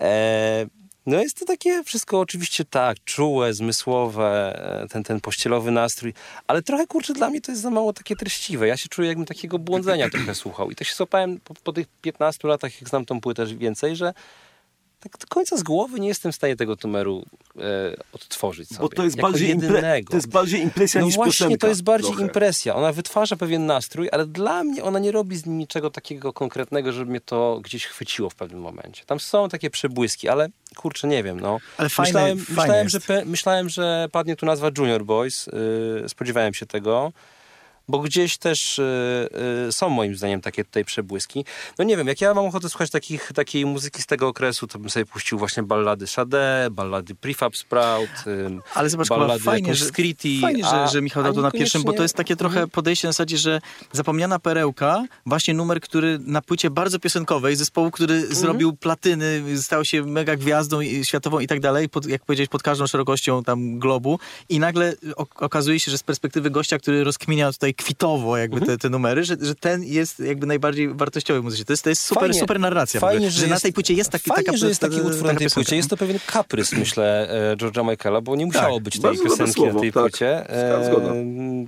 E, 0.01 0.65
no 1.09 1.21
jest 1.21 1.39
to 1.39 1.45
takie 1.45 1.83
wszystko 1.83 2.19
oczywiście 2.19 2.65
tak, 2.65 2.97
czułe, 3.05 3.53
zmysłowe, 3.53 4.59
e, 4.83 4.87
ten, 4.87 5.03
ten 5.03 5.21
pościelowy 5.21 5.71
nastrój, 5.71 6.13
ale 6.47 6.61
trochę 6.61 6.87
kurczę 6.87 7.13
dla 7.13 7.29
mnie 7.29 7.41
to 7.41 7.51
jest 7.51 7.61
za 7.61 7.69
mało 7.69 7.93
takie 7.93 8.15
treściwe. 8.15 8.67
Ja 8.67 8.77
się 8.77 8.89
czuję 8.89 9.07
jakbym 9.07 9.25
takiego 9.25 9.59
błądzenia 9.59 10.09
trochę 10.09 10.35
słuchał 10.35 10.71
i 10.71 10.75
to 10.75 10.83
się 10.83 10.95
złapałem 10.95 11.39
po, 11.39 11.53
po 11.53 11.73
tych 11.73 11.87
15 12.01 12.47
latach, 12.47 12.81
jak 12.81 12.89
znam 12.89 13.05
tą 13.05 13.21
płytę 13.21 13.45
więcej, 13.45 13.95
że 13.95 14.13
tak 14.99 15.17
do 15.17 15.27
końca 15.27 15.57
z 15.57 15.63
głowy 15.63 15.99
nie 15.99 16.07
jestem 16.07 16.31
w 16.31 16.35
stanie 16.35 16.55
tego 16.55 16.75
numeru 16.83 17.25
e, 17.57 17.61
odtworzyć 18.13 18.69
sobie. 18.69 18.79
Bo 18.79 18.89
to 18.89 19.03
jest, 19.03 19.21
bardziej, 19.21 19.49
impre, 19.49 20.01
to 20.09 20.15
jest 20.15 20.29
bardziej 20.29 20.61
impresja 20.61 21.01
no 21.01 21.07
niż 21.07 21.15
właśnie, 21.15 21.31
piosenka. 21.33 21.57
to 21.57 21.67
jest 21.67 21.83
bardziej 21.83 22.11
trochę. 22.11 22.23
impresja. 22.23 22.75
Ona 22.75 22.91
wytwarza 22.91 23.35
pewien 23.35 23.65
nastrój, 23.65 24.09
ale 24.11 24.25
dla 24.25 24.63
mnie 24.63 24.83
ona 24.83 24.99
nie 24.99 25.11
robi 25.11 25.37
z 25.37 25.45
nim 25.45 25.57
niczego 25.57 25.89
takiego 25.89 26.33
konkretnego, 26.33 26.91
żeby 26.91 27.11
mnie 27.11 27.21
to 27.21 27.59
gdzieś 27.63 27.85
chwyciło 27.85 28.29
w 28.29 28.35
pewnym 28.35 28.61
momencie. 28.61 29.05
Tam 29.05 29.19
są 29.19 29.49
takie 29.49 29.69
przebłyski, 29.69 30.29
ale 30.29 30.47
kurczę, 30.75 31.07
nie 31.07 31.23
wiem, 31.23 31.39
no. 31.39 31.59
Ale 31.77 31.89
fajne, 31.89 32.09
myślałem, 32.09 32.39
fajne 32.39 32.83
myślałem, 32.83 32.89
że, 32.89 33.25
myślałem, 33.25 33.69
że 33.69 34.07
padnie 34.11 34.35
tu 34.35 34.45
nazwa 34.45 34.71
Junior 34.77 35.05
Boys. 35.05 35.47
Yy, 36.01 36.09
spodziewałem 36.09 36.53
się 36.53 36.65
tego 36.65 37.11
bo 37.89 37.99
gdzieś 37.99 38.37
też 38.37 38.79
y, 38.79 38.83
y, 39.67 39.71
są 39.71 39.89
moim 39.89 40.15
zdaniem 40.15 40.41
takie 40.41 40.65
tutaj 40.65 40.85
przebłyski. 40.85 41.45
No 41.79 41.85
nie 41.85 41.97
wiem, 41.97 42.07
jak 42.07 42.21
ja 42.21 42.33
mam 42.33 42.45
ochotę 42.45 42.69
słuchać 42.69 42.89
takich, 42.89 43.31
takiej 43.35 43.65
muzyki 43.65 44.01
z 44.01 44.05
tego 44.05 44.27
okresu, 44.27 44.67
to 44.67 44.79
bym 44.79 44.89
sobie 44.89 45.05
puścił 45.05 45.37
właśnie 45.37 45.63
ballady 45.63 46.07
Sade, 46.07 46.67
ballady 46.71 47.15
Prefab 47.15 47.57
Sprout, 47.57 48.09
Ale 48.73 48.89
zobacz, 48.89 49.07
ballady 49.07 49.43
fajnie, 49.43 49.75
że, 49.75 49.85
Scritti, 49.85 50.41
fajnie 50.41 50.63
że, 50.63 50.87
że 50.87 51.01
Michał 51.01 51.23
dał 51.23 51.33
to 51.33 51.41
na 51.41 51.51
pierwszym, 51.51 51.83
bo 51.83 51.93
to 51.93 52.03
jest 52.03 52.15
takie 52.15 52.35
trochę 52.35 52.55
mhm. 52.55 52.69
podejście 52.69 53.07
na 53.07 53.11
zasadzie, 53.11 53.37
że 53.37 53.61
zapomniana 53.91 54.39
perełka, 54.39 55.05
właśnie 55.25 55.53
numer, 55.53 55.81
który 55.81 56.19
na 56.19 56.41
płycie 56.41 56.69
bardzo 56.69 56.99
piosenkowej, 56.99 57.55
zespołu, 57.55 57.91
który 57.91 58.13
mhm. 58.13 58.35
zrobił 58.35 58.73
platyny, 58.73 59.43
stał 59.61 59.85
się 59.85 60.03
mega 60.03 60.35
gwiazdą 60.35 60.79
światową 61.03 61.39
i 61.39 61.47
tak 61.47 61.59
dalej, 61.59 61.89
pod, 61.89 62.05
jak 62.05 62.25
powiedzieć, 62.25 62.49
pod 62.49 62.63
każdą 62.63 62.87
szerokością 62.87 63.43
tam 63.43 63.79
globu 63.79 64.19
i 64.49 64.59
nagle 64.59 64.93
okazuje 65.35 65.79
się, 65.79 65.91
że 65.91 65.97
z 65.97 66.03
perspektywy 66.03 66.49
gościa, 66.49 66.79
który 66.79 67.03
rozkminia 67.03 67.51
tutaj 67.51 67.73
kwitowo 67.79 68.37
jakby 68.37 68.57
mhm. 68.57 68.77
te, 68.77 68.81
te 68.81 68.89
numery, 68.89 69.23
że, 69.23 69.35
że 69.41 69.55
ten 69.55 69.83
jest 69.83 70.19
jakby 70.19 70.47
najbardziej 70.47 70.93
wartościowy 70.93 71.41
muzycznie. 71.41 71.65
To 71.65 71.73
jest, 71.73 71.83
to 71.83 71.89
jest 71.89 72.01
super, 72.01 72.21
fajnie, 72.21 72.39
super 72.39 72.59
narracja. 72.59 72.99
Fajnie, 72.99 73.31
że, 73.31 73.37
że 73.37 73.41
jest, 73.41 73.53
na 73.53 73.59
tej 73.59 73.73
płycie 73.73 73.93
jest 73.93 74.09
taki, 74.09 74.29
fajnie, 74.29 74.43
taka, 74.43 74.57
że 74.57 74.67
jest 74.67 74.81
taki 74.81 75.01
utwór 75.01 75.27
na 75.27 75.35
tej 75.35 75.49
płycie. 75.49 75.75
Jest 75.75 75.89
to 75.89 75.97
pewien 75.97 76.19
kaprys, 76.25 76.71
myślę, 76.71 77.29
e, 77.51 77.55
George'a 77.55 77.91
Michaela, 77.91 78.21
bo 78.21 78.35
nie 78.35 78.45
musiało 78.45 78.75
tak, 78.75 78.83
być 78.83 78.99
tej 78.99 79.17
piosenki 79.17 79.53
słowo, 79.53 79.73
na 79.73 79.79
tej 79.79 79.91
tak, 79.91 80.03
płycie. 80.03 80.49
E, 80.49 81.65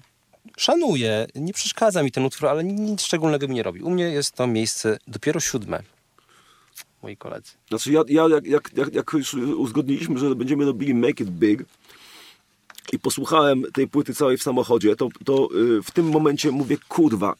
szanuję, 0.57 1.27
nie 1.35 1.53
przeszkadza 1.53 2.03
mi 2.03 2.11
ten 2.11 2.25
utwór, 2.25 2.49
ale 2.49 2.63
nic 2.63 3.01
szczególnego 3.01 3.47
mi 3.47 3.55
nie 3.55 3.63
robi. 3.63 3.81
U 3.81 3.89
mnie 3.89 4.03
jest 4.03 4.31
to 4.31 4.47
miejsce 4.47 4.97
dopiero 5.07 5.39
siódme 5.39 5.83
moi 7.03 7.17
koledzy. 7.17 7.51
Znaczy 7.69 7.91
ja, 7.91 8.01
ja 8.07 8.27
jak, 8.27 8.45
jak, 8.45 8.71
jak, 8.77 8.93
jak 8.93 9.13
już 9.13 9.33
uzgodniliśmy, 9.33 10.19
że 10.19 10.35
będziemy 10.35 10.65
robili 10.65 10.93
Make 10.93 11.19
It 11.19 11.29
Big, 11.29 11.63
i 12.91 12.99
posłuchałem 12.99 13.63
tej 13.73 13.88
płyty 13.88 14.13
całej 14.13 14.38
w 14.38 14.43
samochodzie, 14.43 14.95
to, 14.95 15.09
to 15.26 15.49
y, 15.77 15.84
w 15.84 15.91
tym 15.91 16.09
momencie 16.09 16.51
mówię, 16.51 16.77
kurwa, 16.89 17.35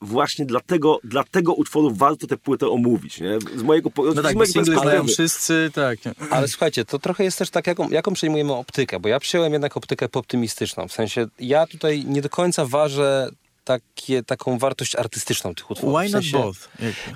właśnie 0.00 0.46
dlatego, 0.46 0.98
dla 1.04 1.24
tego 1.24 1.54
utworu 1.54 1.90
warto 1.90 2.26
tę 2.26 2.36
płytę 2.36 2.68
omówić, 2.68 3.20
nie? 3.20 3.38
Z 3.56 3.62
mojego, 3.62 3.90
no 3.96 4.12
z 4.12 4.14
tak, 4.14 4.24
mojego 4.24 4.46
single 4.46 4.78
znają 4.78 5.06
wszyscy, 5.06 5.70
tak. 5.74 5.98
Ale 6.30 6.48
słuchajcie, 6.48 6.84
to 6.84 6.98
trochę 6.98 7.24
jest 7.24 7.38
też 7.38 7.50
tak, 7.50 7.66
jaką, 7.66 7.90
jaką 7.90 8.12
przejmujemy 8.12 8.52
optykę, 8.52 9.00
bo 9.00 9.08
ja 9.08 9.20
przyjąłem 9.20 9.52
jednak 9.52 9.76
optykę 9.76 10.08
optymistyczną. 10.12 10.88
W 10.88 10.92
sensie, 10.92 11.26
ja 11.38 11.66
tutaj 11.66 12.04
nie 12.04 12.22
do 12.22 12.28
końca 12.28 12.66
ważę 12.66 13.30
takie, 13.64 14.22
taką 14.22 14.58
wartość 14.58 14.96
artystyczną 14.96 15.54
tych 15.54 15.70
utworów. 15.70 16.00
Why 16.00 16.08
w 16.08 16.10
sensie, 16.10 16.38
not 16.38 16.46
both? 16.46 16.68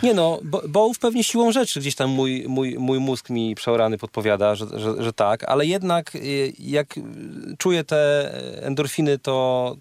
Nie 0.02 0.14
no, 0.14 0.40
bo, 0.44 0.62
bo 0.68 0.90
pewnie 1.00 1.24
siłą 1.24 1.52
rzeczy 1.52 1.80
gdzieś 1.80 1.94
tam 1.94 2.10
mój, 2.10 2.44
mój, 2.48 2.78
mój 2.78 2.98
mózg 2.98 3.30
mi 3.30 3.54
przeorany 3.54 3.98
podpowiada, 3.98 4.54
że, 4.54 4.66
że, 4.78 5.02
że 5.02 5.12
tak, 5.12 5.44
ale 5.44 5.66
jednak 5.66 6.14
y, 6.14 6.52
jak 6.58 6.94
czuję 7.58 7.84
te 7.84 8.32
endorfiny, 8.62 9.18
to, 9.18 9.76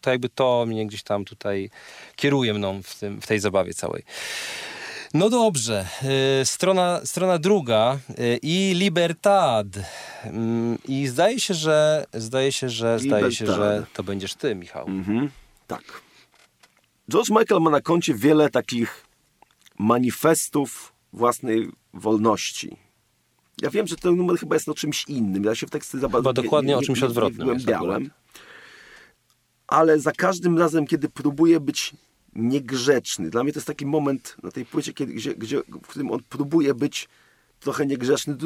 to 0.00 0.10
jakby 0.10 0.28
to 0.28 0.64
mnie 0.66 0.86
gdzieś 0.86 1.02
tam 1.02 1.24
tutaj 1.24 1.70
kieruje 2.16 2.54
mną 2.54 2.82
w, 2.82 2.98
tym, 2.98 3.20
w 3.20 3.26
tej 3.26 3.40
zabawie 3.40 3.74
całej. 3.74 4.02
No 5.14 5.30
dobrze, 5.30 5.86
y, 6.42 6.46
strona, 6.46 7.00
strona 7.04 7.38
druga 7.38 7.98
y, 8.10 8.38
i 8.42 8.74
Libertad. 8.74 9.66
Mm, 10.24 10.78
I 10.88 11.06
zdaje 11.06 11.40
się, 11.40 11.54
że 11.54 12.06
zdaje 12.14 12.52
się, 12.52 12.68
że 12.68 12.98
zdaje 12.98 13.32
się, 13.32 13.46
że 13.46 13.86
to 13.92 14.02
będziesz 14.02 14.34
ty, 14.34 14.54
Michał. 14.54 14.86
Mhm. 14.86 15.30
Tak. 15.66 16.02
George 17.10 17.30
Michael 17.30 17.60
ma 17.60 17.70
na 17.70 17.80
koncie 17.80 18.14
wiele 18.14 18.50
takich 18.50 19.06
manifestów 19.78 20.92
własnej 21.12 21.70
wolności. 21.94 22.76
Ja 23.62 23.70
wiem, 23.70 23.86
że 23.86 23.96
ten 23.96 24.16
numer 24.16 24.38
chyba 24.38 24.56
jest 24.56 24.68
o 24.68 24.74
czymś 24.74 25.04
innym. 25.08 25.44
Ja 25.44 25.54
się 25.54 25.66
w 25.66 25.70
teksty 25.70 25.98
za 25.98 26.08
bardzo 26.08 26.30
Chyba 26.30 26.42
dokładnie 26.42 26.68
nie, 26.68 26.74
nie, 26.74 26.78
o 26.78 26.82
czymś 26.82 27.02
odwrotnym. 27.02 27.48
Nie 27.48 27.76
ale 29.66 30.00
za 30.00 30.12
każdym 30.12 30.58
razem, 30.58 30.86
kiedy 30.86 31.08
próbuje 31.08 31.60
być 31.60 31.92
niegrzeczny, 32.34 33.30
dla 33.30 33.42
mnie 33.42 33.52
to 33.52 33.58
jest 33.58 33.66
taki 33.66 33.86
moment 33.86 34.36
na 34.42 34.50
tej 34.50 34.66
płycie, 34.66 34.92
kiedy, 34.92 35.12
gdzie, 35.12 35.34
gdzie, 35.34 35.62
w 35.82 35.86
którym 35.86 36.10
on 36.10 36.20
próbuje 36.28 36.74
być 36.74 37.08
trochę 37.60 37.86
niegrzeczny, 37.86 38.36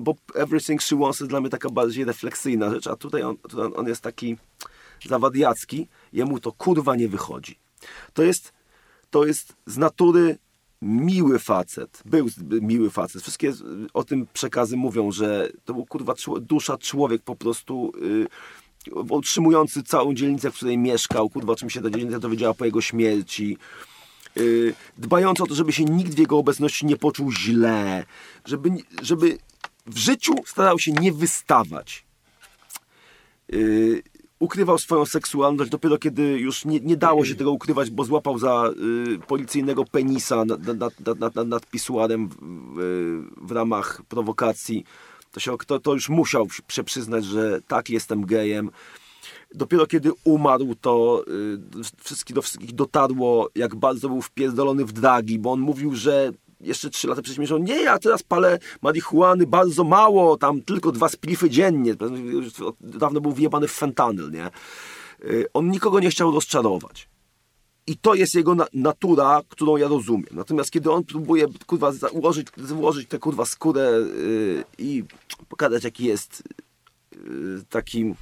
bo 0.00 0.14
Everything 0.34 0.82
She 0.82 0.96
Wants 0.96 1.20
jest 1.20 1.30
dla 1.30 1.40
mnie 1.40 1.50
taka 1.50 1.70
bardziej 1.70 2.04
refleksyjna 2.04 2.70
rzecz, 2.70 2.86
a 2.86 2.96
tutaj 2.96 3.22
on, 3.22 3.36
tutaj 3.36 3.70
on 3.76 3.86
jest 3.86 4.02
taki 4.02 4.36
zawadiacki, 5.08 5.88
jemu 6.12 6.40
to 6.40 6.52
kurwa 6.52 6.96
nie 6.96 7.08
wychodzi. 7.08 7.58
To 8.12 8.22
jest, 8.22 8.52
to 9.10 9.26
jest 9.26 9.52
z 9.66 9.76
natury 9.78 10.38
miły 10.82 11.38
facet. 11.38 12.02
Był 12.04 12.28
miły 12.60 12.90
facet. 12.90 13.22
Wszystkie 13.22 13.52
o 13.94 14.04
tym 14.04 14.26
przekazy 14.32 14.76
mówią, 14.76 15.12
że 15.12 15.48
to 15.64 15.74
był 15.74 15.86
kurwa 15.86 16.14
dusza 16.40 16.78
człowiek 16.78 17.22
po 17.22 17.36
prostu 17.36 17.92
yy, 18.00 19.02
utrzymujący 19.10 19.82
całą 19.82 20.14
dzielnicę, 20.14 20.50
w 20.50 20.54
której 20.54 20.78
mieszkał. 20.78 21.30
Kurwa, 21.30 21.56
czym 21.56 21.70
się 21.70 21.82
ta 21.82 21.90
dzielnica 21.90 22.18
dowiedziała 22.18 22.54
po 22.54 22.64
jego 22.64 22.80
śmierci. 22.80 23.58
Yy, 24.36 24.74
dbający 24.98 25.42
o 25.42 25.46
to, 25.46 25.54
żeby 25.54 25.72
się 25.72 25.84
nikt 25.84 26.14
w 26.14 26.18
jego 26.18 26.38
obecności 26.38 26.86
nie 26.86 26.96
poczuł 26.96 27.32
źle. 27.32 28.04
Żeby, 28.44 28.70
żeby 29.02 29.38
w 29.86 29.98
życiu 29.98 30.34
starał 30.46 30.78
się 30.78 30.92
nie 30.92 31.12
wystawać. 31.12 32.04
Yy, 33.48 34.02
ukrywał 34.42 34.78
swoją 34.78 35.06
seksualność 35.06 35.70
dopiero 35.70 35.98
kiedy 35.98 36.22
już 36.22 36.64
nie, 36.64 36.80
nie 36.80 36.96
dało 36.96 37.24
się 37.24 37.34
tego 37.40 37.50
ukrywać, 37.50 37.90
bo 37.90 38.04
złapał 38.04 38.38
za 38.38 38.70
y, 39.14 39.18
policyjnego 39.26 39.84
penisa 39.84 40.44
nad, 40.44 40.66
nad, 40.66 41.20
nad, 41.20 41.34
nad, 41.34 41.48
nad 41.48 41.66
pisuarem 41.66 42.28
w, 42.28 42.36
w, 42.76 43.46
w, 43.48 43.52
ramach 43.52 44.02
prowokacji. 44.08 44.84
To, 45.32 45.40
się, 45.40 45.56
to, 45.66 45.80
to 45.80 45.94
już 45.94 46.08
musiał 46.08 46.46
się 46.68 46.84
przyznać, 46.84 47.24
że 47.24 47.60
tak, 47.68 47.90
jestem 47.90 48.26
gejem. 48.26 48.70
Dopiero 49.54 49.86
kiedy 49.86 50.10
umarł, 50.24 50.74
to 50.80 51.24
y, 51.80 52.02
wszystkich, 52.04 52.36
do 52.36 52.42
wszystkich 52.42 52.72
dotarło, 52.72 53.50
jak 53.54 53.74
bardzo 53.74 54.08
był 54.08 54.22
wpierdolony 54.22 54.84
w 54.84 54.92
dragi, 54.92 55.38
bo 55.38 55.52
on 55.52 55.60
mówił, 55.60 55.94
że 55.94 56.32
jeszcze 56.62 56.90
trzy 56.90 57.08
lata 57.08 57.22
przed 57.22 57.34
śmiercią, 57.34 57.58
nie, 57.58 57.82
ja 57.82 57.98
teraz 57.98 58.22
palę 58.22 58.58
marihuany 58.82 59.46
bardzo 59.46 59.84
mało, 59.84 60.36
tam 60.36 60.62
tylko 60.62 60.92
dwa 60.92 61.08
splify 61.08 61.50
dziennie. 61.50 61.94
Dawno 62.80 63.20
był 63.20 63.32
wjebany 63.32 63.68
w 63.68 63.72
fentanyl, 63.72 64.30
nie? 64.30 64.50
Y, 65.24 65.46
on 65.54 65.70
nikogo 65.70 66.00
nie 66.00 66.10
chciał 66.10 66.32
rozczarować. 66.32 67.08
I 67.86 67.96
to 67.96 68.14
jest 68.14 68.34
jego 68.34 68.54
na 68.54 68.66
natura, 68.72 69.40
którą 69.48 69.76
ja 69.76 69.88
rozumiem. 69.88 70.28
Natomiast 70.30 70.70
kiedy 70.70 70.90
on 70.90 71.04
próbuje 71.04 71.46
kurwa 71.66 71.92
ułożyć, 72.12 72.48
złożyć 72.56 73.08
tę 73.08 73.18
kurwa 73.18 73.44
skórę 73.44 73.90
yy, 73.90 74.64
i 74.78 75.04
pokazać 75.48 75.84
jaki 75.84 76.04
jest 76.04 76.42
yy, 77.12 77.64
takim 77.68 78.14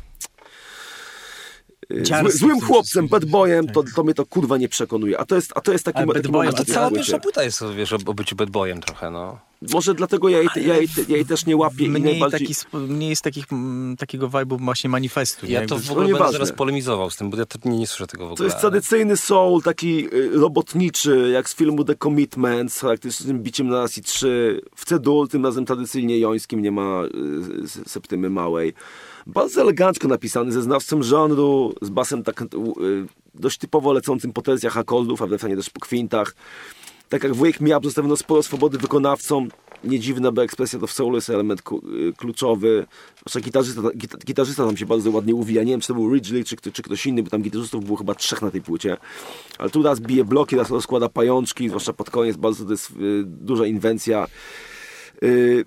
Zły, 2.03 2.33
złym 2.33 2.61
chłopcem, 2.61 3.09
bad 3.09 3.25
boyem, 3.25 3.67
to, 3.67 3.85
to 3.97 4.05
mnie 4.05 4.15
to 4.15 4.27
kurwa 4.27 4.57
nie 4.57 4.69
przekonuje. 4.69 5.19
A 5.19 5.25
to 5.25 5.35
jest, 5.35 5.53
a 5.55 5.61
to 5.61 5.73
jest 5.73 5.85
taki, 5.85 5.99
taki 6.15 6.29
bad. 6.29 6.61
A 6.61 6.65
cała 6.65 6.91
pierwsza 6.91 7.19
płyta 7.19 7.43
jest 7.43 7.63
wiesz, 7.77 7.93
o 7.93 8.15
byciu 8.15 8.37
bad 8.37 8.51
boyem 8.51 8.81
trochę, 8.81 9.11
no. 9.11 9.50
Może 9.73 9.95
dlatego 9.95 10.29
ja 10.29 10.39
jej, 10.39 10.49
ja 10.57 10.77
jej, 10.77 10.89
ja 11.09 11.17
jej 11.17 11.27
też 11.27 11.47
nie 11.47 11.57
łapię. 11.57 11.89
Mniej, 11.89 12.03
najbardziej... 12.03 12.49
taki, 12.49 12.77
mniej 12.77 13.11
jest 13.11 13.23
takich, 13.23 13.45
takiego 13.99 14.29
vibe'u 14.29 14.65
właśnie 14.65 14.91
manifestu. 14.91 15.47
Ja 15.47 15.67
to 15.67 15.79
w 15.79 15.91
ogóle 15.91 16.07
będę 16.07 16.19
ważne. 16.19 16.33
zaraz 16.33 16.53
polemizował 16.53 17.11
z 17.11 17.17
tym, 17.17 17.31
bo 17.31 17.37
ja 17.37 17.45
nie, 17.65 17.79
nie 17.79 17.87
słyszę 17.87 18.07
tego 18.07 18.25
w 18.25 18.27
ogóle. 18.27 18.37
To 18.37 18.45
jest 18.45 18.55
ale... 18.55 18.61
tradycyjny 18.61 19.17
soul, 19.17 19.63
taki 19.63 20.15
y, 20.15 20.31
robotniczy, 20.33 21.31
jak 21.33 21.49
z 21.49 21.55
filmu 21.55 21.85
The 21.85 21.95
Commitment, 21.95 22.73
z 22.73 22.81
charakterystycznym 22.81 23.43
biciem 23.43 23.69
na 23.69 23.77
raz 23.77 23.99
i 23.99 24.03
trzy. 24.03 24.61
W 24.77 24.85
C-dur, 24.85 25.29
tym 25.29 25.45
razem 25.45 25.65
tradycyjnie 25.65 26.19
jońskim, 26.19 26.63
nie 26.63 26.73
ma 26.73 27.03
y, 27.05 27.69
septymy 27.87 28.31
małej. 28.31 28.75
Bardzo 29.27 29.61
elegancko 29.61 30.09
napisany, 30.09 30.53
ze 30.53 30.63
znawcą 30.63 31.03
żonru, 31.03 31.75
z 31.83 31.91
basem 31.91 32.23
tak 32.23 32.43
y, 32.43 32.47
dość 33.35 33.59
typowo 33.59 33.93
lecącym 33.93 34.33
po 34.33 34.43
tezjach 34.43 34.77
akordów, 34.77 35.23
a 35.23 35.27
w 35.27 35.33
refrenie 35.33 35.57
też 35.57 35.71
po 35.71 35.81
kwintach. 35.81 36.35
Tak 37.11 37.25
jak 37.25 37.35
wujek 37.35 37.61
Miab 37.61 37.85
zostawiono 37.85 38.17
sporo 38.17 38.43
swobody 38.43 38.79
wykonawcom, 38.79 39.49
nie 39.85 40.01
dziwne, 40.01 40.33
bo 40.33 40.43
ekspresja 40.43 40.79
to 40.79 40.87
w 40.87 40.93
soul 40.93 41.15
jest 41.15 41.31
element 41.31 41.61
y, 41.61 42.13
kluczowy. 42.17 42.87
Zwłaszcza 43.19 43.41
gitarzysta, 43.41 43.83
gitarzysta 44.27 44.67
tam 44.67 44.77
się 44.77 44.87
bardzo 44.87 45.11
ładnie 45.11 45.35
uwija. 45.35 45.63
Nie 45.63 45.73
wiem, 45.73 45.81
czy 45.81 45.89
to 45.89 45.95
był 45.95 46.15
Ridgely, 46.15 46.45
czy, 46.45 46.57
czy 46.57 46.83
ktoś 46.83 47.07
inny, 47.07 47.23
bo 47.23 47.31
tam 47.31 47.43
gitarzystów 47.43 47.85
było 47.85 47.97
chyba 47.97 48.15
trzech 48.15 48.43
na 48.43 48.51
tej 48.51 48.63
płycie. 48.63 48.97
Ale 49.59 49.71
tu 49.71 49.83
raz 49.83 50.01
bije 50.01 50.25
bloki, 50.25 50.57
raz 50.57 50.71
rozkłada 50.71 51.09
pajączki, 51.09 51.69
zwłaszcza 51.69 51.93
pod 51.93 52.11
koniec, 52.11 52.37
bardzo 52.37 52.65
to 52.65 52.71
jest 52.71 52.91
y, 52.91 52.95
duża 53.25 53.67
inwencja. 53.67 54.27
Y, 55.23 55.65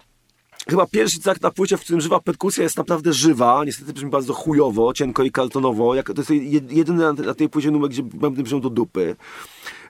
chyba 0.69 0.87
pierwszy 0.87 1.21
tak 1.21 1.41
na 1.41 1.51
płycie, 1.51 1.77
w 1.77 1.81
którym 1.81 2.01
żywa 2.01 2.19
perkusja 2.19 2.63
jest 2.63 2.77
naprawdę 2.77 3.13
żywa. 3.13 3.63
Niestety 3.65 3.93
brzmi 3.93 4.09
bardzo 4.09 4.33
chujowo, 4.33 4.93
cienko 4.93 5.23
i 5.23 5.31
kartonowo. 5.31 5.95
Jak, 5.95 6.13
to 6.13 6.21
jest 6.21 6.31
jedyny 6.71 7.13
na, 7.13 7.33
tej 7.33 7.49
płycie 7.49 7.71
numer, 7.71 7.89
gdzie 7.89 8.03
będę 8.03 8.43
brzmią 8.43 8.61
do 8.61 8.69
dupy. 8.69 9.15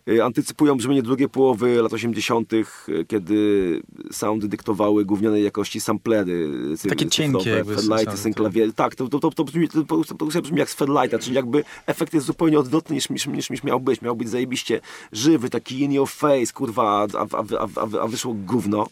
Y, 0.08 0.24
antycypują 0.24 0.78
brzmienie 0.78 1.04
drugiej 1.04 1.30
połowy 1.30 1.82
lat 1.82 1.94
80., 1.94 2.54
y, 2.54 2.66
kiedy 3.08 3.82
soundy 4.12 4.48
dyktowały 4.48 5.06
gównianej 5.06 5.44
jakości 5.44 5.82
samplery. 5.82 6.50
Takie 6.90 7.10
cienkie 7.10 7.64
Fedlighty, 7.66 8.18
synklawier. 8.18 8.74
Tak, 8.74 8.96
to, 8.96 9.08
to, 9.08 9.20
to, 9.20 9.32
to, 9.32 9.44
brzmi, 9.44 9.70
to, 9.70 10.04
to, 10.32 10.42
brzmi 10.42 10.60
jak 10.60 10.70
z 10.70 10.74
Fedlighta, 10.74 11.20
czyli 11.20 11.36
jakby 11.36 11.64
efekt 11.86 12.14
jest 12.14 12.26
zupełnie 12.26 12.60
odwrotny 12.60 12.96
niż, 12.96 13.10
niż, 13.10 13.28
niż, 13.28 13.50
niż 13.50 13.64
miał 13.64 13.80
być. 13.80 14.02
Miał 14.02 14.16
być 14.16 14.30
zajebiście 14.30 14.82
żywy, 15.12 15.50
taki 15.50 15.80
in 15.80 15.92
your 15.92 16.10
face, 16.10 16.54
kurwa, 16.54 17.08
a, 17.14 17.26
a, 17.38 17.44
a, 17.60 18.02
a 18.02 18.08
wyszło 18.08 18.34
gówno. 18.34 18.88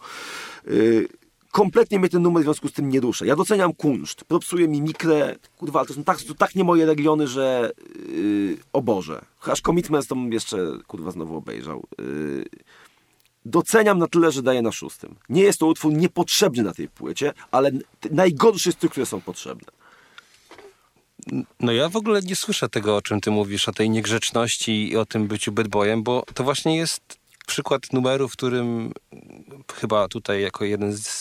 Yy, 0.68 1.08
kompletnie 1.52 1.99
mnie 1.99 2.10
ten 2.10 2.22
numer 2.22 2.44
w 2.44 2.45
związku 2.45 2.68
z 2.68 2.73
tym 2.73 2.90
nie 2.90 2.99
rusza. 2.99 3.26
Ja 3.26 3.36
doceniam 3.36 3.73
kunszt, 3.73 4.23
propsuje 4.23 4.68
mi 4.68 4.82
mikrę, 4.82 5.36
kurwa, 5.57 5.86
to 5.86 5.94
są 5.94 6.03
tak, 6.03 6.22
to 6.22 6.34
tak 6.34 6.56
nie 6.56 6.64
moje 6.64 6.86
regiony, 6.86 7.28
że 7.28 7.72
yy, 8.10 8.57
o 8.73 8.82
Boże. 8.82 9.26
Aż 9.45 9.61
Commitments 9.61 10.07
to 10.07 10.15
jeszcze, 10.30 10.57
kurwa, 10.88 11.11
znowu 11.11 11.36
obejrzał. 11.36 11.88
Yy, 11.99 12.45
doceniam 13.45 13.99
na 13.99 14.07
tyle, 14.07 14.32
że 14.32 14.44
daję 14.44 14.61
na 14.61 14.72
szóstym. 14.72 15.15
Nie 15.30 15.44
jest 15.44 15.60
to 15.60 15.68
utwór 15.68 15.94
niepotrzebny 15.94 16.64
na 16.64 16.73
tej 16.73 16.90
płycie, 16.90 17.34
ale 17.52 17.72
najgorszy 18.11 18.72
z 18.72 18.76
tych, 18.76 18.91
które 18.91 19.06
są 19.06 19.22
potrzebne. 19.22 19.68
No 21.60 21.72
ja 21.72 21.90
w 21.90 21.95
ogóle 21.95 22.22
nie 22.22 22.36
słyszę 22.36 22.69
tego, 22.69 22.95
o 22.95 23.02
czym 23.02 23.22
ty 23.22 23.32
mówisz, 23.32 23.69
o 23.69 23.72
tej 23.72 23.90
niegrzeczności 23.90 24.91
i 24.91 24.98
o 24.98 25.06
tym 25.06 25.28
byciu 25.28 25.52
bad 25.52 25.68
bo 25.98 26.23
to 26.34 26.44
właśnie 26.44 26.78
jest 26.78 27.22
przykład 27.48 27.94
numeru, 27.94 28.30
w 28.30 28.32
którym 28.32 28.94
chyba 29.73 30.07
tutaj 30.07 30.41
jako 30.41 30.65
jeden 30.65 30.98
z, 30.98 31.20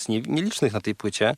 z 0.01 0.07
nielicznych 0.07 0.73
na 0.73 0.81
tej 0.81 0.95
płycie, 0.95 1.35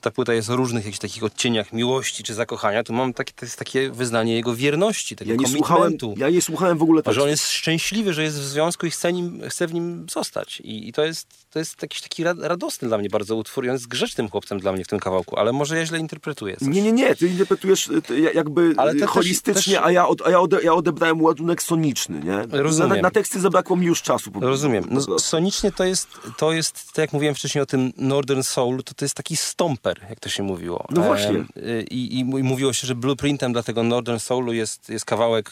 ta 0.00 0.10
płyta 0.10 0.34
jest 0.34 0.50
o 0.50 0.56
różnych 0.56 0.84
jakichś 0.84 0.98
takich 0.98 1.24
odcieniach 1.24 1.72
miłości 1.72 2.22
czy 2.22 2.34
zakochania, 2.34 2.84
to 2.84 2.92
mam 2.92 3.14
takie, 3.14 3.32
to 3.32 3.46
jest 3.46 3.58
takie 3.58 3.90
wyznanie 3.90 4.34
jego 4.34 4.54
wierności, 4.54 5.16
tego 5.16 5.30
ja 5.30 5.36
nie 5.36 5.48
słuchałem, 5.48 5.92
Ja 6.16 6.30
nie 6.30 6.42
słuchałem 6.42 6.78
w 6.78 6.82
ogóle 6.82 7.02
tego. 7.02 7.14
Że 7.14 7.22
on 7.22 7.28
jest 7.28 7.50
szczęśliwy, 7.50 8.12
że 8.12 8.22
jest 8.22 8.40
w 8.40 8.44
związku 8.44 8.86
i 8.86 8.90
chce, 8.90 9.12
nim, 9.12 9.42
chce 9.48 9.66
w 9.66 9.74
nim 9.74 10.06
zostać. 10.10 10.60
I, 10.60 10.88
i 10.88 10.92
to, 10.92 11.04
jest, 11.04 11.28
to 11.50 11.58
jest 11.58 11.82
jakiś 11.82 12.00
taki 12.00 12.24
radosny 12.24 12.88
dla 12.88 12.98
mnie 12.98 13.08
bardzo 13.08 13.36
utwór 13.36 13.64
i 13.64 13.68
on 13.68 13.74
jest 13.74 13.88
grzecznym 13.88 14.28
chłopcem 14.28 14.60
dla 14.60 14.72
mnie 14.72 14.84
w 14.84 14.88
tym 14.88 14.98
kawałku, 14.98 15.36
ale 15.38 15.52
może 15.52 15.78
ja 15.78 15.86
źle 15.86 15.98
interpretuję. 15.98 16.56
Coś. 16.56 16.68
Nie, 16.68 16.82
nie, 16.82 16.92
nie, 16.92 17.16
ty 17.16 17.26
interpretujesz 17.26 17.90
jakby 18.34 18.74
ale 18.76 19.06
holistycznie, 19.06 19.74
też, 19.74 19.84
a 19.84 19.90
ja, 19.90 20.08
od, 20.08 20.26
a 20.26 20.30
ja, 20.30 20.40
ode, 20.40 20.62
ja 20.62 20.74
odebrałem 20.74 21.22
ładunek 21.22 21.62
soniczny, 21.62 22.20
nie? 22.20 22.62
Rozumiem. 22.62 22.96
Na, 22.96 23.02
na 23.02 23.10
teksty 23.10 23.40
zabrakło 23.40 23.76
mi 23.76 23.86
już 23.86 24.02
czasu. 24.02 24.30
Rozumiem. 24.40 24.84
No, 24.90 25.18
sonicznie 25.18 25.72
to 25.72 25.84
jest, 25.84 26.08
to 26.36 26.52
jest, 26.52 26.86
tak 26.86 26.98
jak 26.98 27.12
mówiłem 27.12 27.34
wcześniej 27.34 27.62
o 27.62 27.66
tym 27.66 27.92
Northern 28.04 28.42
Soul, 28.42 28.82
to 28.82 28.94
to 28.94 29.04
jest 29.04 29.14
taki 29.14 29.36
stomper, 29.36 30.06
jak 30.08 30.20
to 30.20 30.28
się 30.28 30.42
mówiło. 30.42 30.86
No 30.90 31.02
właśnie. 31.02 31.44
I, 31.90 32.18
i, 32.18 32.24
mówiło 32.24 32.72
się, 32.72 32.86
że 32.86 32.94
blueprintem 32.94 33.52
dla 33.52 33.62
tego 33.62 33.82
Northern 33.82 34.18
Soulu 34.18 34.52
jest, 34.52 34.88
jest 34.88 35.04
kawałek 35.04 35.50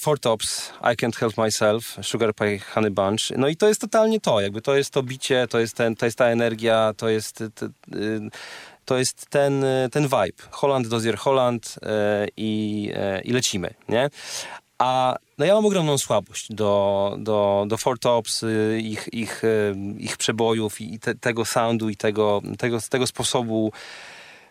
Four 0.00 0.20
Tops, 0.20 0.72
I 0.80 0.96
Can't 0.96 1.16
Help 1.16 1.38
Myself, 1.38 1.96
Sugar 2.02 2.34
Pie 2.34 2.58
Honey 2.58 2.90
Bunch. 2.90 3.20
No 3.36 3.48
i 3.48 3.56
to 3.56 3.68
jest 3.68 3.80
totalnie 3.80 4.20
to, 4.20 4.40
jakby 4.40 4.62
to 4.62 4.76
jest 4.76 4.90
to 4.90 5.02
bicie, 5.02 5.46
to 5.50 5.58
jest, 5.58 5.76
ten, 5.76 5.96
to 5.96 6.06
jest 6.06 6.18
ta 6.18 6.26
energia, 6.26 6.92
to 6.96 7.08
jest... 7.08 7.44
To, 7.54 7.66
to 8.84 8.98
jest 8.98 9.26
ten, 9.26 9.64
ten 9.92 10.02
vibe. 10.02 10.42
Holland, 10.50 10.88
Dozier 10.88 11.16
Holland 11.16 11.78
e, 11.82 12.26
i, 12.36 12.90
e, 12.94 13.20
i 13.20 13.32
lecimy, 13.32 13.74
nie? 13.88 14.10
A 14.82 15.16
no 15.38 15.44
ja 15.44 15.54
mam 15.54 15.66
ogromną 15.66 15.98
słabość 15.98 16.52
do, 16.52 17.14
do, 17.18 17.64
do 17.68 17.76
Four 17.76 17.98
Tops, 17.98 18.42
y, 18.42 18.80
ich, 18.82 19.08
ich, 19.12 19.44
y, 19.44 19.74
ich 19.98 20.16
przebojów 20.16 20.80
i 20.80 20.98
te, 20.98 21.14
tego 21.14 21.44
soundu 21.44 21.88
i 21.88 21.96
tego, 21.96 22.42
tego, 22.58 22.78
tego 22.90 23.06
sposobu 23.06 23.72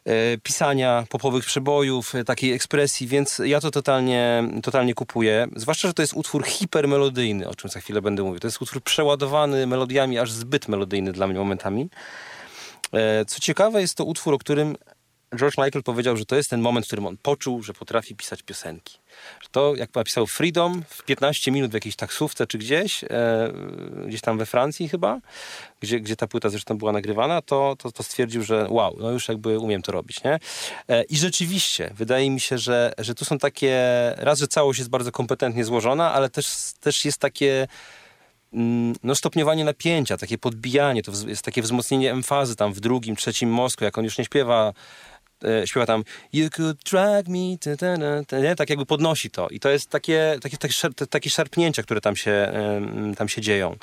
e, 0.06 0.38
pisania 0.38 1.04
popowych 1.10 1.46
przebojów, 1.46 2.14
takiej 2.26 2.54
ekspresji, 2.54 3.08
więc 3.08 3.42
ja 3.46 3.60
to 3.60 3.72
totalnie, 3.72 4.44
totalnie 4.64 4.94
kupuję. 4.94 5.48
Zwłaszcza, 5.56 5.88
że 5.88 5.94
to 5.94 6.02
jest 6.02 6.14
utwór 6.14 6.46
hipermelodyjny, 6.46 7.50
o 7.50 7.56
czym 7.56 7.70
za 7.70 7.80
chwilę 7.80 8.02
będę 8.02 8.24
mówił. 8.24 8.40
To 8.40 8.48
jest 8.48 8.62
utwór 8.62 8.84
przeładowany 8.84 9.68
melodiami, 9.68 10.20
aż 10.20 10.32
zbyt 10.32 10.68
melodyjny 10.68 11.12
dla 11.12 11.28
mnie 11.28 11.40
momentami. 11.40 11.90
E, 12.94 13.26
co 13.26 13.40
ciekawe, 13.40 13.82
jest 13.82 13.96
to 13.96 14.06
utwór, 14.06 14.34
o 14.34 14.38
którym 14.38 14.76
George 15.36 15.58
Michael 15.58 15.84
powiedział, 15.84 16.18
że 16.18 16.26
to 16.26 16.36
jest 16.36 16.50
ten 16.50 16.62
moment, 16.62 16.86
w 16.86 16.90
którym 16.90 17.08
on 17.08 17.18
poczuł, 17.18 17.64
że 17.64 17.74
potrafi 17.74 18.16
pisać 18.16 18.44
piosenki. 18.44 18.98
Że 19.42 19.50
to, 19.52 19.76
jak 19.76 19.96
napisał 19.96 20.28
Freedom 20.28 20.84
w 20.90 21.04
15 21.04 21.52
minut 21.52 21.72
w 21.72 21.74
jakiejś 21.74 21.96
taksówce 21.96 22.48
czy 22.48 22.58
gdzieś, 22.58 23.04
e, 23.04 23.08
gdzieś 24.08 24.22
tam 24.22 24.38
we 24.38 24.46
Francji 24.46 24.90
chyba, 24.90 25.20
gdzie, 25.80 26.00
gdzie 26.00 26.16
ta 26.16 26.28
płyta 26.28 26.50
zresztą 26.50 26.78
była 26.78 26.92
nagrywana, 26.92 27.42
to, 27.42 27.76
to, 27.80 27.92
to 27.92 28.04
stwierdził, 28.04 28.44
że 28.44 28.68
wow, 28.70 28.98
no 29.00 29.12
już 29.12 29.28
jakby 29.28 29.60
umiem 29.60 29.82
to 29.82 29.92
robić, 29.92 30.24
nie? 30.24 30.40
E, 30.88 31.04
I 31.04 31.18
rzeczywiście, 31.18 31.92
wydaje 31.96 32.30
mi 32.30 32.40
się, 32.40 32.58
że, 32.58 32.94
że 32.98 33.16
tu 33.16 33.26
są 33.26 33.38
takie, 33.38 33.80
raz, 34.18 34.40
że 34.40 34.48
całość 34.48 34.80
jest 34.80 34.90
bardzo 34.90 35.12
kompetentnie 35.12 35.66
złożona, 35.66 36.14
ale 36.14 36.30
też, 36.30 36.48
też 36.80 37.06
jest 37.06 37.18
takie 37.18 37.68
mm, 38.54 38.96
no, 39.04 39.16
stopniowanie 39.16 39.66
napięcia, 39.66 40.18
takie 40.18 40.38
podbijanie, 40.38 41.04
to 41.04 41.12
jest 41.28 41.46
takie 41.46 41.62
wzmocnienie 41.62 42.12
emfazy 42.12 42.56
tam 42.56 42.74
w 42.74 42.80
drugim, 42.80 43.16
trzecim 43.16 43.50
mozku, 43.50 43.84
jak 43.84 43.98
on 43.98 44.04
już 44.04 44.18
nie 44.18 44.26
śpiewa 44.26 44.74
e, 45.44 45.68
śpiewa 45.68 45.86
tam 45.86 46.04
You 46.34 46.50
could 46.50 46.78
drag 46.92 47.28
me, 47.28 47.58
ta, 47.60 47.76
ta, 47.76 47.98
ta, 48.28 48.40
nie? 48.40 48.56
tak 48.56 48.70
jakby 48.70 48.86
podnosi 48.86 49.32
to. 49.32 49.50
I 49.50 49.60
to 49.60 49.70
jest 49.70 49.90
takie, 49.90 50.38
takie, 50.42 50.58
takie, 50.58 51.06
takie 51.10 51.30
szarpnięcia, 51.30 51.84
które 51.84 52.02
tam 52.02 52.16
się, 52.16 52.52
tam 53.18 53.30
się 53.30 53.42
dzieją. 53.42 53.76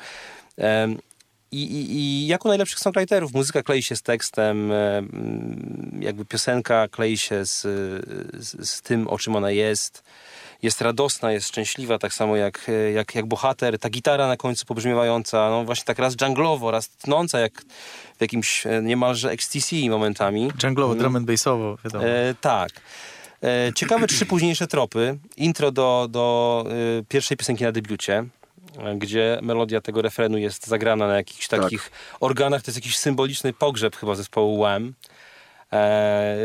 I, 1.51 1.63
i, 1.63 1.91
I 1.91 2.27
jak 2.27 2.45
u 2.45 2.47
najlepszych 2.47 2.79
songwriterów 2.79 3.33
muzyka 3.33 3.63
klei 3.63 3.83
się 3.83 3.95
z 3.95 4.01
tekstem, 4.01 4.71
jakby 5.99 6.25
piosenka 6.25 6.87
klei 6.87 7.17
się 7.17 7.45
z, 7.45 7.61
z, 8.33 8.69
z 8.69 8.81
tym, 8.81 9.07
o 9.07 9.17
czym 9.17 9.35
ona 9.35 9.51
jest 9.51 10.03
jest 10.61 10.81
radosna, 10.81 11.31
jest 11.31 11.47
szczęśliwa, 11.47 11.99
tak 11.99 12.13
samo 12.13 12.35
jak, 12.35 12.71
jak, 12.93 13.15
jak 13.15 13.25
bohater. 13.25 13.79
Ta 13.79 13.89
gitara 13.89 14.27
na 14.27 14.37
końcu 14.37 14.65
pobrzmiewająca, 14.65 15.49
no 15.49 15.63
właśnie 15.65 15.85
tak 15.85 15.99
raz 15.99 16.15
dżunglowo, 16.15 16.71
raz 16.71 16.89
tnąca, 16.89 17.39
jak 17.39 17.61
w 18.17 18.21
jakimś 18.21 18.67
e, 18.67 18.81
niemalże 18.81 19.31
XTC 19.31 19.75
momentami. 19.89 20.51
Dżunglowo, 20.57 20.95
drum 20.95 21.15
and 21.15 21.25
bassowo, 21.25 21.77
wiadomo. 21.83 22.05
E, 22.05 22.35
tak. 22.41 22.71
E, 23.43 23.73
ciekawe 23.75 24.07
trzy 24.07 24.25
późniejsze 24.25 24.67
tropy. 24.67 25.17
Intro 25.37 25.71
do, 25.71 26.07
do 26.09 26.65
e, 26.99 27.03
pierwszej 27.09 27.37
piosenki 27.37 27.63
na 27.63 27.71
debiucie 27.71 28.25
e, 28.77 28.95
gdzie 28.95 29.39
melodia 29.41 29.81
tego 29.81 30.01
refrenu 30.01 30.37
jest 30.37 30.67
zagrana 30.67 31.07
na 31.07 31.15
jakichś 31.15 31.47
tak. 31.47 31.61
takich 31.61 31.91
organach. 32.19 32.61
To 32.61 32.71
jest 32.71 32.77
jakiś 32.77 32.97
symboliczny 32.97 33.53
pogrzeb 33.53 33.95
chyba 33.95 34.15
zespołu 34.15 34.61
Wham 34.61 34.87
e, 34.87 34.93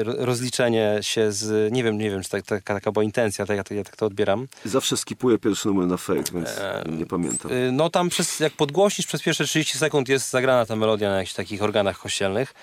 rozliczenie 0.04 0.98
się 1.00 1.32
z, 1.32 1.72
nie 1.72 1.84
wiem, 1.84 1.98
nie 1.98 2.10
wiem, 2.10 2.22
czy 2.22 2.30
tak, 2.30 2.42
taka, 2.42 2.74
taka 2.74 2.92
była 2.92 3.04
intencja, 3.04 3.46
tak, 3.46 3.70
ja, 3.70 3.76
ja 3.76 3.84
tak 3.84 3.96
to 3.96 4.06
odbieram. 4.06 4.46
Zawsze 4.64 4.96
skipuję 4.96 5.38
pierwszy 5.38 5.68
numer 5.68 5.86
na 5.86 5.96
fake, 5.96 6.32
więc 6.34 6.48
e, 6.48 6.84
nie 6.88 7.06
pamiętam. 7.06 7.52
E, 7.52 7.72
no 7.72 7.90
tam 7.90 8.08
przez, 8.08 8.40
jak 8.40 8.52
podgłośnisz 8.52 9.06
przez 9.06 9.22
pierwsze 9.22 9.44
30 9.44 9.78
sekund 9.78 10.08
jest 10.08 10.30
zagrana 10.30 10.66
ta 10.66 10.76
melodia 10.76 11.10
na 11.10 11.16
jakichś 11.16 11.34
takich 11.34 11.62
organach 11.62 11.98
kościelnych. 11.98 12.54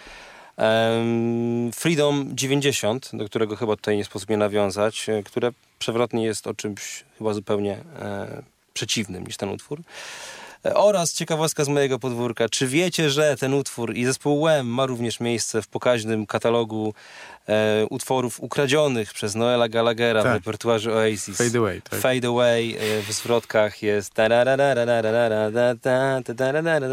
Freedom 1.74 2.30
90, 2.34 3.10
do 3.14 3.26
którego 3.26 3.56
chyba 3.56 3.76
tutaj 3.76 3.98
nie 3.98 4.06
sposób 4.06 4.30
nie 4.30 4.38
nawiązać, 4.38 5.10
e, 5.10 5.24
które 5.24 5.52
przewrotnie 5.80 6.26
jest 6.26 6.48
o 6.48 6.54
czymś 6.54 7.04
chyba 7.18 7.34
zupełnie 7.34 7.78
e, 8.00 8.44
przeciwnym 8.74 9.28
niż 9.28 9.38
ten 9.38 9.50
utwór. 9.50 9.82
Oraz 10.64 11.14
ciekawostka 11.14 11.64
z 11.64 11.68
mojego 11.68 12.00
podwórka. 12.00 12.50
Czy 12.50 12.68
wiecie, 12.68 13.10
że 13.10 13.36
ten 13.38 13.54
utwór 13.54 13.96
i 13.96 14.06
zespół 14.06 14.46
Wem 14.46 14.68
ma 14.68 14.86
również 14.86 15.20
miejsce 15.20 15.62
w 15.62 15.68
pokaźnym 15.68 16.26
katalogu 16.26 16.94
e, 17.48 17.86
utworów 17.90 18.40
ukradzionych 18.40 19.14
przez 19.14 19.36
Noela 19.36 19.70
Gallaghera 19.70 20.24
tak. 20.24 20.32
w 20.32 20.36
repertuarze 20.36 20.94
Oasis. 20.94 21.38
Fade 21.38 21.60
Away. 21.60 21.82
Tak. 21.82 22.00
Fade 22.00 22.28
Away 22.28 22.78
e, 22.80 23.02
w 23.02 23.12
zwrotkach 23.12 23.84
jest 23.84 24.14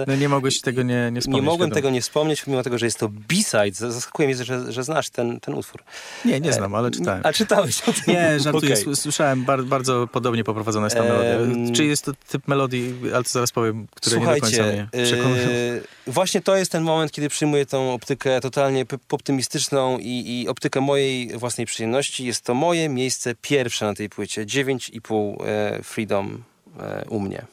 no 0.07 0.17
nie 0.17 0.29
mogłeś 0.29 0.61
tego 0.61 0.83
nie, 0.83 1.11
nie 1.13 1.21
wspomnieć. 1.21 1.43
Nie 1.43 1.51
mogłem 1.51 1.71
tego 1.71 1.91
nie 1.91 2.01
wspomnieć, 2.01 2.47
mimo 2.47 2.63
tego, 2.63 2.79
że 2.79 2.87
jest 2.87 2.99
to 2.99 3.09
B-side. 3.09 3.91
Zaskakuje 3.91 4.29
mnie, 4.29 4.45
że, 4.45 4.73
że 4.73 4.85
znasz 4.85 5.11
ten, 5.11 5.41
ten 5.41 5.55
utwór. 5.55 5.83
Nie, 6.25 6.41
nie 6.41 6.53
znam, 6.53 6.75
ale 6.75 6.91
czytałem. 6.91 7.21
A 7.25 7.33
czytałeś 7.33 7.81
o 7.83 7.93
tym? 7.93 8.03
Nie, 8.09 8.41
żartuję. 8.41 8.75
Okay. 8.83 8.97
Słyszałem, 8.97 9.45
bardzo, 9.45 9.67
bardzo 9.67 10.09
podobnie 10.13 10.45
poprowadzona 10.45 10.87
jest 10.87 10.97
ta 10.97 11.03
melodia. 11.03 11.39
Czy 11.75 11.85
jest 11.85 12.05
to 12.05 12.13
typ 12.29 12.49
melodii, 12.49 12.95
ale 13.15 13.25
to 13.25 13.31
zaraz 13.31 13.53
powiem, 13.53 13.87
które 13.95 14.21
nie 14.21 14.27
do 14.27 14.41
końca 14.41 14.63
mnie 14.63 14.89
przekonują. 15.05 15.49
Yy, 15.49 15.83
właśnie 16.09 16.41
to 16.41 16.57
jest 16.57 16.73
ten 16.73 16.83
moment, 16.83 17.13
kiedy 17.13 17.29
przyjmuję 17.29 17.67
tą 17.67 17.93
optykę 17.93 18.41
totalnie 18.41 18.85
optymistyczną 19.11 19.99
i, 19.99 20.43
i 20.43 20.49
optykę 20.49 20.81
mojej 20.81 21.39
własnej 21.39 21.67
przyjemności. 21.67 22.25
Jest 22.25 22.45
to 22.45 22.55
moje 22.55 22.89
miejsce 22.89 23.35
pierwsze 23.35 23.85
na 23.85 23.95
tej 23.95 24.09
płycie. 24.09 24.47
9,5 24.47 25.37
e, 25.47 25.83
Freedom 25.83 26.43
e, 26.81 27.05
u 27.09 27.21
mnie. 27.21 27.47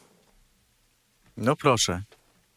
No 1.38 1.56
proszę. 1.56 2.02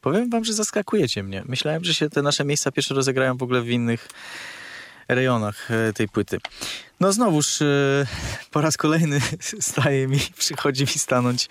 Powiem 0.01 0.31
wam, 0.31 0.45
że 0.45 0.53
zaskakujecie 0.53 1.23
mnie. 1.23 1.43
Myślałem, 1.47 1.85
że 1.85 1.95
się 1.95 2.11
te 2.11 2.23
nasze 2.23 2.45
miejsca 2.45 2.73
pierwsze 2.73 2.95
rozegrają 2.95 3.37
w 3.37 3.43
ogóle 3.43 3.63
w 3.63 3.71
innych 3.71 4.09
rejonach 5.09 5.71
e, 5.71 5.93
tej 5.93 6.09
płyty. 6.09 6.39
No 7.01 7.13
znowuż 7.13 7.63
e, 7.63 7.67
po 8.51 8.61
raz 8.61 8.77
kolejny 8.77 9.21
staje 9.61 10.09
mi, 10.09 10.19
przychodzi 10.39 10.83
mi 10.83 10.89
stanąć 10.89 11.49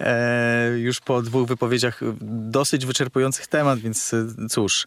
e, 0.00 0.68
już 0.78 1.00
po 1.00 1.22
dwóch 1.22 1.48
wypowiedziach 1.48 2.00
dosyć 2.20 2.86
wyczerpujących 2.86 3.46
temat, 3.46 3.78
więc 3.78 4.14
e, 4.14 4.48
cóż. 4.50 4.86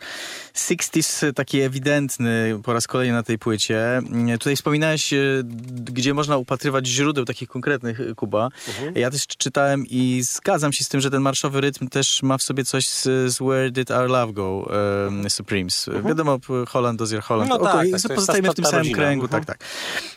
60s 0.56 1.34
taki 1.34 1.62
ewidentny 1.62 2.60
po 2.64 2.74
raz 2.74 2.88
kolejny 2.88 3.14
na 3.14 3.24
tej 3.24 3.40
płycie. 3.40 4.02
Tutaj 4.40 4.56
wspominałeś, 4.56 5.14
gdzie 5.84 6.14
można 6.14 6.38
upatrywać 6.38 6.88
źródeł 6.88 7.26
takich 7.26 7.50
konkretnych, 7.50 8.00
Kuba. 8.16 8.50
Mhm. 8.68 8.96
Ja 8.96 9.12
też 9.12 9.28
czytałem 9.28 9.86
i 9.88 10.22
zgadzam 10.24 10.74
się 10.74 10.84
z 10.84 10.90
tym, 10.90 11.02
że 11.02 11.12
ten 11.12 11.22
marszowy 11.22 11.62
rytm 11.62 11.88
też 11.88 12.24
ma 12.24 12.38
w 12.38 12.44
sobie 12.44 12.66
coś 12.66 12.88
z, 12.88 13.04
z 13.04 13.36
Where 13.36 13.72
Did 13.72 13.92
Our 13.92 14.10
Love 14.10 14.34
Go 14.34 14.70
um, 15.08 15.30
Supremes. 15.30 15.88
Mhm. 15.88 16.08
Wiadomo, 16.08 16.40
Holland, 16.68 17.00
Dozier 17.00 17.22
Holland. 17.22 17.50
No 17.50 17.58
tak, 17.58 17.88
tak, 17.92 18.02
pozostajemy 18.02 18.50
w 18.50 18.56
tym 18.56 18.66
samym 18.66 18.94
kręgu, 18.94 19.28
tak, 19.28 19.42
mhm. 19.42 19.46
tak. 19.46 19.68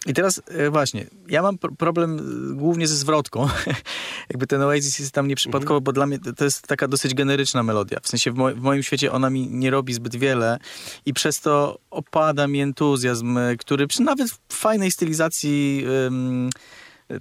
I 0.06 0.14
teraz 0.14 0.42
e, 0.48 0.70
właśnie, 0.70 1.06
ja 1.28 1.42
mam 1.42 1.58
problem 1.58 2.18
e, 2.18 2.54
głównie 2.54 2.88
ze 2.88 2.96
zwrotką. 2.96 3.48
Jakby 4.30 4.46
ten 4.46 4.62
Oasis 4.62 4.98
jest 4.98 5.12
tam 5.12 5.28
nieprzypadkowo, 5.28 5.74
mhm. 5.74 5.84
bo 5.84 5.92
dla 5.92 6.06
mnie 6.06 6.18
to 6.36 6.44
jest 6.44 6.66
taka 6.66 6.88
dosyć 6.88 7.14
generyczna 7.14 7.62
melodia. 7.62 7.98
W 8.02 8.08
sensie 8.08 8.32
w, 8.32 8.34
mo 8.34 8.54
w, 8.54 8.60
moim 8.60 8.82
świecie 8.82 9.12
ona 9.12 9.30
mi 9.30 9.48
nie 9.50 9.70
robi 9.70 9.94
zbyt 9.94 10.16
wiele 10.16 10.58
i 11.06 11.14
przez 11.14 11.40
to 11.40 11.78
opada 11.90 12.46
mi 12.46 12.60
entuzjazm, 12.60 13.38
e, 13.38 13.56
który 13.56 13.86
przy 13.86 14.02
nawet 14.02 14.30
w 14.30 14.54
fajnej 14.54 14.90
stylizacji 14.90 15.84
um, 16.04 16.50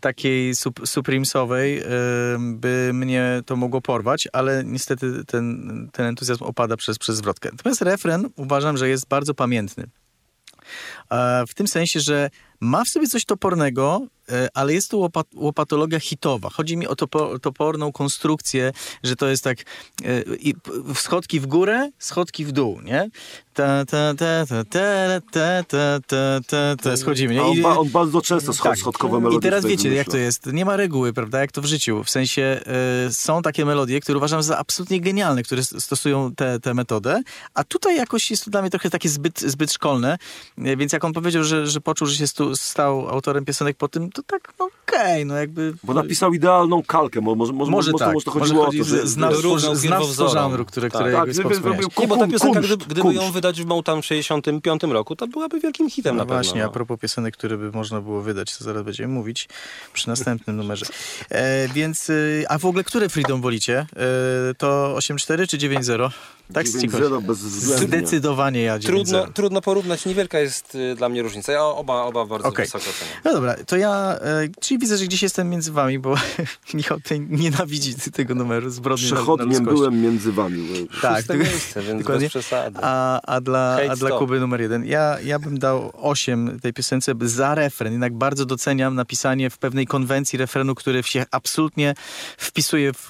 takiej 0.01 0.55
sup 0.55 0.80
supremesowej 0.85 1.81
by 2.39 2.91
mnie 2.93 3.41
to 3.45 3.55
mogło 3.55 3.81
porwać, 3.81 4.27
ale 4.34 4.64
niestety 4.65 5.26
ten, 5.26 5.89
ten 5.93 6.05
entuzjazm 6.05 6.43
opada 6.43 6.77
przez, 6.77 6.97
przez 6.97 7.18
zwrotkę. 7.18 7.49
Natomiast 7.51 7.81
refren 7.81 8.30
uważam, 8.35 8.77
że 8.77 8.89
jest 8.89 9.07
bardzo 9.07 9.34
pamiętny. 9.34 9.88
W 11.48 11.53
tym 11.56 11.68
sensie, 11.68 11.99
że 11.99 12.30
ma 12.59 12.84
w 12.84 12.88
sobie 12.88 13.07
coś 13.07 13.25
topornego, 13.25 14.01
e, 14.31 14.49
ale 14.53 14.73
jest 14.73 14.89
to 14.89 14.97
łopat 14.97 15.27
łopatologia 15.35 15.99
hitowa. 15.99 16.49
Chodzi 16.49 16.77
mi 16.77 16.88
o 16.88 16.95
topo 16.95 17.39
toporną 17.39 17.91
konstrukcję, 17.91 18.71
że 19.03 19.15
to 19.15 19.27
jest 19.27 19.43
tak 19.43 19.57
e, 20.05 20.93
schodki 20.93 21.39
w 21.39 21.47
górę, 21.47 21.89
schodki 21.99 22.45
w 22.45 22.51
dół, 22.51 22.81
nie? 22.81 23.09
Ta, 23.53 23.85
ta, 23.85 24.13
ta, 24.13 24.45
ta, 24.45 24.63
ta, 24.63 25.21
ta, 25.31 25.63
ta, 25.63 25.99
ta, 26.07 26.39
ta, 26.47 26.75
ta, 26.84 26.97
schodzimy, 26.97 27.34
nie? 27.35 27.55
I, 27.55 27.63
on, 27.63 27.89
bardzo 27.89 28.21
często 28.21 28.53
schod, 28.53 28.71
tak. 28.71 28.79
schodkowe 28.79 29.19
melodie. 29.19 29.38
I 29.38 29.41
teraz 29.41 29.65
wiecie, 29.65 29.93
jak 29.93 30.07
to 30.07 30.17
jest. 30.17 30.45
Nie 30.45 30.65
ma 30.65 30.75
reguły, 30.75 31.13
prawda, 31.13 31.39
jak 31.39 31.51
to 31.51 31.61
w 31.61 31.65
życiu. 31.65 32.03
W 32.03 32.09
sensie 32.09 32.61
y, 33.07 33.13
są 33.13 33.41
takie 33.41 33.65
melodie, 33.65 33.99
które 33.99 34.17
uważam 34.17 34.43
za 34.43 34.57
absolutnie 34.57 35.01
genialne, 35.01 35.43
które 35.43 35.63
stosują 35.63 36.31
tę 36.61 36.73
metodę, 36.73 37.21
a 37.53 37.63
tutaj 37.63 37.95
jakoś 37.95 38.31
jest 38.31 38.45
to 38.45 38.51
dla 38.51 38.61
mnie 38.61 38.69
trochę 38.69 38.89
takie 38.89 39.09
zbyt, 39.09 39.41
zbyt 39.41 39.73
szkolne, 39.73 40.17
więc 40.57 40.93
jak 40.93 41.03
on 41.03 41.13
powiedział, 41.13 41.43
że, 41.43 41.67
że 41.67 41.81
poczuł, 41.81 42.07
że 42.07 42.15
się 42.15 42.27
stu, 42.27 42.46
stał 42.55 43.09
autorem 43.09 43.45
piosenek 43.45 43.77
po 43.77 43.87
tym, 43.87 44.11
to 44.11 44.23
tak, 44.23 44.53
no 44.59 44.65
okej, 44.65 45.13
okay, 45.13 45.25
no 45.25 45.35
jakby... 45.35 45.73
Bo 45.83 45.93
napisał 45.93 46.33
idealną 46.33 46.83
kalkę, 46.83 47.21
może, 47.21 47.53
może, 47.53 47.71
może, 47.71 47.91
tak, 47.93 48.13
może 48.13 48.25
to 48.25 48.31
chodziło 48.31 48.65
może 48.65 48.81
o 48.81 48.83
to, 48.83 49.59
że 49.59 49.75
znawstwo 49.75 50.29
żanru, 50.29 50.65
które, 50.65 50.89
tak, 50.89 51.01
które 51.01 51.13
tak, 51.13 51.29
gdyby 51.29 51.55
zrobił 51.55 51.89
Nie, 51.99 52.07
bo 52.07 52.17
ta 52.17 52.27
piosenka, 52.27 52.59
gdyby, 52.59 52.85
gdyby 52.85 53.13
ją 53.13 53.31
wydać 53.31 53.61
w 53.61 53.65
Motown 53.65 54.01
w 54.01 54.05
65 54.05 54.83
roku, 54.83 55.15
to 55.15 55.27
byłaby 55.27 55.59
wielkim 55.59 55.89
hitem 55.89 56.15
no 56.15 56.23
na 56.23 56.25
pewno. 56.25 56.43
Właśnie, 56.43 56.61
no. 56.61 56.67
a 56.67 56.71
propos 56.71 56.99
piosenek, 56.99 57.37
które 57.37 57.57
by 57.57 57.71
można 57.71 58.01
było 58.01 58.21
wydać, 58.21 58.57
to 58.57 58.63
zaraz 58.63 58.83
będziemy 58.83 59.13
mówić 59.13 59.49
przy 59.93 60.07
następnym 60.07 60.55
numerze. 60.55 60.85
E, 61.29 61.67
więc, 61.67 62.09
e, 62.09 62.13
a 62.49 62.57
w 62.57 62.65
ogóle 62.65 62.83
które 62.83 63.09
Freedom 63.09 63.41
wolicie? 63.41 63.79
E, 63.79 64.53
to 64.57 64.95
8.4 64.97 65.47
czy 65.47 65.57
9.0? 65.57 66.11
Tak, 66.53 66.65
9-0 66.65 67.21
bezwzględnie. 67.21 67.87
Zdecydowanie 67.87 68.61
ja 68.61 68.79
9-0. 68.79 68.85
Trudno, 68.85 69.27
trudno 69.33 69.61
porównać, 69.61 70.05
niewielka 70.05 70.39
jest 70.39 70.75
y, 70.75 70.95
dla 70.95 71.09
mnie 71.09 71.21
różnica. 71.21 71.51
Ja 71.51 71.63
oba, 71.63 72.03
oba 72.03 72.25
bardzo 72.38 72.49
okay. 72.49 72.65
wysoko 72.65 72.85
cenię. 72.85 73.11
No 73.26 73.34
dobra, 73.34 73.55
to 73.65 73.77
ja, 73.77 74.19
e, 74.22 74.47
czyli 74.59 74.80
widzę, 74.80 74.97
że 74.97 75.05
gdzieś 75.05 75.23
jestem 75.23 75.49
między 75.49 75.72
wami, 75.72 75.99
bo 75.99 76.15
Michał 76.73 76.99
tutaj 76.99 77.19
nienawidzi 77.19 77.95
tego 77.95 78.35
numeru 78.35 78.69
zbrodni 78.69 79.05
Przechodniem 79.05 79.64
na, 79.64 79.72
byłem 79.72 80.01
między 80.01 80.31
wami. 80.31 80.88
Tak, 81.01 81.23
to 81.23 81.34
miejsce, 81.34 81.81
więc 81.81 82.01
dokładnie. 82.01 82.26
bez 82.26 82.30
przesady. 82.30 82.80
A, 82.81 83.22
a, 83.22 83.41
dla, 83.41 83.80
a 83.89 83.95
dla 83.95 84.09
Kuby 84.09 84.39
numer 84.39 84.61
jeden. 84.61 84.85
Ja, 84.85 85.18
ja 85.23 85.39
bym 85.39 85.59
dał 85.59 85.91
8 85.93 86.59
tej 86.59 86.73
piosence 86.73 87.14
za 87.22 87.55
refren. 87.55 87.91
Jednak 87.91 88.14
bardzo 88.14 88.45
doceniam 88.45 88.95
napisanie 88.95 89.49
w 89.49 89.57
pewnej 89.57 89.88
konwencji 89.88 90.38
refrenu, 90.38 90.76
który 90.76 91.03
się 91.03 91.26
absolutnie 91.31 91.93
wpisuje 92.38 92.91
w, 92.93 93.09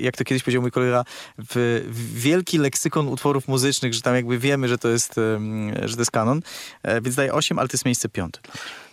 jak 0.00 0.16
to 0.16 0.24
kiedyś 0.24 0.42
powiedział 0.42 0.62
mój 0.62 0.70
kolega, 0.70 1.04
w, 1.38 1.82
wielki 2.14 2.58
leksykon 2.58 3.08
utworów 3.08 3.48
muzycznych, 3.48 3.94
że 3.94 4.00
tam 4.00 4.14
jakby 4.14 4.38
wiemy, 4.38 4.68
że 4.68 4.78
to 4.78 4.88
jest, 4.88 5.14
że 5.84 5.94
to 5.94 6.00
jest 6.00 6.10
kanon. 6.10 6.40
E, 6.82 7.00
więc 7.00 7.16
daję 7.16 7.32
8, 7.32 7.58
ale 7.58 7.68
to 7.68 7.74
jest 7.74 7.84
miejsce 7.84 8.07
piąte. 8.08 8.40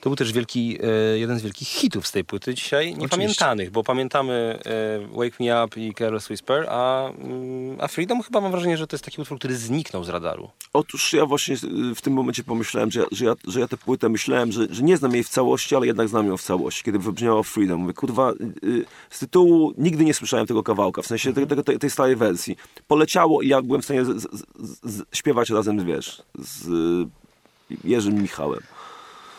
To 0.06 0.10
był 0.10 0.16
też 0.16 0.34
wielki, 0.34 0.78
e, 0.84 1.18
jeden 1.18 1.40
z 1.40 1.42
wielkich 1.42 1.68
hitów 1.68 2.08
z 2.08 2.12
tej 2.12 2.24
płyty 2.24 2.54
dzisiaj, 2.54 2.96
niepamiętanych, 2.96 3.72
bo 3.72 3.84
pamiętamy 3.84 4.60
e, 4.66 5.18
Wake 5.18 5.40
Me 5.40 5.66
Up 5.66 5.82
i 5.82 5.94
Careless 5.94 6.30
Whisper, 6.30 6.66
a, 6.70 7.10
mm, 7.10 7.78
a 7.82 7.88
Freedom 7.88 8.22
chyba 8.22 8.42
mam 8.42 8.52
wrażenie, 8.52 8.78
że 8.78 8.88
to 8.88 8.96
jest 8.96 9.06
taki 9.06 9.22
utwór, 9.22 9.40
który 9.40 9.56
zniknął 9.56 10.04
z 10.04 10.10
radaru. 10.10 10.50
Otóż 10.74 11.14
ja 11.14 11.26
właśnie 11.26 11.56
w 11.96 12.02
tym 12.02 12.14
momencie 12.14 12.44
pomyślałem, 12.44 12.92
że 12.92 13.00
ja, 13.00 13.06
że 13.12 13.26
ja, 13.26 13.34
że 13.48 13.60
ja 13.60 13.68
tę 13.68 13.78
płytę 13.78 14.10
myślałem, 14.10 14.52
że, 14.52 14.68
że 14.70 14.84
nie 14.84 14.98
znam 14.98 15.14
jej 15.14 15.24
w 15.24 15.30
całości, 15.30 15.76
ale 15.76 15.88
jednak 15.88 16.08
znam 16.08 16.28
ją 16.28 16.38
w 16.38 16.44
całości, 16.44 16.84
kiedy 16.84 17.00
wybrzmiało 17.00 17.44
Freedom. 17.44 17.82
Mówię, 17.82 17.94
kurwa, 17.94 18.34
z 19.10 19.20
tytułu 19.20 19.74
nigdy 19.78 20.06
nie 20.06 20.14
słyszałem 20.14 20.48
tego 20.48 20.64
kawałka, 20.64 21.02
w 21.02 21.08
sensie 21.08 21.34
tej, 21.34 21.48
tej, 21.48 21.80
tej 21.80 21.90
starej 21.90 22.16
wersji. 22.16 22.58
Poleciało 22.88 23.42
i 23.42 23.48
ja 23.48 23.62
byłem 23.62 23.82
w 23.82 23.86
stanie 23.86 24.06
z, 24.06 24.22
z, 24.22 24.38
z, 24.84 25.04
śpiewać 25.12 25.50
razem, 25.50 25.86
wiesz, 25.86 26.22
z 26.40 26.68
Jerzym 27.84 28.22
Michałem. 28.22 28.60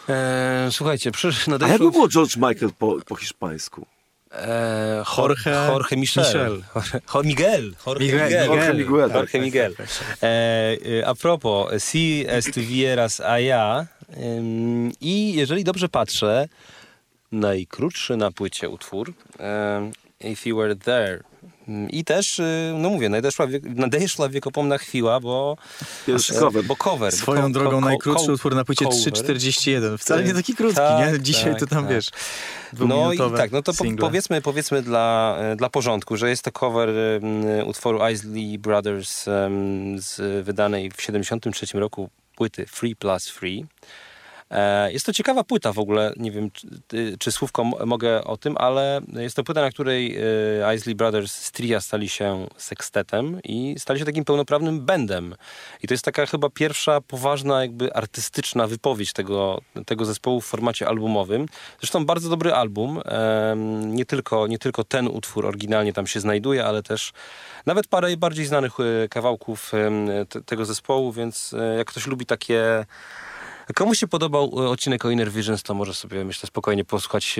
Eee, 0.08 0.72
słuchajcie, 0.72 1.10
przyszedł 1.10 1.50
nadeszło... 1.58 1.74
A 1.74 1.84
jak 1.84 1.92
było 1.92 2.08
George 2.08 2.36
Michael 2.36 2.72
po, 2.78 2.96
po 3.06 3.16
hiszpańsku? 3.16 3.86
Eee, 4.32 5.04
Jorge, 5.18 5.68
Jorge 5.68 5.96
Michel. 5.96 6.24
Michel. 6.24 6.62
Jorge 7.14 7.28
Miguel. 7.28 7.74
Jorge 7.86 8.04
Miguel. 8.04 8.24
Miguel. 8.24 8.46
Jorge 8.46 8.74
Miguel. 8.74 9.10
Jorge 9.10 9.40
Miguel. 9.40 9.74
Eee, 10.22 11.04
a 11.04 11.14
propos, 11.14 11.82
si 11.84 12.24
estuvieras 12.28 13.20
allá 13.20 13.86
i 15.00 15.34
jeżeli 15.34 15.64
dobrze 15.64 15.88
patrzę, 15.88 16.48
najkrótszy 17.32 18.16
na 18.16 18.30
płycie 18.30 18.68
utwór 18.68 19.12
If 20.20 20.48
You 20.48 20.56
Were 20.56 20.76
There 20.76 21.22
i 21.90 22.04
też, 22.04 22.38
y, 22.38 22.72
no 22.78 22.90
mówię, 22.90 23.08
nadeszła, 23.08 23.46
nadeszła 23.62 24.28
wiekopomna 24.28 24.78
chwila, 24.78 25.20
bo... 25.20 25.56
Pierwszy 26.06 26.34
cover. 26.34 26.64
Bo 26.64 26.76
cover. 26.76 27.12
Swoją 27.12 27.42
bo 27.42 27.48
drogą 27.48 27.80
ko, 27.80 27.86
najkrótszy 27.86 28.32
utwór 28.32 28.54
na 28.54 28.64
płycie 28.64 28.84
3.41. 28.84 29.98
Wcale 29.98 30.24
nie 30.24 30.34
taki 30.34 30.54
krótki, 30.54 30.76
tak, 30.76 31.12
nie? 31.12 31.20
Dzisiaj 31.20 31.50
tak, 31.50 31.60
to 31.60 31.66
tam, 31.66 31.84
tak. 31.84 31.94
wiesz, 31.94 32.10
No 32.72 33.12
i 33.12 33.18
tak, 33.36 33.52
no 33.52 33.62
to 33.62 33.72
po, 33.74 33.84
powiedzmy, 33.98 34.42
powiedzmy 34.42 34.82
dla, 34.82 35.36
e, 35.40 35.56
dla 35.56 35.68
porządku, 35.68 36.16
że 36.16 36.30
jest 36.30 36.42
to 36.42 36.52
cover 36.52 36.88
um, 37.22 37.68
utworu 37.68 38.08
Isley 38.12 38.58
Brothers 38.58 39.28
um, 39.28 40.00
z 40.00 40.44
wydanej 40.44 40.90
w 40.90 41.02
73 41.02 41.66
roku 41.78 42.10
płyty 42.36 42.66
Free 42.66 42.96
Plus 42.96 43.28
Free. 43.28 43.66
E, 44.50 44.92
jest 44.92 45.06
to 45.06 45.12
ciekawa 45.12 45.44
płyta 45.44 45.72
w 45.72 45.78
ogóle, 45.78 46.12
nie 46.16 46.30
wiem 46.30 46.50
czy, 46.50 46.66
czy 47.18 47.32
słówko 47.32 47.64
mogę 47.64 48.24
o 48.24 48.36
tym, 48.36 48.56
ale 48.58 49.00
jest 49.12 49.36
to 49.36 49.44
płyta, 49.44 49.60
na 49.60 49.70
której 49.70 50.16
e, 50.62 50.74
Isley 50.74 50.94
Brothers 50.94 51.32
z 51.32 51.52
tria 51.52 51.80
stali 51.80 52.08
się 52.08 52.46
sekstetem 52.56 53.40
i 53.44 53.74
stali 53.78 53.98
się 53.98 54.06
takim 54.06 54.24
pełnoprawnym 54.24 54.80
bandem. 54.80 55.34
I 55.82 55.88
to 55.88 55.94
jest 55.94 56.04
taka 56.04 56.26
chyba 56.26 56.50
pierwsza 56.50 57.00
poważna 57.00 57.60
jakby 57.60 57.94
artystyczna 57.94 58.66
wypowiedź 58.66 59.12
tego, 59.12 59.60
tego 59.86 60.04
zespołu 60.04 60.40
w 60.40 60.46
formacie 60.46 60.88
albumowym. 60.88 61.46
Zresztą 61.80 62.06
bardzo 62.06 62.28
dobry 62.28 62.52
album. 62.52 63.00
Nie 63.86 64.06
tylko, 64.06 64.46
nie 64.46 64.58
tylko 64.58 64.84
ten 64.84 65.08
utwór 65.08 65.46
oryginalnie 65.46 65.92
tam 65.92 66.06
się 66.06 66.20
znajduje, 66.20 66.64
ale 66.64 66.82
też 66.82 67.12
nawet 67.66 67.86
parę 67.86 68.16
bardziej 68.16 68.46
znanych 68.46 68.72
e, 68.80 69.08
kawałków 69.08 69.72
tego 70.46 70.64
zespołu, 70.64 71.12
więc 71.12 71.54
jak 71.76 71.86
ktoś 71.86 72.06
lubi 72.06 72.26
takie 72.26 72.86
Komu 73.74 73.94
się 73.94 74.08
podobał 74.08 74.44
e, 74.44 74.68
odcinek 74.68 75.04
o 75.04 75.10
Inner 75.10 75.32
Visions, 75.32 75.62
to 75.62 75.74
może 75.74 75.94
sobie, 75.94 76.24
myślę, 76.24 76.46
spokojnie 76.46 76.84
posłuchać, 76.84 77.36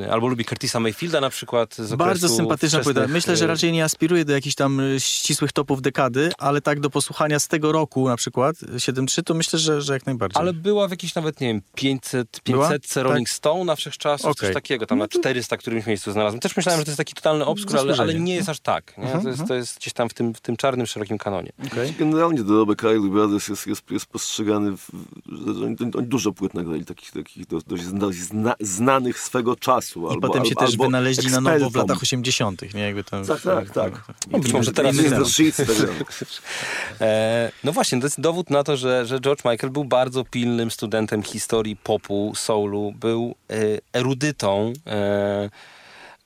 e, 0.00 0.12
albo 0.12 0.26
lubi 0.26 0.44
Curtisa 0.44 0.80
Mayfielda 0.80 1.20
na 1.20 1.30
przykład. 1.30 1.74
Z 1.74 1.94
Bardzo 1.94 2.28
sympatyczna 2.28 2.80
płyta. 2.80 3.06
Myślę, 3.08 3.36
że 3.36 3.44
e, 3.44 3.48
raczej 3.48 3.72
nie 3.72 3.84
aspiruje 3.84 4.24
do 4.24 4.32
jakichś 4.32 4.54
tam 4.54 4.80
ścisłych 4.98 5.52
topów 5.52 5.82
dekady, 5.82 6.32
ale 6.38 6.60
tak 6.60 6.80
do 6.80 6.90
posłuchania 6.90 7.38
z 7.38 7.48
tego 7.48 7.72
roku 7.72 8.08
na 8.08 8.16
przykład, 8.16 8.56
7.3, 8.56 9.22
to 9.22 9.34
myślę, 9.34 9.58
że, 9.58 9.82
że 9.82 9.92
jak 9.92 10.06
najbardziej. 10.06 10.40
Ale 10.40 10.52
była 10.52 10.88
w 10.88 10.90
jakiejś 10.90 11.14
nawet, 11.14 11.40
nie 11.40 11.46
wiem, 11.46 11.62
500, 11.74 12.40
500 12.40 12.88
tak? 12.88 13.04
Rolling 13.04 13.28
tak? 13.28 13.36
Stone 13.36 13.64
na 13.64 13.76
wszechczasów, 13.76 14.30
okay. 14.30 14.48
coś 14.48 14.54
takiego, 14.54 14.86
tam 14.86 14.98
no 14.98 15.04
na 15.04 15.08
400 15.08 15.56
którymś 15.56 15.86
miejscu 15.86 16.12
znalazłem. 16.12 16.40
Też 16.40 16.56
myślałem, 16.56 16.80
że 16.80 16.84
to 16.84 16.90
jest 16.90 16.98
taki 16.98 17.14
totalny 17.14 17.44
obskur, 17.46 17.78
ale, 17.78 17.94
ale, 17.98 18.14
nie 18.14 18.34
jest 18.34 18.48
aż 18.48 18.60
tak. 18.60 18.98
Nie? 18.98 19.04
-huh. 19.04 19.22
to, 19.22 19.28
jest, 19.28 19.40
mhm. 19.40 19.48
to 19.48 19.54
jest 19.54 19.78
gdzieś 19.78 19.92
tam 19.92 20.08
w 20.08 20.14
tym, 20.14 20.34
w 20.34 20.40
tym 20.40 20.56
czarnym, 20.56 20.86
szerokim 20.86 21.18
kanonie. 21.18 21.52
Okay. 21.66 21.94
Generalnie 21.98 22.42
dorobek 22.42 22.78
Kylie 22.78 23.10
Brothers 23.10 23.48
jest, 23.48 23.66
jest, 23.66 23.90
jest 23.90 24.06
postrzegany, 24.06 24.76
w, 24.76 24.90
oni 25.64 25.76
dużo 26.02 26.32
płyt 26.32 26.54
nagrali, 26.54 26.84
takich, 26.84 27.10
takich 27.10 27.46
dość, 27.46 28.20
zna, 28.22 28.54
znanych 28.60 29.18
swego 29.18 29.56
czasu. 29.56 30.06
I 30.06 30.10
albo, 30.10 30.28
potem 30.28 30.44
się 30.44 30.54
albo, 30.56 30.66
też 30.66 30.76
wynaleźli 30.76 31.30
na 31.30 31.40
nowo 31.40 31.70
w 31.70 31.76
latach 31.76 32.02
80., 32.02 32.74
nie? 32.74 32.80
Jakby 32.80 33.04
tam, 33.04 33.26
tak, 33.26 33.40
tak, 33.42 33.70
tak. 33.70 34.04
No, 34.30 34.38
być 34.38 34.52
może 34.52 34.72
teraz 34.72 34.96
jest 34.96 35.16
do 35.16 35.24
e, 37.00 37.52
No 37.64 37.72
właśnie, 37.72 38.00
to 38.00 38.06
jest 38.06 38.20
dowód 38.20 38.50
na 38.50 38.64
to, 38.64 38.76
że, 38.76 39.06
że 39.06 39.20
George 39.20 39.44
Michael 39.44 39.72
był 39.72 39.84
bardzo 39.84 40.24
pilnym 40.24 40.70
studentem 40.70 41.22
historii 41.22 41.76
popu, 41.76 42.32
soulu, 42.36 42.92
był 42.92 43.34
e, 43.50 43.54
erudytą, 43.92 44.72
e, 44.86 45.50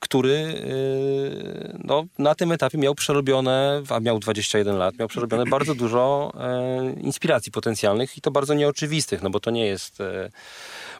który 0.07 0.31
y, 0.31 1.79
no, 1.85 2.05
na 2.19 2.35
tym 2.35 2.53
etapie 2.53 2.79
miał 2.79 2.95
przerobione, 2.95 3.83
a 3.89 4.01
miał 4.01 4.19
21 4.19 4.77
lat, 4.77 4.99
miał 4.99 5.09
przerobione 5.09 5.45
bardzo 5.57 5.75
dużo 5.75 6.33
e, 6.41 7.01
inspiracji 7.01 7.53
potencjalnych 7.53 8.19
i 8.19 8.21
to 8.21 8.31
bardzo 8.31 8.55
nieoczywistych, 8.55 9.23
no 9.23 9.31
bo 9.31 9.41
to 9.41 9.51
nie 9.51 9.67
jest 9.67 10.01
e, 10.01 10.31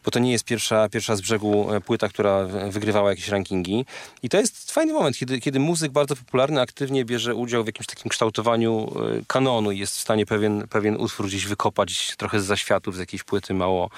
bo 0.07 0.11
to 0.11 0.19
nie 0.19 0.33
jest 0.33 0.45
pierwsza, 0.45 0.89
pierwsza 0.89 1.17
z 1.17 1.21
brzegu 1.21 1.75
e, 1.75 1.81
płyta, 1.81 2.09
która 2.09 2.45
wygrywała 2.71 3.11
jakieś 3.11 3.29
rankingi. 3.29 3.85
I 4.23 4.29
to 4.29 4.39
jest 4.39 4.73
fajny 4.73 4.93
moment, 4.93 5.17
kiedy, 5.17 5.41
kiedy 5.41 5.61
muzyk 5.61 5.93
bardzo 5.93 6.17
popularny 6.17 6.61
aktywnie 6.61 7.05
bierze 7.05 7.35
udział 7.35 7.63
w 7.63 7.67
jakimś 7.67 7.87
takim 7.87 8.09
kształtowaniu 8.09 8.93
e, 9.19 9.23
kanonu 9.27 9.71
i 9.71 9.79
jest 9.79 9.97
w 9.97 10.01
stanie 10.01 10.27
pewien, 10.27 10.69
pewien 10.69 10.97
utwór 10.97 11.27
gdzieś 11.27 11.47
wykopać 11.47 12.17
trochę 12.17 12.41
z 12.41 12.45
zaświatów, 12.45 12.97
z 12.97 12.99
jakiejś 12.99 13.23
płyty 13.23 13.55
mało, 13.55 13.91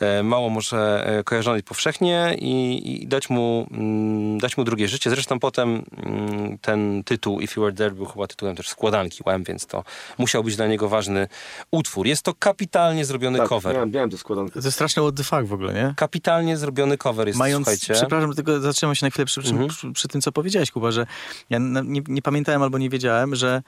e, 0.00 0.22
mało 0.22 0.50
może 0.50 0.80
kojarzonej 1.24 1.62
powszechnie 1.62 2.36
i, 2.38 3.02
i 3.02 3.06
dać, 3.06 3.30
mu, 3.30 3.66
mm, 3.70 4.38
dać 4.38 4.56
mu 4.56 4.64
drugie 4.64 4.88
życie. 4.88 5.10
Zresztą 5.10 5.38
potem 5.38 5.82
mm, 5.96 6.58
ten 6.58 7.04
tytuł 7.04 7.40
If 7.40 7.54
You 7.56 7.62
Were 7.62 7.76
There 7.76 7.90
był 7.90 8.06
chyba 8.06 8.26
tytułem 8.26 8.56
też 8.56 8.68
składanki 8.68 9.22
Łem, 9.26 9.44
więc 9.44 9.66
to 9.66 9.84
musiał 10.18 10.44
być 10.44 10.56
dla 10.56 10.66
niego 10.66 10.88
ważny 10.88 11.28
utwór. 11.70 12.06
Jest 12.06 12.22
to 12.22 12.34
kapitalnie 12.34 13.04
zrobiony 13.04 13.38
tak, 13.38 13.48
cover. 13.48 13.74
Miałem, 13.74 13.90
miałem 13.90 14.18
składankę. 14.18 14.62
To 14.62 14.72
straszne 14.72 15.02
fakt 15.30 15.48
w 15.48 15.52
ogóle, 15.52 15.74
nie? 15.74 15.94
Kapitalnie 15.96 16.56
zrobiony 16.56 16.98
cover 16.98 17.26
jest, 17.26 17.38
Mając, 17.38 17.66
słuchajcie. 17.66 17.94
Przepraszam, 17.94 18.34
tylko 18.34 18.60
zatrzymam 18.60 18.94
się 18.94 19.06
na 19.06 19.10
chwilę 19.10 19.26
przy, 19.26 19.40
mhm. 19.40 19.68
przy, 19.68 19.92
przy, 19.92 20.08
tym, 20.08 20.20
co 20.20 20.32
powiedziałeś, 20.32 20.70
Kuba, 20.70 20.90
że 20.90 21.06
ja 21.50 21.58
nie, 21.58 22.02
nie, 22.08 22.22
pamiętałem 22.22 22.62
albo 22.62 22.78
nie 22.78 22.90
wiedziałem, 22.90 23.34
że 23.34 23.62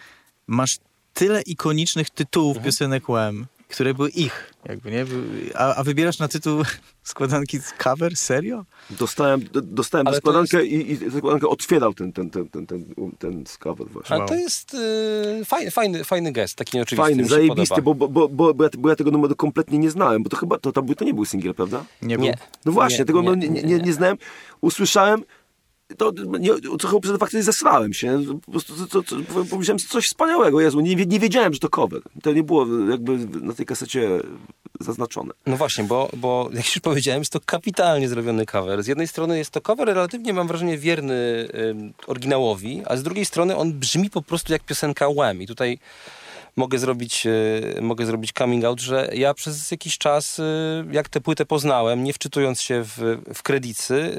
masz 0.46 0.78
tyle 1.14 1.42
ikonicznych 1.42 2.10
tytułów 2.10 2.56
mhm. 2.56 2.64
piosenek 2.64 3.08
UM, 3.08 3.46
które 3.72 3.94
były 3.94 4.10
ich, 4.10 4.54
jakby, 4.68 4.90
nie? 4.90 5.04
A, 5.54 5.74
a 5.74 5.84
wybierasz 5.84 6.18
na 6.18 6.28
tytuł 6.28 6.62
składanki 7.02 7.58
cover? 7.78 8.16
Serio? 8.16 8.64
Dostałem, 8.90 9.40
dostałem 9.52 10.06
Ale 10.06 10.16
składankę 10.16 10.64
jest... 10.64 11.02
i, 11.02 11.06
i 11.06 11.10
składankę 11.10 11.48
otwierał 11.48 11.94
ten, 11.94 12.12
ten, 12.12 12.30
ten, 12.30 12.48
ten, 12.48 12.66
ten, 12.66 12.84
ten 13.18 13.44
cover 13.58 13.88
właśnie. 13.88 14.16
Ale 14.16 14.26
to 14.26 14.34
jest 14.34 14.74
yy, 14.74 15.44
fajny, 15.44 15.70
fajny, 15.70 16.04
fajny 16.04 16.32
gest, 16.32 16.56
taki 16.56 16.76
nieoczywisty. 16.76 17.08
Fajny, 17.08 17.24
zajebisty, 17.24 17.82
bo, 17.82 17.94
bo, 17.94 18.08
bo, 18.08 18.28
bo, 18.28 18.64
ja, 18.64 18.70
bo 18.78 18.88
ja 18.88 18.96
tego 18.96 19.10
numeru 19.10 19.36
kompletnie 19.36 19.78
nie 19.78 19.90
znałem, 19.90 20.22
bo 20.22 20.28
to 20.28 20.36
chyba, 20.36 20.58
to, 20.58 20.72
to, 20.72 20.82
to 20.82 21.04
nie 21.04 21.14
był 21.14 21.24
singiel, 21.24 21.54
prawda? 21.54 21.84
Nie 22.02 22.18
był. 22.18 22.28
No 22.64 22.72
właśnie, 22.72 22.98
nie, 22.98 23.04
tego 23.04 23.22
nie, 23.22 23.48
nie, 23.48 23.62
nie, 23.62 23.78
nie 23.78 23.92
znałem. 23.92 24.16
Usłyszałem, 24.60 25.22
to 25.96 26.12
nie, 26.40 26.50
trochę 26.78 27.00
przed 27.00 27.18
faktycznie 27.18 27.42
zesrałem 27.42 27.92
się. 27.92 28.22
Po 28.44 28.50
prostu 28.50 28.74
to, 28.74 28.86
to, 28.86 29.02
to, 29.02 29.44
pomyślałem 29.50 29.78
coś 29.78 30.06
wspaniałego. 30.06 30.60
Jezu, 30.60 30.80
nie, 30.80 30.94
nie 30.94 31.20
wiedziałem, 31.20 31.54
że 31.54 31.60
to 31.60 31.68
cover. 31.68 32.02
To 32.22 32.32
nie 32.32 32.42
było 32.42 32.66
jakby 32.90 33.18
na 33.18 33.52
tej 33.52 33.66
kasecie 33.66 34.20
zaznaczone. 34.80 35.34
No 35.46 35.56
właśnie, 35.56 35.84
bo, 35.84 36.10
bo 36.16 36.50
jak 36.52 36.64
już 36.64 36.78
powiedziałem, 36.78 37.20
jest 37.20 37.32
to 37.32 37.40
kapitalnie 37.46 38.08
zrobiony 38.08 38.46
cover. 38.46 38.82
Z 38.82 38.86
jednej 38.86 39.08
strony 39.08 39.38
jest 39.38 39.50
to 39.50 39.60
cover 39.60 39.86
relatywnie, 39.86 40.32
mam 40.32 40.48
wrażenie, 40.48 40.78
wierny 40.78 41.14
y, 41.14 41.74
oryginałowi, 42.06 42.82
a 42.86 42.96
z 42.96 43.02
drugiej 43.02 43.24
strony 43.24 43.56
on 43.56 43.72
brzmi 43.72 44.10
po 44.10 44.22
prostu 44.22 44.52
jak 44.52 44.62
piosenka 44.62 45.08
Wham. 45.08 45.42
I 45.42 45.46
tutaj 45.46 45.78
mogę 46.56 46.78
zrobić, 46.78 47.26
e, 47.26 47.80
mogę 47.80 48.06
zrobić 48.06 48.32
coming 48.38 48.64
out, 48.64 48.80
że 48.80 49.10
ja 49.12 49.34
przez 49.34 49.70
jakiś 49.70 49.98
czas, 49.98 50.38
e, 50.38 50.42
jak 50.90 51.08
tę 51.08 51.20
płytę 51.20 51.46
poznałem, 51.46 52.04
nie 52.04 52.12
wczytując 52.12 52.60
się 52.60 52.84
w, 52.84 53.18
w 53.34 53.42
kredycy, 53.42 54.16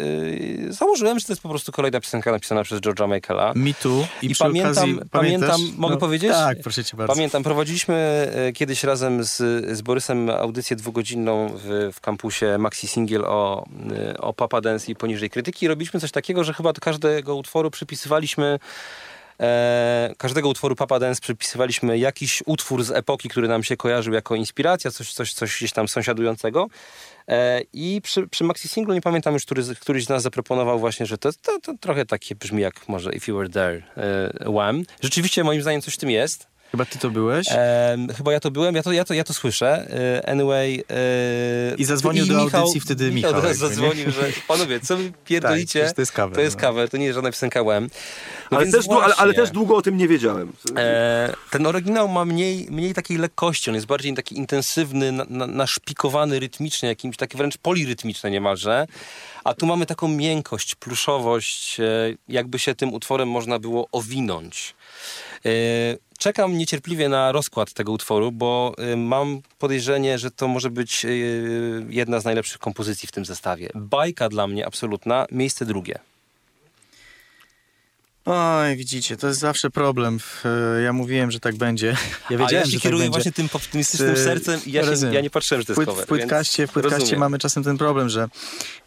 e, 0.69 0.73
założyłem, 0.73 1.19
że 1.19 1.25
to 1.25 1.33
jest 1.33 1.41
po 1.41 1.49
prostu 1.49 1.71
kolejna 1.71 1.99
piosenka 1.99 2.31
napisana 2.31 2.63
przez 2.63 2.79
George'a 2.79 3.15
Michaela. 3.15 3.53
Me 3.55 3.73
too. 3.73 4.07
I, 4.21 4.31
I 4.31 4.35
pamiętam, 4.35 4.71
okazji, 4.71 4.99
pamiętam 5.11 5.61
mogę 5.77 5.93
no, 5.93 5.99
powiedzieć? 5.99 6.31
Tak, 6.31 6.57
proszę 6.63 6.83
cię 6.83 6.97
bardzo. 6.97 7.13
Pamiętam, 7.13 7.43
prowadziliśmy 7.43 8.27
kiedyś 8.55 8.83
razem 8.83 9.23
z, 9.23 9.37
z 9.77 9.81
Borysem 9.81 10.29
audycję 10.29 10.75
dwugodzinną 10.75 11.49
w, 11.55 11.89
w 11.93 12.01
kampusie 12.01 12.57
Maxi 12.57 12.87
Singiel 12.87 13.25
o, 13.25 13.65
o 14.19 14.33
Papa 14.33 14.61
Dance 14.61 14.91
i 14.91 14.95
poniżej 14.95 15.29
krytyki. 15.29 15.65
I 15.65 15.67
robiliśmy 15.67 15.99
coś 15.99 16.11
takiego, 16.11 16.43
że 16.43 16.53
chyba 16.53 16.73
do 16.73 16.81
każdego 16.81 17.35
utworu 17.35 17.71
przypisywaliśmy 17.71 18.59
E, 19.39 20.13
każdego 20.17 20.49
utworu 20.49 20.75
Papa 20.75 20.99
Dance 20.99 21.21
przypisywaliśmy 21.21 21.97
jakiś 21.97 22.43
utwór 22.45 22.83
z 22.83 22.91
epoki, 22.91 23.29
który 23.29 23.47
nam 23.47 23.63
się 23.63 23.77
kojarzył 23.77 24.13
jako 24.13 24.35
inspiracja, 24.35 24.91
coś, 24.91 25.13
coś, 25.13 25.33
coś 25.33 25.57
gdzieś 25.57 25.71
tam 25.71 25.87
sąsiadującego. 25.87 26.67
E, 27.27 27.61
I 27.73 28.01
przy, 28.03 28.27
przy 28.27 28.43
Maxi 28.43 28.67
Singlu 28.67 28.93
nie 28.93 29.01
pamiętam 29.01 29.33
już, 29.33 29.45
który, 29.45 29.63
któryś 29.79 30.05
z 30.05 30.09
nas 30.09 30.23
zaproponował 30.23 30.79
właśnie, 30.79 31.05
że 31.05 31.17
to, 31.17 31.29
to, 31.33 31.59
to 31.59 31.73
trochę 31.79 32.05
takie 32.05 32.35
brzmi 32.35 32.61
jak 32.61 32.87
może 32.87 33.13
If 33.13 33.31
You 33.31 33.37
Were 33.37 33.49
There, 33.49 33.83
e, 33.97 34.51
Wham. 34.51 34.83
Rzeczywiście 35.01 35.43
moim 35.43 35.61
zdaniem 35.61 35.81
coś 35.81 35.93
w 35.93 35.97
tym 35.97 36.09
jest. 36.09 36.52
Chyba 36.73 36.85
ty 36.85 36.99
to 36.99 37.09
byłeś? 37.09 37.47
E, 37.51 37.97
chyba 38.17 38.33
ja 38.33 38.39
to 38.39 38.51
byłem, 38.51 38.75
ja 38.75 38.83
to, 38.83 38.91
ja 38.91 39.05
to, 39.05 39.13
ja 39.13 39.23
to 39.23 39.33
słyszę. 39.33 39.87
E, 40.17 40.29
anyway. 40.29 40.83
E, 40.89 41.75
I 41.75 41.85
zadzwonił 41.85 42.25
i 42.25 42.27
do 42.27 42.43
Michał, 42.43 42.61
audycji 42.61 42.81
wtedy 42.81 43.11
Michał. 43.11 43.35
Michał 43.35 43.53
zadzwonił, 43.53 44.11
że 44.11 44.29
panowie, 44.47 44.79
co 44.79 44.97
wy 44.97 45.11
pierdolicie? 45.25 45.85
tak, 45.85 45.93
to 45.93 46.01
jest 46.01 46.11
cover. 46.11 46.35
To 46.35 46.41
jest 46.41 46.55
no. 46.55 46.61
cover, 46.61 46.89
to 46.89 46.97
nie 46.97 47.05
jest 47.05 47.15
żadna 47.15 47.31
piosenka 47.31 47.61
łem. 47.61 47.89
No 48.51 48.57
ale, 48.57 48.71
też 48.71 48.85
ale, 49.03 49.15
ale, 49.15 49.33
też 49.33 49.51
długo 49.51 49.75
o 49.75 49.81
tym 49.81 49.97
nie 49.97 50.07
wiedziałem. 50.07 50.53
E, 50.77 51.33
ten 51.51 51.67
oryginał 51.67 52.07
ma 52.07 52.25
mniej, 52.25 52.67
mniej 52.71 52.93
takiej 52.93 53.17
lekkości, 53.17 53.69
on 53.69 53.75
jest 53.75 53.87
bardziej 53.87 54.13
taki 54.13 54.37
intensywny, 54.37 55.11
na, 55.11 55.25
na, 55.29 55.47
naszpikowany 55.47 56.39
rytmicznie, 56.39 56.89
jakimś 56.89 57.17
taki 57.17 57.37
wręcz 57.37 57.57
polirytmiczny 57.57 58.31
niemalże. 58.31 58.87
A 59.43 59.53
tu 59.53 59.65
mamy 59.65 59.85
taką 59.85 60.07
miękkość, 60.07 60.75
pluszowość, 60.75 61.79
e, 61.79 61.83
jakby 62.27 62.59
się 62.59 62.75
tym 62.75 62.93
utworem 62.93 63.29
można 63.29 63.59
było 63.59 63.87
owinąć. 63.91 64.75
Czekam 66.23 66.57
niecierpliwie 66.57 67.09
na 67.09 67.31
rozkład 67.31 67.73
tego 67.73 67.91
utworu, 67.91 68.31
bo 68.31 68.75
y, 68.93 68.97
mam 68.97 69.41
podejrzenie, 69.59 70.19
że 70.19 70.31
to 70.31 70.47
może 70.47 70.69
być 70.69 71.05
y, 71.05 71.85
jedna 71.89 72.19
z 72.19 72.25
najlepszych 72.25 72.57
kompozycji 72.57 73.07
w 73.07 73.11
tym 73.11 73.25
zestawie. 73.25 73.69
Bajka 73.75 74.29
dla 74.29 74.47
mnie 74.47 74.65
absolutna, 74.65 75.25
miejsce 75.31 75.65
drugie. 75.65 75.99
Oj, 78.25 78.75
widzicie, 78.75 79.17
to 79.17 79.27
jest 79.27 79.39
zawsze 79.39 79.69
problem. 79.69 80.19
Ja 80.83 80.93
mówiłem, 80.93 81.31
że 81.31 81.39
tak 81.39 81.55
będzie. 81.55 81.87
Ja 82.29 82.37
wiedziałem, 82.37 82.47
A 82.47 82.51
ja 82.51 82.65
się 82.65 82.71
że 82.71 82.77
tak 82.77 82.83
kieruję 82.83 83.03
tak 83.03 83.11
właśnie 83.11 83.31
tym 83.31 83.49
optymistycznym 83.53 84.17
sercem 84.17 84.59
i 84.65 84.71
ja, 84.71 84.95
się, 84.95 85.13
ja 85.13 85.21
nie 85.21 85.29
patrzyłem, 85.29 85.61
że 85.61 85.65
to 85.65 85.81
jest 85.81 85.85
cover. 85.85 86.05
W 86.05 86.07
płytkaście, 86.07 86.67
w 86.67 86.71
płytkaście 86.71 87.17
mamy 87.17 87.39
czasem 87.39 87.63
ten 87.63 87.77
problem, 87.77 88.09
że 88.09 88.27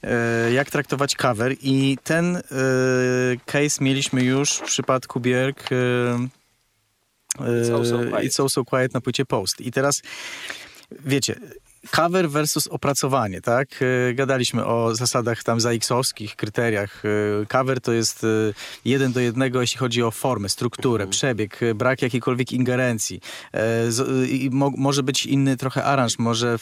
e, 0.02 0.52
jak 0.52 0.70
traktować 0.70 1.14
cover 1.14 1.54
i 1.62 1.98
ten 2.04 2.36
e, 2.36 2.42
case 3.46 3.84
mieliśmy 3.84 4.22
już 4.22 4.52
w 4.52 4.62
przypadku 4.62 5.20
Bierk 5.20 5.72
e, 5.72 5.76
It's 7.40 7.70
also, 7.70 7.98
quiet. 8.08 8.24
It's 8.24 8.40
also 8.40 8.64
quiet 8.64 8.94
na 8.94 9.00
płycie 9.00 9.24
Post. 9.24 9.60
I 9.60 9.70
teraz, 9.70 10.02
wiecie, 10.90 11.34
cover 11.90 12.30
versus 12.30 12.66
opracowanie, 12.66 13.40
tak? 13.40 13.68
E, 14.10 14.14
gadaliśmy 14.14 14.64
o 14.64 14.94
zasadach 14.94 15.42
tam 15.42 15.60
zaixowskich, 15.60 16.36
kryteriach. 16.36 17.02
E, 17.04 17.46
cover 17.46 17.80
to 17.80 17.92
jest 17.92 18.24
e, 18.24 18.26
jeden 18.84 19.12
do 19.12 19.20
jednego, 19.20 19.60
jeśli 19.60 19.78
chodzi 19.78 20.02
o 20.02 20.10
formę, 20.10 20.48
strukturę, 20.48 21.02
mhm. 21.02 21.10
przebieg, 21.10 21.60
brak 21.74 22.02
jakiejkolwiek 22.02 22.52
ingerencji. 22.52 23.20
Może 24.76 25.02
być 25.02 25.26
inny 25.26 25.56
trochę 25.56 25.84
aranż, 25.84 26.18
może 26.18 26.58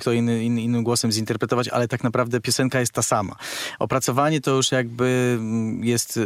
kto 0.00 0.12
inny, 0.12 0.44
inny, 0.44 0.62
innym 0.62 0.82
głosem 0.82 1.12
zinterpretować, 1.12 1.68
ale 1.68 1.88
tak 1.88 2.04
naprawdę 2.04 2.40
piosenka 2.40 2.80
jest 2.80 2.92
ta 2.92 3.02
sama. 3.02 3.36
Opracowanie 3.78 4.40
to 4.40 4.50
już 4.50 4.72
jakby 4.72 5.36
mm, 5.38 5.84
jest 5.84 6.20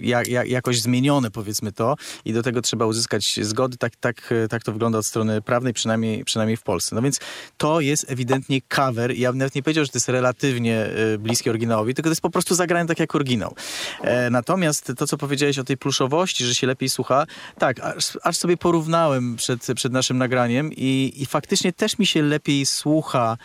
jak, 0.00 0.28
jak, 0.28 0.48
jakoś 0.48 0.80
zmienione, 0.80 1.30
powiedzmy 1.30 1.72
to, 1.72 1.96
i 2.24 2.32
do 2.32 2.42
tego 2.42 2.62
trzeba 2.62 2.86
uzyskać 2.86 3.40
zgody. 3.42 3.76
Tak, 3.76 3.96
tak, 3.96 4.34
tak 4.50 4.62
to 4.62 4.72
wygląda 4.72 4.98
od 4.98 5.06
strony 5.06 5.42
prawnej, 5.42 5.72
przynajmniej, 5.72 6.24
przynajmniej 6.24 6.56
w 6.56 6.62
Polsce. 6.62 6.94
No 6.94 7.02
więc 7.02 7.20
to 7.56 7.63
jest 7.80 8.10
ewidentnie 8.10 8.60
cover. 8.68 9.14
Ja 9.16 9.32
bym 9.32 9.38
nawet 9.38 9.54
nie 9.54 9.62
powiedział, 9.62 9.84
że 9.84 9.90
to 9.90 9.96
jest 9.96 10.08
relatywnie 10.08 10.86
y, 11.14 11.18
bliskie 11.18 11.50
oryginałowi, 11.50 11.94
tylko 11.94 12.08
to 12.08 12.12
jest 12.12 12.20
po 12.20 12.30
prostu 12.30 12.54
zagrane 12.54 12.88
tak 12.88 13.00
jak 13.00 13.14
oryginał. 13.14 13.54
E, 14.02 14.30
natomiast 14.30 14.92
to, 14.96 15.06
co 15.06 15.16
powiedziałeś 15.16 15.58
o 15.58 15.64
tej 15.64 15.76
pluszowości, 15.76 16.44
że 16.44 16.54
się 16.54 16.66
lepiej 16.66 16.88
słucha, 16.88 17.26
tak, 17.58 17.80
aż, 17.80 18.18
aż 18.22 18.36
sobie 18.36 18.56
porównałem 18.56 19.36
przed, 19.36 19.66
przed 19.76 19.92
naszym 19.92 20.18
nagraniem 20.18 20.72
i, 20.72 21.12
i 21.16 21.26
faktycznie 21.26 21.72
też 21.72 21.98
mi 21.98 22.06
się 22.06 22.22
lepiej 22.22 22.66
słucha 22.66 23.36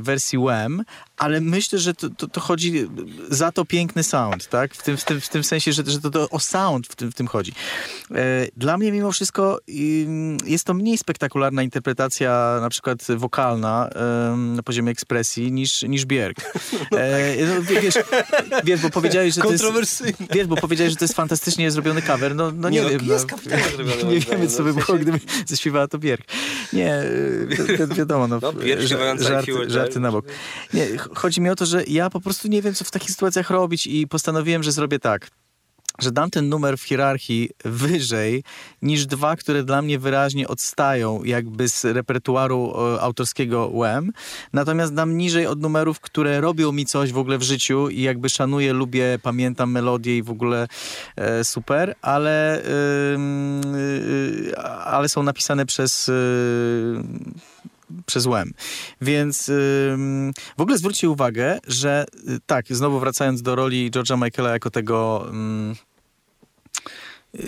wersji 0.00 0.38
WEM, 0.38 0.82
ale 1.16 1.40
myślę, 1.40 1.78
że 1.78 1.94
to, 1.94 2.10
to, 2.10 2.28
to, 2.28 2.40
chodzi 2.40 2.88
za 3.28 3.52
to 3.52 3.64
piękny 3.64 4.02
sound, 4.02 4.48
tak? 4.48 4.74
W 4.74 4.82
tym, 4.82 4.96
w 4.96 5.04
tym, 5.04 5.20
w 5.20 5.28
tym 5.28 5.44
sensie, 5.44 5.72
że, 5.72 5.82
że 5.86 6.00
to, 6.00 6.10
to 6.10 6.30
o 6.30 6.40
sound 6.40 6.86
w 6.86 6.96
tym, 6.96 7.12
w 7.12 7.14
tym 7.14 7.26
chodzi. 7.26 7.52
E, 8.10 8.46
dla 8.56 8.78
mnie 8.78 8.92
mimo 8.92 9.12
wszystko 9.12 9.58
jest 10.46 10.64
to 10.64 10.74
mniej 10.74 10.98
spektakularna 10.98 11.62
interpretacja 11.62 12.58
na 12.60 12.68
przykład 12.68 13.06
wokalna 13.16 13.90
na 14.36 14.62
poziomie 14.62 14.90
ekspresji 14.90 15.52
niż, 15.52 15.82
niż 15.82 16.06
Bierg. 16.06 16.38
E, 16.96 17.46
no, 17.46 17.62
wiesz, 17.62 17.94
wiesz, 18.64 18.80
bo 18.80 18.90
powiedziałeś, 18.90 19.34
że 19.34 19.40
to 19.40 19.52
jest... 19.52 19.64
Wiesz, 20.34 20.46
bo 20.46 20.56
powiedziałeś, 20.56 20.92
że 20.92 20.96
to 20.96 21.04
jest 21.04 21.14
fantastycznie 21.14 21.70
zrobiony 21.70 22.02
cover. 22.02 22.34
No, 22.34 22.52
no 22.52 22.68
nie, 22.68 22.76
nie 22.76 22.82
no, 22.82 22.90
wiem. 22.90 23.00
Jest 23.04 23.26
no, 24.02 24.10
nie 24.10 24.20
wiemy, 24.20 24.48
co 24.48 24.62
by 24.62 24.74
było, 24.74 24.98
gdyby 24.98 25.20
zaśpiewała 25.46 25.88
to 25.88 25.98
Bierg. 25.98 26.24
Nie, 26.72 27.02
wi 27.88 27.94
wiadomo, 27.94 28.28
no, 28.28 28.38
no 28.42 28.52
Bierg 28.52 28.82
żarty, 29.30 29.70
żarty 29.70 30.00
na 30.00 30.12
bok. 30.12 30.26
Nie, 30.74 30.86
chodzi 31.14 31.40
mi 31.40 31.50
o 31.50 31.56
to, 31.56 31.66
że 31.66 31.84
ja 31.84 32.10
po 32.10 32.20
prostu 32.20 32.48
nie 32.48 32.62
wiem, 32.62 32.74
co 32.74 32.84
w 32.84 32.90
takich 32.90 33.10
sytuacjach 33.10 33.50
robić 33.50 33.86
i 33.86 34.08
postanowiłem, 34.08 34.62
że 34.62 34.72
zrobię 34.72 34.98
tak 34.98 35.30
że 35.98 36.12
dam 36.12 36.30
ten 36.30 36.48
numer 36.48 36.78
w 36.78 36.82
hierarchii 36.82 37.50
wyżej 37.64 38.44
niż 38.82 39.06
dwa, 39.06 39.36
które 39.36 39.62
dla 39.62 39.82
mnie 39.82 39.98
wyraźnie 39.98 40.48
odstają 40.48 41.24
jakby 41.24 41.68
z 41.68 41.84
repertuaru 41.84 42.72
e, 42.74 43.00
autorskiego 43.00 43.70
WEM. 43.70 44.12
Natomiast 44.52 44.94
dam 44.94 45.16
niżej 45.16 45.46
od 45.46 45.60
numerów, 45.60 46.00
które 46.00 46.40
robią 46.40 46.72
mi 46.72 46.86
coś 46.86 47.12
w 47.12 47.18
ogóle 47.18 47.38
w 47.38 47.42
życiu 47.42 47.88
i 47.88 48.02
jakby 48.02 48.28
szanuję, 48.28 48.72
lubię, 48.72 49.18
pamiętam 49.22 49.70
melodię 49.70 50.16
i 50.16 50.22
w 50.22 50.30
ogóle 50.30 50.68
e, 51.16 51.44
super, 51.44 51.94
ale, 52.02 52.62
e, 52.62 52.68
ale 54.84 55.08
są 55.08 55.22
napisane 55.22 55.66
przez 55.66 56.10
przez. 58.06 58.28
Więc 59.00 59.50
w 60.56 60.60
ogóle 60.60 60.78
zwróćcie 60.78 61.10
uwagę, 61.10 61.58
że 61.66 62.06
y, 62.28 62.38
tak, 62.46 62.66
znowu 62.70 63.00
wracając 63.00 63.42
do 63.42 63.54
roli 63.54 63.90
George'a 63.90 64.24
Michaela 64.24 64.50
jako 64.50 64.70
tego 64.70 65.26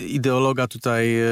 ideologa 0.07 0.67
tutaj 0.67 1.19
e, 1.19 1.27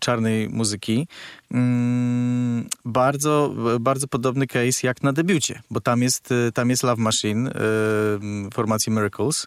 czarnej 0.00 0.48
muzyki. 0.48 1.08
Mm, 1.54 2.68
bardzo, 2.84 3.54
bardzo 3.80 4.08
podobny 4.08 4.46
case 4.46 4.86
jak 4.86 5.02
na 5.02 5.12
debiucie, 5.12 5.62
bo 5.70 5.80
tam 5.80 6.02
jest, 6.02 6.32
e, 6.32 6.52
tam 6.52 6.70
jest 6.70 6.82
Love 6.82 7.02
Machine 7.02 7.48
e, 7.48 7.52
formacji 8.54 8.92
Miracles 8.92 9.46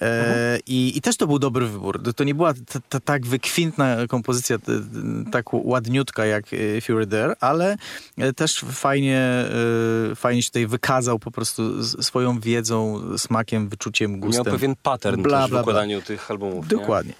e, 0.00 0.58
i, 0.66 0.98
i 0.98 1.00
też 1.00 1.16
to 1.16 1.26
był 1.26 1.38
dobry 1.38 1.66
wybór. 1.66 2.02
To 2.16 2.24
nie 2.24 2.34
była 2.34 2.54
ta, 2.54 2.80
ta, 2.88 3.00
tak 3.00 3.26
wykwintna 3.26 3.96
kompozycja, 4.08 4.58
tak 5.32 5.54
ładniutka 5.54 6.26
jak 6.26 6.46
If 6.52 6.92
You 6.92 6.98
Were 6.98 7.06
There, 7.06 7.34
ale 7.40 7.76
też 8.36 8.60
fajnie, 8.60 9.20
e, 10.12 10.14
fajnie 10.14 10.42
się 10.42 10.48
tutaj 10.48 10.66
wykazał 10.66 11.18
po 11.18 11.30
prostu 11.30 11.84
swoją 11.84 12.40
wiedzą, 12.40 13.02
smakiem, 13.18 13.68
wyczuciem, 13.68 14.20
gustem. 14.20 14.44
Miał 14.44 14.54
pewien 14.54 14.74
pattern 14.82 15.22
bla, 15.22 15.48
bla, 15.48 15.58
w 15.58 15.62
układaniu 15.62 16.02
tych 16.02 16.30
albumów. 16.30 16.68
Dokładnie 16.68 16.88
Dokładnie. 16.88 17.14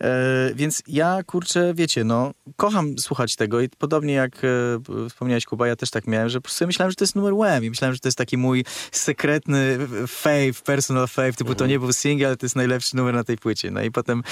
E, 0.00 0.54
więc 0.54 0.82
ja, 0.88 1.22
kurczę, 1.26 1.74
wiecie, 1.74 2.04
no, 2.04 2.32
kocham 2.56 2.98
słuchać 2.98 3.36
tego 3.36 3.60
i 3.64 3.68
podobnie 3.78 4.12
jak 4.14 4.32
e, 4.44 5.08
wspomniałeś, 5.08 5.44
Kuba, 5.44 5.66
ja 5.68 5.76
też 5.76 5.90
tak 5.90 6.06
miałem, 6.06 6.28
że 6.28 6.38
po 6.40 6.42
prostu 6.42 6.66
myślałem, 6.66 6.90
że 6.90 6.96
to 6.96 7.04
jest 7.04 7.16
numer 7.16 7.32
one 7.34 7.66
i 7.66 7.70
myślałem, 7.70 7.94
że 7.94 8.00
to 8.00 8.08
jest 8.08 8.18
taki 8.18 8.36
mój 8.36 8.64
sekretny 8.92 9.78
fave, 10.08 10.62
personal 10.64 11.08
fave, 11.08 11.36
typu 11.36 11.54
to 11.54 11.66
nie 11.66 11.78
był 11.78 11.92
single, 11.92 12.26
ale 12.26 12.36
to 12.36 12.46
jest 12.46 12.56
najlepszy 12.56 12.96
numer 12.96 13.14
na 13.14 13.24
tej 13.24 13.38
płycie. 13.38 13.70
No 13.70 13.82
i 13.82 13.90
potem 13.90 14.22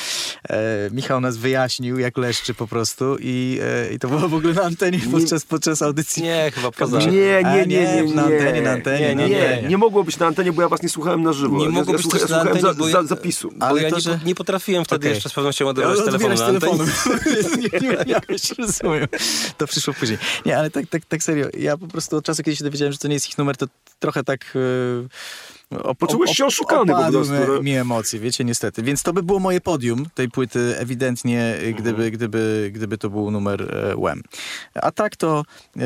e, 0.49 0.89
Michał 0.93 1.21
nas 1.21 1.37
wyjaśnił, 1.37 1.99
jak 1.99 2.17
leszczy 2.19 2.55
po 2.55 2.67
prostu 2.67 3.17
i, 3.21 3.59
e, 3.63 3.95
i 3.95 3.99
to 3.99 4.09
było 4.09 4.29
w 4.29 4.35
ogóle 4.35 4.55
na 4.55 4.63
antenie 4.63 5.01
podczas, 5.13 5.45
podczas 5.45 5.83
audycji. 5.83 6.23
Nie, 6.23 6.51
chyba 6.55 6.71
poza. 6.71 6.99
Nie, 6.99 7.07
nie, 7.11 7.43
nie, 7.67 7.67
nie, 7.67 8.03
nie. 8.03 8.15
Na 8.15 8.23
antenie, 8.25 8.63
na 8.63 8.71
antenie. 8.71 9.15
Nie, 9.15 9.29
nie, 9.29 9.63
nie 9.69 9.79
mogło 9.79 10.05
być 10.05 10.19
na 10.19 10.27
antenie, 10.27 10.53
bo 10.53 10.63
ja 10.63 10.69
was 10.69 10.83
nie 10.83 10.89
słuchałem 10.89 11.23
na 11.23 11.33
żywo. 11.33 11.59
Nie 11.59 11.69
mogło 11.69 11.93
być 11.95 12.03
słucha- 12.03 12.19
też 12.19 12.31
ja 12.31 12.37
na 12.37 12.43
słuchałem 12.43 12.49
antenie, 12.67 12.75
za, 12.75 12.79
bo 12.79 12.85
za, 12.89 12.99
ja- 12.99 13.05
zapisu. 13.07 13.53
Ale 13.61 13.71
bo 13.71 13.77
ja 13.77 13.91
to, 13.91 13.97
nie, 13.97 14.03
że- 14.03 14.21
nie 14.25 14.35
potrafiłem 14.35 14.85
wtedy 14.85 15.07
Okej. 15.07 15.15
jeszcze 15.15 15.29
z 15.29 15.33
pewnością 15.33 15.65
ładować 15.67 15.99
telefonu 15.99 16.15
Odbierasz 16.17 16.39
na 16.41 16.47
antenie. 16.47 16.73
telefonu. 16.79 17.59
nie, 17.73 17.81
nie 17.89 17.97
miałeś, 18.07 18.51
rozumiem. 18.59 19.07
To 19.59 19.67
przyszło 19.67 19.95
później. 19.95 20.19
Nie, 20.47 20.59
ale 20.59 20.71
tak, 20.71 20.87
tak, 20.87 21.05
tak 21.05 21.23
serio. 21.23 21.49
Ja 21.59 21.77
po 21.77 21.87
prostu 21.87 22.17
od 22.17 22.25
czasu, 22.25 22.43
kiedy 22.43 22.57
się 22.57 22.65
dowiedziałem, 22.65 22.93
że 22.93 22.99
to 22.99 23.09
nie 23.09 23.15
jest 23.15 23.29
ich 23.29 23.39
numer, 23.39 23.57
to 23.57 23.67
trochę 23.99 24.25
tak... 24.25 24.55
Yy, 25.71 25.83
op, 25.83 25.99
Poczułeś 25.99 26.31
się 26.31 26.47
oszukany 26.47 26.93
po 26.93 27.11
prostu, 27.11 27.35
no. 27.49 27.63
mi 27.63 27.73
emocje, 27.73 28.21
wiecie, 28.21 28.45
niestety. 28.45 28.83
Więc 28.83 29.03
to 29.03 29.13
by 29.13 29.23
było 29.23 29.39
moje 29.39 29.61
podium 29.61 30.07
tej 30.15 30.29
płyty, 30.29 30.75
ewidentnie, 30.79 31.57
y, 31.63 31.73
gdyby, 31.73 32.11
gdyby, 32.11 32.71
gdyby 32.75 32.99
to 32.99 33.11
był 33.11 33.31
numer 33.31 33.63
e, 33.63 33.97
WEM. 33.97 34.23
A 34.75 34.91
tak 34.91 35.17
to 35.17 35.43
e, 35.77 35.81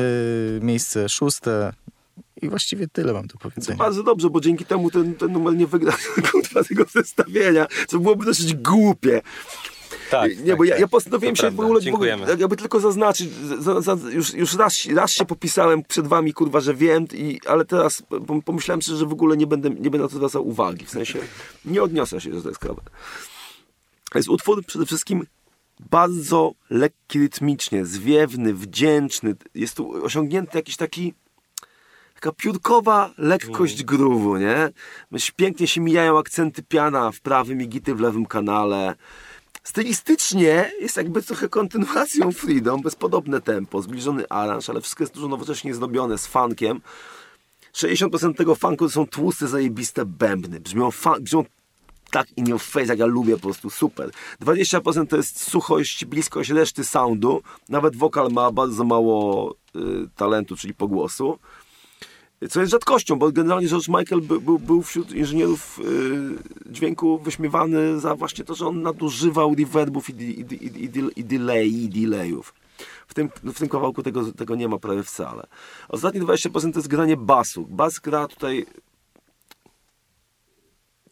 miejsce 0.61 1.09
szóste 1.09 1.73
i 2.41 2.49
właściwie 2.49 2.87
tyle 2.87 3.13
mam 3.13 3.27
do 3.27 3.33
To 3.33 3.39
powiedzenia. 3.39 3.77
bardzo 3.77 4.03
dobrze, 4.03 4.29
bo 4.29 4.41
dzięki 4.41 4.65
temu 4.65 4.91
ten, 4.91 5.15
ten 5.15 5.31
numer 5.31 5.55
nie 5.55 5.67
wygra 5.67 5.97
kurwa, 6.31 6.63
tego 6.63 6.85
zestawienia, 6.93 7.67
co 7.87 7.99
byłoby 7.99 8.25
dosyć 8.25 8.55
głupie. 8.55 9.21
Tak, 10.11 10.37
nie, 10.39 10.45
tak, 10.47 10.57
bo 10.57 10.63
ja, 10.63 10.71
tak. 10.71 10.81
ja 10.81 10.87
postanowiłem 10.87 11.35
To 11.35 11.41
się 11.41 11.47
w 11.47 11.51
prawda. 11.51 11.63
ogóle 11.63 11.81
Dziękujemy. 11.81 12.25
jakby 12.39 12.55
tylko 12.57 12.79
zaznaczyć, 12.79 13.29
za, 13.59 13.81
za, 13.81 13.97
już, 14.11 14.33
już 14.33 14.55
raz, 14.55 14.85
raz 14.95 15.11
się 15.11 15.25
popisałem 15.25 15.83
przed 15.83 16.07
wami, 16.07 16.33
kurwa, 16.33 16.59
że 16.59 16.73
wiem, 16.73 17.05
i, 17.13 17.39
ale 17.47 17.65
teraz 17.65 18.01
pom- 18.09 18.41
pomyślałem 18.41 18.81
sobie, 18.81 18.97
że 18.97 19.05
w 19.05 19.11
ogóle 19.11 19.37
nie 19.37 19.47
będę, 19.47 19.69
nie 19.69 19.75
będę 19.89 19.97
na 19.99 20.07
to 20.07 20.15
zwracał 20.15 20.47
uwagi, 20.47 20.85
w 20.85 20.89
sensie 20.89 21.19
nie 21.65 21.83
odniosę 21.83 22.21
się 22.21 22.29
do 22.31 22.41
tej 22.41 22.55
sprawy. 22.55 22.81
Jest 24.15 24.29
utwór 24.29 24.65
przede 24.65 24.85
wszystkim 24.85 25.25
bardzo 25.89 26.51
lekki 26.69 27.19
rytmicznie, 27.19 27.85
zwiewny, 27.85 28.53
wdzięczny. 28.53 29.35
Jest 29.55 29.75
tu 29.75 30.05
osiągnięty 30.05 30.57
jakiś 30.57 30.77
taki 30.77 31.13
taka 32.13 32.31
piórkowa 32.31 33.13
lekkość 33.17 33.83
groove'u, 33.85 34.39
nie? 34.39 34.69
Myśl, 35.11 35.31
Pięknie 35.35 35.67
się 35.67 35.81
mijają 35.81 36.17
akcenty 36.19 36.63
piana 36.63 37.11
w 37.11 37.19
prawym 37.21 37.61
i 37.61 37.67
gity 37.67 37.95
w 37.95 37.99
lewym 37.99 38.25
kanale. 38.25 38.95
Stylistycznie 39.67 40.71
jest 40.81 40.97
jakby 40.97 41.21
trochę 41.21 41.49
kontynuacją 41.49 42.31
Freedom, 42.31 42.81
bezpodobne 42.81 43.41
tempo, 43.41 43.81
zbliżony 43.81 44.29
aranż, 44.29 44.69
ale 44.69 44.81
wszystko 44.81 45.03
jest 45.03 45.13
dużo 45.13 45.27
nowocześnie 45.27 45.73
zdobione 45.73 46.17
z 46.17 46.27
funkiem. 46.27 46.81
60% 47.73 48.33
tego 48.33 48.55
funku 48.55 48.85
to 48.85 48.91
są 48.91 49.07
tłuste, 49.07 49.47
zajebiste 49.47 50.05
bębny. 50.05 50.59
Brzmią, 50.59 50.89
brzmią 51.21 51.45
tak 52.11 52.37
in 52.37 52.49
your 52.49 52.61
face, 52.61 52.85
jak 52.85 52.99
ja 52.99 53.05
lubię, 53.05 53.35
po 53.35 53.41
prostu 53.41 53.69
super. 53.69 54.11
20% 54.41 55.07
to 55.07 55.17
jest 55.17 55.49
suchość, 55.49 56.05
bliskość 56.05 56.49
reszty 56.49 56.83
soundu. 56.83 57.41
Nawet 57.69 57.95
wokal 57.95 58.31
ma 58.31 58.51
bardzo 58.51 58.83
mało 58.83 59.51
y, 59.75 59.79
talentu, 60.15 60.55
czyli 60.55 60.73
pogłosu. 60.73 61.39
Co 62.49 62.59
jest 62.59 62.71
rzadkością, 62.71 63.19
bo 63.19 63.31
generalnie 63.31 63.67
George 63.67 63.87
Michael 63.87 64.21
by, 64.21 64.41
był, 64.41 64.59
był 64.59 64.81
wśród 64.81 65.11
inżynierów 65.11 65.79
y, 65.79 66.71
dźwięku 66.73 67.19
wyśmiewany 67.19 67.99
za 67.99 68.15
właśnie 68.15 68.45
to, 68.45 68.55
że 68.55 68.67
on 68.67 68.81
nadużywał 68.81 69.55
reverbów 69.55 70.09
i, 70.09 70.13
i, 70.13 70.39
i, 70.39 70.83
i, 70.83 70.89
i, 71.15 71.23
delay, 71.23 71.67
i 71.67 71.89
delayów. 71.89 72.53
W 73.07 73.13
tym, 73.13 73.29
w 73.43 73.59
tym 73.59 73.69
kawałku 73.69 74.03
tego, 74.03 74.31
tego 74.31 74.55
nie 74.55 74.67
ma 74.67 74.77
prawie 74.77 75.03
wcale. 75.03 75.47
Ostatnie 75.89 76.21
20% 76.21 76.71
to 76.71 76.79
jest 76.79 76.87
granie 76.87 77.17
basu. 77.17 77.65
Bas 77.69 77.99
gra 77.99 78.27
tutaj 78.27 78.65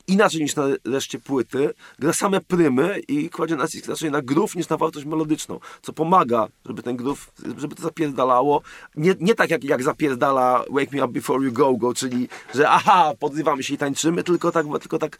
inaczej 0.07 0.41
niż 0.41 0.55
na 0.55 0.63
reszcie 0.85 1.19
płyty, 1.19 1.73
gra 1.99 2.13
same 2.13 2.41
prymy 2.41 2.99
i 3.07 3.29
kładzie 3.29 3.55
nacisk 3.55 3.87
raczej 3.87 4.11
na 4.11 4.21
groove 4.21 4.55
niż 4.55 4.69
na 4.69 4.77
wartość 4.77 5.05
melodyczną, 5.05 5.59
co 5.81 5.93
pomaga, 5.93 6.47
żeby 6.65 6.83
ten 6.83 6.95
groove, 6.95 7.31
żeby 7.57 7.75
to 7.75 7.83
zapierdalało. 7.83 8.61
Nie, 8.95 9.15
nie 9.19 9.35
tak 9.35 9.49
jak, 9.49 9.63
jak 9.63 9.83
zapierdala 9.83 10.63
Wake 10.69 10.91
Me 10.91 11.05
Up 11.05 11.13
Before 11.13 11.45
You 11.45 11.51
Go 11.51 11.73
Go, 11.73 11.93
czyli, 11.93 12.27
że 12.55 12.69
aha, 12.69 13.13
podrywamy 13.19 13.63
się 13.63 13.73
i 13.73 13.77
tańczymy, 13.77 14.23
tylko 14.23 14.51
tak, 14.51 14.65
tylko 14.81 14.99
tak 14.99 15.19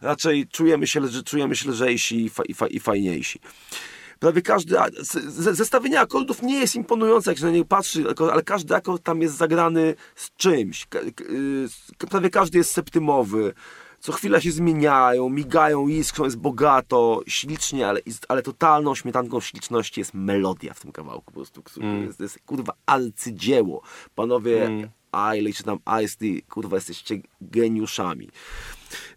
raczej 0.00 0.48
czujemy 0.48 0.86
się, 0.86 1.00
czujemy 1.24 1.56
się 1.56 1.70
lżejsi 1.70 2.24
i, 2.24 2.30
fa, 2.30 2.42
i, 2.44 2.54
fa, 2.54 2.66
i 2.66 2.80
fajniejsi. 2.80 3.40
Prawie 4.18 4.42
każdy, 4.42 4.76
zestawienie 5.36 6.00
akordów 6.00 6.42
nie 6.42 6.58
jest 6.58 6.74
imponujące, 6.74 7.30
jak 7.30 7.38
się 7.38 7.44
na 7.44 7.50
nie 7.50 7.64
patrzy, 7.64 8.04
ale 8.32 8.42
każdy 8.42 8.74
akord 8.74 9.02
tam 9.02 9.22
jest 9.22 9.36
zagrany 9.36 9.94
z 10.14 10.30
czymś. 10.36 10.86
Y, 11.20 12.06
Prawie 12.10 12.30
każdy 12.30 12.58
jest 12.58 12.72
septymowy. 12.72 13.54
Co 14.00 14.12
chwila 14.12 14.40
się 14.40 14.52
zmieniają, 14.52 15.28
migają, 15.28 15.88
iskrą, 15.88 16.24
jest 16.24 16.36
bogato, 16.36 17.22
ślicznie, 17.26 17.88
ale, 17.88 18.00
ale 18.28 18.42
totalną 18.42 18.94
śmietanką 18.94 19.40
śliczności 19.40 20.00
jest 20.00 20.14
melodia 20.14 20.74
w 20.74 20.80
tym 20.80 20.92
kawałku. 20.92 21.24
Po 21.24 21.32
prostu, 21.32 21.62
który 21.62 21.86
jest, 22.00 22.20
jest 22.20 22.38
kurwa 22.46 22.72
arcydzieło. 22.86 23.82
Panowie 24.14 24.88
Ailey 25.12 25.54
czy 25.54 25.62
tam 25.62 25.78
Ice 26.04 26.24
kurwa 26.48 26.76
jesteście 26.76 27.20
geniuszami. 27.40 28.28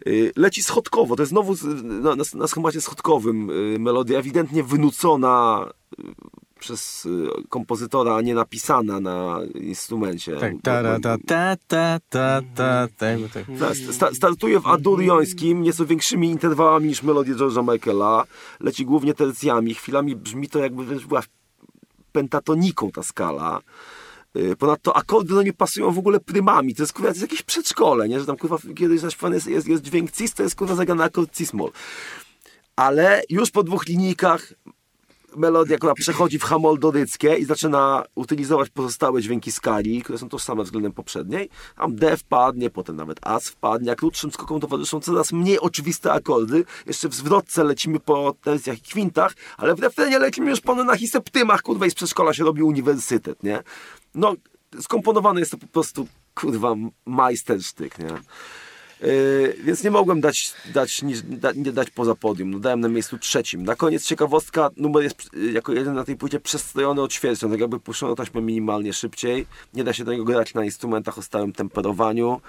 Y, 0.08 0.32
Leci 0.36 0.64
schodkowo, 0.64 1.16
to 1.16 1.22
jest 1.22 1.30
znowu 1.30 1.56
na, 1.84 2.16
na, 2.16 2.24
na 2.34 2.48
schemacie 2.48 2.82
schodkowym 2.82 3.50
y, 3.50 3.80
melodia 3.80 4.20
ewidentnie 4.20 4.64
wynucona 4.64 5.66
y, 6.00 6.04
przez 6.62 7.06
y, 7.06 7.28
kompozytora 7.50 8.22
nie 8.22 8.36
napisana 8.36 9.00
na 9.00 9.40
instrumencie. 9.54 10.38
Tak, 10.38 10.54
ta, 10.64 10.84
Startuje 14.14 14.60
w 14.60 14.68
aduriońskim 14.68 15.62
nieco 15.62 15.86
większymi 15.86 16.30
interwałami 16.30 16.88
niż 16.88 17.04
melodie 17.04 17.36
George'a 17.36 17.74
Michaela. 17.74 18.24
Leci 18.60 18.86
głównie 18.86 19.14
tercjami. 19.14 19.74
Chwilami 19.74 20.16
brzmi 20.16 20.50
to 20.50 20.60
jakby 20.60 20.86
wręcz 20.86 21.06
była 21.06 21.22
pentatoniką 22.12 22.92
ta 22.92 23.04
skala. 23.04 23.62
Y, 24.36 24.56
ponadto 24.56 24.98
akordy 24.98 25.34
do 25.34 25.44
niej 25.44 25.54
pasują 25.54 25.92
w 25.92 26.00
ogóle 26.00 26.20
prymami. 26.20 26.76
To 26.76 26.84
jest 26.84 26.94
kurwa 26.94 27.10
to 27.10 27.14
jest 27.14 27.22
jakieś 27.22 27.42
przedszkole, 27.42 28.10
nie? 28.10 28.20
Że 28.20 28.26
tam 28.26 28.38
kurwa 28.38 28.58
kiedyś 28.76 29.00
zaśpiewany 29.00 29.36
jest, 29.36 29.48
jest, 29.48 29.68
jest 29.68 29.84
dźwięk 29.84 30.12
cis, 30.12 30.34
to 30.34 30.44
jest 30.44 30.56
kurwa 30.56 30.76
zagrany 30.76 31.04
akord 31.04 31.32
cis-moll. 31.32 31.72
Ale 32.76 33.22
już 33.30 33.52
po 33.52 33.64
dwóch 33.64 33.88
linijkach 33.88 34.54
melodia, 35.36 35.78
która 35.78 35.94
przechodzi 35.94 36.40
w 36.40 36.44
hamoldoryckie 36.44 37.36
i 37.36 37.46
zaczyna 37.46 38.04
utylizować 38.16 38.70
pozostałe 38.70 39.22
dźwięki 39.22 39.52
skali, 39.52 40.02
które 40.02 40.18
są 40.18 40.30
tożsame 40.30 40.64
względem 40.64 40.92
poprzedniej. 40.92 41.50
Tam 41.76 41.96
D 41.96 42.18
wpadnie, 42.18 42.70
potem 42.70 42.96
nawet 42.96 43.20
As 43.28 43.50
wpadnie, 43.50 43.92
a 43.92 43.96
krótszym 43.96 44.32
skokom 44.32 44.60
towarzyszą 44.60 45.00
coraz 45.00 45.32
mniej 45.32 45.60
oczywiste 45.60 46.14
akordy. 46.14 46.66
Jeszcze 46.86 47.10
w 47.10 47.14
zwrotce 47.14 47.64
lecimy 47.64 48.00
po 48.00 48.36
tercjach 48.44 48.78
i 48.78 48.82
kwintach, 48.82 49.34
ale 49.58 49.76
w 49.76 49.80
refrenie 49.80 50.20
lecimy 50.20 50.50
już 50.50 50.62
po 50.62 50.76
nonach 50.76 51.02
i 51.02 51.08
septymach, 51.08 51.62
kurwa, 51.62 51.86
i 51.86 51.92
z 51.92 51.96
przedszkola 51.96 52.34
się 52.34 52.44
robi 52.44 52.64
uniwersytet, 52.64 53.44
nie? 53.44 53.64
No, 54.16 54.34
skomponowane 54.82 55.40
jest 55.40 55.52
to 55.52 55.58
po 55.58 55.68
prostu, 55.68 56.08
kurwa, 56.36 56.76
majstersztyk, 57.06 58.00
nie? 58.00 58.10
Yy, 59.02 59.56
więc 59.64 59.84
nie 59.84 59.92
mogłem 59.92 60.22
dać, 60.22 60.54
dać, 60.74 61.02
niż, 61.02 61.22
da, 61.22 61.52
nie 61.52 61.72
dać 61.72 61.90
poza 61.90 62.16
podium. 62.16 62.52
No, 62.52 62.60
dałem 62.60 62.80
na 62.80 62.88
miejscu 62.88 63.18
trzecim. 63.18 63.64
Na 63.64 63.76
koniec 63.76 64.06
ciekawostka, 64.06 64.70
numer 64.78 65.04
jest 65.04 65.34
yy, 65.34 65.52
jako 65.52 65.74
jeden 65.74 65.94
na 65.94 66.04
tej 66.04 66.16
płycie 66.16 66.40
przestrojony 66.40 67.02
od 67.02 67.12
ćwierćca, 67.14 67.50
tak 67.50 67.60
jakby 67.60 67.80
puszczono 67.80 68.16
taśmę 68.16 68.42
minimalnie 68.42 68.94
szybciej. 68.94 69.46
Nie 69.74 69.84
da 69.84 69.94
się 69.94 70.04
do 70.04 70.12
niego 70.12 70.24
grać 70.24 70.54
na 70.54 70.66
instrumentach 70.66 71.18
o 71.18 71.22
stałym 71.22 71.54
temperowaniu 71.54 72.42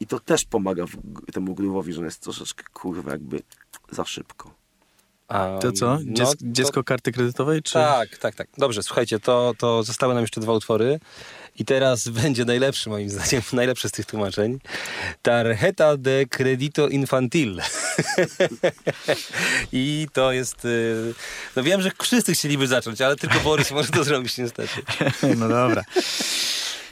i 0.00 0.06
to 0.06 0.20
też 0.20 0.44
pomaga 0.44 0.86
w, 0.86 0.92
temu 1.32 1.54
groove'owi, 1.54 1.92
że 1.92 1.98
on 1.98 2.04
jest 2.04 2.20
troszeczkę 2.22 2.64
kurwa 2.72 3.10
jakby 3.12 3.42
za 3.90 4.04
szybko. 4.04 4.54
A, 5.28 5.58
To 5.60 5.72
co? 5.72 5.86
no, 5.86 6.12
Dziec, 6.14 6.30
to- 6.30 6.36
dziecko 6.42 6.84
karty 6.84 7.12
kredytowej? 7.12 7.62
Czy... 7.62 7.72
Tak, 7.74 8.18
tak, 8.18 8.34
tak. 8.34 8.48
Dobrze, 8.58 8.82
słuchajcie, 8.82 9.20
to, 9.20 9.54
to 9.58 9.82
zostały 9.82 10.14
nam 10.14 10.22
jeszcze 10.22 10.40
dwa 10.40 10.52
utwory. 10.52 11.00
I 11.58 11.64
teraz 11.64 12.08
będzie 12.22 12.44
najlepszy, 12.44 12.88
moim 12.90 13.10
zdaniem, 13.10 13.42
najlepszy 13.52 13.88
z 13.88 13.92
tych 13.92 14.06
tłumaczeń. 14.06 14.58
Tarjeta 15.22 15.96
de 15.96 16.26
Credito 16.26 16.88
Infantil. 16.88 17.60
I 19.72 20.06
to 20.12 20.32
jest... 20.32 20.64
y, 20.64 21.14
No 21.56 21.62
wiem, 21.62 21.82
że 21.82 21.90
wszyscy 22.02 22.34
chcieliby 22.34 22.66
zacząć, 22.66 23.00
ale 23.00 23.16
tylko 23.16 23.40
Borys 23.40 23.70
może 23.70 23.88
to 23.88 24.04
zrobić 24.04 24.38
niestety. 24.38 24.82
No 25.36 25.48
dobra. 25.48 25.84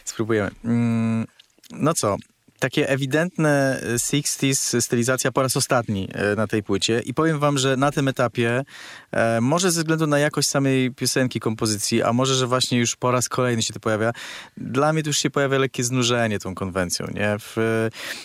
Spróbujemy. 0.04 0.50
Mm, 0.64 1.26
No 1.70 1.94
co? 1.94 2.16
Takie 2.58 2.88
ewidentne 2.88 3.80
60s 3.94 4.80
stylizacja 4.80 5.32
po 5.32 5.42
raz 5.42 5.56
ostatni 5.56 6.08
e, 6.12 6.36
na 6.36 6.46
tej 6.46 6.62
płycie. 6.62 7.02
I 7.04 7.14
powiem 7.14 7.38
wam, 7.38 7.58
że 7.58 7.76
na 7.76 7.92
tym 7.92 8.08
etapie 8.08 8.64
e, 9.12 9.40
może 9.40 9.70
ze 9.70 9.80
względu 9.80 10.06
na 10.06 10.18
jakość 10.18 10.48
samej 10.48 10.90
piosenki, 10.90 11.40
kompozycji, 11.40 12.02
a 12.02 12.12
może, 12.12 12.34
że 12.34 12.46
właśnie 12.46 12.78
już 12.78 12.96
po 12.96 13.10
raz 13.10 13.28
kolejny 13.28 13.62
się 13.62 13.72
to 13.72 13.80
pojawia, 13.80 14.12
dla 14.56 14.92
mnie 14.92 15.02
to 15.02 15.08
już 15.08 15.18
się 15.18 15.30
pojawia 15.30 15.58
lekkie 15.58 15.84
znużenie 15.84 16.38
tą 16.38 16.54
konwencją, 16.54 17.06
nie? 17.14 17.36
W, 17.38 17.56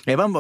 ja 0.08 0.18
mam 0.18 0.36
e, 0.36 0.40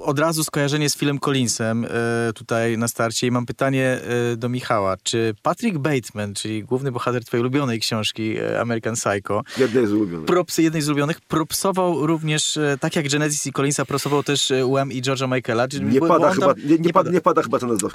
od 0.00 0.18
razu 0.18 0.44
skojarzenie 0.44 0.90
z 0.90 0.96
filmem 0.96 1.18
Collinsem 1.18 1.84
e, 1.84 1.88
tutaj 2.32 2.78
na 2.78 2.88
starcie 2.88 3.26
i 3.26 3.30
mam 3.30 3.46
pytanie 3.46 4.00
e, 4.32 4.36
do 4.36 4.48
Michała, 4.48 4.96
czy 5.02 5.34
Patrick 5.42 5.78
Bateman, 5.78 6.34
czyli 6.34 6.64
główny 6.64 6.92
bohater 6.92 7.24
twojej 7.24 7.40
ulubionej 7.40 7.80
książki 7.80 8.36
e, 8.38 8.60
American 8.60 8.94
Psycho, 8.94 9.42
jednej 9.58 9.86
z 9.86 9.92
ulubionych, 9.92 10.26
propsy, 10.26 10.62
jednej 10.62 10.82
z 10.82 10.88
ulubionych, 10.88 11.20
propsował 11.20 12.06
również, 12.06 12.58
tak 12.94 13.04
jak 13.04 13.12
Genesis 13.12 13.46
i 13.46 13.52
Collinsa, 13.52 13.84
propsował 13.84 14.22
też 14.22 14.52
Wham 14.72 14.92
i 14.92 15.02
George'a 15.02 15.34
Michaela. 15.34 15.66
Nie, 15.82 16.00
pada 16.00 16.30
chyba, 16.30 16.54
tam, 16.54 16.64
nie, 16.64 16.70
nie, 16.70 16.78
nie, 16.78 16.92
pada, 16.92 17.10
nie 17.10 17.20
pada 17.20 17.42
chyba 17.42 17.58
ten 17.58 17.68
nazwa. 17.68 17.88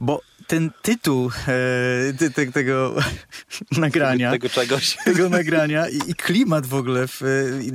Bo 0.00 0.20
ten 0.46 0.70
tytuł 0.82 1.30
e, 1.48 2.30
te, 2.34 2.46
tego 2.46 2.94
nagrania, 3.78 4.30
tego 4.30 4.48
czegoś, 4.48 4.96
tego 5.04 5.28
nagrania 5.28 5.88
i, 5.88 5.96
i 6.10 6.14
klimat 6.14 6.66
w 6.66 6.74
ogóle, 6.74 7.08
w, 7.08 7.22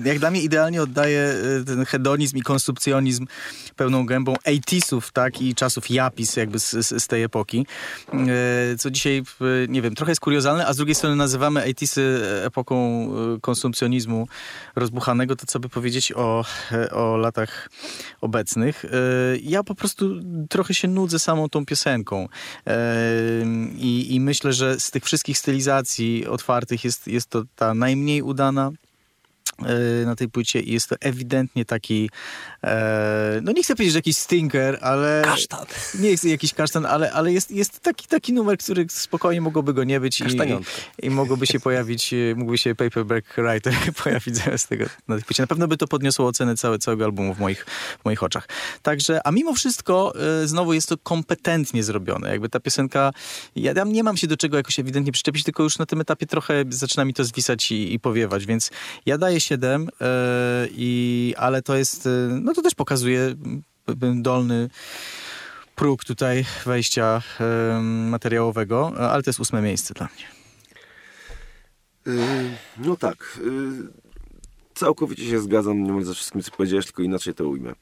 jak 0.06 0.20
dla 0.20 0.32
mnie 0.32 0.42
idealnie 0.42 0.82
oddaje 0.82 1.34
ten 1.66 1.86
hedonizm 1.86 2.38
i 2.38 2.42
konsumpcjonizm 2.42 3.28
pełną 3.76 4.06
gębą 4.06 4.34
80 4.46 5.12
tak, 5.12 5.42
i 5.42 5.56
czasów 5.56 5.90
Japis 5.90 6.36
jakby 6.36 6.60
z, 6.60 6.72
z, 6.72 7.04
z 7.04 7.08
tej 7.08 7.24
epoki, 7.24 7.66
e, 8.14 8.78
co 8.78 8.92
dzisiaj, 8.92 9.24
nie 9.68 9.82
wiem, 9.82 9.96
trochę 9.96 10.12
jest 10.12 10.22
kuriozalne, 10.22 10.68
a 10.68 10.74
z 10.74 10.78
drugiej 10.78 10.96
strony 10.96 11.16
nazywamy 11.16 11.64
80 11.64 12.08
epoką 12.44 13.08
e, 13.36 13.40
konsumpcjonizmu 13.42 14.28
rozbuchanego, 14.76 15.36
to 15.36 15.46
co 15.46 15.60
by 15.60 15.70
powiedzieć 15.70 16.12
o, 16.12 16.42
e, 16.42 16.65
o 16.92 17.18
latach 17.18 17.70
obecnych. 18.22 18.86
Ja 19.42 19.64
po 19.64 19.76
prostu 19.76 20.06
trochę 20.50 20.74
się 20.74 20.88
nudzę 20.88 21.20
samą 21.20 21.50
tą 21.50 21.66
piosenką 21.66 22.28
i, 23.78 24.16
i 24.16 24.20
myślę, 24.20 24.54
że 24.54 24.80
z 24.80 24.92
tych 24.92 25.04
wszystkich 25.04 25.38
stylizacji 25.38 26.28
otwartych 26.28 26.84
jest, 26.84 27.08
jest 27.08 27.30
to 27.30 27.44
ta 27.56 27.74
najmniej 27.74 28.22
udana, 28.22 28.72
E, 28.72 28.85
na 30.06 30.16
tej 30.16 30.30
płycie 30.30 30.62
i 30.62 30.74
jest 30.74 30.90
to 30.90 30.96
ewidentnie 31.00 31.66
taki, 31.66 32.10
e, 32.64 33.40
no 33.44 33.52
nie 33.52 33.64
chcę 33.64 33.76
powiedzieć, 33.76 33.94
że 33.94 34.00
jakiś 34.00 34.18
stinker, 34.18 34.78
ale... 34.82 35.22
Kasztan. 35.26 35.66
Nie 36.00 36.10
jest 36.10 36.24
jakiś 36.24 36.54
kasztan, 36.54 36.86
ale, 36.86 37.12
ale 37.12 37.34
jest, 37.34 37.52
jest 37.52 37.80
taki, 37.80 38.08
taki 38.08 38.34
numer, 38.34 38.58
który 38.58 38.86
spokojnie 38.90 39.42
mogłoby 39.42 39.74
go 39.74 39.84
nie 39.84 40.00
być 40.00 40.22
i, 40.22 40.24
i, 40.24 41.06
i 41.08 41.10
mogłoby 41.10 41.48
się 41.48 41.60
pojawić, 41.60 42.14
mógłby 42.36 42.58
się 42.58 42.76
Paperback 42.76 43.36
Writer 43.36 43.74
pojawić 44.04 44.38
zamiast 44.38 44.68
tego 44.68 44.86
na 45.08 45.16
tej 45.16 45.24
płycie. 45.24 45.44
Na 45.44 45.48
pewno 45.48 45.68
by 45.68 45.78
to 45.78 45.88
podniosło 45.88 46.28
ocenę 46.28 46.56
całe, 46.56 46.80
całego 46.80 47.06
albumu 47.06 47.34
w 47.34 47.40
moich, 47.40 47.66
w 48.02 48.06
moich 48.06 48.24
oczach. 48.24 48.48
Także, 48.82 49.28
a 49.28 49.32
mimo 49.32 49.54
wszystko 49.54 50.14
e, 50.44 50.48
znowu 50.48 50.74
jest 50.74 50.90
to 50.90 50.98
kompetentnie 50.98 51.84
zrobione. 51.84 52.30
Jakby 52.30 52.50
ta 52.50 52.60
piosenka, 52.60 53.12
ja 53.56 53.74
tam 53.74 53.92
nie 53.92 54.04
mam 54.04 54.18
się 54.18 54.28
do 54.28 54.38
czego 54.38 54.58
jakoś 54.58 54.80
ewidentnie 54.80 55.12
przyczepić, 55.12 55.44
tylko 55.44 55.64
już 55.64 55.78
na 55.78 55.86
tym 55.86 56.02
etapie 56.02 56.26
trochę 56.26 56.64
zaczyna 56.70 57.06
mi 57.06 57.14
to 57.14 57.24
zwisać 57.24 57.72
i, 57.72 57.94
i 57.94 58.00
powiewać, 58.00 58.46
więc 58.46 58.72
ja 59.06 59.18
daję 59.18 59.40
7, 59.46 59.90
e, 60.02 60.68
i, 60.72 61.34
ale 61.38 61.62
to 61.62 61.76
jest, 61.76 62.08
e, 62.08 62.10
no 62.42 62.54
to 62.54 62.62
też 62.62 62.76
pokazuje 62.76 63.36
dolny 64.16 64.70
próg 65.76 66.04
tutaj 66.04 66.46
wejścia 66.66 67.22
e, 67.40 67.80
materiałowego, 67.82 68.94
ale 69.12 69.24
to 69.24 69.30
jest 69.30 69.40
ósme 69.40 69.62
miejsce 69.62 69.94
dla 69.94 70.08
mnie. 70.16 70.26
No 72.78 72.96
tak. 72.96 73.40
Całkowicie 74.74 75.30
się 75.30 75.40
zgadzam 75.40 75.84
niemal 75.84 76.04
ze 76.04 76.14
wszystkim, 76.14 76.44
co 76.44 76.52
powiedziałeś, 76.52 76.86
tylko 76.86 77.04
inaczej 77.04 77.34
to 77.34 77.48
ujmę. 77.48 77.74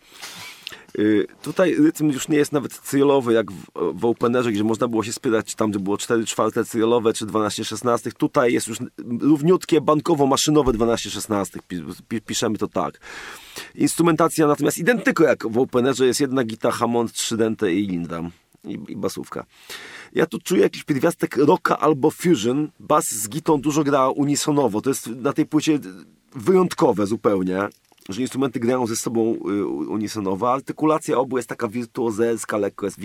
Y, 0.99 1.27
tutaj 1.41 1.75
rytm 1.75 2.09
już 2.09 2.27
nie 2.27 2.37
jest 2.37 2.51
nawet 2.51 2.73
cyjolowy, 2.73 3.33
jak 3.33 3.51
w, 3.51 3.65
w 3.93 4.05
Openerze, 4.05 4.51
gdzie 4.51 4.63
można 4.63 4.87
było 4.87 5.03
się 5.03 5.13
spytać, 5.13 5.55
tam 5.55 5.71
gdzie 5.71 5.79
było 5.79 5.97
4 5.97 6.25
czwarte 6.25 6.65
cyjolowe, 6.65 7.13
czy 7.13 7.25
12 7.25 7.65
16. 7.65 8.11
Tutaj 8.11 8.53
jest 8.53 8.67
już 8.67 8.77
równiutkie, 9.19 9.81
bankowo-maszynowe 9.81 10.73
12 10.73 11.09
16. 11.09 11.59
Piszemy 12.25 12.57
to 12.57 12.67
tak. 12.67 12.99
Instrumentacja 13.75 14.47
natomiast 14.47 14.77
identyko 14.77 15.23
jak 15.23 15.47
w 15.47 15.57
Openerze 15.57 16.05
jest 16.05 16.19
jedna 16.19 16.43
gita, 16.43 16.71
Hammond, 16.71 17.13
trzydente 17.13 17.73
i 17.73 17.87
Lindam. 17.87 18.31
I, 18.63 18.79
i 18.87 18.95
basówka. 18.95 19.45
Ja 20.13 20.25
tu 20.25 20.39
czuję 20.39 20.61
jakiś 20.61 20.83
pierwiastek 20.83 21.37
rocka 21.37 21.79
albo 21.79 22.11
fusion. 22.11 22.69
Bas 22.79 23.11
z 23.11 23.29
gitą 23.29 23.61
dużo 23.61 23.83
gra 23.83 24.09
unisonowo. 24.09 24.81
To 24.81 24.89
jest 24.89 25.07
na 25.07 25.33
tej 25.33 25.45
płycie 25.45 25.79
wyjątkowe 26.35 27.07
zupełnie 27.07 27.67
że 28.09 28.21
instrumenty 28.21 28.59
grają 28.59 28.87
ze 28.87 28.95
sobą 28.95 29.35
y, 29.35 29.65
unisonowo. 29.65 30.53
Artykulacja 30.53 31.17
obu 31.17 31.37
jest 31.37 31.49
taka 31.49 31.67
wirtuozerska, 31.67 32.57
lekko 32.57 32.85
jest 32.85 32.99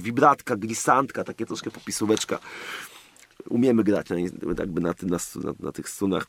wibratka, 0.00 0.56
glisantka, 0.56 1.24
takie 1.24 1.46
troszkę 1.46 1.70
popisóweczka. 1.70 2.38
Umiemy 3.48 3.84
grać 3.84 4.10
na, 4.10 4.16
jakby 4.58 4.80
na, 4.80 4.94
na, 5.02 5.18
na, 5.60 5.72
tych 5.72 5.88
strunach. 5.88 6.26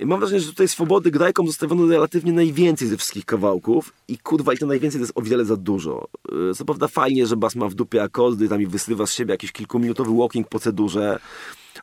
I 0.00 0.06
mam 0.06 0.20
wrażenie, 0.20 0.40
że 0.40 0.50
tutaj 0.50 0.68
swobody 0.68 1.10
grajkom 1.10 1.46
zostawiono 1.46 1.86
relatywnie 1.86 2.32
najwięcej 2.32 2.88
ze 2.88 2.96
wszystkich 2.96 3.24
kawałków 3.24 3.92
i 4.08 4.18
kurwa, 4.18 4.52
i 4.52 4.58
to 4.58 4.66
najwięcej 4.66 5.00
to 5.00 5.02
jest 5.02 5.18
o 5.18 5.22
wiele 5.22 5.44
za 5.44 5.56
dużo. 5.56 6.08
Y, 6.50 6.54
co 6.54 6.64
prawda 6.64 6.88
fajnie, 6.88 7.26
że 7.26 7.36
bas 7.36 7.56
ma 7.56 7.68
w 7.68 7.74
dupie 7.74 8.02
akordy, 8.02 8.48
tam 8.48 8.62
i 8.62 8.66
wysywa 8.66 9.06
z 9.06 9.12
siebie 9.12 9.32
jakiś 9.32 9.52
kilkuminutowy 9.52 10.16
walking 10.18 10.48
procedurze, 10.48 11.20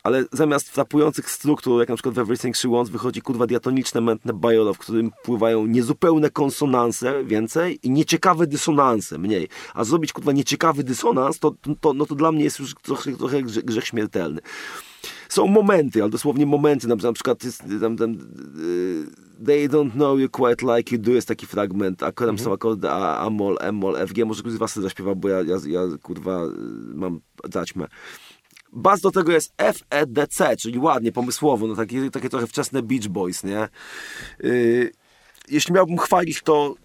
ale 0.03 0.25
zamiast 0.31 0.69
frapujących 0.69 1.29
struktur, 1.29 1.79
jak 1.79 1.89
na 1.89 1.95
przykład 1.95 2.15
w 2.15 2.19
Everything 2.19 2.57
She 2.57 2.69
Wants, 2.69 2.91
wychodzi 2.91 3.21
kurwa 3.21 3.47
diatoniczne, 3.47 4.01
mętne 4.01 4.33
bajolo, 4.33 4.73
w 4.73 4.77
którym 4.77 5.11
pływają 5.23 5.65
niezupełne 5.65 6.29
konsonanse 6.29 7.23
więcej 7.23 7.79
i 7.83 7.89
nieciekawe 7.89 8.47
dysonanse 8.47 9.17
mniej. 9.17 9.47
A 9.73 9.83
zrobić 9.83 10.13
kurwa 10.13 10.31
nieciekawy 10.31 10.83
dysonans, 10.83 11.39
to, 11.39 11.55
to, 11.81 11.93
no 11.93 12.05
to 12.05 12.15
dla 12.15 12.31
mnie 12.31 12.43
jest 12.43 12.59
już 12.59 12.75
trochę, 12.81 13.11
trochę 13.17 13.43
grzech, 13.43 13.85
śmiertelny. 13.85 14.41
Są 15.29 15.47
momenty, 15.47 16.01
ale 16.01 16.11
dosłownie 16.11 16.45
momenty, 16.45 16.87
na, 16.87 17.13
przykład 17.13 17.43
jest, 17.43 17.63
tam, 17.81 17.97
tam, 17.97 18.17
They 19.45 19.67
don't 19.67 19.91
know 19.91 20.19
you 20.19 20.29
quite 20.29 20.63
like 20.63 20.95
you 20.95 21.01
do 21.01 21.11
jest 21.11 21.27
taki 21.27 21.45
fragment, 21.45 22.03
akurat 22.03 22.29
mhm. 22.29 22.45
są 22.45 22.53
akordy 22.53 22.89
A, 22.89 23.17
A, 23.25 23.29
mol, 23.29 23.57
M, 23.61 23.75
mol, 23.75 23.97
F, 23.97 24.13
G, 24.13 24.25
może 24.25 24.41
ktoś 24.41 24.53
z 24.53 24.57
was 24.57 24.75
zaśpiewa, 24.75 25.15
bo 25.15 25.29
ja, 25.29 25.41
ja, 25.41 25.57
ja 25.67 25.79
kurwa 26.01 26.41
mam 26.93 27.19
zaćmę. 27.53 27.87
Bas 28.75 29.01
do 29.01 29.11
tego 29.11 29.31
jest 29.31 29.53
FEDC, 29.57 30.57
czyli 30.57 30.79
ładnie, 30.79 31.11
pomysłowo, 31.11 31.67
no 31.67 31.75
takie, 31.75 32.11
takie 32.11 32.29
trochę 32.29 32.47
wczesne 32.47 32.81
Beach 32.81 33.07
Boys, 33.07 33.43
nie? 33.43 33.67
Yy, 34.39 34.91
jeśli 35.49 35.73
miałbym 35.73 35.97
chwalić, 35.97 36.41
to 36.41 36.75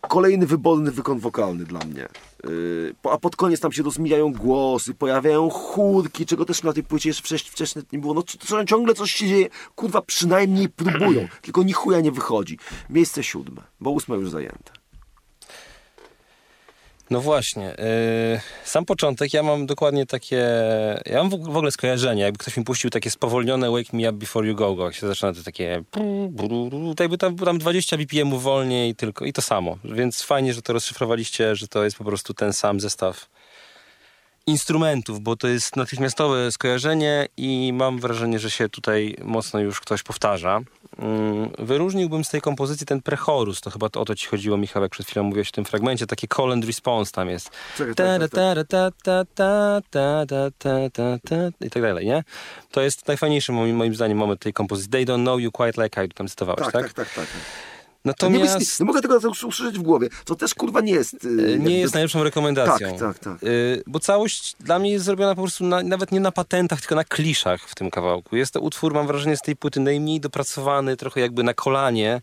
kolejny 0.00 0.46
wyborny 0.46 0.90
wykon 0.90 1.18
wokalny 1.18 1.64
dla 1.64 1.80
mnie. 1.80 2.08
Yy, 2.44 2.94
a 3.02 3.18
pod 3.18 3.36
koniec 3.36 3.60
tam 3.60 3.72
się 3.72 3.82
rozmijają 3.82 4.32
głosy, 4.32 4.94
pojawiają 4.94 5.50
chórki, 5.50 6.26
czego 6.26 6.44
też 6.44 6.62
na 6.62 6.72
tej 6.72 6.82
płycie 6.82 7.08
jeszcze 7.08 7.38
wcześniej, 7.50 7.84
nie 7.92 7.98
było. 7.98 8.14
No 8.14 8.64
ciągle 8.64 8.94
coś 8.94 9.12
się 9.12 9.26
dzieje, 9.26 9.48
kurwa, 9.74 10.02
przynajmniej 10.02 10.68
próbują, 10.68 11.28
tylko 11.42 11.62
ni 11.62 11.72
chuja 11.72 12.00
nie 12.00 12.12
wychodzi. 12.12 12.58
Miejsce 12.90 13.22
siódme, 13.22 13.62
bo 13.80 13.90
ósme 13.90 14.16
już 14.16 14.30
zajęte. 14.30 14.83
No 17.10 17.20
właśnie. 17.20 17.64
Yy, 17.64 18.40
sam 18.64 18.84
początek, 18.84 19.34
ja 19.34 19.42
mam 19.42 19.66
dokładnie 19.66 20.06
takie... 20.06 20.46
Ja 21.06 21.18
mam 21.18 21.30
w 21.30 21.56
ogóle 21.56 21.70
skojarzenie, 21.70 22.22
jakby 22.22 22.38
ktoś 22.38 22.56
mi 22.56 22.64
puścił 22.64 22.90
takie 22.90 23.10
spowolnione 23.10 23.70
Wake 23.70 23.92
Me 23.92 24.10
Up 24.10 24.12
Before 24.12 24.48
You 24.48 24.54
Go 24.54 24.74
Go, 24.74 24.84
jak 24.84 24.94
się 24.94 25.06
zaczyna 25.06 25.32
to 25.32 25.42
takie... 25.42 25.82
Jakby 27.00 27.18
tam, 27.18 27.36
tam 27.36 27.58
20 27.58 27.96
BPM 27.96 28.38
wolniej 28.38 28.94
tylko 28.94 29.24
i 29.24 29.32
to 29.32 29.42
samo. 29.42 29.78
Więc 29.84 30.22
fajnie, 30.22 30.54
że 30.54 30.62
to 30.62 30.72
rozszyfrowaliście, 30.72 31.56
że 31.56 31.68
to 31.68 31.84
jest 31.84 31.96
po 31.96 32.04
prostu 32.04 32.34
ten 32.34 32.52
sam 32.52 32.80
zestaw 32.80 33.28
instrumentów, 34.46 35.20
bo 35.20 35.36
to 35.36 35.48
jest 35.48 35.76
natychmiastowe 35.76 36.52
skojarzenie 36.52 37.28
i 37.36 37.72
mam 37.72 38.00
wrażenie, 38.00 38.38
że 38.38 38.50
się 38.50 38.68
tutaj 38.68 39.16
mocno 39.22 39.60
już 39.60 39.80
ktoś 39.80 40.02
powtarza. 40.02 40.60
Mm, 40.98 41.50
wyróżniłbym 41.58 42.24
z 42.24 42.28
tej 42.28 42.40
kompozycji 42.40 42.86
ten 42.86 43.02
prechorus, 43.02 43.60
to 43.60 43.70
chyba 43.70 43.88
to 43.88 44.00
o 44.00 44.04
to 44.04 44.14
ci 44.14 44.26
chodziło, 44.26 44.56
Michał, 44.56 44.82
jak 44.82 44.92
przed 44.92 45.06
chwilą 45.06 45.22
mówiłeś 45.22 45.48
o 45.48 45.52
tym 45.52 45.64
fragmencie, 45.64 46.06
takie 46.06 46.26
call 46.36 46.52
and 46.52 46.64
response 46.64 47.12
tam 47.12 47.28
jest. 47.28 47.50
I 51.60 51.70
tak 51.70 51.82
dalej, 51.82 52.06
nie? 52.06 52.24
To 52.70 52.80
jest 52.80 53.08
najfajniejszy 53.08 53.52
moim, 53.52 53.76
moim 53.76 53.94
zdaniem 53.94 54.18
moment 54.18 54.40
tej 54.40 54.52
kompozycji. 54.52 54.90
They 54.90 55.04
don't 55.04 55.22
know 55.22 55.40
you 55.40 55.52
quite 55.52 55.82
like 55.82 56.04
I, 56.04 56.08
tam 56.08 56.28
cytowałeś, 56.28 56.64
tak? 56.64 56.72
Tak, 56.72 56.92
tak, 56.92 57.08
tak. 57.08 57.14
tak. 57.14 57.73
Natomiast... 58.04 58.60
Nie, 58.60 58.66
nie 58.80 58.86
mogę 58.86 59.02
tego 59.02 59.18
usłyszeć 59.28 59.78
w 59.78 59.82
głowie. 59.82 60.08
To 60.24 60.34
też 60.34 60.54
kurwa 60.54 60.80
nie 60.80 60.92
jest... 60.92 61.24
Yy. 61.24 61.58
Nie 61.58 61.80
jest 61.80 61.94
najlepszą 61.94 62.24
rekomendacją. 62.24 62.90
Tak, 62.90 62.98
tak, 62.98 63.18
tak. 63.18 63.42
Yy, 63.42 63.82
bo 63.86 64.00
całość 64.00 64.56
dla 64.60 64.78
mnie 64.78 64.90
jest 64.90 65.04
zrobiona 65.04 65.34
po 65.34 65.42
prostu 65.42 65.64
na, 65.64 65.82
nawet 65.82 66.12
nie 66.12 66.20
na 66.20 66.32
patentach, 66.32 66.80
tylko 66.80 66.94
na 66.94 67.04
kliszach 67.04 67.68
w 67.68 67.74
tym 67.74 67.90
kawałku. 67.90 68.36
Jest 68.36 68.52
to 68.52 68.60
utwór, 68.60 68.94
mam 68.94 69.06
wrażenie, 69.06 69.36
z 69.36 69.40
tej 69.40 69.56
płyty 69.56 69.80
najmniej 69.80 70.20
dopracowany, 70.20 70.96
trochę 70.96 71.20
jakby 71.20 71.42
na 71.42 71.54
kolanie 71.54 72.22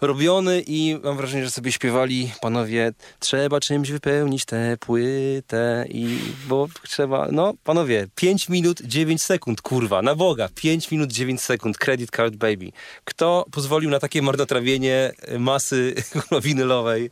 robiony 0.00 0.62
i 0.66 0.96
mam 1.04 1.16
wrażenie, 1.16 1.44
że 1.44 1.50
sobie 1.50 1.72
śpiewali 1.72 2.32
panowie, 2.40 2.92
trzeba 3.18 3.60
czymś 3.60 3.90
wypełnić 3.90 4.44
tę 4.44 4.76
płytę 4.80 5.84
i 5.88 6.18
bo 6.48 6.68
trzeba, 6.82 7.28
no 7.32 7.54
panowie, 7.64 8.06
5 8.14 8.48
minut 8.48 8.80
9 8.84 9.22
sekund, 9.22 9.62
kurwa, 9.62 10.02
na 10.02 10.14
Boga, 10.14 10.48
5 10.54 10.90
minut 10.90 11.12
9 11.12 11.40
sekund, 11.40 11.78
Credit 11.78 12.10
Card 12.10 12.36
Baby. 12.36 12.72
Kto 13.04 13.46
pozwolił 13.50 13.90
na 13.90 13.98
takie 13.98 14.22
marnotrawienie 14.22 15.12
masy 15.38 15.94
winylowej? 16.44 17.10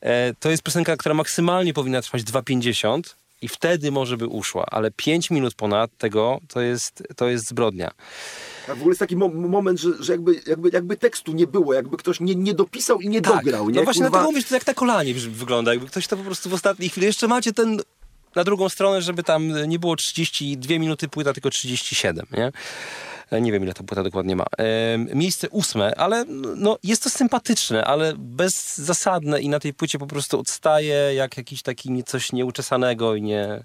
E, 0.00 0.34
to 0.34 0.50
jest 0.50 0.62
piosenka, 0.62 0.96
która 0.96 1.14
maksymalnie 1.14 1.74
powinna 1.74 2.02
trwać 2.02 2.22
2,50 2.22 3.14
i 3.42 3.48
wtedy 3.48 3.90
może 3.90 4.16
by 4.16 4.26
uszła, 4.26 4.66
ale 4.70 4.90
5 4.90 5.30
minut 5.30 5.54
ponad 5.54 5.90
tego 5.98 6.40
to 6.48 6.60
jest, 6.60 7.02
to 7.16 7.28
jest 7.28 7.48
zbrodnia. 7.48 7.90
A 8.68 8.74
w 8.74 8.78
ogóle 8.78 8.88
jest 8.88 9.00
taki 9.00 9.16
mo 9.16 9.28
moment, 9.28 9.80
że, 9.80 9.90
że 10.00 10.12
jakby, 10.12 10.40
jakby, 10.46 10.70
jakby 10.72 10.96
tekstu 10.96 11.32
nie 11.32 11.46
było, 11.46 11.74
jakby 11.74 11.96
ktoś 11.96 12.20
nie, 12.20 12.34
nie 12.34 12.54
dopisał 12.54 13.00
i 13.00 13.08
nie 13.08 13.20
tak. 13.20 13.44
dograł. 13.44 13.70
Nie? 13.70 13.76
No 13.76 13.84
właśnie 13.84 14.02
Kurwa... 14.02 14.10
dlatego 14.10 14.32
mówisz, 14.32 14.48
to 14.48 14.54
jak 14.54 14.66
na 14.66 14.74
kolanie 14.74 15.14
wygląda, 15.14 15.70
jakby 15.70 15.86
ktoś 15.86 16.06
to 16.06 16.16
po 16.16 16.22
prostu 16.22 16.50
w 16.50 16.54
ostatniej 16.54 16.88
chwili, 16.88 17.06
jeszcze 17.06 17.28
macie 17.28 17.52
ten 17.52 17.80
na 18.34 18.44
drugą 18.44 18.68
stronę, 18.68 19.02
żeby 19.02 19.22
tam 19.22 19.68
nie 19.68 19.78
było 19.78 19.96
32 19.96 20.78
minuty 20.78 21.08
płyta, 21.08 21.32
tylko 21.32 21.50
37, 21.50 22.26
nie? 22.32 22.52
E, 23.30 23.40
nie 23.40 23.52
wiem, 23.52 23.62
ile 23.62 23.74
ta 23.74 23.84
płyta 23.84 24.02
dokładnie 24.02 24.36
ma. 24.36 24.44
E, 24.58 24.98
miejsce 24.98 25.48
ósme, 25.48 25.94
ale 25.94 26.24
no, 26.56 26.78
jest 26.82 27.02
to 27.02 27.10
sympatyczne, 27.10 27.84
ale 27.84 28.14
bezzasadne 28.16 29.40
i 29.40 29.48
na 29.48 29.60
tej 29.60 29.74
płycie 29.74 29.98
po 29.98 30.06
prostu 30.06 30.40
odstaje 30.40 31.14
jak 31.14 31.36
jakiś 31.36 31.62
taki 31.62 32.04
coś 32.04 32.32
nieuczesanego 32.32 33.14
i 33.14 33.22
nie, 33.22 33.64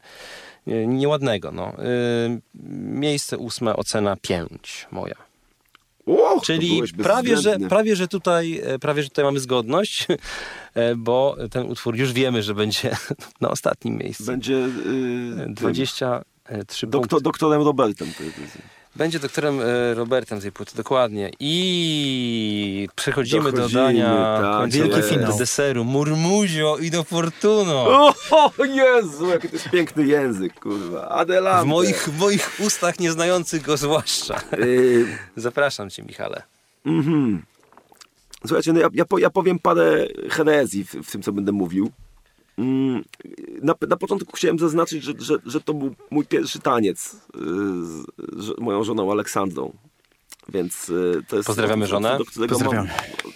nie 0.68 0.88
nieładnego. 0.88 1.52
No. 1.52 1.68
E, 1.68 2.40
miejsce 2.80 3.38
ósme, 3.38 3.76
ocena 3.76 4.16
pięć 4.22 4.88
moja. 4.92 5.16
O, 6.06 6.42
Czyli 6.42 6.82
prawie 7.04 7.38
że, 7.38 7.60
prawie, 7.60 7.96
że 7.96 8.08
tutaj, 8.08 8.62
prawie, 8.82 9.04
że 9.04 9.10
tutaj 9.10 9.26
mamy 9.26 9.40
zgodność, 9.40 10.08
bo 10.98 11.38
ten 11.52 11.66
utwór 11.72 11.96
już 11.96 12.14
wiemy, 12.14 12.44
że 12.44 12.54
będzie 12.54 12.96
na 13.42 13.50
ostatnim 13.50 13.98
miejscu. 13.98 14.26
Będzie 14.26 14.54
yy, 14.54 15.46
23 15.48 16.88
Doktor, 16.88 17.22
doktorem 17.22 17.62
Robertem. 17.62 18.08
To 18.18 18.24
jest. 18.24 18.58
Będzie 18.96 19.20
doktorem 19.20 19.60
e, 19.62 19.94
Robertem 19.94 20.42
tej 20.42 20.52
płyty, 20.52 20.76
dokładnie. 20.76 21.32
I 21.40 22.88
przechodzimy 22.96 23.52
do 23.52 23.70
dania 23.70 24.40
tak, 24.42 24.72
wielki 24.72 25.02
finał. 25.02 25.32
do 25.32 25.38
deseru. 25.38 25.84
Murmuzio 25.84 26.78
i 26.78 26.92
do 26.92 27.04
Fortuno. 27.04 27.86
O, 27.88 28.14
o 28.58 28.66
Jezu, 28.66 29.28
jaki 29.28 29.50
to 29.50 29.56
jest 29.56 29.70
piękny 29.70 30.06
język, 30.06 30.60
kurwa. 30.60 31.10
Adelante. 31.10 31.66
W 31.66 31.68
moich, 31.68 32.10
w 32.10 32.20
moich 32.20 32.52
ustach 32.60 33.00
nieznających 33.00 33.62
go 33.62 33.78
zwłaszcza. 33.78 34.42
Yy. 34.58 35.06
Zapraszam 35.36 35.90
cię, 35.90 36.04
Michale. 36.04 36.44
Mhm. 36.86 37.44
Słuchajcie, 38.48 38.74
no 38.74 38.80
ja, 38.80 38.88
ja, 38.94 39.06
ja 39.18 39.30
powiem 39.30 39.60
parę 39.60 40.08
herezji 40.30 40.86
w, 40.86 40.94
w 40.94 41.12
tym, 41.12 41.22
co 41.22 41.32
będę 41.32 41.52
mówił. 41.52 41.92
Mm, 42.58 43.04
na, 43.62 43.76
na 43.88 43.98
początku 43.98 44.32
chciałem 44.32 44.60
zaznaczyć, 44.60 45.04
że, 45.04 45.14
że, 45.18 45.38
że 45.46 45.62
to 45.62 45.74
był 45.74 45.96
mój 46.12 46.26
pierwszy 46.26 46.60
taniec 46.60 47.14
y, 47.14 47.18
z 48.44 48.60
moją 48.60 48.84
żoną 48.84 49.12
Aleksandrą. 49.12 49.74
Więc 50.50 50.90
y, 50.90 51.22
to 51.28 51.36
jest. 51.36 51.48
Pozdrawiamy 51.48 51.88
żonę. 51.88 52.18
Do 52.18 52.26
którego 52.26 52.56
Pozdrawiamy. 52.56 52.90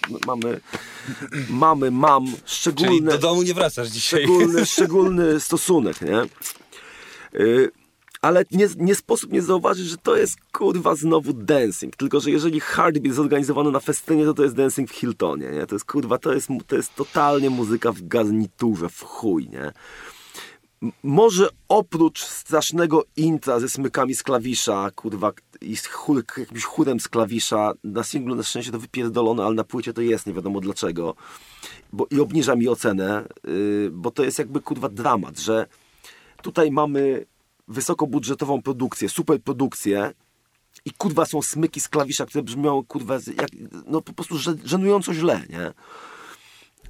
Mam, 0.10 0.19
mamy, 0.26 0.60
mamy, 1.49 1.91
mam 1.91 2.26
szczególny. 2.45 2.89
Czyli 2.89 3.03
do 3.03 3.18
domu 3.18 3.44
nie 3.44 3.53
wracasz 3.53 3.88
dzisiaj. 3.88 4.23
Szczególny, 4.23 4.65
szczególny 4.76 5.39
stosunek, 5.39 6.02
nie? 6.02 6.22
Ale 8.22 8.44
nie, 8.52 8.68
nie 8.77 8.95
sposób 8.95 9.31
nie 9.31 9.41
zauważyć, 9.41 9.88
że 9.88 9.98
to 9.98 10.18
jest 10.18 10.38
kurwa 10.52 10.95
znowu 10.95 11.34
dancing. 11.34 11.95
Tylko, 11.95 12.19
że 12.19 12.31
jeżeli 12.31 12.60
Heartbeat 12.60 13.06
jest 13.06 13.15
zorganizowany 13.15 13.72
na 13.72 13.80
festynie, 13.80 14.26
to 14.26 14.34
to 14.34 14.44
jest 14.44 14.56
dancing 14.56 14.89
w 14.89 14.95
Hiltonie, 14.95 15.49
nie? 15.52 15.65
To 15.65 15.76
jest 15.76 15.85
kurwa, 15.85 16.18
to 16.18 16.34
jest, 16.34 16.48
to 16.68 16.76
jest 16.76 16.95
totalnie 16.95 17.49
muzyka 17.49 17.91
w 17.91 18.07
garniturze, 18.07 18.89
w 18.89 19.03
chuj, 19.03 19.49
nie? 19.49 19.72
Może 21.03 21.49
oprócz 21.69 22.23
strasznego 22.23 23.03
intra 23.15 23.60
ze 23.60 23.69
smykami 23.69 24.15
z 24.15 24.23
klawisza, 24.23 24.91
kurwa, 24.95 25.31
i 25.61 25.77
z 25.77 25.88
chór, 25.88 26.23
jakimś 26.38 26.64
chórem 26.64 26.99
z 26.99 27.07
klawisza, 27.07 27.73
na 27.84 28.03
singlu 28.03 28.35
na 28.35 28.44
szczęście 28.44 28.72
to 28.72 28.80
wypierdolone, 28.80 29.44
ale 29.44 29.56
na 29.56 29.64
płycie 29.64 29.94
to 29.94 30.02
jest, 30.02 30.27
nie 30.27 30.34
wiadomo 30.34 30.60
dlaczego. 30.60 31.15
Bo, 31.94 32.07
I 32.11 32.19
obniża 32.19 32.56
mi 32.56 32.68
ocenę, 32.68 33.27
yy, 33.44 33.89
bo 33.91 34.11
to 34.11 34.23
jest 34.23 34.39
jakby 34.39 34.61
kurwa 34.61 34.89
dramat, 34.89 35.39
że 35.39 35.68
tutaj 36.41 36.72
mamy 36.72 37.26
wysokobudżetową 37.68 38.61
produkcję, 38.61 39.10
super 39.10 39.41
produkcję 39.41 40.14
i 40.85 40.91
kurwa 40.91 41.26
są 41.26 41.41
smyki 41.41 41.80
z 41.81 41.89
klawisza, 41.89 42.26
które 42.26 42.44
brzmią 42.44 42.84
kurwa 42.84 43.14
jak, 43.14 43.49
no 43.85 44.02
po 44.02 44.14
prostu 44.14 44.38
żenująco 44.64 45.14
źle, 45.14 45.41
nie? 45.49 45.73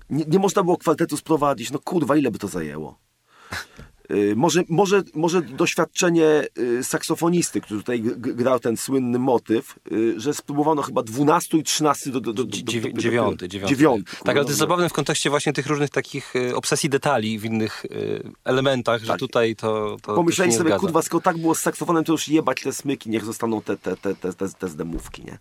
nie? 0.09 0.25
Nie 0.27 0.39
można 0.39 0.63
było 0.63 0.77
kwartetu 0.77 1.17
sprowadzić, 1.17 1.71
no 1.71 1.79
kurwa 1.79 2.15
ile 2.15 2.31
by 2.31 2.39
to 2.39 2.47
zajęło? 2.47 2.99
Y, 4.11 4.33
może, 4.35 4.63
może, 4.69 5.03
może 5.13 5.41
doświadczenie 5.41 6.43
y, 6.59 6.83
saksofonisty, 6.83 7.61
który 7.61 7.79
tutaj 7.79 8.01
grał 8.17 8.59
ten 8.59 8.77
słynny 8.77 9.19
motyw, 9.19 9.75
y, 9.91 10.19
że 10.19 10.33
spróbowano 10.33 10.81
chyba 10.81 11.03
12 11.03 11.57
i 11.57 11.63
13 11.63 12.09
do, 12.09 12.21
do, 12.21 12.33
do, 12.33 12.43
do, 12.43 12.51
dziewiąty, 12.51 13.47
dziewiąty. 13.47 13.47
dziewiąty 13.47 14.11
tak, 14.23 14.35
ale 14.35 14.45
to 14.45 14.49
jest 14.49 14.59
zabawne 14.59 14.89
w 14.89 14.93
kontekście 14.93 15.29
właśnie 15.29 15.53
tych 15.53 15.67
różnych 15.67 15.89
takich 15.89 16.33
obsesji 16.55 16.89
detali 16.89 17.39
w 17.39 17.45
innych 17.45 17.85
elementach, 18.43 19.01
że 19.01 19.07
tak. 19.07 19.19
tutaj 19.19 19.55
to, 19.55 19.97
to 20.01 20.15
Pomyśleli 20.15 20.51
sobie, 20.51 20.69
zgadza. 20.69 20.79
kurwa, 20.79 21.01
skoro 21.01 21.21
tak 21.21 21.37
było 21.37 21.55
z 21.55 21.59
saksofonem, 21.59 22.03
to 22.03 22.11
już 22.11 22.27
jebać 22.27 22.61
te 22.61 22.73
smyki, 22.73 23.09
niech 23.09 23.25
zostaną 23.25 23.61
te, 23.61 23.77
te, 23.77 23.97
te, 23.97 24.15
te, 24.15 24.33
te, 24.33 24.49
te 24.49 24.67
zdemówki, 24.67 25.23
nie? 25.25 25.37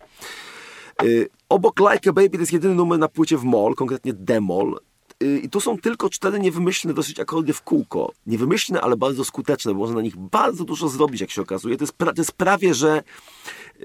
obok 1.49 1.79
Like 1.79 2.09
a 2.09 2.13
Baby 2.13 2.29
to 2.29 2.37
jest 2.37 2.53
jedyny 2.53 2.75
numer 2.75 2.99
na 2.99 3.07
płycie 3.07 3.37
w 3.37 3.43
mol, 3.43 3.75
konkretnie 3.75 4.13
demol. 4.13 4.79
Y, 5.23 5.39
I 5.39 5.49
tu 5.49 5.61
są 5.61 5.77
tylko 5.77 6.09
cztery 6.09 6.39
niewymyślne 6.39 6.93
dosyć 6.93 7.19
akordy 7.19 7.53
w 7.53 7.61
kółko. 7.61 8.13
Niewymyślne, 8.27 8.81
ale 8.81 8.97
bardzo 8.97 9.25
skuteczne, 9.25 9.73
bo 9.73 9.79
można 9.79 9.95
na 9.95 10.01
nich 10.01 10.17
bardzo 10.17 10.63
dużo 10.63 10.89
zrobić, 10.89 11.21
jak 11.21 11.31
się 11.31 11.41
okazuje. 11.41 11.77
To 11.77 11.83
jest, 11.83 11.97
pra- 11.97 12.13
to 12.13 12.21
jest 12.21 12.31
prawie, 12.31 12.73
że 12.73 13.03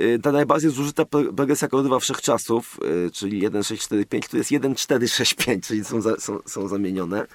y, 0.01 0.19
ta 0.23 0.33
najbardziej 0.33 0.71
zużyta 0.71 1.05
progresja 1.05 1.67
akordowa 1.67 1.99
wszechczasów, 1.99 2.79
y, 3.07 3.11
czyli 3.11 3.41
1, 3.41 3.63
6, 3.63 3.83
4, 3.83 4.07
5, 4.07 4.29
to 4.29 4.37
jest 4.37 4.51
1, 4.51 4.75
4, 4.75 5.09
6, 5.09 5.35
5, 5.35 5.67
czyli 5.67 5.85
są, 5.85 6.01
za, 6.01 6.17
są, 6.17 6.39
są 6.47 6.69
zamienione. 6.69 7.27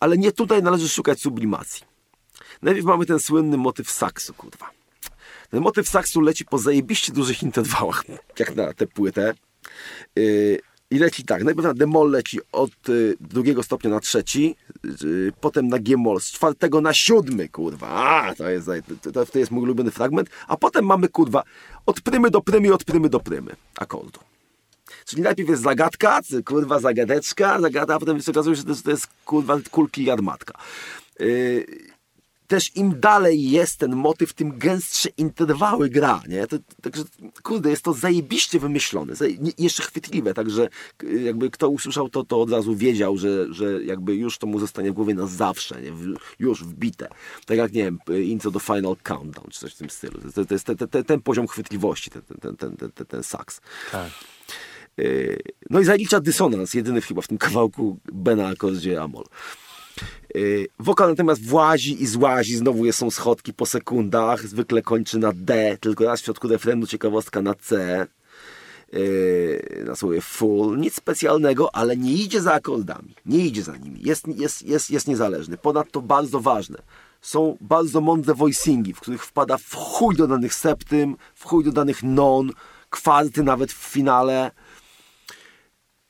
Ale 0.00 0.18
nie 0.18 0.32
tutaj 0.32 0.62
należy 0.62 0.88
szukać 0.88 1.20
sublimacji. 1.20 1.82
Najpierw 2.62 2.86
mamy 2.86 3.06
ten 3.06 3.20
słynny 3.20 3.56
motyw 3.56 3.90
saksu, 3.90 4.34
kurwa. 4.34 4.70
Ten 5.50 5.60
motyw 5.60 5.88
saksu 5.88 6.20
leci 6.20 6.44
po 6.44 6.58
zajebiście 6.58 7.12
dużych 7.12 7.42
interwałach, 7.42 8.04
jak 8.38 8.56
na 8.56 8.72
tę 8.72 8.86
płytę. 8.86 9.34
I 10.90 10.98
leci 10.98 11.24
tak, 11.24 11.44
najpierw 11.44 11.66
na 11.66 11.74
demol 11.74 12.10
leci 12.10 12.40
od 12.52 12.88
y, 12.88 13.16
drugiego 13.20 13.62
stopnia 13.62 13.90
na 13.90 14.00
trzeci, 14.00 14.56
y, 15.02 15.32
potem 15.40 15.68
na 15.68 15.78
g-moll 15.78 16.20
z 16.20 16.32
czwartego 16.32 16.80
na 16.80 16.94
siódmy, 16.94 17.48
kurwa. 17.48 17.88
A, 17.88 18.34
to 18.34 18.48
jest, 18.48 18.68
to, 19.02 19.26
to, 19.26 19.38
jest 19.38 19.50
mój 19.50 19.62
ulubiony 19.62 19.90
fragment. 19.90 20.28
A 20.48 20.56
potem 20.56 20.86
mamy, 20.86 21.08
kurwa, 21.08 21.42
od 21.86 22.00
prymy 22.00 22.30
do 22.30 22.40
prymy, 22.40 22.74
od 22.74 22.84
prymy 22.84 23.08
do 23.08 23.20
prymy 23.20 23.56
akordu. 23.76 24.20
Czyli 25.04 25.22
najpierw 25.22 25.48
jest 25.48 25.62
zagadka, 25.62 26.20
kurwa, 26.44 26.80
zagadeczka, 26.80 27.60
zagadka, 27.60 27.94
a 27.94 27.98
potem 27.98 28.22
się 28.22 28.30
okazuje, 28.32 28.56
że 28.56 28.64
to 28.64 28.70
jest, 28.70 28.84
to 28.84 28.90
jest 28.90 29.06
kurwa, 29.24 29.58
kulki 29.70 30.02
i 30.02 30.10
armatka. 30.10 30.58
Yy, 31.20 31.66
też 32.50 32.76
im 32.76 33.00
dalej 33.00 33.50
jest 33.50 33.78
ten 33.78 33.96
motyw, 33.96 34.32
tym 34.32 34.58
gęstsze 34.58 35.08
interwały 35.16 35.88
gra, 35.88 36.22
nie? 36.28 36.46
To, 36.46 36.56
także, 36.82 37.02
kurde, 37.42 37.70
jest 37.70 37.82
to 37.82 37.92
zajebiście 37.92 38.60
wymyślone, 38.60 39.14
zaje, 39.14 39.36
jeszcze 39.58 39.82
chwytliwe, 39.82 40.34
także 40.34 40.68
jakby 41.24 41.50
kto 41.50 41.68
usłyszał 41.68 42.08
to, 42.08 42.24
to 42.24 42.40
od 42.40 42.50
razu 42.50 42.76
wiedział, 42.76 43.16
że, 43.16 43.54
że 43.54 43.84
jakby 43.84 44.14
już 44.14 44.38
to 44.38 44.46
mu 44.46 44.58
zostanie 44.58 44.90
w 44.90 44.94
głowie 44.94 45.14
na 45.14 45.26
zawsze, 45.26 45.82
nie? 45.82 45.92
W, 45.92 46.14
już 46.38 46.64
wbite. 46.64 47.08
Tak 47.46 47.58
jak, 47.58 47.72
nie 47.72 47.84
wiem, 47.84 47.98
Intro 48.22 48.50
do 48.50 48.58
Final 48.58 48.96
Countdown, 49.02 49.50
czy 49.50 49.60
coś 49.60 49.74
w 49.74 49.78
tym 49.78 49.90
stylu. 49.90 50.20
To, 50.34 50.44
to 50.44 50.54
jest 50.54 50.66
ten, 50.66 50.76
ten, 50.76 51.04
ten 51.04 51.20
poziom 51.20 51.46
chwytliwości, 51.46 52.10
ten, 52.10 52.22
ten, 52.22 52.56
ten, 52.56 52.76
ten, 52.76 52.92
ten, 52.92 53.06
ten 53.06 53.22
saks. 53.22 53.60
Tak. 53.92 54.10
Y, 54.98 55.42
no 55.70 55.80
i 55.80 55.84
zalicza 55.84 56.20
dysonans, 56.20 56.74
jedyny 56.74 57.00
chyba 57.00 57.22
w 57.22 57.28
tym 57.28 57.38
kawałku 57.38 57.98
Bena 58.12 58.48
akordzie 58.48 59.02
Amol. 59.02 59.24
Y, 60.36 60.66
wokal 60.78 61.08
natomiast 61.08 61.46
włazi 61.46 62.02
i 62.02 62.06
złazi, 62.06 62.56
znowu 62.56 62.92
są 62.92 63.10
schodki 63.10 63.52
po 63.52 63.66
sekundach, 63.66 64.46
zwykle 64.46 64.82
kończy 64.82 65.18
na 65.18 65.32
D, 65.34 65.76
tylko 65.80 66.04
raz 66.04 66.20
w 66.20 66.24
środku 66.24 66.48
refrenu 66.48 66.86
ciekawostka 66.86 67.42
na 67.42 67.54
C, 67.54 68.06
y, 68.94 69.84
na 69.86 69.96
słowie 69.96 70.20
full, 70.20 70.78
nic 70.78 70.94
specjalnego, 70.94 71.74
ale 71.74 71.96
nie 71.96 72.12
idzie 72.12 72.40
za 72.40 72.52
akordami, 72.52 73.14
nie 73.26 73.46
idzie 73.46 73.62
za 73.62 73.76
nimi, 73.76 74.00
jest, 74.02 74.28
jest, 74.28 74.62
jest, 74.62 74.90
jest 74.90 75.08
niezależny. 75.08 75.56
Ponadto 75.56 76.02
bardzo 76.02 76.40
ważne, 76.40 76.78
są 77.20 77.56
bardzo 77.60 78.00
mądre 78.00 78.34
voicingi, 78.34 78.94
w 78.94 79.00
których 79.00 79.24
wpada 79.24 79.58
w 79.58 79.74
chuj 79.74 80.16
do 80.16 80.26
danych 80.26 80.54
septym, 80.54 81.16
w 81.34 81.44
chuj 81.44 81.64
do 81.64 81.72
danych 81.72 82.02
non, 82.02 82.50
kwarty 82.90 83.42
nawet 83.42 83.72
w 83.72 83.76
finale. 83.92 84.50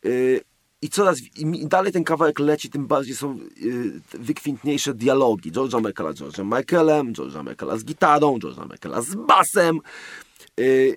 Y, 0.05 0.41
i 0.82 0.89
coraz 0.89 1.19
im 1.36 1.69
dalej 1.69 1.93
ten 1.93 2.05
kawałek 2.05 2.39
leci, 2.39 2.70
tym 2.70 2.86
bardziej 2.86 3.15
są 3.16 3.39
yy, 3.57 4.01
wykwintniejsze 4.12 4.94
dialogi. 4.94 5.52
George'a 5.52 5.86
Michaela 5.86 6.12
George'em 6.12 6.59
Michaelem, 6.59 7.12
George'a 7.12 7.51
Michaela 7.51 7.77
z 7.77 7.85
gitarą, 7.85 8.39
George'a 8.39 8.73
Michaela 8.73 9.02
z 9.02 9.15
basem. 9.15 9.81
Yy, 10.57 10.97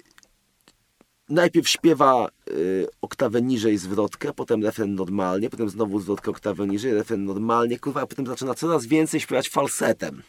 najpierw 1.30 1.70
śpiewa 1.70 2.30
y, 2.50 2.88
oktawę 3.02 3.42
niżej 3.42 3.78
zwrotkę, 3.78 4.34
potem 4.34 4.64
refren 4.64 4.96
normalnie, 4.96 5.50
potem 5.50 5.70
znowu 5.70 6.00
zwrotkę 6.00 6.32
oktawę 6.32 6.68
niżej, 6.68 6.94
refren 6.94 7.26
normalnie, 7.26 7.80
kurwa, 7.80 8.02
a 8.02 8.08
potem 8.08 8.28
zaczyna 8.28 8.54
coraz 8.54 8.86
więcej 8.86 9.20
śpiewać 9.20 9.50
falsetem. 9.50 10.24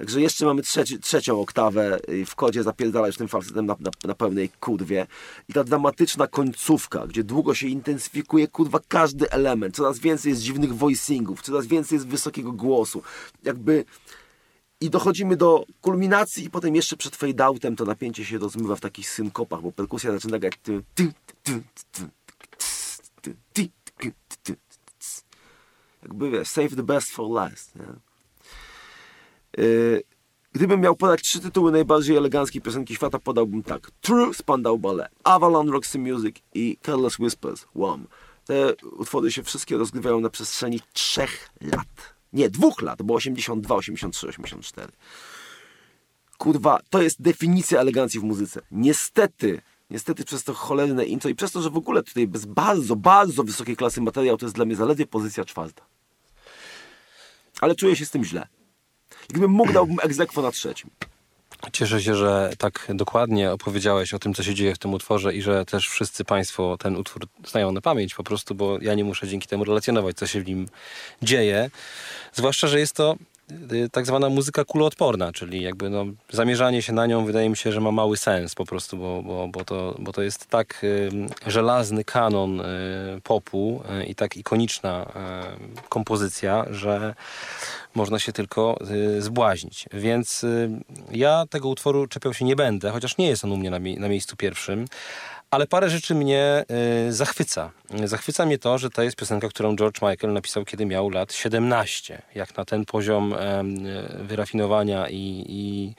Także 0.00 0.20
jeszcze 0.20 0.46
mamy 0.46 0.62
trzeci, 0.62 0.98
trzecią 0.98 1.40
oktawę 1.40 1.98
w 2.26 2.34
kodzie, 2.34 2.62
zapierdala 2.62 3.06
już 3.06 3.16
tym 3.16 3.28
falsetem 3.28 3.66
na, 3.66 3.76
na, 3.80 3.90
na, 4.04 4.14
pełnej 4.14 4.48
kurwie. 4.48 5.06
I 5.48 5.52
ta 5.52 5.64
dramatyczna 5.64 6.26
końcówka, 6.26 7.06
gdzie 7.06 7.24
długo 7.24 7.54
się 7.54 7.68
intensyfikuje 7.68 8.48
kurwa 8.48 8.80
każdy 8.88 9.30
element. 9.30 9.76
Coraz 9.76 9.98
więcej 9.98 10.30
jest 10.30 10.42
dziwnych 10.42 10.74
voicingów, 10.74 11.42
coraz 11.42 11.66
więcej 11.66 11.96
jest 11.96 12.06
wysokiego 12.06 12.52
głosu. 12.52 13.02
Jakby... 13.42 13.84
I 14.80 14.90
dochodzimy 14.90 15.36
do 15.36 15.64
kulminacji 15.80 16.44
i 16.44 16.50
potem 16.50 16.76
jeszcze 16.76 16.96
przed 16.96 17.16
fade-outem 17.16 17.76
to 17.76 17.84
napięcie 17.84 18.24
się 18.24 18.38
rozmywa 18.38 18.76
w 18.76 18.80
takich 18.80 19.10
synkopach, 19.10 19.62
bo 19.62 19.72
perkusja 19.72 20.12
zaczyna 20.12 20.38
grać 20.38 20.54
jakby 26.02 26.30
wiesz, 26.30 26.48
save 26.48 26.76
the 26.76 26.82
best 26.82 27.10
for 27.10 27.30
last. 27.30 27.72
Yy, 29.60 30.02
gdybym 30.52 30.80
miał 30.80 30.96
podać 30.96 31.22
trzy 31.22 31.40
tytuły 31.40 31.72
najbardziej 31.72 32.16
eleganckiej 32.16 32.62
piosenki 32.62 32.94
świata, 32.94 33.18
podałbym 33.18 33.62
tak. 33.62 33.90
True, 34.00 34.34
Spandau 34.34 34.78
Ballet, 34.78 35.08
Avalon 35.24 35.68
Roxy 35.68 35.98
Music 35.98 36.36
i 36.54 36.76
Careless 36.82 37.18
Whispers, 37.18 37.66
Wham. 37.76 38.06
Te 38.44 38.74
utwory 38.76 39.32
się 39.32 39.42
wszystkie 39.42 39.76
rozgrywają 39.76 40.20
na 40.20 40.30
przestrzeni 40.30 40.80
trzech 40.92 41.50
lat. 41.60 42.14
Nie, 42.32 42.50
dwóch 42.50 42.82
lat, 42.82 43.02
bo 43.02 43.14
82, 43.14 43.74
83, 43.74 44.28
84. 44.28 44.92
Kurwa, 46.38 46.80
to 46.90 47.02
jest 47.02 47.22
definicja 47.22 47.80
elegancji 47.80 48.20
w 48.20 48.22
muzyce. 48.22 48.60
Niestety, 48.70 49.62
niestety 49.90 50.24
przez 50.24 50.44
to 50.44 50.54
cholerne 50.54 51.04
intro 51.04 51.30
i 51.30 51.34
przez 51.34 51.52
to, 51.52 51.62
że 51.62 51.70
w 51.70 51.76
ogóle 51.76 52.02
tutaj 52.02 52.26
bez 52.26 52.44
bardzo, 52.44 52.96
bardzo 52.96 53.44
wysokiej 53.44 53.76
klasy 53.76 54.00
materiał, 54.00 54.36
to 54.36 54.46
jest 54.46 54.56
dla 54.56 54.64
mnie 54.64 54.76
zaledwie 54.76 55.06
pozycja 55.06 55.44
czwarta. 55.44 55.82
Ale 57.60 57.74
czuję 57.74 57.96
się 57.96 58.06
z 58.06 58.10
tym 58.10 58.24
źle. 58.24 58.46
Gdybym 59.28 59.50
mógł, 59.50 59.72
dałbym 59.72 59.96
egzekwo 60.02 60.42
na 60.42 60.50
trzecim. 60.50 60.90
Cieszę 61.72 62.02
się, 62.02 62.14
że 62.14 62.52
tak 62.58 62.86
dokładnie 62.94 63.52
opowiedziałeś 63.52 64.14
o 64.14 64.18
tym, 64.18 64.34
co 64.34 64.42
się 64.42 64.54
dzieje 64.54 64.74
w 64.74 64.78
tym 64.78 64.94
utworze 64.94 65.34
i 65.34 65.42
że 65.42 65.64
też 65.64 65.88
wszyscy 65.88 66.24
Państwo 66.24 66.76
ten 66.78 66.96
utwór 66.96 67.26
znają 67.46 67.72
na 67.72 67.80
pamięć 67.80 68.14
po 68.14 68.24
prostu, 68.24 68.54
bo 68.54 68.78
ja 68.80 68.94
nie 68.94 69.04
muszę 69.04 69.28
dzięki 69.28 69.48
temu 69.48 69.64
relacjonować, 69.64 70.16
co 70.16 70.26
się 70.26 70.40
w 70.40 70.46
nim 70.46 70.68
dzieje. 71.22 71.70
Zwłaszcza, 72.32 72.66
że 72.66 72.78
jest 72.78 72.96
to 72.96 73.16
tak 73.92 74.06
zwana 74.06 74.28
muzyka 74.28 74.64
kuloodporna, 74.64 75.32
czyli 75.32 75.62
jakby 75.62 75.90
no, 75.90 76.04
zamierzanie 76.30 76.82
się 76.82 76.92
na 76.92 77.06
nią 77.06 77.24
wydaje 77.24 77.48
mi 77.48 77.56
się, 77.56 77.72
że 77.72 77.80
ma 77.80 77.92
mały 77.92 78.16
sens 78.16 78.54
po 78.54 78.64
prostu, 78.64 78.96
bo, 78.96 79.22
bo, 79.22 79.48
bo, 79.48 79.64
to, 79.64 79.94
bo 79.98 80.12
to 80.12 80.22
jest 80.22 80.46
tak 80.46 80.84
y, 80.84 81.10
żelazny 81.46 82.04
kanon 82.04 82.60
y, 82.60 82.64
popu 83.22 83.82
y, 84.00 84.04
i 84.04 84.14
tak 84.14 84.36
ikoniczna 84.36 85.12
y, 85.82 85.88
kompozycja, 85.88 86.66
że 86.70 87.14
można 87.94 88.18
się 88.18 88.32
tylko 88.32 88.78
y, 88.90 89.22
zbłaźnić. 89.22 89.86
Więc 89.92 90.46
ja 91.10 91.44
tego 91.50 91.68
utworu 91.68 92.06
czepiał 92.06 92.34
się 92.34 92.44
nie 92.44 92.56
będę, 92.56 92.90
chociaż 92.90 93.18
nie 93.18 93.28
jest 93.28 93.44
on 93.44 93.52
u 93.52 93.56
mnie 93.56 93.70
na, 93.70 93.78
mi 93.78 93.96
na 93.96 94.08
miejscu 94.08 94.36
pierwszym, 94.36 94.86
ale 95.50 95.66
parę 95.66 95.90
rzeczy 95.90 96.14
mnie 96.14 96.64
y, 97.08 97.12
zachwyca. 97.12 97.70
Zachwyca 98.04 98.46
mnie 98.46 98.58
to, 98.58 98.78
że 98.78 98.90
to 98.90 99.02
jest 99.02 99.16
piosenka, 99.16 99.48
którą 99.48 99.76
George 99.76 100.02
Michael 100.02 100.32
napisał, 100.32 100.64
kiedy 100.64 100.86
miał 100.86 101.10
lat 101.10 101.32
17. 101.32 102.22
Jak 102.34 102.56
na 102.56 102.64
ten 102.64 102.84
poziom 102.84 103.32
y, 103.32 104.24
wyrafinowania 104.24 105.08
i, 105.08 105.44
i 105.48 105.94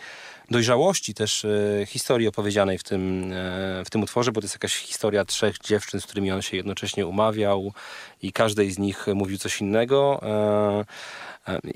dojrzałości 0.49 1.14
też 1.14 1.44
y, 1.44 1.84
historii 1.88 2.28
opowiedzianej 2.28 2.78
w 2.78 2.84
tym, 2.84 3.34
w 3.86 3.90
tym 3.90 4.03
utworze, 4.03 4.32
bo 4.32 4.41
to 4.41 4.45
jest 4.45 4.56
jakaś 4.56 4.76
historia 4.76 5.26
trzech 5.26 5.57
dziewczyn, 5.57 6.02
z 6.02 6.06
którymi 6.06 6.32
on 6.32 6.41
się 6.41 6.57
jednocześnie 6.57 7.07
umawiał 7.07 7.73
i 8.22 8.32
każdej 8.32 8.72
z 8.72 8.80
nich 8.80 9.07
mówił 9.15 9.38
coś 9.38 9.61
innego 9.61 10.22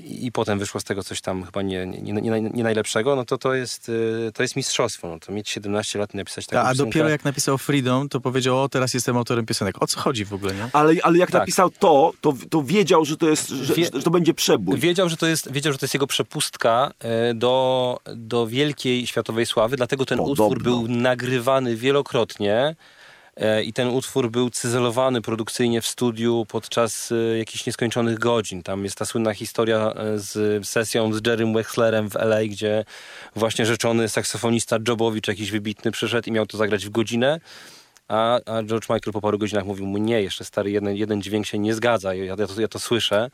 i 0.00 0.32
potem 0.32 0.58
wyszło 0.58 0.80
z 0.80 0.84
tego 0.84 1.04
coś 1.04 1.20
tam 1.20 1.44
chyba 1.44 1.62
nie, 1.62 1.86
nie, 1.86 2.12
nie, 2.12 2.40
nie 2.40 2.64
najlepszego, 2.64 3.16
no 3.16 3.24
to 3.24 3.38
to 3.38 3.54
jest, 3.54 3.88
y, 3.88 4.30
to 4.34 4.42
jest 4.42 4.56
mistrzostwo. 4.56 5.08
No 5.08 5.18
to 5.18 5.32
mieć 5.32 5.48
17 5.48 5.98
lat 5.98 6.14
i 6.14 6.16
napisać 6.16 6.46
taką 6.46 6.68
A, 6.68 6.70
a 6.70 6.74
dopiero 6.74 7.08
jak 7.08 7.24
napisał 7.24 7.58
Freedom, 7.58 8.08
to 8.08 8.20
powiedział, 8.20 8.62
o 8.62 8.68
teraz 8.68 8.94
jestem 8.94 9.16
autorem 9.16 9.46
piosenek. 9.46 9.82
O 9.82 9.86
co 9.86 10.00
chodzi 10.00 10.24
w 10.24 10.32
ogóle, 10.32 10.54
nie? 10.54 10.68
Ale, 10.72 10.94
ale 11.02 11.18
jak 11.18 11.30
tak. 11.30 11.40
napisał 11.40 11.70
to, 11.70 12.12
to, 12.20 12.34
to 12.50 12.62
wiedział, 12.62 13.04
że 13.04 13.16
to 13.16 13.28
jest, 13.28 13.48
że, 13.48 13.74
Wie, 13.74 13.84
że 13.84 14.02
to 14.02 14.10
będzie 14.10 14.34
przebój. 14.34 14.78
Wiedział, 14.78 15.08
że 15.08 15.16
to 15.16 15.26
jest, 15.26 15.52
wiedział, 15.52 15.72
że 15.72 15.78
to 15.78 15.84
jest 15.84 15.94
jego 15.94 16.06
przepustka 16.06 16.92
e, 16.98 17.34
do, 17.34 17.98
do 18.16 18.46
wielkiej 18.46 19.06
światowej 19.06 19.46
sławy, 19.46 19.76
dlatego 19.76 20.06
ten 20.06 20.18
Podobno. 20.18 20.44
utwór 20.44 20.62
był 20.62 20.88
nagrywany 20.88 21.76
wielokrotnie 21.76 22.76
i 23.64 23.72
ten 23.72 23.88
utwór 23.88 24.30
był 24.30 24.50
cyzelowany 24.50 25.22
produkcyjnie 25.22 25.80
w 25.80 25.86
studiu 25.86 26.46
podczas 26.48 27.12
e, 27.12 27.38
jakichś 27.38 27.66
nieskończonych 27.66 28.18
godzin. 28.18 28.62
Tam 28.62 28.84
jest 28.84 28.98
ta 28.98 29.04
słynna 29.04 29.34
historia 29.34 29.92
e, 29.92 30.18
z 30.18 30.66
sesją 30.66 31.12
z 31.12 31.26
Jerrym 31.26 31.54
Wexlerem 31.54 32.10
w 32.10 32.14
LA, 32.14 32.44
gdzie 32.44 32.84
właśnie 33.36 33.66
rzeczony 33.66 34.08
saksofonista 34.08 34.78
Jobowicz 34.88 35.28
jakiś 35.28 35.50
wybitny 35.50 35.90
przyszedł 35.90 36.28
i 36.28 36.32
miał 36.32 36.46
to 36.46 36.58
zagrać 36.58 36.86
w 36.86 36.90
godzinę. 36.90 37.40
A, 38.08 38.40
a, 38.46 38.62
George 38.62 38.88
Michael 38.90 39.12
po 39.12 39.20
paru 39.20 39.38
godzinach 39.38 39.66
mówił 39.66 39.86
mu 39.86 39.98
nie, 39.98 40.22
jeszcze 40.22 40.44
stary, 40.44 40.70
jeden, 40.70 40.96
jeden 40.96 41.22
dźwięk 41.22 41.46
się 41.46 41.58
nie 41.58 41.74
zgadza, 41.74 42.14
ja, 42.14 42.24
ja, 42.24 42.36
to, 42.36 42.60
ja 42.60 42.68
to 42.68 42.78
słyszę. 42.78 43.30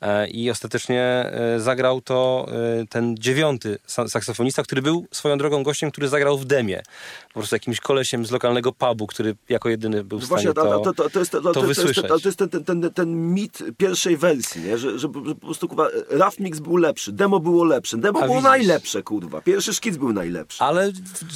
E, 0.00 0.28
I 0.28 0.50
ostatecznie 0.50 1.02
e, 1.02 1.60
zagrał 1.60 2.00
to 2.00 2.46
e, 2.82 2.86
ten 2.86 3.16
dziewiąty 3.16 3.78
saksofonista, 3.86 4.62
który 4.62 4.82
był 4.82 5.06
swoją 5.10 5.38
drogą 5.38 5.62
gościem, 5.62 5.90
który 5.90 6.08
zagrał 6.08 6.38
w 6.38 6.44
demie. 6.44 6.82
Po 7.28 7.40
prostu 7.40 7.54
jakimś 7.54 7.80
kolesiem 7.80 8.26
z 8.26 8.30
lokalnego 8.30 8.72
pubu, 8.72 9.06
który 9.06 9.36
jako 9.48 9.68
jedyny 9.68 10.04
był 10.04 10.18
w 10.18 10.22
no 10.22 10.26
stanie 10.26 10.54
to, 10.54 10.80
to, 10.80 10.94
to, 10.94 11.10
to, 11.10 11.18
jest, 11.18 11.32
to, 11.32 11.52
to, 11.52 11.62
wysłyszeć. 11.62 12.06
To 12.08 12.18
jest 12.24 12.38
ten, 12.38 12.48
ten, 12.48 12.64
ten, 12.64 12.90
ten 12.92 13.34
mit 13.34 13.58
pierwszej 13.76 14.16
wersji, 14.16 14.62
nie? 14.62 14.78
Że, 14.78 14.98
że, 14.98 14.98
że 14.98 15.08
po 15.34 15.46
prostu 15.46 15.68
kurwa, 15.68 15.88
rough 16.10 16.38
mix 16.38 16.58
był 16.58 16.76
lepszy, 16.76 17.12
demo 17.12 17.40
było 17.40 17.64
lepsze, 17.64 17.96
demo 17.96 18.18
a 18.18 18.22
było 18.22 18.34
widzisz. 18.34 18.50
najlepsze, 18.50 19.02
kurwa. 19.02 19.40
Pierwszy 19.40 19.74
szkic 19.74 19.96
był 19.96 20.12
najlepszy. 20.12 20.64
Ale 20.64 20.92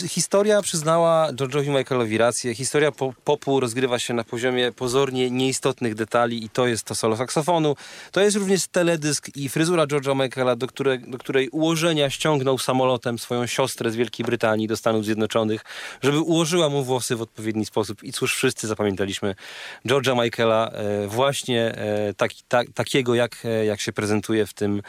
historia 0.08 0.62
przyznała 0.62 1.32
George'owi 1.32 1.78
Michaelowi 1.78 2.18
rację. 2.18 2.54
Historia 2.54 2.79
po, 2.92 3.14
popu 3.24 3.60
rozgrywa 3.60 3.98
się 3.98 4.14
na 4.14 4.24
poziomie 4.24 4.72
pozornie 4.72 5.30
nieistotnych 5.30 5.94
detali 5.94 6.44
i 6.44 6.48
to 6.48 6.66
jest 6.66 6.84
to 6.84 6.94
solo 6.94 7.16
saksofonu. 7.16 7.76
To 8.12 8.20
jest 8.20 8.36
również 8.36 8.66
teledysk 8.68 9.36
i 9.36 9.48
fryzura 9.48 9.86
George'a 9.86 10.24
Michaela, 10.24 10.56
do, 10.56 10.66
które, 10.66 10.98
do 10.98 11.18
której 11.18 11.48
ułożenia 11.48 12.10
ściągnął 12.10 12.58
samolotem 12.58 13.18
swoją 13.18 13.46
siostrę 13.46 13.90
z 13.90 13.96
Wielkiej 13.96 14.26
Brytanii 14.26 14.68
do 14.68 14.76
Stanów 14.76 15.04
Zjednoczonych, 15.04 15.64
żeby 16.02 16.20
ułożyła 16.20 16.68
mu 16.68 16.84
włosy 16.84 17.16
w 17.16 17.22
odpowiedni 17.22 17.66
sposób. 17.66 18.02
I 18.02 18.12
cóż, 18.12 18.36
wszyscy 18.36 18.66
zapamiętaliśmy 18.66 19.34
George'a 19.86 20.24
Michaela 20.24 20.70
e, 20.70 21.06
właśnie 21.06 21.74
e, 21.74 22.14
tak, 22.14 22.30
tak, 22.48 22.66
takiego, 22.74 23.14
jak, 23.14 23.36
e, 23.44 23.64
jak 23.64 23.80
się 23.80 23.92
prezentuje 23.92 24.46
w 24.46 24.54
tym 24.54 24.82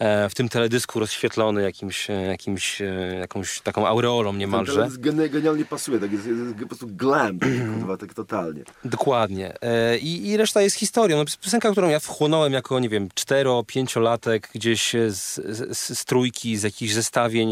w 0.00 0.34
tym 0.34 0.48
teledysku 0.48 1.00
rozświetlony 1.00 1.62
jakimś, 1.62 2.10
e, 2.10 2.12
jakimś, 2.12 2.82
e, 2.82 2.84
jakąś 3.20 3.60
taką 3.60 3.86
aureolą 3.86 4.32
niemalże. 4.32 4.72
Ten 4.72 5.02
teledysk 5.02 5.32
genialnie 5.32 5.64
pasuje, 5.64 6.00
tak 6.00 6.12
jest, 6.12 6.26
jest, 6.26 6.54
po 6.60 6.66
prostu 6.66 6.86
glam, 6.86 7.38
kurwa, 7.38 7.96
tak 7.96 8.14
totalnie. 8.14 8.62
Dokładnie. 8.84 9.54
I, 10.00 10.28
I 10.28 10.36
reszta 10.36 10.62
jest 10.62 10.76
historią. 10.76 11.16
No, 11.16 11.24
piosenka, 11.42 11.70
którą 11.70 11.88
ja 11.88 12.00
wchłonąłem 12.00 12.52
jako, 12.52 12.80
nie 12.80 12.88
wiem, 12.88 13.08
cztero, 13.14 13.64
pięciolatek 13.66 14.48
gdzieś 14.54 14.92
z, 15.08 15.34
z, 15.34 15.98
z 15.98 16.04
trójki, 16.04 16.56
z 16.56 16.62
jakichś 16.62 16.92
zestawień, 16.92 17.48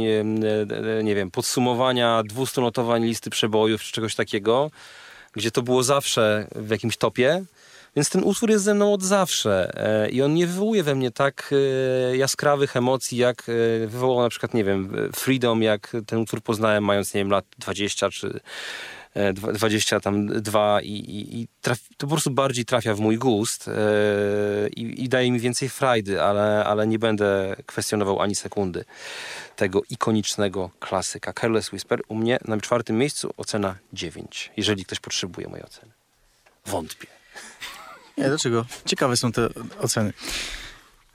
nie 1.02 1.14
wiem, 1.14 1.30
podsumowania 1.30 2.22
dwustunotowań 2.22 3.04
listy 3.04 3.30
przebojów 3.30 3.82
czy 3.82 3.92
czegoś 3.92 4.14
takiego, 4.14 4.70
gdzie 5.32 5.50
to 5.50 5.62
było 5.62 5.82
zawsze 5.82 6.46
w 6.56 6.70
jakimś 6.70 6.96
topie. 6.96 7.44
Więc 7.96 8.10
ten 8.10 8.24
utwór 8.24 8.50
jest 8.50 8.64
ze 8.64 8.74
mną 8.74 8.92
od 8.92 9.02
zawsze 9.02 9.70
e, 9.74 10.10
i 10.10 10.22
on 10.22 10.34
nie 10.34 10.46
wywołuje 10.46 10.82
we 10.82 10.94
mnie 10.94 11.10
tak 11.10 11.50
e, 11.52 12.16
jaskrawych 12.16 12.76
emocji, 12.76 13.18
jak 13.18 13.48
e, 13.48 13.86
wywołał 13.86 14.22
na 14.22 14.28
przykład, 14.28 14.54
nie 14.54 14.64
wiem, 14.64 15.10
Freedom, 15.14 15.62
jak 15.62 15.96
ten 16.06 16.18
utwór 16.18 16.42
poznałem 16.42 16.84
mając, 16.84 17.14
nie 17.14 17.20
wiem, 17.20 17.30
lat 17.30 17.44
20 17.58 18.10
czy 18.10 18.40
22 19.54 20.80
i, 20.80 20.90
i, 20.90 21.40
i 21.40 21.48
traf, 21.60 21.78
to 21.96 22.06
po 22.06 22.10
prostu 22.10 22.30
bardziej 22.30 22.64
trafia 22.64 22.94
w 22.94 23.00
mój 23.00 23.18
gust 23.18 23.70
i, 24.76 25.04
i, 25.04 25.08
daje 25.08 25.32
mi 25.32 25.40
więcej 25.40 25.68
frajdy, 25.68 26.22
ale, 26.22 26.64
ale 26.64 26.86
nie 26.86 26.98
będę 26.98 27.56
kwestionował 27.66 28.20
ani 28.20 28.34
sekundy 28.34 28.84
tego 29.56 29.82
ikonicznego 29.90 30.70
klasyka. 30.80 31.32
Careless 31.32 31.72
Whisper 31.72 32.00
u 32.08 32.14
mnie 32.14 32.38
na 32.44 32.60
czwartym 32.60 32.98
miejscu 32.98 33.30
ocena 33.36 33.74
9, 33.92 34.52
jeżeli 34.56 34.84
ktoś 34.84 35.00
potrzebuje 35.00 35.48
mojej 35.48 35.64
oceny. 35.64 35.92
Wątpię. 36.66 37.16
Nie, 38.18 38.28
dlaczego? 38.28 38.64
Ciekawe 38.86 39.16
są 39.16 39.32
te 39.32 39.48
oceny. 39.80 40.12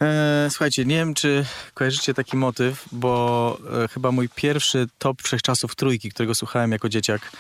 E, 0.02 0.48
słuchajcie, 0.50 0.86
nie 0.86 0.96
wiem, 0.96 1.14
czy 1.14 1.46
kojarzycie 1.74 2.14
taki 2.14 2.38
motyw, 2.38 2.86
bo 2.92 3.58
e, 3.84 3.88
chyba 3.88 4.12
mój 4.12 4.30
pierwszy 4.30 4.88
top 4.98 5.22
wszechczasów 5.22 5.76
trójki, 5.76 6.10
którego 6.10 6.36
słuchałem 6.36 6.72
jako 6.72 6.90
dzieciak 6.90 7.32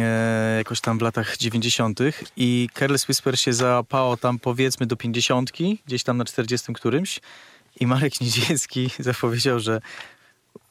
e, 0.00 0.56
jakoś 0.58 0.80
tam 0.80 0.98
w 0.98 1.02
latach 1.02 1.36
90. 1.36 2.00
i 2.36 2.68
Careless 2.74 3.08
Whisper 3.08 3.38
się 3.38 3.52
załapało 3.52 4.16
tam 4.16 4.38
powiedzmy 4.38 4.86
do 4.86 4.96
50, 4.96 5.50
gdzieś 5.86 6.02
tam 6.02 6.16
na 6.16 6.24
40 6.24 6.72
którymś 6.72 7.20
i 7.80 7.86
Marek 7.86 8.20
Nidziecki 8.20 8.90
zapowiedział, 8.98 9.60
że 9.60 9.80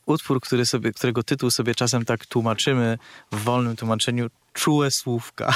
utwór, 0.06 0.42
który 0.42 0.66
sobie, 0.66 0.92
którego 0.92 1.24
tytuł 1.24 1.52
sobie 1.52 1.76
czasem 1.76 2.06
tak 2.06 2.26
tłumaczymy 2.26 2.98
w 3.32 3.44
wolnym 3.44 3.76
tłumaczeniu 3.76 4.30
czułe 4.54 4.92
słówka. 4.92 5.54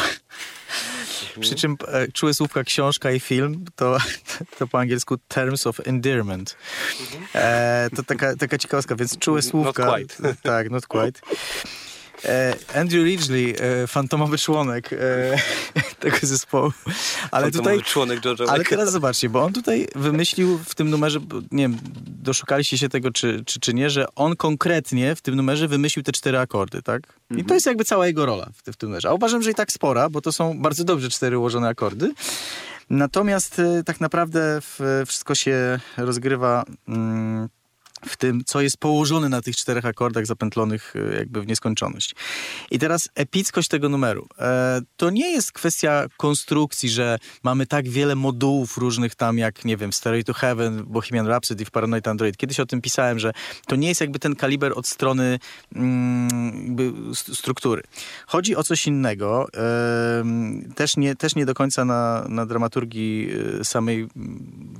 Mhm. 1.23 1.41
Przy 1.41 1.55
czym 1.55 1.77
e, 1.87 2.11
czułe 2.11 2.33
słówka 2.33 2.63
książka 2.63 3.11
i 3.11 3.19
film 3.19 3.65
to, 3.75 3.97
to 4.59 4.67
po 4.67 4.79
angielsku 4.79 5.17
Terms 5.27 5.67
of 5.67 5.87
Endearment. 5.87 6.57
Mhm. 7.01 7.27
E, 7.33 7.89
to 7.95 8.03
taka, 8.03 8.35
taka 8.35 8.57
ciekawostka, 8.57 8.95
więc 8.95 9.17
czułe 9.17 9.41
słówka. 9.41 9.85
Not 9.85 9.95
quite. 9.95 10.33
Tak, 10.43 10.69
not 10.69 10.87
quite. 10.87 11.19
E, 12.25 12.55
Andrew 12.75 13.05
Ridgely, 13.05 13.55
e, 13.59 13.87
fantomowy 13.87 14.37
członek 14.37 14.93
e, 14.93 14.97
tego 15.99 16.17
zespołu. 16.21 16.71
Ale 17.31 17.43
fantomowy 17.43 17.75
tutaj, 17.75 17.91
członek 17.91 18.19
George'a 18.19 18.45
Ale 18.49 18.63
teraz 18.63 18.91
zobaczcie, 18.91 19.29
bo 19.29 19.43
on 19.43 19.53
tutaj 19.53 19.87
wymyślił 19.95 20.59
w 20.65 20.75
tym 20.75 20.89
numerze, 20.89 21.19
nie 21.51 21.63
wiem, 21.63 21.77
doszukaliście 22.05 22.77
się 22.77 22.89
tego 22.89 23.11
czy, 23.11 23.43
czy, 23.45 23.59
czy 23.59 23.73
nie, 23.73 23.89
że 23.89 24.05
on 24.15 24.35
konkretnie 24.35 25.15
w 25.15 25.21
tym 25.21 25.35
numerze 25.35 25.67
wymyślił 25.67 26.03
te 26.03 26.11
cztery 26.11 26.39
akordy, 26.39 26.81
tak? 26.81 27.01
I 27.31 27.33
to 27.33 27.39
mhm. 27.39 27.53
jest 27.53 27.65
jakby 27.65 27.85
cała 27.85 28.07
jego 28.07 28.25
rola 28.25 28.49
w, 28.53 28.71
w 28.71 28.77
tym 28.77 28.89
numerze. 28.89 29.09
A 29.09 29.13
uważam, 29.13 29.41
że 29.41 29.51
i 29.51 29.55
tak 29.55 29.71
spora, 29.71 30.09
bo 30.09 30.21
to 30.21 30.31
są 30.31 30.61
bardzo 30.61 30.83
dobrze 30.83 31.09
cztery 31.09 31.37
ułożone 31.37 31.67
akordy. 31.67 32.13
Natomiast 32.89 33.61
tak 33.85 34.01
naprawdę 34.01 34.61
wszystko 35.05 35.35
się 35.35 35.79
rozgrywa 35.97 36.63
mm, 36.87 37.49
w 38.05 38.17
tym, 38.17 38.41
co 38.45 38.61
jest 38.61 38.77
położone 38.77 39.29
na 39.29 39.41
tych 39.41 39.55
czterech 39.55 39.85
akordach 39.85 40.25
zapętlonych 40.25 40.93
e, 40.95 41.17
jakby 41.17 41.41
w 41.41 41.47
nieskończoność. 41.47 42.15
I 42.71 42.79
teraz 42.79 43.09
epickość 43.15 43.67
tego 43.67 43.89
numeru. 43.89 44.27
E, 44.39 44.81
to 44.97 45.09
nie 45.09 45.31
jest 45.31 45.51
kwestia 45.51 46.05
konstrukcji, 46.17 46.89
że 46.89 47.17
mamy 47.43 47.65
tak 47.65 47.89
wiele 47.89 48.15
modułów 48.15 48.77
różnych 48.77 49.15
tam, 49.15 49.37
jak, 49.37 49.65
nie 49.65 49.77
wiem, 49.77 49.93
Stairway 49.93 50.23
to 50.23 50.33
Heaven, 50.33 50.83
Bohemian 50.85 51.27
Rhapsody 51.27 51.65
w 51.65 51.71
Paranoid 51.71 52.07
Android. 52.07 52.37
Kiedyś 52.37 52.59
o 52.59 52.65
tym 52.65 52.81
pisałem, 52.81 53.19
że 53.19 53.31
to 53.67 53.75
nie 53.75 53.87
jest 53.87 54.01
jakby 54.01 54.19
ten 54.19 54.35
kaliber 54.35 54.73
od 54.75 54.87
strony 54.87 55.39
mm, 55.75 57.13
struktury. 57.15 57.81
Chodzi 58.27 58.55
o 58.55 58.63
coś 58.63 58.87
innego. 58.87 59.47
E, 59.57 60.23
też, 60.75 60.97
nie, 60.97 61.15
też 61.15 61.35
nie 61.35 61.45
do 61.45 61.53
końca 61.53 61.85
na, 61.85 62.25
na 62.29 62.45
dramaturgii 62.45 63.29
e, 63.59 63.65
samej 63.65 64.07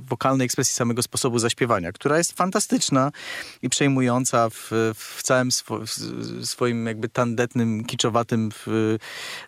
wokalnej 0.08 0.44
ekspresji, 0.44 0.74
samego 0.74 1.02
sposobu 1.02 1.38
zaśpiewania, 1.38 1.92
która 1.92 2.18
jest 2.18 2.32
fantastyczna, 2.32 3.12
i 3.62 3.68
przejmująca 3.68 4.50
w, 4.50 4.70
w 4.94 5.22
całym 5.22 5.52
swo, 5.52 5.78
w 5.78 6.46
swoim 6.46 6.86
jakby 6.86 7.08
tandetnym, 7.08 7.84
kiczowatym 7.84 8.50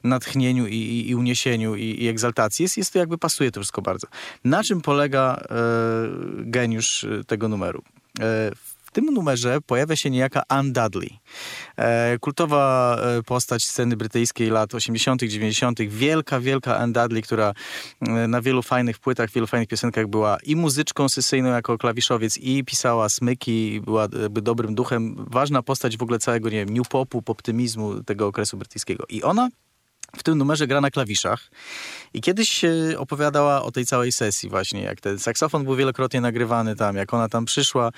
natchnieniu 0.05 0.67
i, 0.67 1.07
i 1.09 1.15
uniesieniu 1.15 1.77
i, 1.77 2.05
i, 2.05 2.09
egzaltacji. 2.09 2.63
Jest, 2.63 2.77
jest 2.77 2.93
to 2.93 2.99
jakby 2.99 3.19
pasuje 3.19 3.51
to 3.51 3.61
wszystko 3.61 3.83
bardzo. 3.83 4.07
Na 4.45 4.65
czym 4.65 4.81
polega 4.81 5.43
e, 5.51 5.55
geniusz 6.37 7.07
tego 7.27 7.49
numeru? 7.49 7.83
E, 8.21 8.51
w 8.91 8.93
tym 8.93 9.05
numerze 9.05 9.61
pojawia 9.61 9.97
się 9.97 10.11
niejaka 10.11 10.43
Anne 10.49 10.73
Dudley. 10.73 11.19
E, 11.77 12.19
kultowa 12.19 12.97
e, 13.03 13.23
postać 13.23 13.65
sceny 13.65 13.97
brytyjskiej 13.97 14.51
lat 14.51 14.75
80., 14.75 15.23
90., 15.23 15.81
wielka, 15.83 16.41
wielka 16.41 16.77
Anne 16.77 16.93
Dudley, 16.93 17.23
która 17.23 17.53
e, 18.01 18.29
na 18.29 18.43
wielu 18.43 18.63
fajnych 18.63 18.99
płytach, 18.99 19.31
wielu 19.31 19.47
fajnych 19.47 19.69
piosenkach 19.69 20.07
była 20.07 20.39
i 20.43 20.57
muzyczką 20.57 21.09
sesyjną 21.09 21.49
jako 21.49 21.79
klawiszowiec, 21.79 22.39
i 22.39 22.65
pisała 22.65 23.09
smyki, 23.09 23.81
była 23.81 24.09
dobrym 24.43 24.75
duchem. 24.75 25.27
Ważna 25.31 25.63
postać 25.63 25.97
w 25.97 26.03
ogóle 26.03 26.19
całego, 26.19 26.51
nie 26.51 26.67
wiem, 26.67 26.77
new 26.77 26.89
popu, 26.89 27.23
poptymizmu 27.23 28.05
tego 28.05 28.27
okresu 28.27 28.57
brytyjskiego. 28.57 29.05
I 29.09 29.23
ona 29.23 29.49
w 30.17 30.23
tym 30.23 30.39
numerze 30.39 30.67
gra 30.67 30.81
na 30.81 30.91
klawiszach. 30.91 31.51
I 32.15 32.21
kiedyś 32.21 32.63
opowiadała 32.99 33.63
o 33.63 33.73
tej 33.73 33.87
całej 33.87 34.13
sesji 34.13 34.49
właśnie, 34.49 34.83
jak 34.83 35.01
ten 35.01 35.19
saksofon 35.19 35.65
był 35.65 35.77
wielokrotnie 35.77 36.21
nagrywany 36.21 36.77
tam, 36.77 36.97
jak 36.97 37.15
ona 37.15 37.29
tam 37.29 37.45
przyszła, 37.45 37.91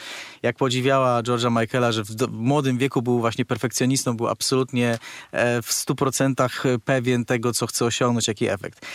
jak 0.43 0.57
podziwiała 0.57 1.23
George'a 1.23 1.61
Michaela, 1.61 1.93
że 1.93 2.05
w, 2.05 2.09
w 2.09 2.33
młodym 2.33 2.79
wieku 2.79 3.03
był 3.03 3.21
właśnie 3.21 3.45
perfekcjonistą, 3.45 4.17
był 4.17 4.29
absolutnie 4.29 4.99
e, 5.33 5.63
w 5.63 5.73
stu 5.73 5.95
procentach 5.95 6.65
pewien 6.85 7.25
tego, 7.25 7.53
co 7.53 7.67
chce 7.67 7.85
osiągnąć, 7.85 8.29
jaki 8.29 8.49
efekt. 8.49 8.87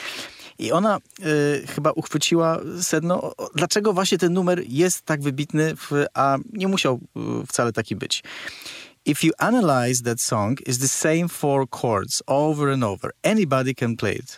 I 0.59 0.71
ona 0.71 0.97
y, 0.97 1.67
chyba 1.67 1.91
uchwyciła 1.91 2.59
sedno, 2.81 3.33
dlaczego 3.55 3.93
właśnie 3.93 4.17
ten 4.17 4.33
numer 4.33 4.63
jest 4.67 5.01
tak 5.01 5.21
wybitny, 5.21 5.75
w, 5.75 6.05
a 6.13 6.37
nie 6.53 6.67
musiał 6.67 6.99
y, 7.43 7.47
wcale 7.47 7.73
taki 7.73 7.95
być. 7.95 8.23
If 9.07 9.23
you 9.23 9.31
analyze 9.39 10.01
that 10.01 10.19
song, 10.19 10.57
it's 10.65 10.79
the 10.79 10.87
same 10.89 11.29
four 11.29 11.65
chords 11.65 12.21
over 12.27 12.69
and 12.69 12.83
over. 12.83 13.13
Anybody 13.23 13.73
can 13.73 13.95
play 13.95 14.15
it. 14.15 14.37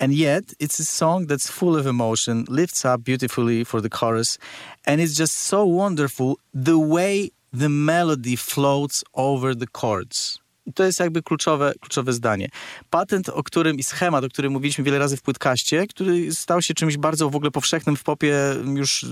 And 0.00 0.12
yet, 0.12 0.52
it's 0.58 0.80
a 0.80 0.84
song 0.84 1.28
that's 1.28 1.48
full 1.48 1.76
of 1.76 1.86
emotion, 1.86 2.44
lifts 2.48 2.84
up 2.84 3.04
beautifully 3.04 3.62
for 3.62 3.80
the 3.80 3.88
chorus, 3.88 4.36
and 4.84 5.00
it's 5.00 5.14
just 5.14 5.36
so 5.38 5.64
wonderful 5.64 6.40
the 6.52 6.78
way 6.78 7.30
the 7.52 7.68
melody 7.68 8.34
floats 8.34 9.04
over 9.14 9.54
the 9.54 9.68
chords. 9.68 10.40
I 10.70 10.72
to 10.72 10.84
jest 10.84 11.00
jakby 11.00 11.22
kluczowe, 11.22 11.72
kluczowe 11.80 12.12
zdanie. 12.12 12.48
Patent, 12.90 13.28
o 13.28 13.42
którym 13.42 13.78
i 13.78 13.82
schemat, 13.82 14.24
o 14.24 14.28
którym 14.28 14.52
mówiliśmy 14.52 14.84
wiele 14.84 14.98
razy 14.98 15.16
w 15.16 15.22
płytkaście, 15.22 15.86
który 15.86 16.34
stał 16.34 16.62
się 16.62 16.74
czymś 16.74 16.96
bardzo 16.96 17.30
w 17.30 17.36
ogóle 17.36 17.50
powszechnym 17.50 17.96
w 17.96 18.02
popie 18.02 18.36
już 18.74 19.06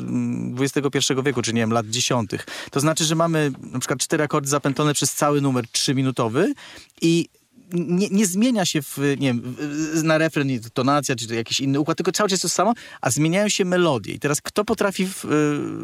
XXI 0.61 1.13
mm, 1.13 1.25
wieku, 1.25 1.43
czy 1.43 1.53
nie 1.53 1.61
wiem, 1.61 1.73
lat 1.73 1.87
dziesiątych. 1.87 2.47
To 2.71 2.81
znaczy, 2.81 3.05
że 3.05 3.15
mamy 3.15 3.53
na 3.73 3.79
przykład 3.79 3.99
cztery 4.01 4.25
akordy 4.25 4.49
zapętlone 4.49 4.95
przez 4.95 5.15
cały 5.15 5.41
numer 5.41 5.69
trzyminutowy 5.69 6.55
i 7.01 7.29
nie, 7.73 8.09
nie, 8.09 8.27
zmienia 8.27 8.65
się 8.65 8.83
w, 8.83 8.99
nie 8.99 9.35
wiem, 9.35 9.57
na 10.03 10.19
refren 10.19 10.49
tonacja, 10.73 11.17
czy 11.17 11.35
jakiś 11.35 11.61
inny 11.61 11.81
układ, 11.81 11.99
tylko 11.99 12.13
cały 12.13 12.29
czas 12.29 12.41
to 12.41 12.49
samo, 12.49 12.75
a 13.01 13.11
zmieniają 13.11 13.49
się 13.49 13.65
melodie. 13.65 14.15
I 14.15 14.19
teraz 14.19 14.41
kto 14.41 14.65
potrafi 14.65 15.07
w, 15.07 15.25
y, 15.25 15.29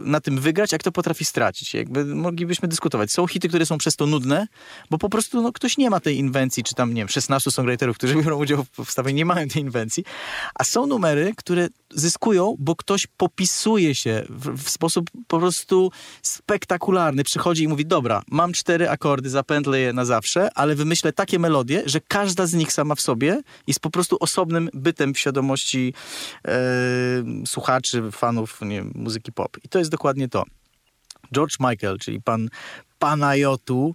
na 0.09 0.21
tym 0.21 0.41
wygrać, 0.41 0.75
a 0.75 0.79
kto 0.79 0.93
potrafi 0.93 1.25
stracić? 1.25 1.75
Jakby 1.75 2.05
moglibyśmy 2.05 2.69
dyskutować. 2.69 3.13
Są 3.13 3.27
hity, 3.27 3.49
które 3.49 3.67
są 3.67 3.79
przez 3.79 3.97
to 3.97 4.07
nudne, 4.07 4.47
bo 4.91 4.99
po 4.99 5.09
prostu 5.09 5.43
no, 5.43 5.53
ktoś 5.53 5.79
nie 5.79 5.91
ma 5.91 6.01
tej 6.01 6.19
inwencji, 6.19 6.65
czy 6.65 6.75
tam, 6.75 6.95
nie 6.95 7.01
wiem, 7.01 7.09
16 7.09 7.51
songwriterów, 7.51 7.97
którzy 7.97 8.15
biorą 8.23 8.39
udział 8.39 8.65
w 8.79 8.85
wstawieniu, 8.85 9.17
nie 9.17 9.25
mają 9.25 9.49
tej 9.49 9.63
inwencji, 9.63 10.05
a 10.55 10.65
są 10.65 10.87
numery, 10.87 11.33
które 11.37 11.69
zyskują, 11.91 12.57
bo 12.59 12.77
ktoś 12.77 13.07
popisuje 13.07 13.95
się 13.95 14.25
w, 14.29 14.63
w 14.63 14.71
sposób 14.71 15.11
po 15.27 15.39
prostu 15.39 15.91
spektakularny. 16.23 17.25
Przychodzi 17.25 17.63
i 17.63 17.69
mówi, 17.69 17.87
dobra, 17.87 18.23
mam 18.31 18.53
cztery 18.53 18.91
akordy, 18.91 19.31
zapętlę 19.31 19.81
je 19.81 19.93
na 19.93 20.05
zawsze, 20.05 20.49
ale 20.55 20.75
wymyślę 20.75 21.13
takie 21.13 21.39
melodie, 21.39 21.74
że 21.87 22.01
każda 22.01 22.47
z 22.47 22.55
nich 22.55 22.73
sama 22.73 22.95
w 22.95 23.01
sobie 23.01 23.41
jest 23.67 23.81
po 23.81 23.91
prostu 23.91 24.17
osobnym 24.21 24.71
bytem 24.75 25.15
w 25.15 25.19
świadomości 25.19 25.95
e, 26.49 26.53
słuchaczy, 27.47 28.03
fanów 28.13 28.61
nie, 28.63 28.85
muzyki 28.95 29.33
pop. 29.33 29.57
I 29.65 29.69
to 29.69 29.79
jest 29.79 29.91
dokładnie 29.91 30.29
to. 30.29 30.45
George 31.35 31.57
Michael, 31.61 31.99
czyli 31.99 32.23
pan 32.23 32.49
Panajotu, 32.99 33.95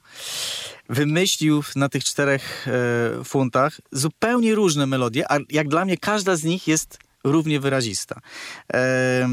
wymyślił 0.89 1.63
na 1.75 1.89
tych 1.89 2.03
czterech 2.03 2.67
e, 2.67 3.23
funtach 3.23 3.81
zupełnie 3.91 4.55
różne 4.55 4.87
melodie, 4.87 5.31
a 5.31 5.37
jak 5.49 5.67
dla 5.67 5.85
mnie 5.85 5.97
każda 5.97 6.35
z 6.35 6.43
nich 6.43 6.67
jest 6.67 7.08
równie 7.23 7.59
wyrazista. 7.59 8.21
E, 8.73 9.29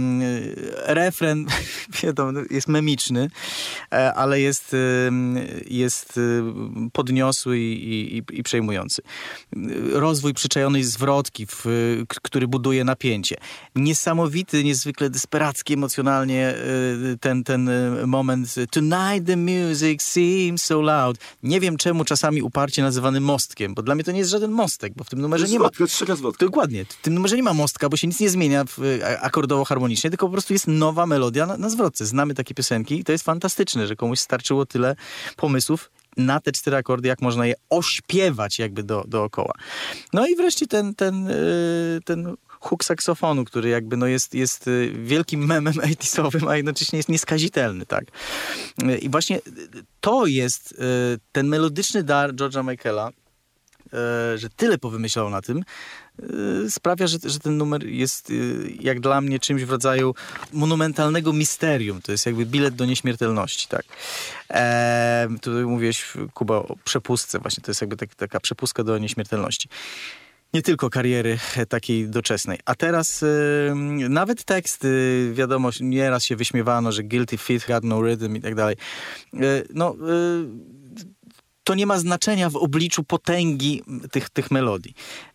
refren, 0.87 1.47
wiadomo, 2.03 2.41
jest 2.51 2.69
memiczny, 2.69 3.31
e, 3.93 4.15
ale 4.15 4.41
jest, 4.41 4.77
jest 5.67 6.21
podniosły 6.93 7.59
i, 7.59 8.17
i, 8.17 8.23
i 8.33 8.43
przejmujący. 8.43 9.03
Rozwój 9.93 10.35
przyczajonej 10.35 10.85
zwrotki, 10.85 11.47
w, 11.47 11.65
który 12.23 12.49
buduje 12.49 12.85
napięcie. 12.85 13.37
Niesamowity, 13.75 14.65
niezwykle 14.65 15.11
desperacki 15.11 15.75
emocjonalnie 15.75 16.49
e, 16.49 16.57
ten, 17.21 17.45
ten 17.45 17.71
moment 18.07 18.55
Tonight 18.71 19.27
the 19.27 19.37
music 19.37 20.03
seems 20.03 20.65
so 20.65 20.83
loud. 20.83 21.19
Nie 21.43 21.61
wiem 21.61 21.77
czemu 21.77 22.05
czasami 22.05 22.43
uparcie 22.43 22.83
nazywany 22.83 23.21
mostkiem, 23.21 23.75
bo 23.75 23.83
dla 23.83 23.95
mnie 23.95 24.05
to 24.05 24.13
nie 24.13 24.19
jest 24.19 24.31
żaden 24.31 24.51
mostek, 24.51 24.93
bo 24.97 25.05
w 25.05 25.09
tym 25.09 25.21
numerze 25.21 25.49
nie 25.49 25.59
ma... 25.59 25.69
Dokładnie. 26.41 26.85
W 26.85 27.03
tym 27.03 27.15
numerze 27.15 27.37
nie 27.37 27.43
ma 27.43 27.55
mostka, 27.55 27.76
bo 27.91 27.97
się 27.97 28.07
nic 28.07 28.21
nie 28.21 28.31
zmienia 28.31 28.65
akordowo-harmonicznie, 29.21 30.11
tylko 30.11 30.27
po 30.27 30.33
prostu 30.33 30.53
jest 30.53 30.67
nowa 30.67 31.07
melodia 31.07 31.47
na, 31.47 31.57
na 31.57 31.69
zwrotce. 31.69 32.07
Znamy 32.07 32.35
takie 32.35 32.55
piosenki 32.55 33.01
i 33.01 33.05
to 33.05 33.13
jest 33.13 33.25
fantastyczne, 33.25 33.87
że 33.87 33.97
komuś 33.97 34.19
starczyło 34.19 34.67
tyle 34.67 34.97
pomysłów 35.37 35.91
na 36.17 36.41
te 36.41 36.53
cztery 36.53 36.77
akordy, 36.77 37.09
jak 37.09 37.23
można 37.23 37.47
je 37.47 37.55
ośpiewać 37.71 38.59
jakby 38.59 38.83
do, 38.83 39.05
dookoła. 39.09 39.55
No 40.13 40.27
i 40.27 40.37
wreszcie 40.37 40.67
ten, 40.67 40.95
ten, 40.95 41.31
y, 41.31 42.01
ten 42.05 42.37
huk 42.49 42.85
saksofonu, 42.85 43.45
który 43.45 43.69
jakby 43.69 43.97
no 43.97 44.07
jest, 44.07 44.35
jest 44.35 44.69
y, 44.69 44.93
wielkim 45.05 45.47
memem 45.47 45.79
80 45.79 46.35
a 46.49 46.57
jednocześnie 46.57 46.97
jest 46.97 47.09
nieskazitelny, 47.09 47.87
tak. 47.87 48.05
I 49.01 49.09
właśnie 49.11 49.41
to 50.01 50.27
jest 50.27 50.75
ten 51.33 51.49
melodyczny 51.49 52.03
dar 52.03 52.35
George'a 52.35 52.71
Michaela, 52.71 53.11
że 54.37 54.49
tyle 54.57 54.79
powymyślał 54.79 55.31
na 55.31 55.43
tym, 55.43 55.65
sprawia, 56.69 57.07
że, 57.07 57.19
że 57.25 57.39
ten 57.39 57.57
numer 57.57 57.87
jest 57.87 58.31
y, 58.31 58.77
jak 58.81 59.01
dla 59.01 59.21
mnie 59.21 59.39
czymś 59.39 59.65
w 59.65 59.71
rodzaju 59.71 60.15
monumentalnego 60.53 61.33
misterium. 61.33 62.03
To 62.03 62.13
jest 62.13 62.27
jakby 62.27 62.47
bilet 62.47 62.75
do 62.75 62.85
nieśmiertelności, 62.85 63.69
tak. 63.69 63.83
E, 64.51 65.29
tutaj 65.43 65.65
mówiłeś, 65.65 66.13
Kuba, 66.35 66.57
o 66.57 66.77
przepustce 66.85 67.39
właśnie. 67.39 67.63
To 67.63 67.71
jest 67.71 67.81
jakby 67.81 67.97
tak, 67.97 68.15
taka 68.15 68.41
przepustka 68.41 68.85
do 68.85 68.99
nieśmiertelności. 68.99 69.69
nie 70.55 70.63
tylko 70.63 70.91
kariery 70.91 71.39
takiej 71.69 72.09
doczesnej. 72.09 72.59
A 72.65 72.75
teraz 72.75 73.23
y, 73.23 73.73
nawet 74.09 74.45
tekst, 74.45 74.85
y, 74.85 75.31
wiadomo, 75.35 75.71
nieraz 75.81 76.25
się 76.25 76.37
wyśmiewano, 76.37 76.93
że 76.93 77.03
guilty 77.03 77.39
feet 77.39 77.63
had 77.65 77.85
no 77.85 78.03
rhythm 78.03 78.37
i 78.37 78.41
tak 78.41 78.55
dalej. 78.55 78.77
Y, 79.35 79.67
no, 79.75 79.95
y, 79.95 80.76
to 81.67 81.75
nie 81.75 81.87
ma 81.87 81.99
znaczenia 81.99 82.51
w 82.51 82.57
obliczu 82.57 83.05
potęgi 83.05 83.83
tych, 84.11 84.31
tych 84.31 84.51
melodii. 84.51 84.95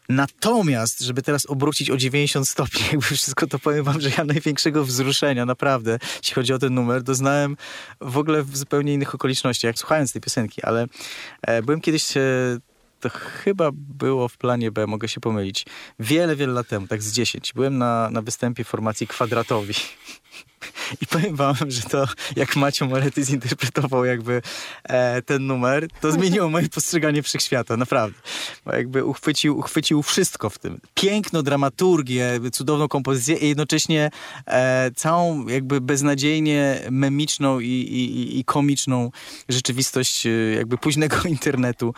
Natomiast, 0.09 1.01
żeby 1.01 1.21
teraz 1.21 1.45
obrócić 1.45 1.89
o 1.89 1.97
90 1.97 2.47
stopni, 2.47 2.81
jakby 2.91 3.05
wszystko 3.05 3.47
to 3.47 3.59
powiem 3.59 3.83
wam, 3.83 4.01
że 4.01 4.11
ja 4.17 4.23
największego 4.23 4.85
wzruszenia, 4.85 5.45
naprawdę, 5.45 5.99
jeśli 6.17 6.35
chodzi 6.35 6.53
o 6.53 6.59
ten 6.59 6.73
numer, 6.73 7.03
doznałem 7.03 7.57
w 8.01 8.17
ogóle 8.17 8.43
w 8.43 8.57
zupełnie 8.57 8.93
innych 8.93 9.15
okolicznościach, 9.15 9.69
jak 9.69 9.79
słuchając 9.79 10.13
tej 10.13 10.21
piosenki, 10.21 10.63
ale 10.63 10.87
e, 11.41 11.61
byłem 11.61 11.81
kiedyś 11.81 12.17
e, 12.17 12.21
to 12.99 13.09
chyba 13.09 13.69
było 13.73 14.27
w 14.27 14.37
planie 14.37 14.71
B, 14.71 14.87
mogę 14.87 15.07
się 15.07 15.19
pomylić. 15.19 15.65
Wiele, 15.99 16.35
wiele 16.35 16.53
lat 16.53 16.67
temu, 16.67 16.87
tak 16.87 17.03
z 17.03 17.11
10. 17.11 17.53
Byłem 17.55 17.77
na, 17.77 18.09
na 18.09 18.21
występie 18.21 18.63
formacji 18.63 19.07
kwadratowi. 19.07 19.73
I 21.01 21.07
powiem 21.07 21.35
wam, 21.35 21.55
że 21.67 21.81
to 21.81 22.07
jak 22.35 22.55
Macio 22.55 22.85
Moretti 22.85 23.23
zinterpretował 23.23 24.05
jakby 24.05 24.41
e, 24.83 25.21
ten 25.21 25.47
numer, 25.47 25.87
to 26.01 26.11
zmieniło 26.11 26.49
moje 26.49 26.69
postrzeganie 26.69 27.23
wszechświata, 27.23 27.77
naprawdę. 27.77 28.19
Bo 28.65 28.75
jakby 28.75 29.05
uchwycił, 29.05 29.57
uchwycił 29.59 30.03
wszystko 30.03 30.49
w 30.49 30.59
tym. 30.59 30.79
Piękno, 30.93 31.43
dramaturgię, 31.43 32.39
cudowną 32.51 32.87
kompozycję 32.87 33.35
i 33.35 33.47
jednocześnie 33.47 34.09
e, 34.47 34.91
całą 34.95 35.47
jakby 35.47 35.81
beznadziejnie 35.81 36.81
memiczną 36.91 37.59
i, 37.59 37.67
i, 37.67 38.39
i 38.39 38.45
komiczną 38.45 39.11
rzeczywistość 39.49 40.25
e, 40.25 40.29
jakby 40.29 40.77
późnego 40.77 41.17
internetu, 41.35 41.93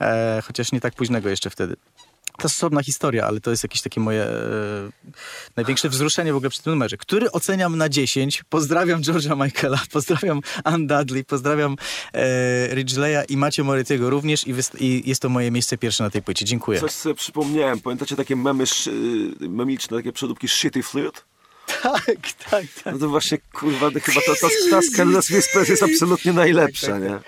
e, 0.00 0.42
chociaż 0.46 0.72
nie 0.72 0.80
tak 0.80 0.94
późnego 0.94 1.28
jeszcze 1.28 1.50
wtedy. 1.50 1.76
To 2.38 2.46
osobna 2.46 2.82
historia, 2.82 3.26
ale 3.26 3.40
to 3.40 3.50
jest 3.50 3.62
jakieś 3.62 3.82
takie 3.82 4.00
moje 4.00 4.22
e, 4.22 4.90
największe 5.56 5.88
wzruszenie 5.88 6.32
w 6.32 6.36
ogóle 6.36 6.50
przy 6.50 6.62
tym 6.62 6.72
numerze, 6.72 6.96
który 6.96 7.32
oceniam 7.32 7.76
na 7.76 7.88
10. 7.88 8.44
Pozdrawiam 8.48 9.02
George'a 9.02 9.44
Michaela, 9.44 9.80
pozdrawiam 9.92 10.40
Ann 10.64 10.86
Dudley, 10.86 11.24
pozdrawiam 11.24 11.76
e, 12.14 12.74
Ridgeleya 12.74 13.24
i 13.28 13.36
Macie 13.36 13.62
Morettiego 13.62 14.10
również 14.10 14.46
i, 14.46 14.54
i, 14.78 15.08
jest 15.08 15.22
to 15.22 15.28
moje 15.28 15.50
miejsce 15.50 15.78
pierwsze 15.78 16.04
na 16.04 16.10
tej 16.10 16.22
płycie. 16.22 16.44
Dziękuję. 16.44 16.80
Coś 16.80 16.90
sobie 16.90 17.14
przypomniałem. 17.14 17.80
Pamiętacie 17.80 18.16
takie 18.16 18.36
memy, 18.36 18.64
memiczne, 19.40 19.96
takie 19.96 20.12
przedupki 20.12 20.48
Shitty 20.48 20.82
Flute? 20.82 21.20
Tak, 21.82 22.32
tak, 22.50 22.64
tak. 22.84 22.92
No 22.92 22.98
to 22.98 23.08
właśnie, 23.08 23.38
kurwa, 23.52 23.90
chyba 23.90 24.20
ta, 24.26 24.32
ta, 24.40 24.48
ta, 24.70 25.22
ta 25.54 25.60
jest 25.60 25.82
absolutnie 25.82 26.32
najlepsza, 26.32 26.86
tak, 26.86 27.02
tak, 27.02 27.10
nie? 27.10 27.18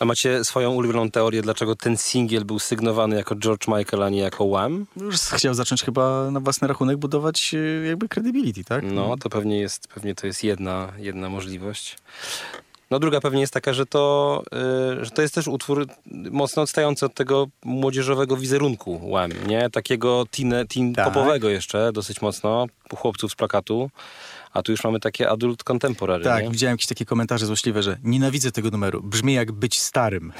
A 0.00 0.04
macie 0.04 0.44
swoją 0.44 0.70
ulubioną 0.70 1.10
teorię, 1.10 1.42
dlaczego 1.42 1.76
ten 1.76 1.96
singiel 1.96 2.44
był 2.44 2.58
sygnowany 2.58 3.16
jako 3.16 3.34
George 3.36 3.68
Michael, 3.68 4.02
a 4.02 4.08
nie 4.08 4.20
jako 4.20 4.44
Wham? 4.44 4.86
Już 4.96 5.16
chciał 5.16 5.54
zacząć 5.54 5.82
chyba 5.82 6.30
na 6.30 6.40
własny 6.40 6.68
rachunek 6.68 6.96
budować 6.96 7.54
e, 7.54 7.86
jakby 7.86 8.08
credibility, 8.08 8.64
tak? 8.64 8.84
No, 8.84 9.16
to 9.16 9.30
pewnie 9.30 9.60
jest, 9.60 9.88
pewnie 9.88 10.14
to 10.14 10.26
jest 10.26 10.44
jedna, 10.44 10.92
jedna 10.98 11.28
możliwość. 11.28 11.96
No 12.90 12.98
druga 12.98 13.20
pewnie 13.20 13.40
jest 13.40 13.52
taka, 13.52 13.72
że 13.72 13.86
to, 13.86 14.42
yy, 14.96 15.04
że 15.04 15.10
to 15.10 15.22
jest 15.22 15.34
też 15.34 15.48
utwór 15.48 15.86
mocno 16.30 16.62
odstający 16.62 17.06
od 17.06 17.14
tego 17.14 17.46
młodzieżowego 17.64 18.36
wizerunku 18.36 19.00
Wham, 19.12 19.30
nie? 19.46 19.70
Takiego 19.70 20.24
teen, 20.30 20.54
teen 20.74 20.94
tak. 20.94 21.04
popowego 21.04 21.48
jeszcze, 21.48 21.92
dosyć 21.92 22.22
mocno, 22.22 22.66
chłopców 22.96 23.32
z 23.32 23.34
plakatu. 23.34 23.90
A 24.52 24.62
tu 24.62 24.72
już 24.72 24.84
mamy 24.84 25.00
takie 25.00 25.30
adult 25.30 25.64
contemporary. 25.64 26.24
Tak, 26.24 26.44
nie? 26.44 26.50
widziałem 26.50 26.74
jakieś 26.74 26.86
takie 26.86 27.04
komentarze 27.04 27.46
złośliwe, 27.46 27.82
że 27.82 27.98
nienawidzę 28.02 28.52
tego 28.52 28.70
numeru. 28.70 29.02
Brzmi 29.02 29.34
jak 29.34 29.52
być 29.52 29.80
starym. 29.80 30.32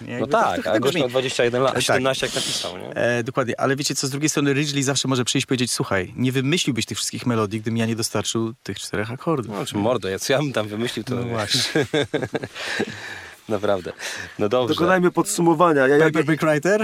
Nie, 0.00 0.18
no 0.18 0.26
tak, 0.26 0.64
to, 0.64 0.72
a 0.72 0.80
gość 0.80 0.96
miał 0.96 1.08
21 1.08 1.62
lat, 1.62 1.82
17 1.82 2.26
tak. 2.26 2.34
jak 2.34 2.44
napisał, 2.44 2.78
nie? 2.78 2.94
E, 2.94 3.22
dokładnie, 3.22 3.60
ale 3.60 3.76
wiecie 3.76 3.94
co, 3.94 4.06
z 4.06 4.10
drugiej 4.10 4.28
strony 4.28 4.52
Ridgely 4.52 4.82
zawsze 4.82 5.08
może 5.08 5.24
przyjść 5.24 5.44
i 5.44 5.48
powiedzieć, 5.48 5.72
słuchaj, 5.72 6.12
nie 6.16 6.32
wymyśliłbyś 6.32 6.86
tych 6.86 6.98
wszystkich 6.98 7.26
melodii, 7.26 7.60
gdybym 7.60 7.76
ja 7.76 7.86
nie 7.86 7.96
dostarczył 7.96 8.54
tych 8.62 8.80
czterech 8.80 9.12
akordów. 9.12 9.56
No, 9.56 9.66
czy 9.66 9.76
mordo, 9.76 10.08
ja, 10.08 10.18
co 10.18 10.32
ja 10.32 10.38
bym 10.38 10.52
tam 10.52 10.68
wymyślił, 10.68 11.04
to... 11.04 11.14
No 11.14 11.22
właśnie. 11.22 11.86
Naprawdę. 13.48 13.92
No 14.38 14.48
dobrze. 14.48 14.74
Dokonajmy 14.74 15.10
podsumowania. 15.10 15.80
Ja, 15.80 15.86
ja, 15.88 15.96
ja, 15.96 16.10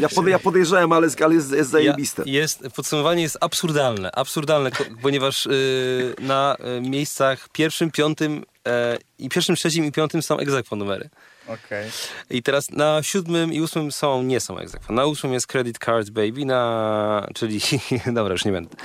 ja, 0.01 0.09
pod, 0.09 0.27
ja 0.27 0.39
podejrzewam, 0.39 0.93
ale, 0.93 1.09
ale 1.25 1.35
jest, 1.35 1.53
jest 1.53 1.71
zajebiste. 1.71 2.23
Ja, 2.27 2.33
jest, 2.33 2.63
podsumowanie 2.77 3.23
jest 3.23 3.39
absurdalne. 3.41 4.13
Absurdalne, 4.13 4.71
ponieważ 5.03 5.47
yy, 5.47 6.15
na 6.19 6.57
y, 6.79 6.81
miejscach 6.81 7.49
pierwszym, 7.49 7.91
piątym 7.91 8.35
yy, 8.67 8.73
i 9.19 9.29
pierwszym, 9.29 9.57
trzecim 9.57 9.85
i 9.85 9.93
piątym 9.93 10.23
są 10.23 10.39
egzekwo 10.39 10.77
numery. 10.77 11.09
Okay. 11.51 11.91
I 12.31 12.43
teraz 12.43 12.71
na 12.71 13.03
siódmym 13.03 13.53
i 13.53 13.61
ósmym 13.61 13.93
są, 13.93 14.23
nie 14.23 14.41
są 14.41 14.59
egzekwo. 14.59 14.93
Na 14.93 15.07
ósmym 15.07 15.33
jest 15.33 15.47
Credit 15.47 15.79
Card 15.79 16.11
Baby, 16.11 16.45
na, 16.45 17.27
czyli, 17.35 17.61
dobra, 18.07 18.33
już 18.33 18.45
nie 18.45 18.53
będę. 18.53 18.77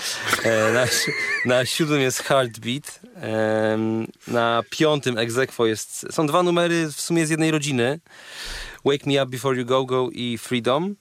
E, 0.43 0.71
na, 0.73 0.85
na 1.55 1.65
siódmym 1.65 2.01
jest 2.01 2.19
Heartbeat, 2.19 2.99
na 4.27 4.63
piątym 4.69 5.17
egzekwo 5.17 5.65
jest, 5.65 6.13
są 6.13 6.27
dwa 6.27 6.43
numery 6.43 6.87
w 6.87 7.01
sumie 7.01 7.27
z 7.27 7.29
jednej 7.29 7.51
rodziny. 7.51 7.99
Wake 8.85 9.05
Me 9.05 9.23
Up 9.23 9.25
Before 9.25 9.57
You 9.57 9.65
Go 9.65 9.85
Go 9.85 10.09
i 10.11 10.37
Freedom. 10.37 10.95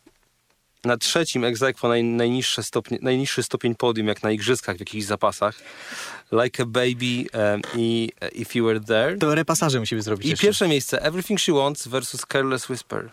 Na 0.84 0.96
trzecim 0.96 1.44
egzekwo 1.44 1.88
naj, 1.88 2.04
najniższy 3.00 3.42
stopień 3.42 3.74
podium, 3.74 4.08
jak 4.08 4.22
na 4.22 4.30
igrzyskach 4.30 4.76
w 4.76 4.80
jakichś 4.80 5.04
zapasach. 5.04 5.56
Like 6.32 6.62
a 6.62 6.66
Baby 6.66 7.26
um, 7.34 7.62
i 7.76 8.12
uh, 8.22 8.40
If 8.40 8.58
You 8.58 8.66
Were 8.66 8.80
There. 8.80 9.16
To 9.18 9.34
repasaże 9.34 9.80
musimy 9.80 10.02
zrobić 10.02 10.26
I 10.26 10.30
jeszcze. 10.30 10.46
pierwsze 10.46 10.68
miejsce 10.68 11.02
Everything 11.02 11.40
She 11.40 11.52
Wants 11.52 11.88
versus 11.88 12.20
Careless 12.32 12.68
Whisper. 12.68 13.10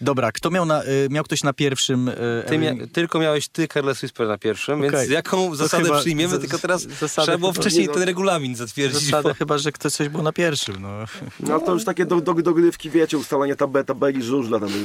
Dobra, 0.00 0.32
kto 0.32 0.50
miał, 0.50 0.66
na, 0.66 0.84
y, 0.84 1.08
miał 1.10 1.24
ktoś 1.24 1.42
na 1.42 1.52
pierwszym... 1.52 2.08
Y, 2.08 2.44
ty 2.46 2.58
mia 2.58 2.74
tylko 2.92 3.18
miałeś 3.18 3.48
ty 3.48 3.68
Careless 3.68 4.02
Whisper 4.02 4.28
na 4.28 4.38
pierwszym, 4.38 4.78
okay. 4.78 4.90
więc 4.90 5.10
jaką 5.10 5.54
zasadę 5.54 6.00
przyjmiemy, 6.00 6.38
tylko 6.38 6.58
teraz 6.58 6.86
trzeba 7.22 7.38
było 7.38 7.52
wcześniej 7.52 7.88
ten 7.88 8.02
regulamin 8.02 8.56
zatwierdzić. 8.56 9.04
Zasadę 9.04 9.28
bo... 9.28 9.34
chyba, 9.34 9.58
że 9.58 9.72
ktoś 9.72 9.92
coś 9.92 10.08
był 10.08 10.22
na 10.22 10.32
pierwszym. 10.32 10.82
No, 10.82 11.04
no 11.40 11.60
to 11.60 11.72
już 11.72 11.84
takie 11.84 12.06
do, 12.06 12.20
do, 12.20 12.34
dogrywki, 12.34 12.90
wiecie, 12.90 13.18
ustalanie 13.18 13.56
tab 13.56 13.70
tabeli 13.86 14.22
żużla 14.22 14.60
tam. 14.60 14.68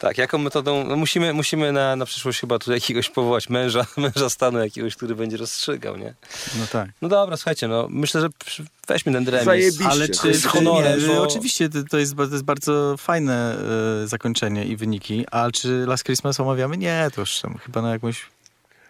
Tak, 0.00 0.18
jaką 0.18 0.38
metodą? 0.38 0.84
No 0.84 0.96
musimy, 0.96 1.32
musimy 1.32 1.72
na, 1.72 1.96
na 1.96 2.06
przyszłość 2.06 2.40
chyba 2.40 2.58
tu 2.58 2.72
jakiegoś 2.72 3.10
powołać 3.10 3.48
męża, 3.48 3.86
męża 3.96 4.30
stanu 4.30 4.58
jakiegoś, 4.58 4.96
który 4.96 5.14
będzie 5.14 5.36
rozstrzygał, 5.36 5.96
nie? 5.96 6.14
No 6.58 6.66
tak. 6.72 6.90
No 7.02 7.08
dobra, 7.08 7.36
słuchajcie, 7.36 7.68
no 7.68 7.86
myślę, 7.90 8.20
że 8.20 8.28
weźmy 8.88 9.12
ten 9.12 9.28
remis. 9.28 9.44
Zajebiście. 9.44 9.88
Ale 9.88 10.08
czy, 10.08 10.34
z 10.34 10.44
honorem, 10.44 11.00
nie, 11.00 11.06
bo... 11.06 11.22
Oczywiście 11.22 11.68
to 11.90 11.98
jest, 11.98 12.16
to 12.16 12.22
jest 12.32 12.44
bardzo 12.44 12.96
fajne 12.98 13.56
e, 14.04 14.08
zakończenie 14.08 14.64
i 14.64 14.76
wyniki, 14.76 15.26
ale 15.30 15.52
czy 15.52 15.84
Last 15.86 16.04
Christmas 16.04 16.40
omawiamy? 16.40 16.76
Nie, 16.76 17.08
to 17.14 17.20
już 17.20 17.40
tam 17.40 17.58
chyba 17.58 17.82
na 17.82 17.90
jakąś 17.90 18.26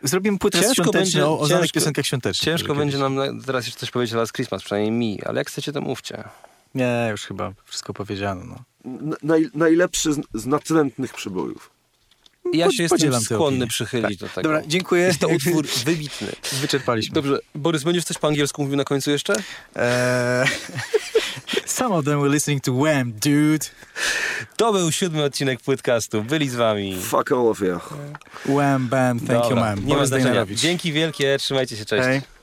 Zrobimy 0.02 0.38
płytę 0.38 0.58
ciężko 0.58 0.74
świąteczną 0.74 1.00
będzie, 1.00 1.26
o 1.26 1.46
znanych 1.46 1.72
piosenkach 1.72 2.06
świątecznych. 2.06 2.44
Ciężko 2.44 2.74
będzie 2.74 2.98
nam 2.98 3.40
teraz 3.46 3.66
jeszcze 3.66 3.80
coś 3.80 3.90
powiedzieć 3.90 4.14
Last 4.14 4.32
Christmas, 4.32 4.62
przynajmniej 4.62 4.92
mi, 4.92 5.22
ale 5.24 5.40
jak 5.40 5.48
chcecie, 5.48 5.72
to 5.72 5.80
mówcie. 5.80 6.24
Nie, 6.74 7.08
już 7.10 7.24
chyba 7.24 7.52
wszystko 7.64 7.94
powiedziano. 7.94 8.42
No. 8.84 9.16
Naj, 9.22 9.48
najlepszy 9.54 10.12
z, 10.12 10.20
z 10.34 10.46
natrętnych 10.46 11.14
przybojów. 11.14 11.70
Ja 12.52 12.70
się 12.70 12.82
jestem 12.82 13.20
skłonny 13.20 13.66
przychylić 13.66 14.20
tak. 14.20 14.28
do 14.28 14.34
tego. 14.34 14.48
Dobra, 14.48 14.62
dziękuję. 14.66 15.02
Jest 15.02 15.20
to 15.20 15.28
utwór 15.28 15.66
wybitny. 15.84 16.28
Wyczerpaliśmy. 16.60 17.14
Dobrze, 17.14 17.38
Borys, 17.54 17.82
będziesz 17.82 18.04
coś 18.04 18.18
po 18.18 18.28
angielsku 18.28 18.62
mówił 18.62 18.76
na 18.76 18.84
końcu 18.84 19.10
jeszcze? 19.10 19.34
Eee... 19.76 20.48
Some 21.66 21.94
of 21.94 22.04
them 22.04 22.20
were 22.20 22.34
listening 22.34 22.64
to 22.64 22.72
Wham, 22.72 23.12
dude. 23.12 23.66
To 24.56 24.72
był 24.72 24.92
siódmy 24.92 25.24
odcinek 25.24 25.60
Płytcastu. 25.60 26.22
Byli 26.22 26.48
z 26.48 26.54
wami. 26.54 27.02
Fuck 27.02 27.32
all 27.32 27.48
of 27.48 27.60
you. 27.60 27.78
Wham, 28.56 28.88
bam, 28.88 29.20
thank 29.20 29.42
Dobra, 29.42 29.48
you, 29.48 29.56
man. 29.56 29.84
Nie 29.84 29.96
ma 29.96 30.06
znaczenia. 30.06 30.46
Dzięki 30.50 30.92
wielkie, 30.92 31.38
trzymajcie 31.38 31.76
się, 31.76 31.84
cześć. 31.84 32.04
Hey. 32.04 32.39